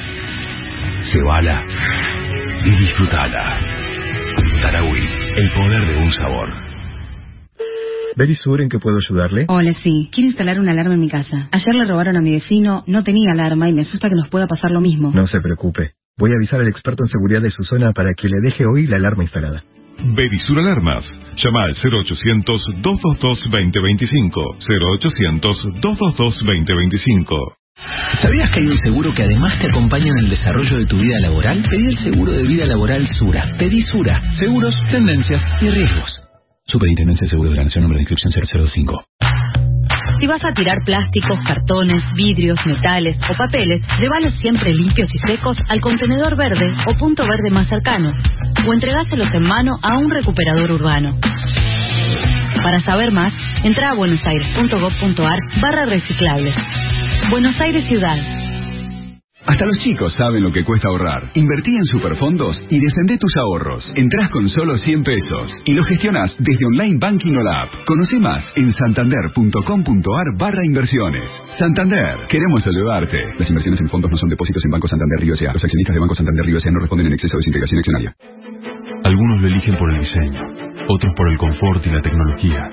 [1.13, 1.63] cebala
[2.65, 3.61] y disfrutala.
[4.63, 5.01] Tarahui,
[5.37, 6.49] el poder de un sabor.
[8.17, 9.47] Berisur, ¿en qué puedo ayudarle?
[9.49, 10.11] Hola, sí.
[10.13, 11.49] Quiero instalar una alarma en mi casa.
[11.53, 14.47] Ayer le robaron a mi vecino, no tenía alarma y me asusta que nos pueda
[14.47, 15.11] pasar lo mismo.
[15.15, 15.93] No se preocupe.
[16.19, 18.87] Voy a avisar al experto en seguridad de su zona para que le deje hoy
[18.87, 19.65] la alarma instalada.
[20.03, 21.05] Berisur Alarmas.
[21.37, 24.59] Llama al 0800-222-2025.
[25.81, 27.60] 0800-222-2025.
[28.23, 31.19] ¿Sabías que hay un seguro que además te acompaña en el desarrollo de tu vida
[31.21, 31.63] laboral?
[31.71, 33.55] Pedí el seguro de vida laboral Sura.
[33.59, 34.21] Pedí Sura.
[34.39, 36.21] Seguros, tendencias y riesgos.
[36.67, 39.05] Superintendencia de Seguros de la Nación, número de inscripción 005.
[40.21, 45.57] Si vas a tirar plásticos, cartones, vidrios, metales o papeles, llévalos siempre limpios y secos
[45.69, 48.13] al contenedor verde o punto verde más cercano,
[48.67, 51.19] o entregáselos en mano a un recuperador urbano.
[52.63, 53.33] Para saber más,
[53.65, 56.55] entra a buenosaires.gov.ar barra reciclables.
[57.29, 58.17] Buenos Aires Ciudad.
[59.47, 61.31] Hasta los chicos saben lo que cuesta ahorrar.
[61.35, 63.85] Invertí en Superfondos y defendé tus ahorros.
[63.95, 67.71] Entrás con solo 100 pesos y lo gestionás desde Online Banking o la app.
[67.87, 71.25] Conoce más en santander.com.ar barra inversiones.
[71.59, 73.19] Santander, queremos ayudarte.
[73.39, 75.53] Las inversiones en fondos no son depósitos en Banco Santander Río S.A.
[75.53, 76.71] Los accionistas de Banco Santander Río S.A.
[76.71, 78.15] no responden en exceso de desintegración accionaria.
[79.05, 80.41] Algunos lo eligen por el diseño,
[80.89, 82.71] otros por el confort y la tecnología,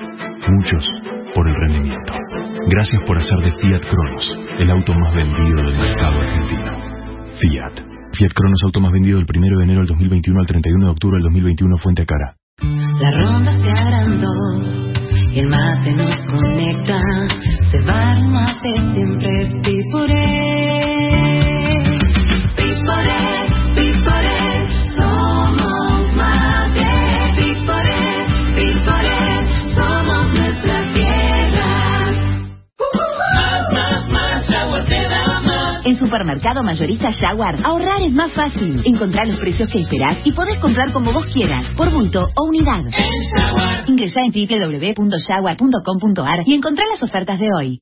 [0.48, 0.86] muchos
[1.34, 2.14] por el rendimiento.
[2.70, 6.72] Gracias por hacer de Fiat Cronos el auto más vendido del mercado argentino.
[7.40, 7.74] Fiat.
[8.18, 11.16] Fiat Cronos auto más vendido del 1 de enero del 2021 al 31 de octubre
[11.16, 12.36] del 2021 fuente cara.
[13.00, 14.34] La ronda se agrandó
[15.32, 17.02] y el mate nos conecta.
[17.72, 19.28] Se va el mate siempre.
[36.08, 38.82] Supermercado Mayorista Jaguar, ahorrar es más fácil.
[38.86, 42.86] Encontrar los precios que esperás y podés comprar como vos quieras, por bulto o unidad.
[43.88, 47.82] Ingresá en www.jaguar.com.ar y encontrá las ofertas de hoy.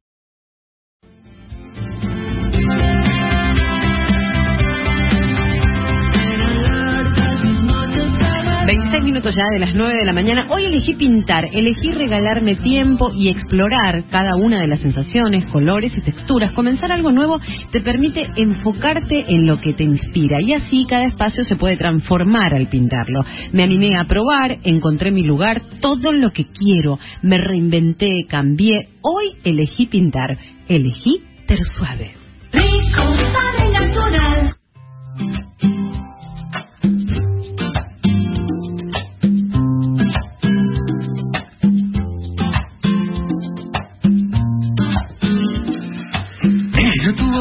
[8.66, 10.48] 26 minutos ya de las 9 de la mañana.
[10.50, 16.02] Hoy elegí pintar, elegí regalarme tiempo y explorar cada una de las sensaciones, colores y
[16.02, 16.52] texturas.
[16.53, 17.40] Comenzar algo nuevo
[17.72, 22.56] te permite enfocarte en lo que te inspira y así cada espacio se puede transformar
[22.56, 23.24] al pintarlo.
[23.52, 26.98] Me animé a probar, encontré mi lugar, todo lo que quiero.
[27.22, 28.90] Me reinventé, cambié.
[29.02, 32.16] Hoy elegí pintar, elegí Tersuave.
[32.52, 34.56] Rico, sale natural.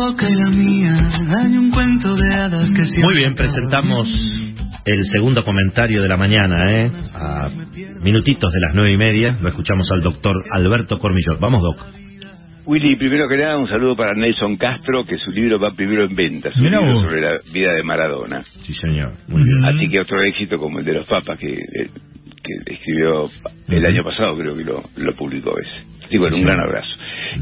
[0.04, 3.02] Boca y la mía hay un cuento de hadas que siempre...
[3.04, 4.08] Muy bien, presentamos
[4.84, 6.90] el segundo comentario de la mañana, ¿eh?
[7.14, 7.48] A
[8.02, 11.40] minutitos de las nueve y media, lo escuchamos al doctor Alberto Cormillot.
[11.40, 11.86] Vamos, Doc.
[12.66, 16.14] Willy, primero que nada, un saludo para Nelson Castro, que su libro va primero en
[16.14, 17.04] venta, su Mirá libro vos.
[17.04, 18.42] sobre la vida de Maradona.
[18.66, 19.12] Sí, señor.
[19.28, 19.64] Muy bien.
[19.64, 21.90] Así que otro éxito como el de los papas que, eh,
[22.42, 23.30] que escribió
[23.68, 25.94] el año pasado, creo que lo, lo publicó ese.
[26.10, 26.88] Y bueno, un gran abrazo.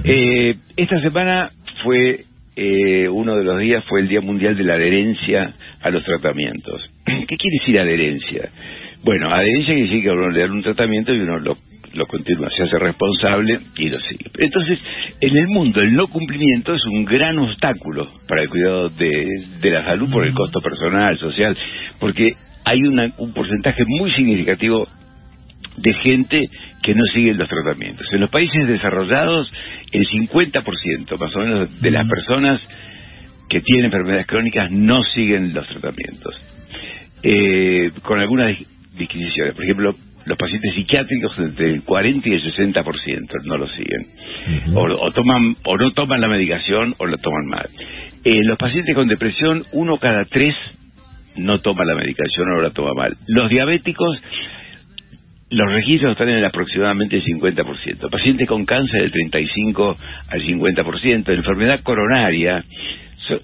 [0.04, 1.50] Eh, esta semana
[1.84, 2.24] fue,
[2.56, 6.82] eh, uno de los días fue el Día Mundial de la Adherencia a los Tratamientos.
[7.04, 8.50] ¿Qué quiere decir adherencia?
[9.02, 11.58] Bueno, adherencia quiere decir que uno le dan un tratamiento y uno lo,
[11.94, 14.26] lo continúa, se hace responsable y lo sigue.
[14.38, 14.78] Entonces,
[15.20, 19.26] en el mundo el no cumplimiento es un gran obstáculo para el cuidado de,
[19.60, 21.56] de la salud por el costo personal, social,
[21.98, 24.86] porque hay una- un porcentaje muy significativo
[25.78, 26.48] de gente
[26.82, 28.06] que no sigue los tratamientos.
[28.12, 29.50] En los países desarrollados,
[29.92, 32.60] el 50% más o menos de las personas
[33.48, 36.34] que tienen enfermedades crónicas no siguen los tratamientos.
[37.22, 38.66] Eh, con algunas dis-
[38.98, 39.54] disquisiciones.
[39.54, 39.94] Por ejemplo,
[40.24, 44.06] los pacientes psiquiátricos entre el 40 y el 60% no lo siguen.
[44.74, 47.68] o, o toman o no toman la medicación o la toman mal.
[48.24, 50.54] Eh, los pacientes con depresión, uno cada tres
[51.36, 53.16] no toma la medicación o la toma mal.
[53.26, 54.20] Los diabéticos,
[55.52, 58.10] los registros están en el aproximadamente el 50%.
[58.10, 59.96] Pacientes con cáncer del 35
[60.28, 61.28] al 50%.
[61.34, 62.64] Enfermedad coronaria,
[63.28, 63.40] so-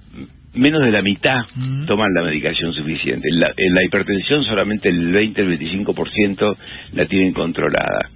[0.54, 1.36] menos de la mitad
[1.86, 3.28] toman la medicación suficiente.
[3.30, 6.56] En la, en la hipertensión solamente el 20 al 25%
[6.94, 8.08] la tienen controlada.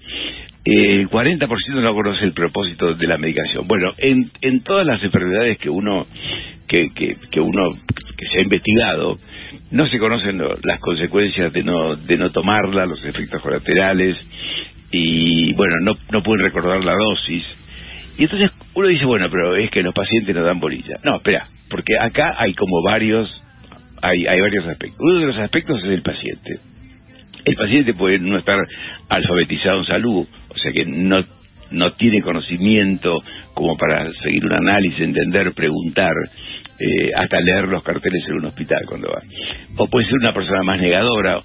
[0.65, 1.47] Eh, El 40%
[1.83, 3.67] no conoce el propósito de la medicación.
[3.69, 6.07] Bueno, en, en todas las enfermedades que uno
[6.69, 7.77] que, que, que uno
[8.31, 9.19] se ha investigado,
[9.71, 14.17] no se conocen lo- las consecuencias de no de no tomarla, los efectos colaterales
[14.91, 17.45] y bueno, no no pueden recordar la dosis
[18.19, 20.97] Y entonces uno dice, bueno, pero es que los pacientes no dan bolilla.
[21.05, 23.29] No, espera, porque acá hay como varios,
[24.03, 24.99] hay, hay varios aspectos.
[25.01, 26.59] Uno de los aspectos es el paciente.
[27.45, 28.59] El paciente puede no estar
[29.09, 31.25] alfabetizado en salud, o sea que no,
[31.71, 33.19] no tiene conocimiento
[33.55, 36.13] como para seguir un análisis, entender, preguntar,
[36.79, 39.23] eh, hasta leer los carteles en un hospital cuando va.
[39.77, 41.43] O puede ser una persona más negadora,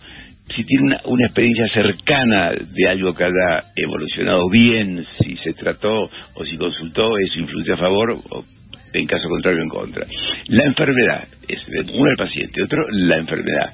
[0.56, 6.09] si tiene una, una experiencia cercana de algo que haya evolucionado bien, si se trató
[6.35, 8.45] o si consultó, eso influye a favor o
[8.93, 10.06] en caso contrario en contra.
[10.48, 11.59] La enfermedad, es
[11.93, 13.74] uno el paciente, otro la enfermedad.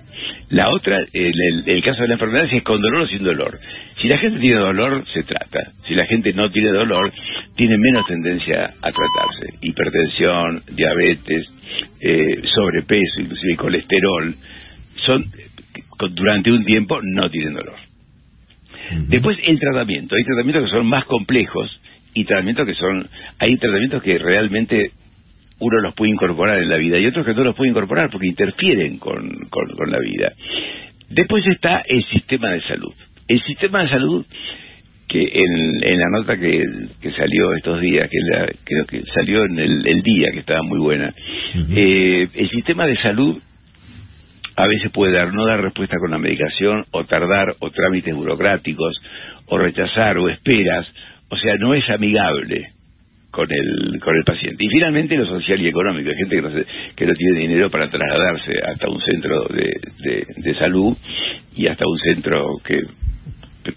[0.49, 3.07] La otra, el, el- el caso de la enfermedad es si es con dolor o
[3.07, 3.59] sin dolor.
[4.01, 5.71] Si la gente tiene dolor, se trata.
[5.87, 7.11] Si la gente no tiene dolor,
[7.55, 9.53] tiene menos tendencia a tratarse.
[9.61, 11.47] Hipertensión, diabetes,
[12.01, 14.35] eh, sobrepeso, inclusive colesterol,
[15.05, 15.25] son
[16.11, 17.75] durante un tiempo no tienen dolor.
[19.07, 20.15] Después el tratamiento.
[20.15, 21.79] Hay tratamientos que son más complejos
[22.13, 23.07] y tratamientos que son...
[23.39, 24.91] Hay tratamientos que realmente
[25.59, 28.27] uno los puede incorporar en la vida y otros que no los puede incorporar porque
[28.27, 30.33] interfieren con, con, con la vida.
[31.09, 32.93] Después está el sistema de salud.
[33.27, 34.25] El sistema de salud
[35.07, 36.65] que en, en la nota que,
[37.01, 40.63] que salió estos días, que la- creo que salió en el, el día, que estaba
[40.63, 41.13] muy buena,
[41.75, 43.37] eh, el sistema de salud
[44.55, 48.95] a veces puede dar, no dar respuesta con la medicación, o tardar, o trámites burocráticos,
[49.47, 50.85] o rechazar, o esperas,
[51.29, 52.72] o sea, no es amigable
[53.33, 54.63] con el con el paciente.
[54.63, 57.71] Y finalmente lo social y económico, hay gente que no, se- que no tiene dinero
[57.71, 59.71] para trasladarse hasta un centro de,
[60.37, 60.95] de, salud
[61.55, 62.79] y hasta un centro que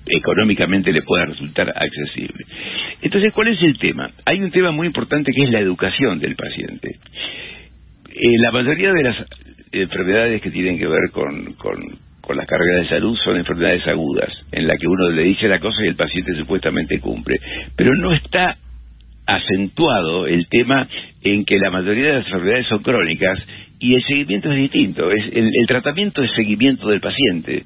[0.08, 2.44] económicamente le pueda resultar accesible.
[3.00, 4.10] Entonces, ¿cuál es el tema?
[4.26, 6.88] Hay un tema muy importante que es la educación del paciente.
[8.10, 9.16] Eh, la mayoría de las
[9.72, 14.66] enfermedades que tienen que ver con, con, las carreras de salud son enfermedades agudas, en
[14.66, 17.40] la que uno le dice la cosa y el paciente supuestamente cumple.
[17.74, 18.56] Pero no está
[19.26, 20.88] acentuado el tema
[21.22, 23.38] en que la mayoría de las enfermedades son crónicas
[23.78, 25.10] y el seguimiento es distinto.
[25.10, 27.64] Es el, el tratamiento es seguimiento del paciente.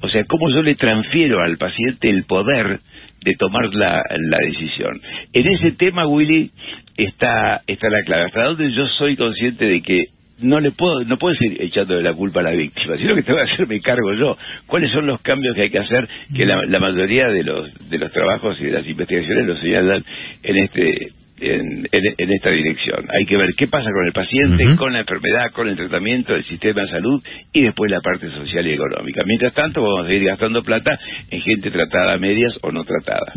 [0.00, 2.80] O sea, cómo yo le transfiero al paciente el poder
[3.24, 4.02] de tomar la,
[4.46, 5.00] decisión.
[5.32, 6.50] En ese tema, Willy,
[6.96, 8.24] está, está la clave.
[8.26, 10.04] Hasta dónde yo soy consciente de que
[10.40, 13.38] no le puedo, no puedo seguir echándole la culpa a la víctima, sino que tengo
[13.44, 14.36] que hacerme cargo yo.
[14.66, 16.08] ¿Cuáles son los cambios que hay que hacer?
[16.34, 20.04] Que la, la mayoría de los, de los trabajos y de las investigaciones lo señalan
[20.42, 21.08] en este,
[21.40, 23.06] en, en- en esta dirección.
[23.16, 26.44] Hay que ver qué pasa con el paciente, con la enfermedad, con el tratamiento, el
[26.44, 29.22] sistema de salud y después la parte social y económica.
[29.26, 30.98] Mientras tanto, vamos a ir gastando plata
[31.30, 33.32] en gente tratada a medias o no tratada.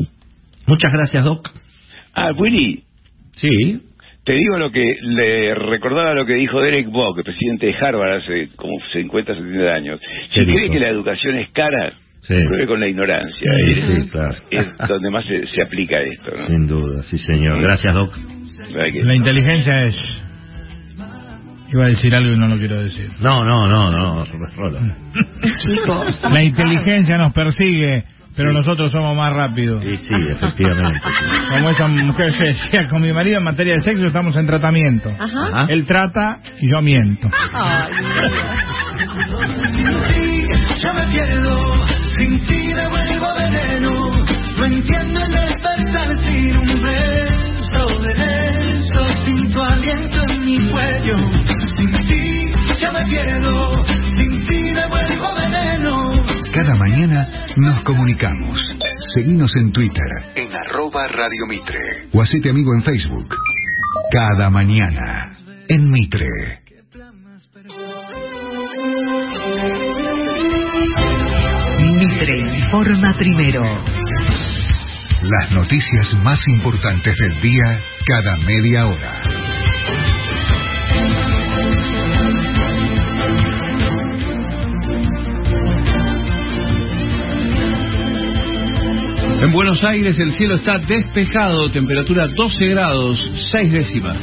[0.67, 1.49] Muchas gracias, Doc.
[2.13, 2.83] Ah, Willy.
[3.37, 3.79] Sí.
[4.23, 8.17] Te digo lo que le recordaba lo que dijo Derek Bock, el presidente de Harvard
[8.21, 9.99] hace como 50, 70 años.
[10.31, 12.35] Si ¿Qué cree que la educación es cara, Sí.
[12.47, 13.51] pruebe con la ignorancia.
[13.65, 14.35] Sí, es, sí, claro.
[14.51, 16.31] es donde más se, se aplica esto.
[16.37, 16.47] ¿no?
[16.47, 17.59] Sin duda, sí, señor.
[17.63, 18.15] Gracias, Doc.
[19.03, 19.95] La inteligencia es...
[21.73, 23.09] Iba a decir algo y no lo quiero decir.
[23.21, 24.25] No, no, no, no,
[24.55, 24.81] Rola.
[26.29, 28.03] La inteligencia nos persigue,
[28.35, 29.83] pero nosotros somos más rápidos.
[29.83, 31.01] Sí, sí, efectivamente.
[31.49, 35.11] Como esa mujer que decía, con mi marido en materia de sexo estamos en tratamiento.
[35.19, 35.65] Ajá.
[35.69, 37.29] Él trata y yo miento.
[40.81, 41.85] Ya me pierdo,
[42.17, 44.25] sin ti me vuelvo veneno.
[44.57, 51.17] No entiendo el despertar sin un beso de beso, sin tu aliento en mi cuello.
[51.77, 53.85] Sin ti ya me pierdo,
[54.17, 56.10] sin ti me vuelvo veneno.
[56.71, 57.27] Cada mañana
[57.57, 58.57] nos comunicamos.
[59.13, 60.05] Seguimos en Twitter.
[60.35, 62.07] En arroba Radio Mitre.
[62.13, 63.35] O hacete amigo en Facebook.
[64.09, 65.35] Cada mañana.
[65.67, 66.61] En Mitre.
[71.97, 73.63] Mitre informa primero.
[75.23, 79.40] Las noticias más importantes del día cada media hora.
[89.51, 93.19] En Buenos Aires el cielo está despejado, temperatura 12 grados,
[93.51, 94.17] 6 décimas.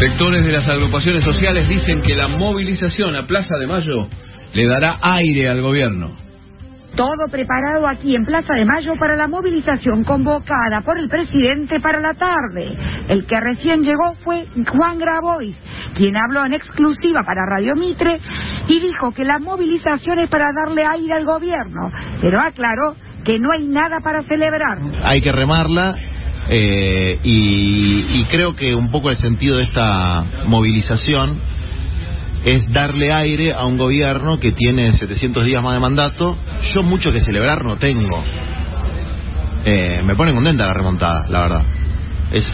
[0.00, 4.08] Sectores de las agrupaciones sociales dicen que la movilización a Plaza de Mayo
[4.54, 6.21] le dará aire al gobierno.
[6.96, 12.00] Todo preparado aquí en Plaza de Mayo para la movilización convocada por el presidente para
[12.00, 12.76] la tarde.
[13.08, 15.56] El que recién llegó fue Juan Grabois,
[15.94, 18.20] quien habló en exclusiva para Radio Mitre
[18.68, 21.90] y dijo que la movilización es para darle aire al gobierno,
[22.20, 24.78] pero aclaró que no hay nada para celebrar.
[25.04, 25.94] hay que remarla
[26.50, 31.51] eh, y, y creo que un poco el sentido de esta movilización
[32.44, 36.36] es darle aire a un gobierno que tiene 700 días más de mandato.
[36.74, 38.22] Yo mucho que celebrar no tengo.
[39.64, 41.62] Eh, me pone contenta la remontada, la verdad.
[42.32, 42.44] Es,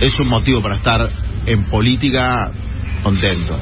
[0.00, 1.08] es un motivo para estar
[1.46, 2.50] en política
[3.02, 3.58] contento.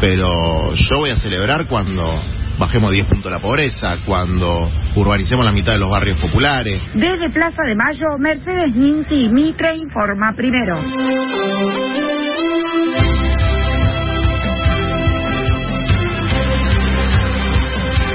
[0.00, 2.20] Pero yo voy a celebrar cuando
[2.58, 6.82] bajemos 10 puntos la pobreza, cuando urbanicemos la mitad de los barrios populares.
[6.94, 10.80] Desde Plaza de Mayo, Mercedes Ninti Mitre informa primero.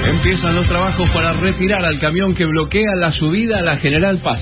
[0.06, 4.40] Empiezan los trabajos para retirar al camión que bloquea la subida a la General Paz.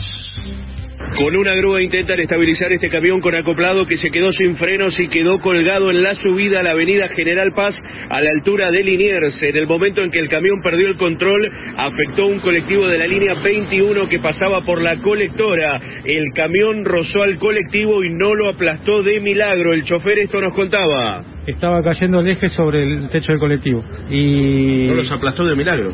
[1.16, 5.06] Con una grúa intentan estabilizar este camión con acoplado que se quedó sin frenos y
[5.06, 7.74] quedó colgado en la subida a la avenida General Paz
[8.10, 9.40] a la altura de Liniers.
[9.40, 13.06] En el momento en que el camión perdió el control, afectó un colectivo de la
[13.06, 15.80] línea 21 que pasaba por la colectora.
[16.04, 19.72] El camión rozó al colectivo y no lo aplastó de milagro.
[19.72, 21.22] El chofer esto nos contaba.
[21.46, 23.84] Estaba cayendo el eje sobre el techo del colectivo.
[24.10, 25.92] Y ¿No los aplastó de milagro?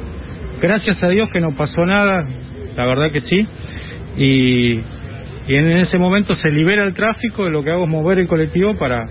[0.63, 2.27] gracias a Dios que no pasó nada,
[2.77, 3.47] la verdad que sí.
[4.19, 4.81] Y,
[5.49, 8.29] y en ese momento se libera el tráfico y lo que hago es mover el
[8.29, 9.07] colectivo para...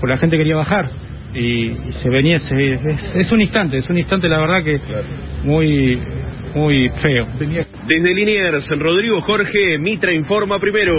[0.00, 0.88] Por la gente quería bajar.
[1.34, 2.80] Y, y se venía, se- es,
[3.14, 4.80] es un instante, es un instante la verdad que
[5.44, 5.98] muy,
[6.54, 7.26] muy feo.
[7.38, 10.94] Desde Liniers, Rodrigo Jorge, Mitra informa primero.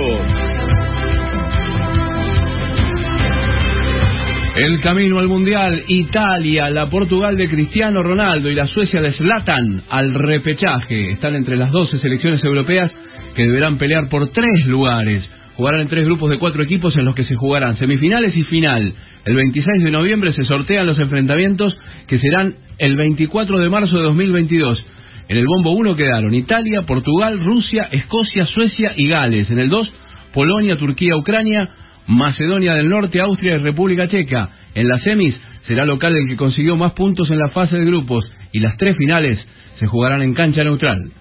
[4.55, 9.81] El camino al Mundial, Italia, la Portugal de Cristiano Ronaldo y la Suecia de Zlatan
[9.89, 11.11] al repechaje.
[11.11, 12.91] Están entre las 12 selecciones europeas
[13.35, 15.23] que deberán pelear por tres lugares.
[15.55, 18.93] Jugarán en tres grupos de cuatro equipos en los que se jugarán semifinales y final.
[19.25, 21.77] El 26 de noviembre se sortean los enfrentamientos
[22.07, 24.83] que serán el 24 de marzo de 2022.
[25.27, 29.49] En el bombo 1 quedaron Italia, Portugal, Rusia, Escocia, Suecia y Gales.
[29.49, 29.91] En el 2,
[30.33, 31.69] Polonia, Turquía, Ucrania,
[32.07, 34.49] Macedonia del Norte, Austria y República Checa.
[34.73, 35.35] En las semis
[35.67, 38.97] será local el que consiguió más puntos en la fase de grupos y las tres
[38.97, 39.39] finales
[39.79, 41.11] se jugarán en cancha neutral.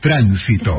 [0.00, 0.74] Tránsito.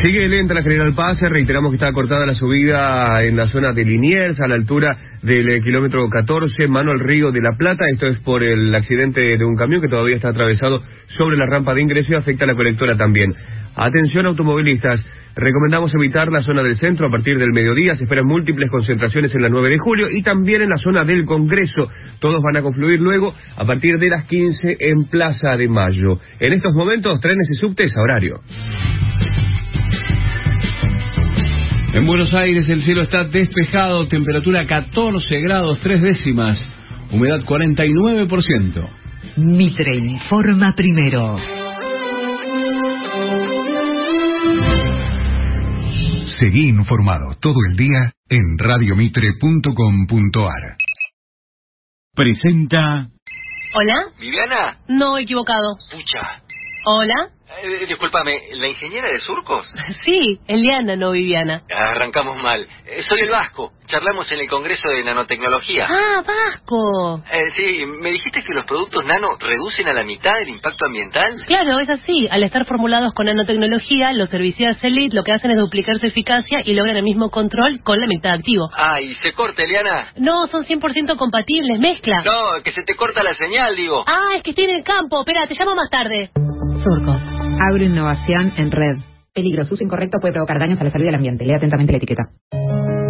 [0.00, 3.84] Sigue lenta la General Paz, reiteramos que está cortada la subida en la zona de
[3.84, 7.84] Liniers, a la altura del eh, kilómetro 14, mano al río de la Plata.
[7.92, 10.82] Esto es por el accidente de un camión que todavía está atravesado
[11.18, 13.34] sobre la rampa de ingreso y afecta a la colectora también.
[13.80, 15.00] Atención automovilistas,
[15.34, 17.96] recomendamos evitar la zona del centro a partir del mediodía.
[17.96, 21.24] Se esperan múltiples concentraciones en la 9 de julio y también en la zona del
[21.24, 21.88] Congreso.
[22.18, 26.20] Todos van a confluir luego a partir de las 15 en Plaza de Mayo.
[26.40, 28.40] En estos momentos, trenes y subtes a horario.
[31.94, 36.58] En Buenos Aires el cielo está despejado, temperatura 14 grados 3 décimas,
[37.10, 38.88] humedad 49%.
[39.36, 41.59] Mitre informa primero.
[46.40, 50.76] Seguí informado todo el día en radiomitre.com.ar.
[52.14, 53.10] Presenta
[53.74, 54.06] ¿Hola?
[54.18, 54.78] ¿Viviana?
[54.88, 55.76] No, equivocado.
[55.92, 56.42] Pucha.
[56.86, 57.28] ¿Hola?
[57.62, 59.66] Eh, discúlpame, ¿la ingeniera de surcos?
[60.04, 61.62] Sí, Eliana, no Viviana.
[61.68, 62.66] Arrancamos mal.
[62.86, 63.72] Eh, soy el Vasco.
[63.86, 65.86] Charlamos en el Congreso de Nanotecnología.
[65.90, 67.22] Ah, Vasco.
[67.30, 71.44] Eh, sí, me dijiste que los productos nano reducen a la mitad el impacto ambiental.
[71.46, 72.28] Claro, es así.
[72.30, 76.62] Al estar formulados con nanotecnología, los herbicidas Elite lo que hacen es duplicar su eficacia
[76.64, 78.68] y logran el mismo control con la mitad activo.
[78.76, 80.12] Ah, ¿y se corta, Eliana?
[80.16, 82.22] No, son 100% compatibles, mezcla.
[82.24, 84.04] No, que se te corta la señal, digo.
[84.06, 85.20] Ah, es que estoy en el campo.
[85.20, 86.30] Espera, te llamo más tarde.
[86.82, 87.29] Surcos.
[87.60, 88.96] Agroinnovación en red.
[89.34, 91.44] Peligroso uso incorrecto puede provocar daños a la salud del ambiente.
[91.44, 92.22] Lea atentamente la etiqueta.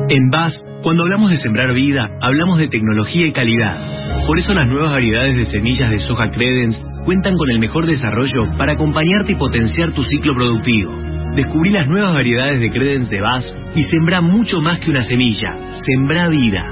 [0.09, 4.27] En BAS, cuando hablamos de sembrar vida, hablamos de tecnología y calidad.
[4.27, 8.49] Por eso las nuevas variedades de semillas de soja Credence cuentan con el mejor desarrollo
[8.59, 10.93] para acompañarte y potenciar tu ciclo productivo.
[11.37, 13.45] Descubrí las nuevas variedades de Credence de BAS
[13.77, 15.57] y sembra mucho más que una semilla.
[15.87, 16.67] Sembra vida.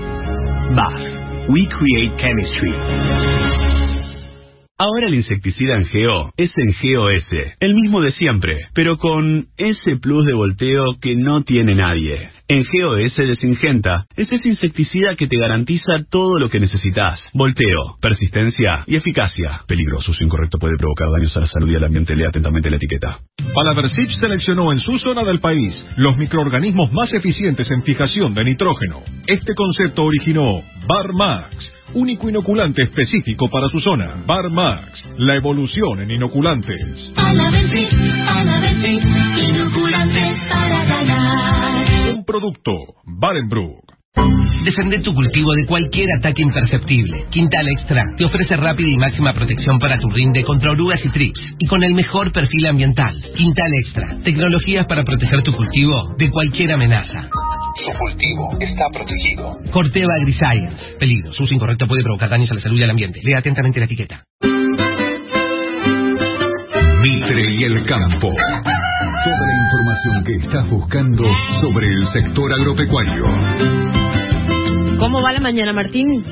[0.75, 1.49] BAS.
[1.49, 3.88] We create chemistry.
[4.81, 7.25] Ahora el insecticida en Geo es en GeoS,
[7.59, 12.31] el mismo de siempre, pero con ese plus de volteo que no tiene nadie.
[12.51, 17.21] En GeoS de Singenta es ese insecticida que te garantiza todo lo que necesitas.
[17.35, 19.61] Volteo, persistencia y eficacia.
[19.67, 22.17] Peligroso, uso incorrecto puede provocar daños a la salud y al ambiente.
[22.17, 23.19] Lea atentamente la etiqueta.
[23.53, 29.03] Palaversich seleccionó en su zona del país los microorganismos más eficientes en fijación de nitrógeno.
[29.27, 31.55] Este concepto originó Barmax,
[31.93, 34.23] único inoculante específico para su zona.
[34.27, 37.13] Barmax, la evolución en inoculantes.
[37.15, 37.91] Palaversich,
[38.25, 39.05] Palaversich,
[39.51, 41.98] inoculantes para ganar.
[42.19, 42.73] Un producto,
[43.05, 43.95] Barenbrook.
[44.65, 47.27] Defender tu cultivo de cualquier ataque imperceptible.
[47.31, 51.41] Quintal Extra te ofrece rápida y máxima protección para tu rinde contra orugas y trips
[51.61, 53.23] y con el mejor perfil ambiental.
[53.37, 57.31] Quintal Extra, tecnologías para proteger tu cultivo de cualquier amenaza.
[57.85, 59.57] Su cultivo está protegido.
[59.71, 60.97] Corteva AgriScience.
[60.99, 61.33] Peligro.
[61.35, 63.21] Su uso incorrecto puede provocar daños a la salud y al ambiente.
[63.23, 64.25] Lea atentamente la etiqueta.
[67.01, 68.35] Mitre y el campo.
[69.29, 71.23] Toda la información que estás buscando
[71.61, 74.08] sobre el sector agropecuario.
[75.09, 76.23] ¿Cómo va la mañana, Martín?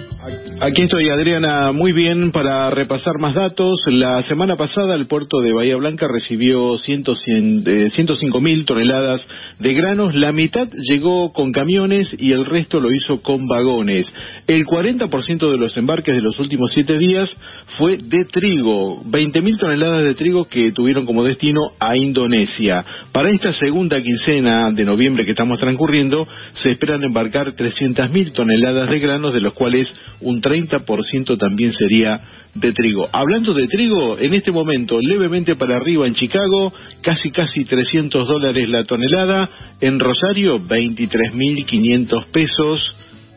[0.60, 3.78] Aquí estoy, Adriana, muy bien para repasar más datos.
[3.86, 9.22] La semana pasada el puerto de Bahía Blanca recibió 105 mil toneladas
[9.60, 10.14] de granos.
[10.14, 14.06] La mitad llegó con camiones y el resto lo hizo con vagones.
[14.46, 17.30] El 40% de los embarques de los últimos siete días
[17.78, 19.02] fue de trigo.
[19.06, 22.84] 20 mil toneladas de trigo que tuvieron como destino a Indonesia.
[23.12, 26.26] Para esta segunda quincena de noviembre que estamos transcurriendo,
[26.62, 29.88] se esperan embarcar 300 mil toneladas de granos, de los cuales
[30.20, 32.20] un 30% también sería
[32.54, 33.08] de trigo.
[33.12, 36.72] Hablando de trigo, en este momento levemente para arriba en Chicago,
[37.02, 42.96] casi casi 300 dólares la tonelada, en Rosario 23.500 pesos.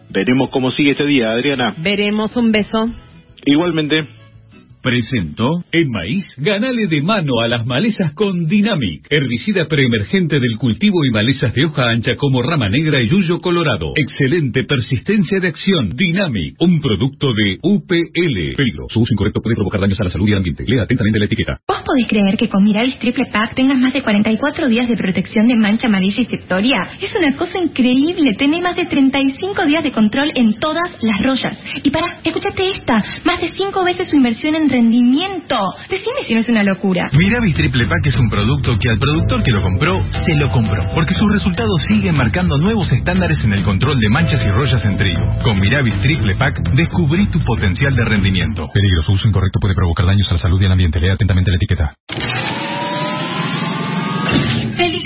[0.09, 1.75] Veremos cómo sigue este día, Adriana.
[1.77, 2.90] Veremos un beso.
[3.45, 4.18] Igualmente.
[4.82, 11.03] Presento, en maíz, ganale de mano a las malezas con Dynamic, herbicida preemergente del cultivo
[11.03, 13.91] y malezas de hoja ancha como rama negra y yuyo colorado.
[13.98, 15.98] Excelente persistencia de acción.
[15.98, 18.56] Dynamic, un producto de UPL.
[18.56, 20.64] Peligro, su uso incorrecto puede provocar daños a la salud y al ambiente.
[20.66, 21.59] Lea atentamente la etiqueta.
[21.67, 25.49] ¿Vos podés creer que con Miravis Triple Pack tengas más de 44 días de protección
[25.49, 26.90] de mancha amarilla y septoria?
[27.01, 28.33] Es una cosa increíble.
[28.35, 31.58] Tenés más de 35 días de control en todas las rollas.
[31.83, 35.57] Y para, escúchate esta, más de 5 veces su inversión en rendimiento.
[35.89, 37.09] Decime si no es una locura.
[37.14, 40.85] Miravis Triple Pack es un producto que al productor que lo compró, se lo compró.
[40.93, 44.98] Porque sus resultados siguen marcando nuevos estándares en el control de manchas y rollas en
[44.98, 45.22] trigo.
[45.43, 48.69] Con Miravis Triple Pack, descubrí tu potencial de rendimiento.
[48.73, 50.99] Peligro, su uso incorrecto puede provocar daños a la salud y al ambiente.
[50.99, 52.59] Lea atentamente la etiqueta.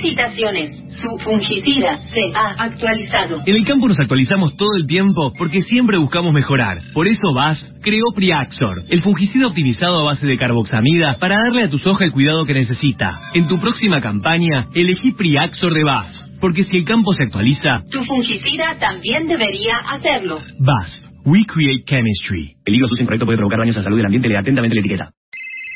[0.03, 0.75] Felicitaciones.
[1.01, 3.41] Su fungicida se ha actualizado.
[3.45, 6.81] En el campo nos actualizamos todo el tiempo porque siempre buscamos mejorar.
[6.93, 11.69] Por eso VAS creó Priaxor, el fungicida optimizado a base de carboxamida para darle a
[11.69, 13.31] tu soja el cuidado que necesita.
[13.33, 16.07] En tu próxima campaña, elegí Priaxor de VAS,
[16.41, 20.41] porque si el campo se actualiza, Tu fungicida también debería hacerlo.
[20.59, 20.89] VAS.
[21.25, 22.55] We create chemistry.
[22.65, 24.27] El hilo incorrecto puede provocar daños a la salud del ambiente.
[24.27, 25.11] Lea atentamente la etiqueta.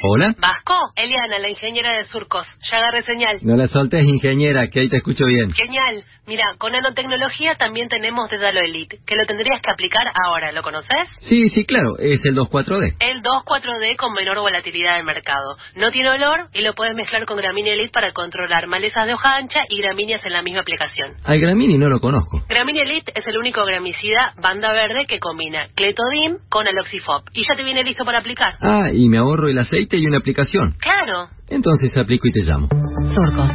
[0.03, 0.35] Hola.
[0.38, 2.45] Vasco, Eliana, la ingeniera de Surcos.
[2.69, 3.40] Ya agarré señal.
[3.42, 5.51] No la soltes, ingeniera, que ahí te escucho bien.
[5.53, 6.03] Genial.
[6.27, 10.51] Mira, con nanotecnología también tenemos Dedalo Elite, que lo tendrías que aplicar ahora.
[10.51, 11.08] ¿Lo conoces?
[11.30, 12.95] Sí, sí, claro, es el 24D.
[13.00, 15.58] El 2,4-D con menor volatilidad del mercado.
[15.77, 19.38] No tiene olor y lo puedes mezclar con Gramínea Elite para controlar malezas de hoja
[19.38, 21.14] ancha y gramíneas en la misma aplicación.
[21.24, 22.43] Al Gramini no lo conozco.
[22.50, 27.56] Gramínea Elite es el único gramicida banda verde que combina Clethodim con Aloxifop y ya
[27.56, 28.58] te viene listo para aplicar.
[28.59, 30.75] Ah, y me ahorro el aceite y una aplicación.
[30.80, 31.30] Claro.
[31.48, 32.67] Entonces aplico y te llamo.
[33.14, 33.49] Surcos.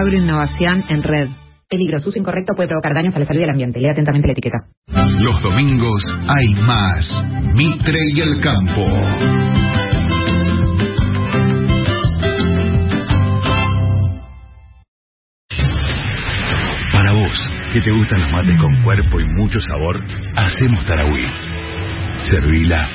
[0.00, 1.28] Agroinnovación en red.
[1.68, 3.78] Peligro, su uso incorrecto puede provocar daños a la salud y al ambiente.
[3.80, 4.58] Lea atentamente la etiqueta.
[5.20, 7.06] Los domingos hay más.
[7.54, 8.86] Mitre y el campo.
[16.92, 20.00] Para vos, que te gustan los mates con cuerpo y mucho sabor,
[20.36, 21.26] hacemos Tarahui.
[22.30, 22.88] Servila,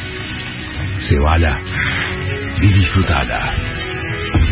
[1.10, 1.60] cebala
[2.62, 3.54] y disfrutala.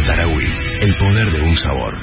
[0.06, 0.46] Tarahui,
[0.82, 1.94] el poder de un sabor.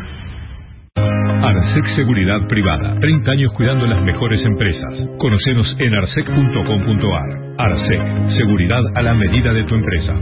[1.42, 2.98] Arsec Seguridad Privada.
[3.00, 4.92] 30 años cuidando las mejores empresas.
[5.18, 7.54] Conocenos en arsec.com.ar.
[7.58, 8.02] Arsec.
[8.36, 10.14] Seguridad a la medida de tu empresa.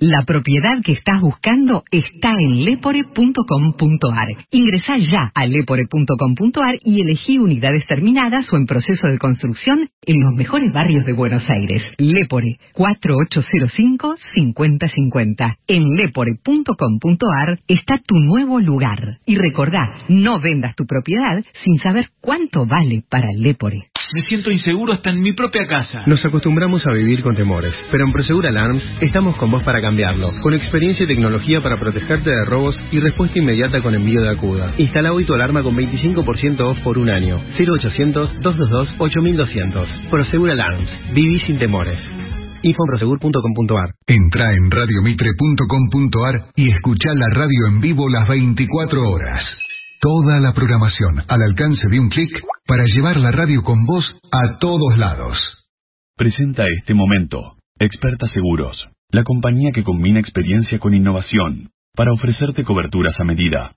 [0.00, 4.28] La propiedad que estás buscando está en lepore.com.ar.
[4.50, 10.32] Ingresá ya a lepore.com.ar y elegí unidades terminadas o en proceso de construcción en los
[10.36, 11.82] mejores barrios de Buenos Aires.
[11.98, 15.56] Lepore 4805-5050.
[15.66, 19.18] En lepore.com.ar está tu nuevo lugar.
[19.26, 23.89] Y recordá, no vendas tu propiedad sin saber cuánto vale para Lepore.
[24.12, 26.02] Me siento inseguro hasta en mi propia casa.
[26.06, 30.32] Nos acostumbramos a vivir con temores, pero en Prosegur Alarms estamos con vos para cambiarlo.
[30.42, 34.74] Con experiencia y tecnología para protegerte de robos y respuesta inmediata con envío de acuda.
[34.78, 37.40] Instala hoy tu alarma con 25% off por un año.
[37.56, 40.10] 0800-222-8200.
[40.10, 40.90] Prosegur Alarms.
[41.14, 42.00] Viví sin temores.
[42.62, 43.94] Info en prosegur.com.ar.
[44.08, 49.59] Entra en radiomitre.com.ar y escucha la radio en vivo las 24 horas.
[50.00, 52.30] Toda la programación al alcance de un clic
[52.66, 55.36] para llevar la radio con vos a todos lados.
[56.16, 57.56] Presenta este momento.
[57.78, 63.72] Experta Seguros, la compañía que combina experiencia con innovación para ofrecerte coberturas a medida.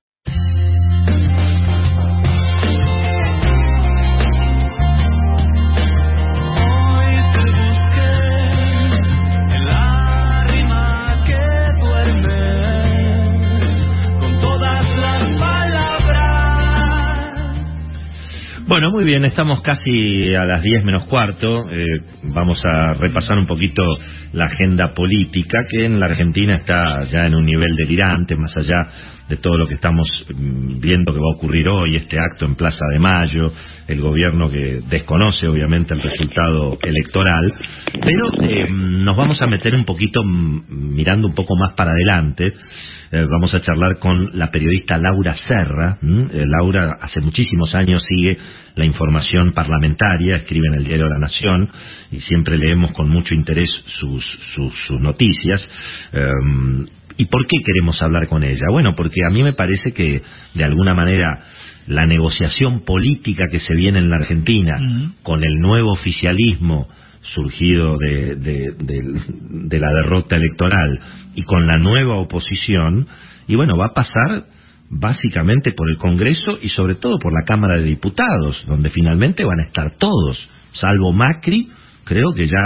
[18.66, 21.70] Muy bien, estamos casi a las 10 menos cuarto.
[21.70, 21.86] Eh,
[22.24, 23.84] vamos a repasar un poquito
[24.32, 28.88] la agenda política que en la Argentina está ya en un nivel delirante, más allá
[29.28, 32.56] de todo lo que estamos mm, viendo que va a ocurrir hoy, este acto en
[32.56, 33.52] Plaza de Mayo,
[33.88, 37.54] el gobierno que desconoce obviamente el resultado electoral,
[38.02, 42.54] pero eh, nos vamos a meter un poquito mm, mirando un poco más para adelante.
[43.16, 46.00] Eh, vamos a charlar con la periodista Laura Serra.
[46.02, 48.40] Eh, Laura hace muchísimos años sigue
[48.74, 51.70] la información parlamentaria, escribe en el diario La Nación
[52.12, 53.70] y siempre leemos con mucho interés
[54.00, 54.26] sus,
[54.56, 55.62] sus, noticias.
[57.16, 58.66] ¿Y por qué queremos hablar con ella?
[58.72, 60.24] Bueno, porque a mí me parece que
[60.56, 61.44] de alguna manera
[61.86, 64.80] la negociación política que se viene en la Argentina
[65.22, 66.88] con el nuevo oficialismo
[67.34, 71.00] surgido de, de, la derrota electoral
[71.36, 73.08] y con la nueva oposición,
[73.48, 74.46] y bueno, va a pasar
[74.90, 79.60] básicamente por el Congreso y sobre todo por la Cámara de Diputados, donde finalmente van
[79.60, 80.38] a estar todos,
[80.74, 81.70] salvo Macri,
[82.04, 82.62] creo que ya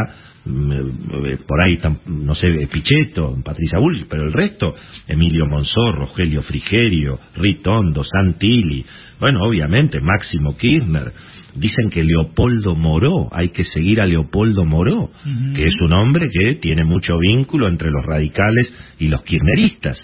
[0.46, 4.76] eh, por ahí, no sé, Pichetto, Patricia Bull, pero el resto,
[5.08, 8.86] Emilio Monzó, Rogelio Frigerio, Ritondo, Santilli,
[9.20, 11.12] bueno, obviamente, Máximo Kirchner.
[11.58, 15.10] Dicen que Leopoldo Moró, hay que seguir a Leopoldo Moró,
[15.56, 19.98] que es un hombre que tiene mucho vínculo entre los radicales y los kirchneristas.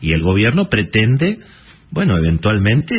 [0.00, 1.38] Y el gobierno pretende,
[1.90, 2.94] bueno, eventualmente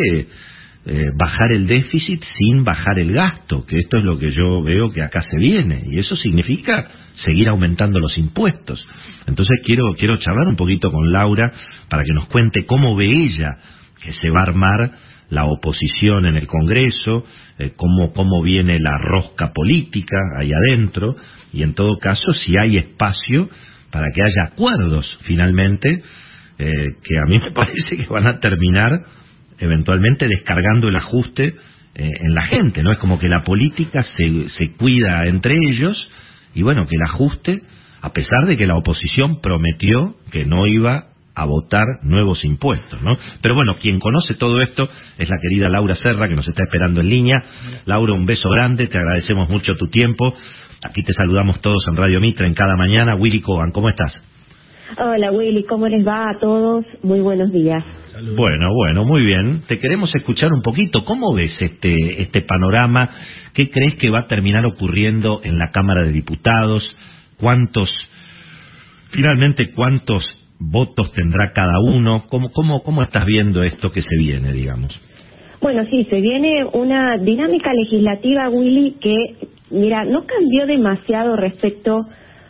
[0.86, 4.90] eh, bajar el déficit sin bajar el gasto, que esto es lo que yo veo
[4.90, 6.88] que acá se viene, y eso significa
[7.26, 8.86] seguir aumentando los impuestos.
[9.26, 11.52] Entonces quiero, quiero charlar un poquito con Laura
[11.90, 13.58] para que nos cuente cómo ve ella
[14.02, 14.92] que se va a armar
[15.30, 17.26] la oposición en el Congreso,
[17.60, 21.16] eh, cómo, cómo viene la rosca política ahí adentro,
[21.53, 23.50] y en todo caso si hay espacio
[23.92, 26.03] para que haya acuerdos finalmente,
[26.60, 26.72] eh,
[27.03, 29.02] que a mí me parece que van a terminar
[29.60, 31.56] eventualmente descargando el ajuste
[31.95, 32.92] eh, en la gente, ¿no?
[32.92, 36.11] Es como que la política se, se cuida entre ellos
[36.53, 37.64] y bueno, que el ajuste,
[38.02, 43.16] a pesar de que la oposición prometió que no iba a votar nuevos impuestos, ¿no?
[43.43, 47.01] Pero bueno, quien conoce todo esto es la querida Laura Serra, que nos está esperando
[47.01, 47.43] en línea.
[47.85, 50.33] Laura, un beso grande, te agradecemos mucho tu tiempo.
[50.83, 53.14] Aquí te saludamos todos en Radio Mitra en cada mañana.
[53.14, 54.14] Willy Coban, ¿cómo estás?
[54.98, 56.85] Hola Willy, ¿cómo les va a todos?
[57.03, 57.83] Muy buenos días.
[58.35, 59.61] Bueno, bueno, muy bien.
[59.67, 61.06] Te queremos escuchar un poquito.
[61.06, 63.11] ¿Cómo ves este, este panorama?
[63.53, 66.83] ¿Qué crees que va a terminar ocurriendo en la Cámara de Diputados?
[67.38, 67.91] ¿Cuántos,
[69.11, 70.24] finalmente, cuántos
[70.60, 72.26] votos tendrá cada uno?
[72.30, 74.98] ¿Cómo, cómo, cómo estás viendo esto que se viene, digamos?
[75.61, 79.16] Bueno, sí, se viene una dinámica legislativa, Willy, que,
[79.72, 82.06] mira, no cambió demasiado respecto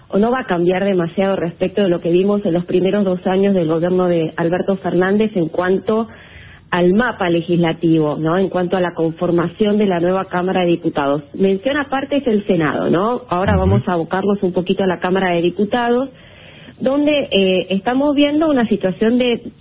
[0.10, 3.26] o no va a cambiar demasiado respecto de lo que vimos en los primeros dos
[3.28, 6.08] años del gobierno de Alberto Fernández en cuanto
[6.70, 8.38] al mapa legislativo, ¿no?
[8.38, 11.24] En cuanto a la conformación de la nueva Cámara de Diputados.
[11.34, 13.22] Mención aparte es el Senado, ¿no?
[13.30, 16.10] Ahora vamos a abocarnos un poquito a la Cámara de Diputados,
[16.80, 19.52] donde eh, estamos viendo una situación de,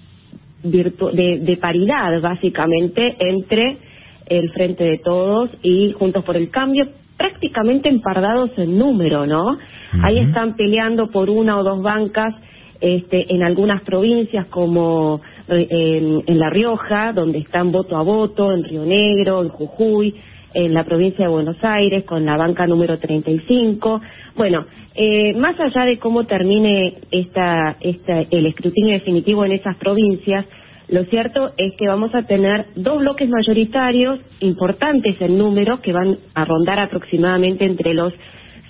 [0.62, 3.78] de, de paridad, básicamente, entre
[4.26, 9.58] el Frente de Todos y Juntos por el Cambio, prácticamente empardados en número, ¿no?
[10.02, 12.34] Ahí están peleando por una o dos bancas
[12.80, 18.64] este, en algunas provincias como eh, en, La Rioja, donde están voto a voto, en
[18.64, 20.14] Río Negro, en Jujuy,
[20.57, 24.01] en la provincia de Buenos Aires, con la banca número 35.
[24.36, 30.47] Bueno, eh, más allá de cómo termine esta, esta, el escrutinio definitivo en esas provincias,
[30.89, 36.17] lo cierto es que vamos a tener dos bloques mayoritarios importantes en número que van
[36.35, 38.15] a rondar aproximadamente entre los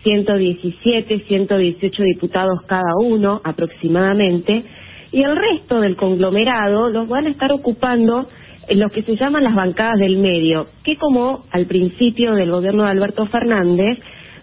[0.02, 4.64] 117, 118 diputados cada uno aproximadamente,
[5.12, 8.28] y el resto del conglomerado los van a estar ocupando
[8.70, 12.90] lo que se llaman las bancadas del medio, que como al principio del gobierno de
[12.90, 13.98] Alberto Fernández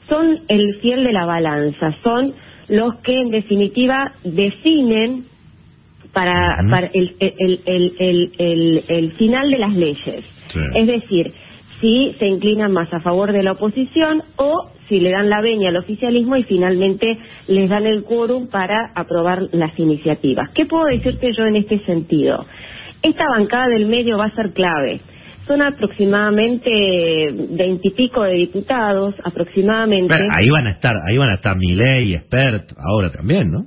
[0.09, 2.33] son el fiel de la balanza, son
[2.67, 5.25] los que en definitiva definen
[6.13, 7.15] para, el,
[8.87, 10.23] el, final de las leyes.
[10.75, 11.33] Es decir,
[11.81, 15.69] si se inclinan más a favor de la oposición o si le dan la veña
[15.69, 20.49] al oficialismo y finalmente les dan el quórum para aprobar las iniciativas.
[20.51, 22.45] ¿Qué puedo decirte yo en este sentido?
[23.03, 25.01] Esta bancada del medio va a ser clave.
[25.45, 26.71] Son aproximadamente
[27.51, 30.13] veintipico de diputados, aproximadamente.
[30.13, 33.65] ahí van a estar, ahí van a estar Milei, Expert, ahora también, ¿no?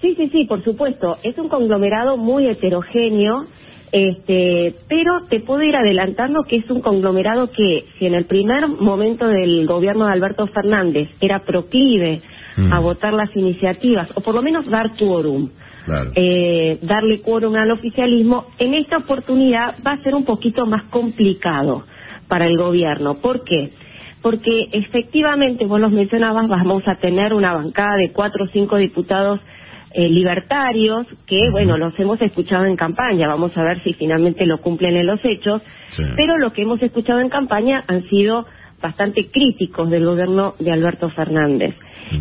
[0.00, 1.18] Sí, sí, sí, por supuesto.
[1.22, 3.46] Es un conglomerado muy heterogéneo
[3.92, 8.68] este, pero te puedo ir adelantando que es un conglomerado que, si en el primer
[8.68, 12.22] momento del gobierno de Alberto Fernández era proclive
[12.56, 12.82] a mm.
[12.82, 15.50] votar las iniciativas, o por lo menos dar quórum,
[16.14, 21.84] eh, darle quórum al oficialismo, en esta oportunidad va a ser un poquito más complicado.
[22.30, 23.16] para el gobierno.
[23.16, 23.72] ¿Por qué?
[24.22, 29.40] Porque efectivamente, vos los mencionabas, vamos a tener una bancada de cuatro o cinco diputados
[29.92, 34.58] eh, libertarios que, bueno, los hemos escuchado en campaña, vamos a ver si finalmente lo
[34.58, 35.60] cumplen en los hechos,
[36.16, 38.46] pero lo que hemos escuchado en campaña han sido
[38.80, 41.74] bastante críticos del gobierno de Alberto Fernández.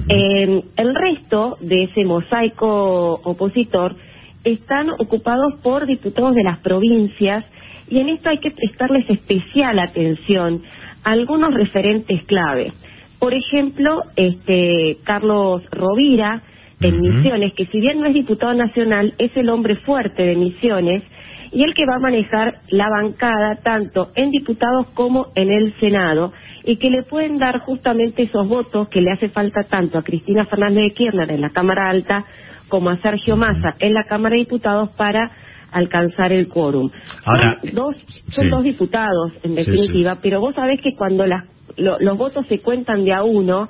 [0.08, 3.96] Eh, el resto de ese mosaico opositor
[4.44, 7.46] están ocupados por diputados de las provincias
[7.90, 10.62] y en esto hay que prestarles especial atención
[11.04, 12.72] a algunos referentes clave.
[13.18, 16.42] Por ejemplo, este Carlos Rovira,
[16.82, 21.04] en Misiones, que si bien no es diputado nacional, es el hombre fuerte de Misiones
[21.52, 26.32] y el que va a manejar la bancada tanto en diputados como en el Senado
[26.64, 30.46] y que le pueden dar justamente esos votos que le hace falta tanto a Cristina
[30.46, 32.26] Fernández de Kirchner en la Cámara Alta
[32.68, 35.32] como a Sergio Massa en la Cámara de Diputados para
[35.72, 36.90] alcanzar el quórum.
[37.26, 37.96] Ahora, son dos,
[38.34, 41.46] son dos diputados, en definitiva, pero vos sabés que cuando las
[41.80, 43.70] los votos se cuentan de a uno,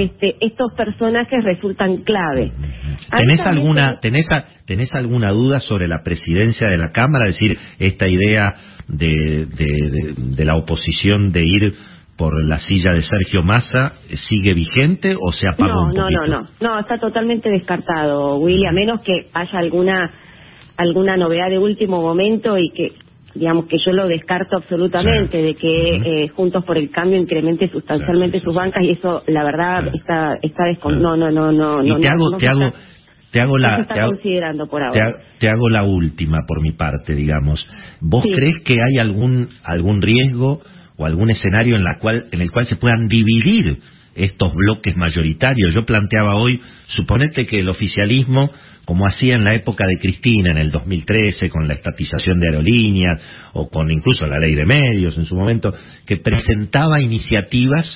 [0.00, 2.52] este, estos personajes resultan clave.
[3.10, 4.26] ¿Tenés alguna, tenés,
[4.66, 7.28] ¿Tenés alguna duda sobre la presidencia de la Cámara?
[7.28, 8.54] Es decir, esta idea
[8.88, 11.74] de, de, de, la oposición de ir
[12.16, 13.94] por la silla de Sergio Massa
[14.28, 18.66] sigue vigente o se apagó no, un No, no, no, no, está totalmente descartado, Willy,
[18.66, 20.10] a menos que haya alguna
[20.76, 22.92] alguna novedad de último momento y que
[23.34, 28.40] digamos que yo lo descarto absolutamente de que eh, Juntos por el Cambio incremente sustancialmente
[28.40, 32.36] sus bancas y eso la verdad está está no no no no y te hago
[32.36, 32.72] te hago
[33.32, 35.16] te hago la está te hago, considerando por ahora.
[35.40, 37.64] te, hago la última por mi parte digamos.
[38.00, 40.60] Vos crees que hay algún algún riesgo
[40.96, 43.78] o algún escenario en la cual en el cual se puedan dividir
[44.14, 46.60] estos bloques mayoritarios yo planteaba hoy
[46.94, 48.50] suponete que el oficialismo
[48.84, 53.20] como hacía en la época de Cristina en el 2013 con la estatización de aerolíneas
[53.52, 55.74] o con incluso la ley de medios en su momento,
[56.06, 57.86] que presentaba iniciativas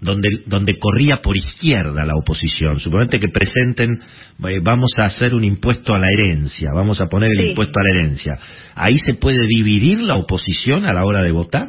[0.00, 2.80] donde, donde corría por izquierda la oposición.
[2.80, 4.00] Suponete que presenten,
[4.48, 7.82] eh, vamos a hacer un impuesto a la herencia, vamos a poner el impuesto a
[7.82, 8.38] la herencia.
[8.74, 11.68] ¿Ahí se puede dividir la oposición a la hora de votar?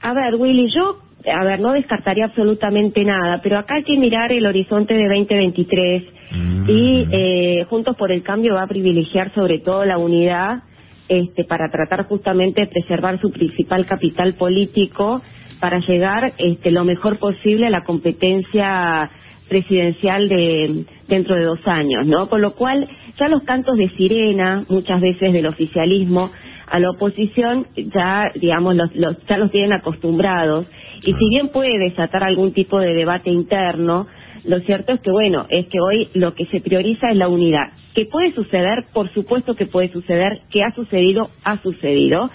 [0.00, 4.32] A ver, Willy, yo a ver, no descartaría absolutamente nada, pero acá hay que mirar
[4.32, 6.70] el horizonte de 2023 mm.
[6.70, 10.62] y eh, Juntos por el Cambio va a privilegiar sobre todo la unidad
[11.08, 15.22] este, para tratar justamente de preservar su principal capital político
[15.60, 19.10] para llegar este, lo mejor posible a la competencia
[19.48, 22.28] presidencial de dentro de dos años, ¿no?
[22.28, 22.86] Con lo cual
[23.18, 26.30] ya los cantos de sirena muchas veces del oficialismo
[26.70, 30.66] a la oposición ya digamos los, los ya los tienen acostumbrados
[31.02, 34.06] y si bien puede desatar algún tipo de debate interno,
[34.44, 37.72] lo cierto es que, bueno, es que hoy lo que se prioriza es la unidad.
[37.94, 38.84] ¿Qué puede suceder?
[38.92, 42.30] Por supuesto que puede suceder, que ha sucedido, ha sucedido,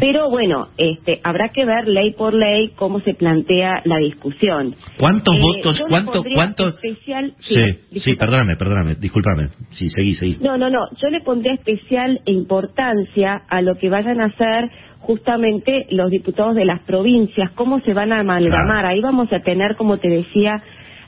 [0.00, 4.76] pero bueno, este, habrá que ver ley por ley cómo se plantea la discusión.
[4.98, 5.80] ¿Cuántos eh, votos?
[5.88, 6.74] ¿Cuánto, cuántos?
[6.74, 9.48] Especial, sí, sí, perdóname, perdóname, discúlpame.
[9.78, 10.36] Sí, seguí, seguí.
[10.42, 14.70] No, no, no, yo le pondría especial importancia a lo que vayan a hacer
[15.00, 18.86] justamente los diputados de las provincias, cómo se van a amalgamar.
[18.86, 20.62] Ahí vamos a tener, como te decía,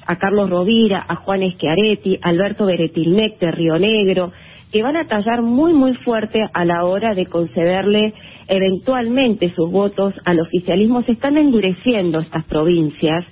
[0.07, 4.33] a Carlos Rovira, a Juan Eschiaretti, Alberto Beretilmec de Río Negro,
[4.73, 8.15] que van a tallar muy, muy fuerte a la hora de concederle
[8.49, 11.03] eventualmente sus votos al oficialismo.
[11.03, 13.25] Se están endureciendo estas provincias.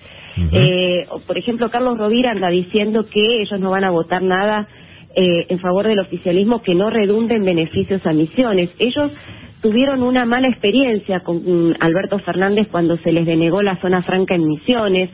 [0.52, 4.68] eh, por ejemplo, Carlos Rovira anda diciendo que ellos no van a votar nada
[5.14, 8.70] eh, en favor del oficialismo que no redunde en beneficios a misiones.
[8.78, 9.10] Ellos
[9.60, 14.34] tuvieron una mala experiencia con mm, Alberto Fernández cuando se les denegó la zona franca
[14.34, 15.10] en Misiones.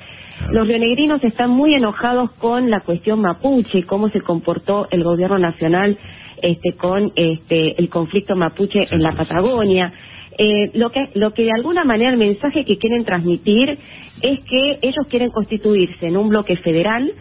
[0.50, 5.38] Los rionegrinos están muy enojados con la cuestión mapuche y cómo se comportó el gobierno
[5.38, 5.96] nacional
[6.42, 9.92] este, con este, el conflicto mapuche en la Patagonia.
[10.36, 13.78] Eh, lo, que, lo que de alguna manera el mensaje que quieren transmitir
[14.20, 17.12] es que ellos quieren constituirse en un bloque federal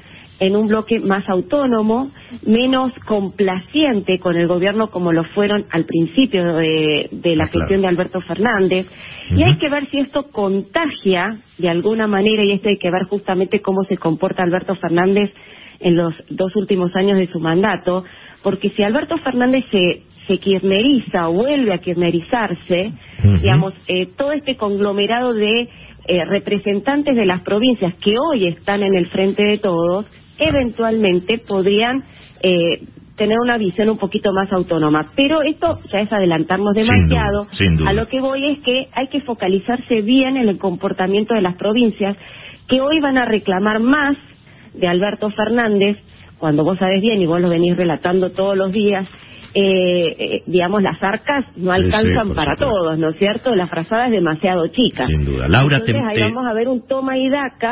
[0.44, 2.12] en un bloque más autónomo,
[2.46, 7.08] menos complaciente con el gobierno como lo fueron al principio de,
[7.38, 8.86] la gestión de Alberto Fernández.
[9.30, 13.04] Y hay que ver si esto contagia de alguna manera, y esto hay que ver
[13.04, 15.32] justamente cómo se comporta Alberto Fernández
[15.80, 18.04] en los dos últimos años de su mandato,
[18.42, 22.92] porque si Alberto Fernández se, se kirneriza o vuelve a kirnerizarse,
[23.42, 25.70] digamos, eh, todo este conglomerado de
[26.06, 30.06] eh, representantes de las provincias que hoy están en el frente de todos,
[30.40, 32.04] eventualmente podrían
[32.42, 32.82] eh,
[33.16, 35.12] tener una visión un poquito más autónoma.
[35.16, 37.48] Pero esto ya es adelantarnos demasiado.
[37.88, 41.56] A lo que voy es que hay que focalizarse bien en el comportamiento de las
[41.56, 42.18] provincias
[42.68, 44.16] que hoy van a reclamar más
[44.74, 45.98] de Alberto Fernández,
[46.40, 49.08] cuando vos sabés bien y vos lo venís relatando todos los días,
[49.54, 53.54] eh, eh, digamos, las arcas no alcanzan para todos, ¿no es cierto?
[53.56, 55.06] La frazada es demasiado chica.
[55.08, 55.48] Sin duda.
[55.48, 57.72] Laura, Entonces, ahí te- vamos a ver un toma y daca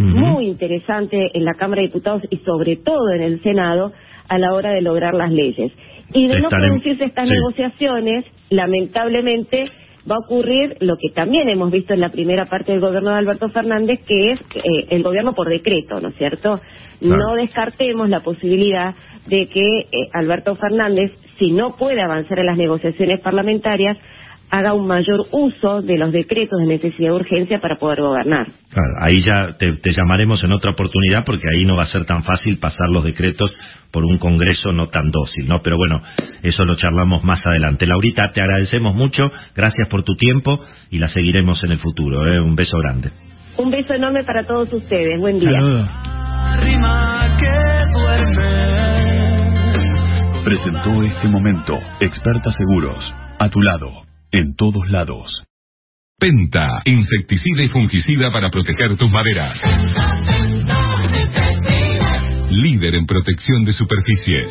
[0.00, 3.92] muy interesante en la Cámara de Diputados y sobre todo en el Senado
[4.28, 5.72] a la hora de lograr las leyes.
[6.12, 7.34] Y de no producirse estas sí.
[7.34, 9.70] negociaciones, lamentablemente
[10.10, 13.18] va a ocurrir lo que también hemos visto en la primera parte del gobierno de
[13.18, 16.60] Alberto Fernández, que es eh, el gobierno por decreto, ¿no es cierto?
[17.00, 18.94] No descartemos la posibilidad
[19.26, 23.96] de que eh, Alberto Fernández, si no puede avanzar en las negociaciones parlamentarias,
[24.50, 28.46] haga un mayor uso de los decretos de necesidad de urgencia para poder gobernar.
[28.70, 32.04] Claro, ahí ya te, te llamaremos en otra oportunidad porque ahí no va a ser
[32.04, 33.50] tan fácil pasar los decretos
[33.90, 35.62] por un Congreso no tan dócil, ¿no?
[35.62, 36.02] Pero bueno,
[36.42, 37.86] eso lo charlamos más adelante.
[37.86, 42.26] Laurita, te agradecemos mucho, gracias por tu tiempo y la seguiremos en el futuro.
[42.26, 42.40] ¿eh?
[42.40, 43.10] Un beso grande.
[43.56, 45.18] Un beso enorme para todos ustedes.
[45.18, 45.60] Buen día.
[50.44, 53.14] Presentó este momento Experta Seguros.
[53.38, 55.42] A tu lado, en todos lados.
[56.18, 59.58] Penta, insecticida y fungicida para proteger tus maderas.
[62.50, 64.48] Líder en protección de superficies.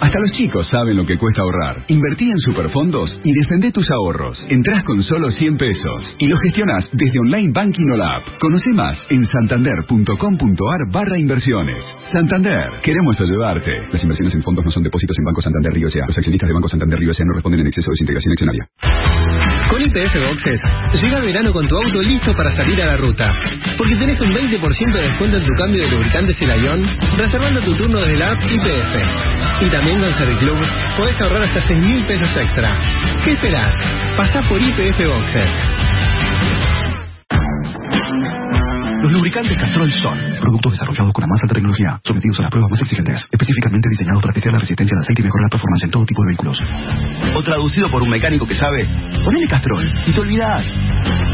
[0.00, 1.84] Hasta los chicos saben lo que cuesta ahorrar.
[1.88, 4.38] Invertí en Superfondos y defendé tus ahorros.
[4.48, 8.24] Entrás con solo 100 pesos y lo gestionás desde Online Banking o la app.
[8.40, 11.84] Conoce más en santander.com.ar barra inversiones.
[12.12, 13.72] Santander, queremos ayudarte.
[13.92, 16.06] Las inversiones en fondos no son depósitos en Banco Santander Río S.A.
[16.06, 17.24] Los accionistas de Banco Santander Río S.A.
[17.26, 19.09] no responden en exceso de desintegración accionaria.
[19.80, 20.60] IPF Boxes,
[21.00, 23.32] llega el verano con tu auto listo para salir a la ruta.
[23.78, 27.98] Porque tenés un 20% de descuento en tu cambio de lubricantes y reservando tu turno
[28.00, 29.62] desde la app IPF.
[29.62, 30.58] Y también con Serviclub
[30.96, 32.70] podés ahorrar hasta 6 mil pesos extra.
[33.24, 33.74] ¿Qué esperás?
[34.16, 35.48] Pasá por IPF Boxes.
[39.02, 42.70] Los lubricantes Castrol son productos desarrollados con la más alta tecnología, sometidos a las pruebas
[42.70, 45.90] más exigentes, específicamente diseñados para testear la resistencia al aceite y mejorar la performance en
[45.90, 46.58] todo tipo de vehículos.
[47.34, 48.86] O traducido por un mecánico que sabe,
[49.24, 50.64] ponele Castrol y te olvidás.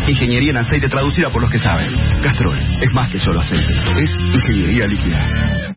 [0.07, 1.93] Ingeniería en aceite traducida por los que saben.
[2.23, 5.76] Castrol es más que solo aceite, es ingeniería líquida.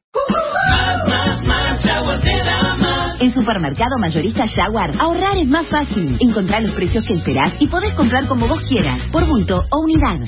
[3.30, 6.18] En Supermercado Mayorista Jaguar, ahorrar es más fácil.
[6.20, 10.20] Encontrar los precios que esperás y podés comprar como vos quieras, por bulto o unidad.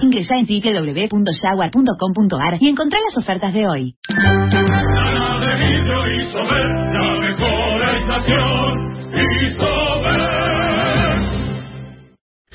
[0.00, 3.94] Ingresá en www.jaguar.com.ar y encontrá las ofertas de hoy.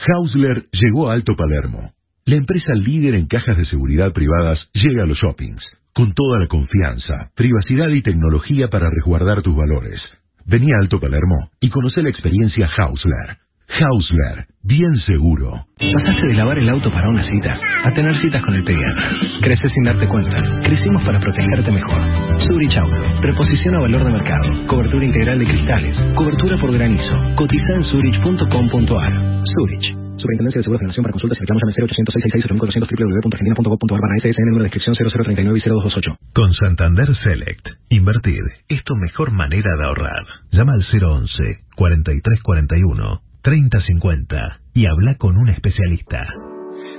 [0.07, 1.91] Hausler llegó a Alto Palermo.
[2.25, 5.61] La empresa líder en cajas de seguridad privadas llega a los shoppings,
[5.93, 10.01] con toda la confianza, privacidad y tecnología para resguardar tus valores.
[10.45, 13.37] Vení a Alto Palermo y conoce la experiencia Hausler.
[13.69, 15.65] Hausler, bien seguro.
[15.79, 19.11] Pasaste de lavar el auto para una cita a tener citas con el pediatra.
[19.41, 20.61] Creces sin darte cuenta.
[20.63, 22.01] Crecimos para protegerte mejor.
[22.47, 23.21] Zurich Auto.
[23.21, 24.67] Reposición a valor de mercado.
[24.67, 25.97] Cobertura integral de cristales.
[26.15, 27.35] Cobertura por granizo.
[27.35, 29.43] Cotiza en zurich.com.ar.
[29.55, 30.02] Zurich.
[30.17, 34.45] Superintendencia de Seguros de Nación para consultas y reclamos llame 0800 666 www.argentina.gov.ar barra SSN
[34.45, 36.17] número de inscripción 0039 y 0228.
[36.33, 40.25] Con Santander Select, invertir es tu mejor manera de ahorrar.
[40.51, 46.27] Llama al 011 4341 3050 y habla con un especialista.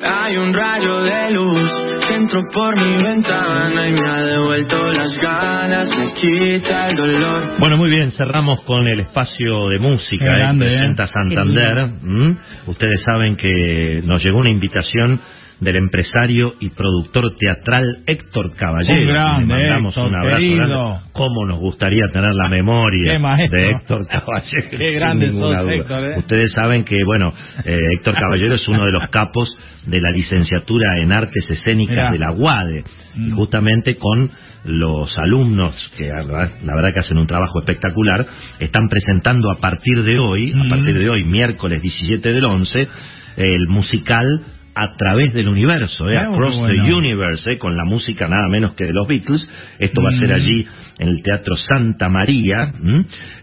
[0.07, 1.73] Hay un rayo de luz
[2.07, 7.55] que entró por mi ventana y me ha devuelto las ganas, me quita el dolor.
[7.58, 10.76] Bueno, muy bien, cerramos con el espacio de música eh, grande, que eh.
[10.76, 11.78] presenta Santander.
[12.02, 12.36] ¿m?
[12.66, 15.20] Ustedes saben que nos llegó una invitación
[15.60, 19.00] del empresario y productor teatral Héctor Caballero.
[19.00, 20.66] Un grande, Le mandamos Héctor, un abrazo querido.
[20.68, 21.00] grande.
[21.12, 23.58] Cómo nos gustaría tener la memoria Qué maestro.
[23.58, 24.68] de Héctor Caballero.
[24.78, 25.70] Qué grande sos.
[25.70, 26.18] Héctor, eh.
[26.18, 27.33] Ustedes saben que, bueno,
[27.65, 29.49] eh, Héctor Caballero es uno de los capos
[29.86, 32.10] de la licenciatura en artes escénicas Mirá.
[32.12, 32.84] de la UADE.
[33.16, 33.36] Y Mm.
[33.36, 34.31] justamente con
[34.65, 38.26] los alumnos, que la verdad la verdad que hacen un trabajo espectacular,
[38.58, 40.62] están presentando a partir de hoy, Mm.
[40.62, 42.89] a partir de hoy, miércoles 17 del 11,
[43.36, 44.41] el musical
[44.75, 46.85] a través del universo, eh, Across bueno.
[46.85, 49.47] the Universe, eh, con la música nada menos que de los Beatles.
[49.78, 50.33] Esto va a ser Mm.
[50.33, 50.67] allí
[50.99, 52.73] en el Teatro Santa María.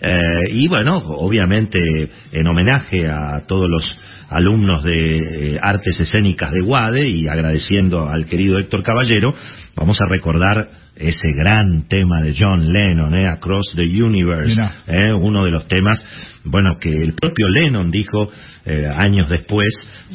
[0.01, 0.19] Eh,
[0.51, 3.83] y bueno, obviamente en homenaje a todos los
[4.29, 9.33] alumnos de eh, artes escénicas de UADE y agradeciendo al querido Héctor Caballero,
[9.75, 14.55] vamos a recordar ese gran tema de John Lennon, eh, Across the Universe,
[14.87, 15.99] eh, uno de los temas,
[16.43, 18.29] bueno, que el propio Lennon dijo
[18.65, 19.67] eh, años después,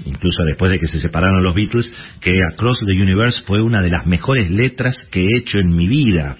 [0.04, 3.90] incluso después de que se separaron los Beatles, que Across the Universe fue una de
[3.90, 6.36] las mejores letras que he hecho en mi vida.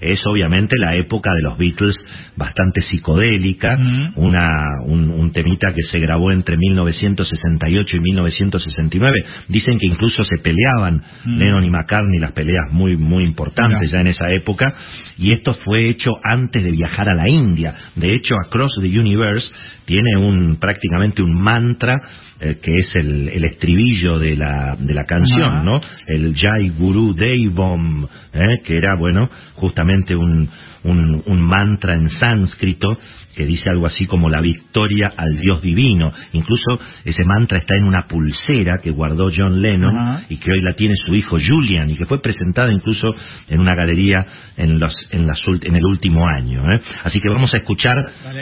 [0.00, 1.96] Es obviamente la época de los Beatles
[2.36, 3.78] bastante psicodélica,
[4.16, 4.48] una,
[4.84, 9.24] un, un temita que se grabó entre 1968 y 1969.
[9.48, 11.02] Dicen que incluso se peleaban.
[11.24, 13.40] Lennon y McCartney, las peleas muy, muy importantes.
[13.40, 14.74] importante ya en esa época,
[15.18, 17.74] y esto fue hecho antes de viajar a la India.
[17.96, 19.46] De hecho, Across the Universe
[19.90, 22.00] tiene un prácticamente un mantra
[22.40, 25.80] eh, que es el, el, estribillo de la, de la canción, ¿no?
[26.06, 28.62] El Jai Guru Devam, ¿eh?
[28.64, 30.48] que era, bueno, justamente un,
[30.84, 32.96] un, un mantra en sánscrito
[33.34, 36.12] que dice algo así como la victoria al Dios divino.
[36.32, 40.74] Incluso ese mantra está en una pulsera que guardó John Lennon y que hoy la
[40.74, 43.14] tiene su hijo Julian y que fue presentada incluso
[43.48, 46.70] en una galería en, los, en, las, en el último año.
[46.72, 46.80] ¿eh?
[47.04, 47.96] Así que vamos a escuchar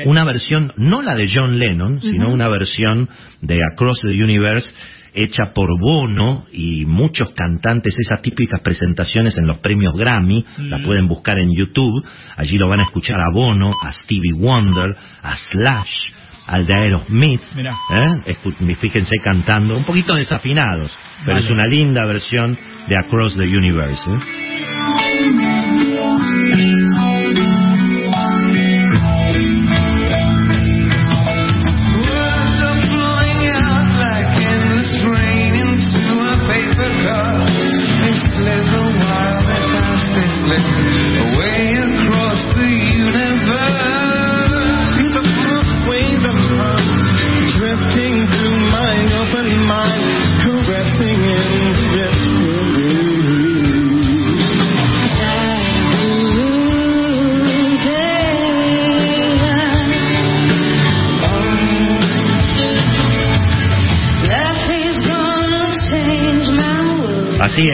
[0.07, 3.09] una versión, no la de John Lennon, sino una versión
[3.41, 4.69] de Across the Universe
[5.15, 11.09] hecha por Bono y muchos cantantes, esas típicas presentaciones en los premios Grammy, la pueden
[11.09, 12.05] buscar en YouTube,
[12.37, 15.91] allí lo van a escuchar a Bono, a Stevie Wonder, a Slash,
[16.47, 18.37] al de Aerosmith, ¿eh?
[18.81, 20.91] fíjense cantando, un poquito desafinados,
[21.25, 22.57] pero es una linda versión
[22.89, 24.01] de Across the Universe.
[24.09, 24.19] ¿eh?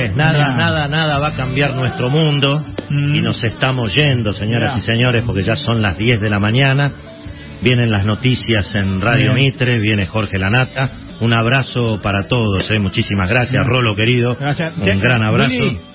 [0.05, 4.83] Es, nada, nada, nada va a cambiar nuestro mundo y nos estamos yendo, señoras y
[4.83, 6.93] señores, porque ya son las 10 de la mañana.
[7.63, 10.91] Vienen las noticias en Radio Mitre, viene Jorge Lanata.
[11.21, 12.79] Un abrazo para todos, ¿eh?
[12.79, 14.37] muchísimas gracias, Rolo querido.
[14.79, 15.94] Un gran abrazo.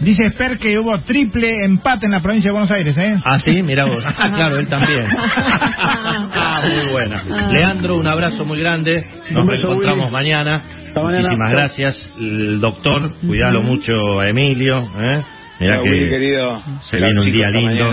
[0.00, 3.16] Dice Esper que hubo triple empate en la provincia de Buenos Aires, ¿eh?
[3.24, 4.04] Ah, sí, mira vos.
[4.18, 5.06] Ah, claro, él también.
[5.16, 7.22] ah, muy buena.
[7.52, 9.06] Leandro, un abrazo muy grande.
[9.30, 10.62] Nos reencontramos mañana.
[10.94, 11.96] Muchísimas gracias.
[12.18, 14.88] El doctor, cuidalo mucho a Emilio.
[14.98, 15.22] ¿eh?
[15.60, 16.50] Mira que
[16.90, 17.92] se viene un día lindo.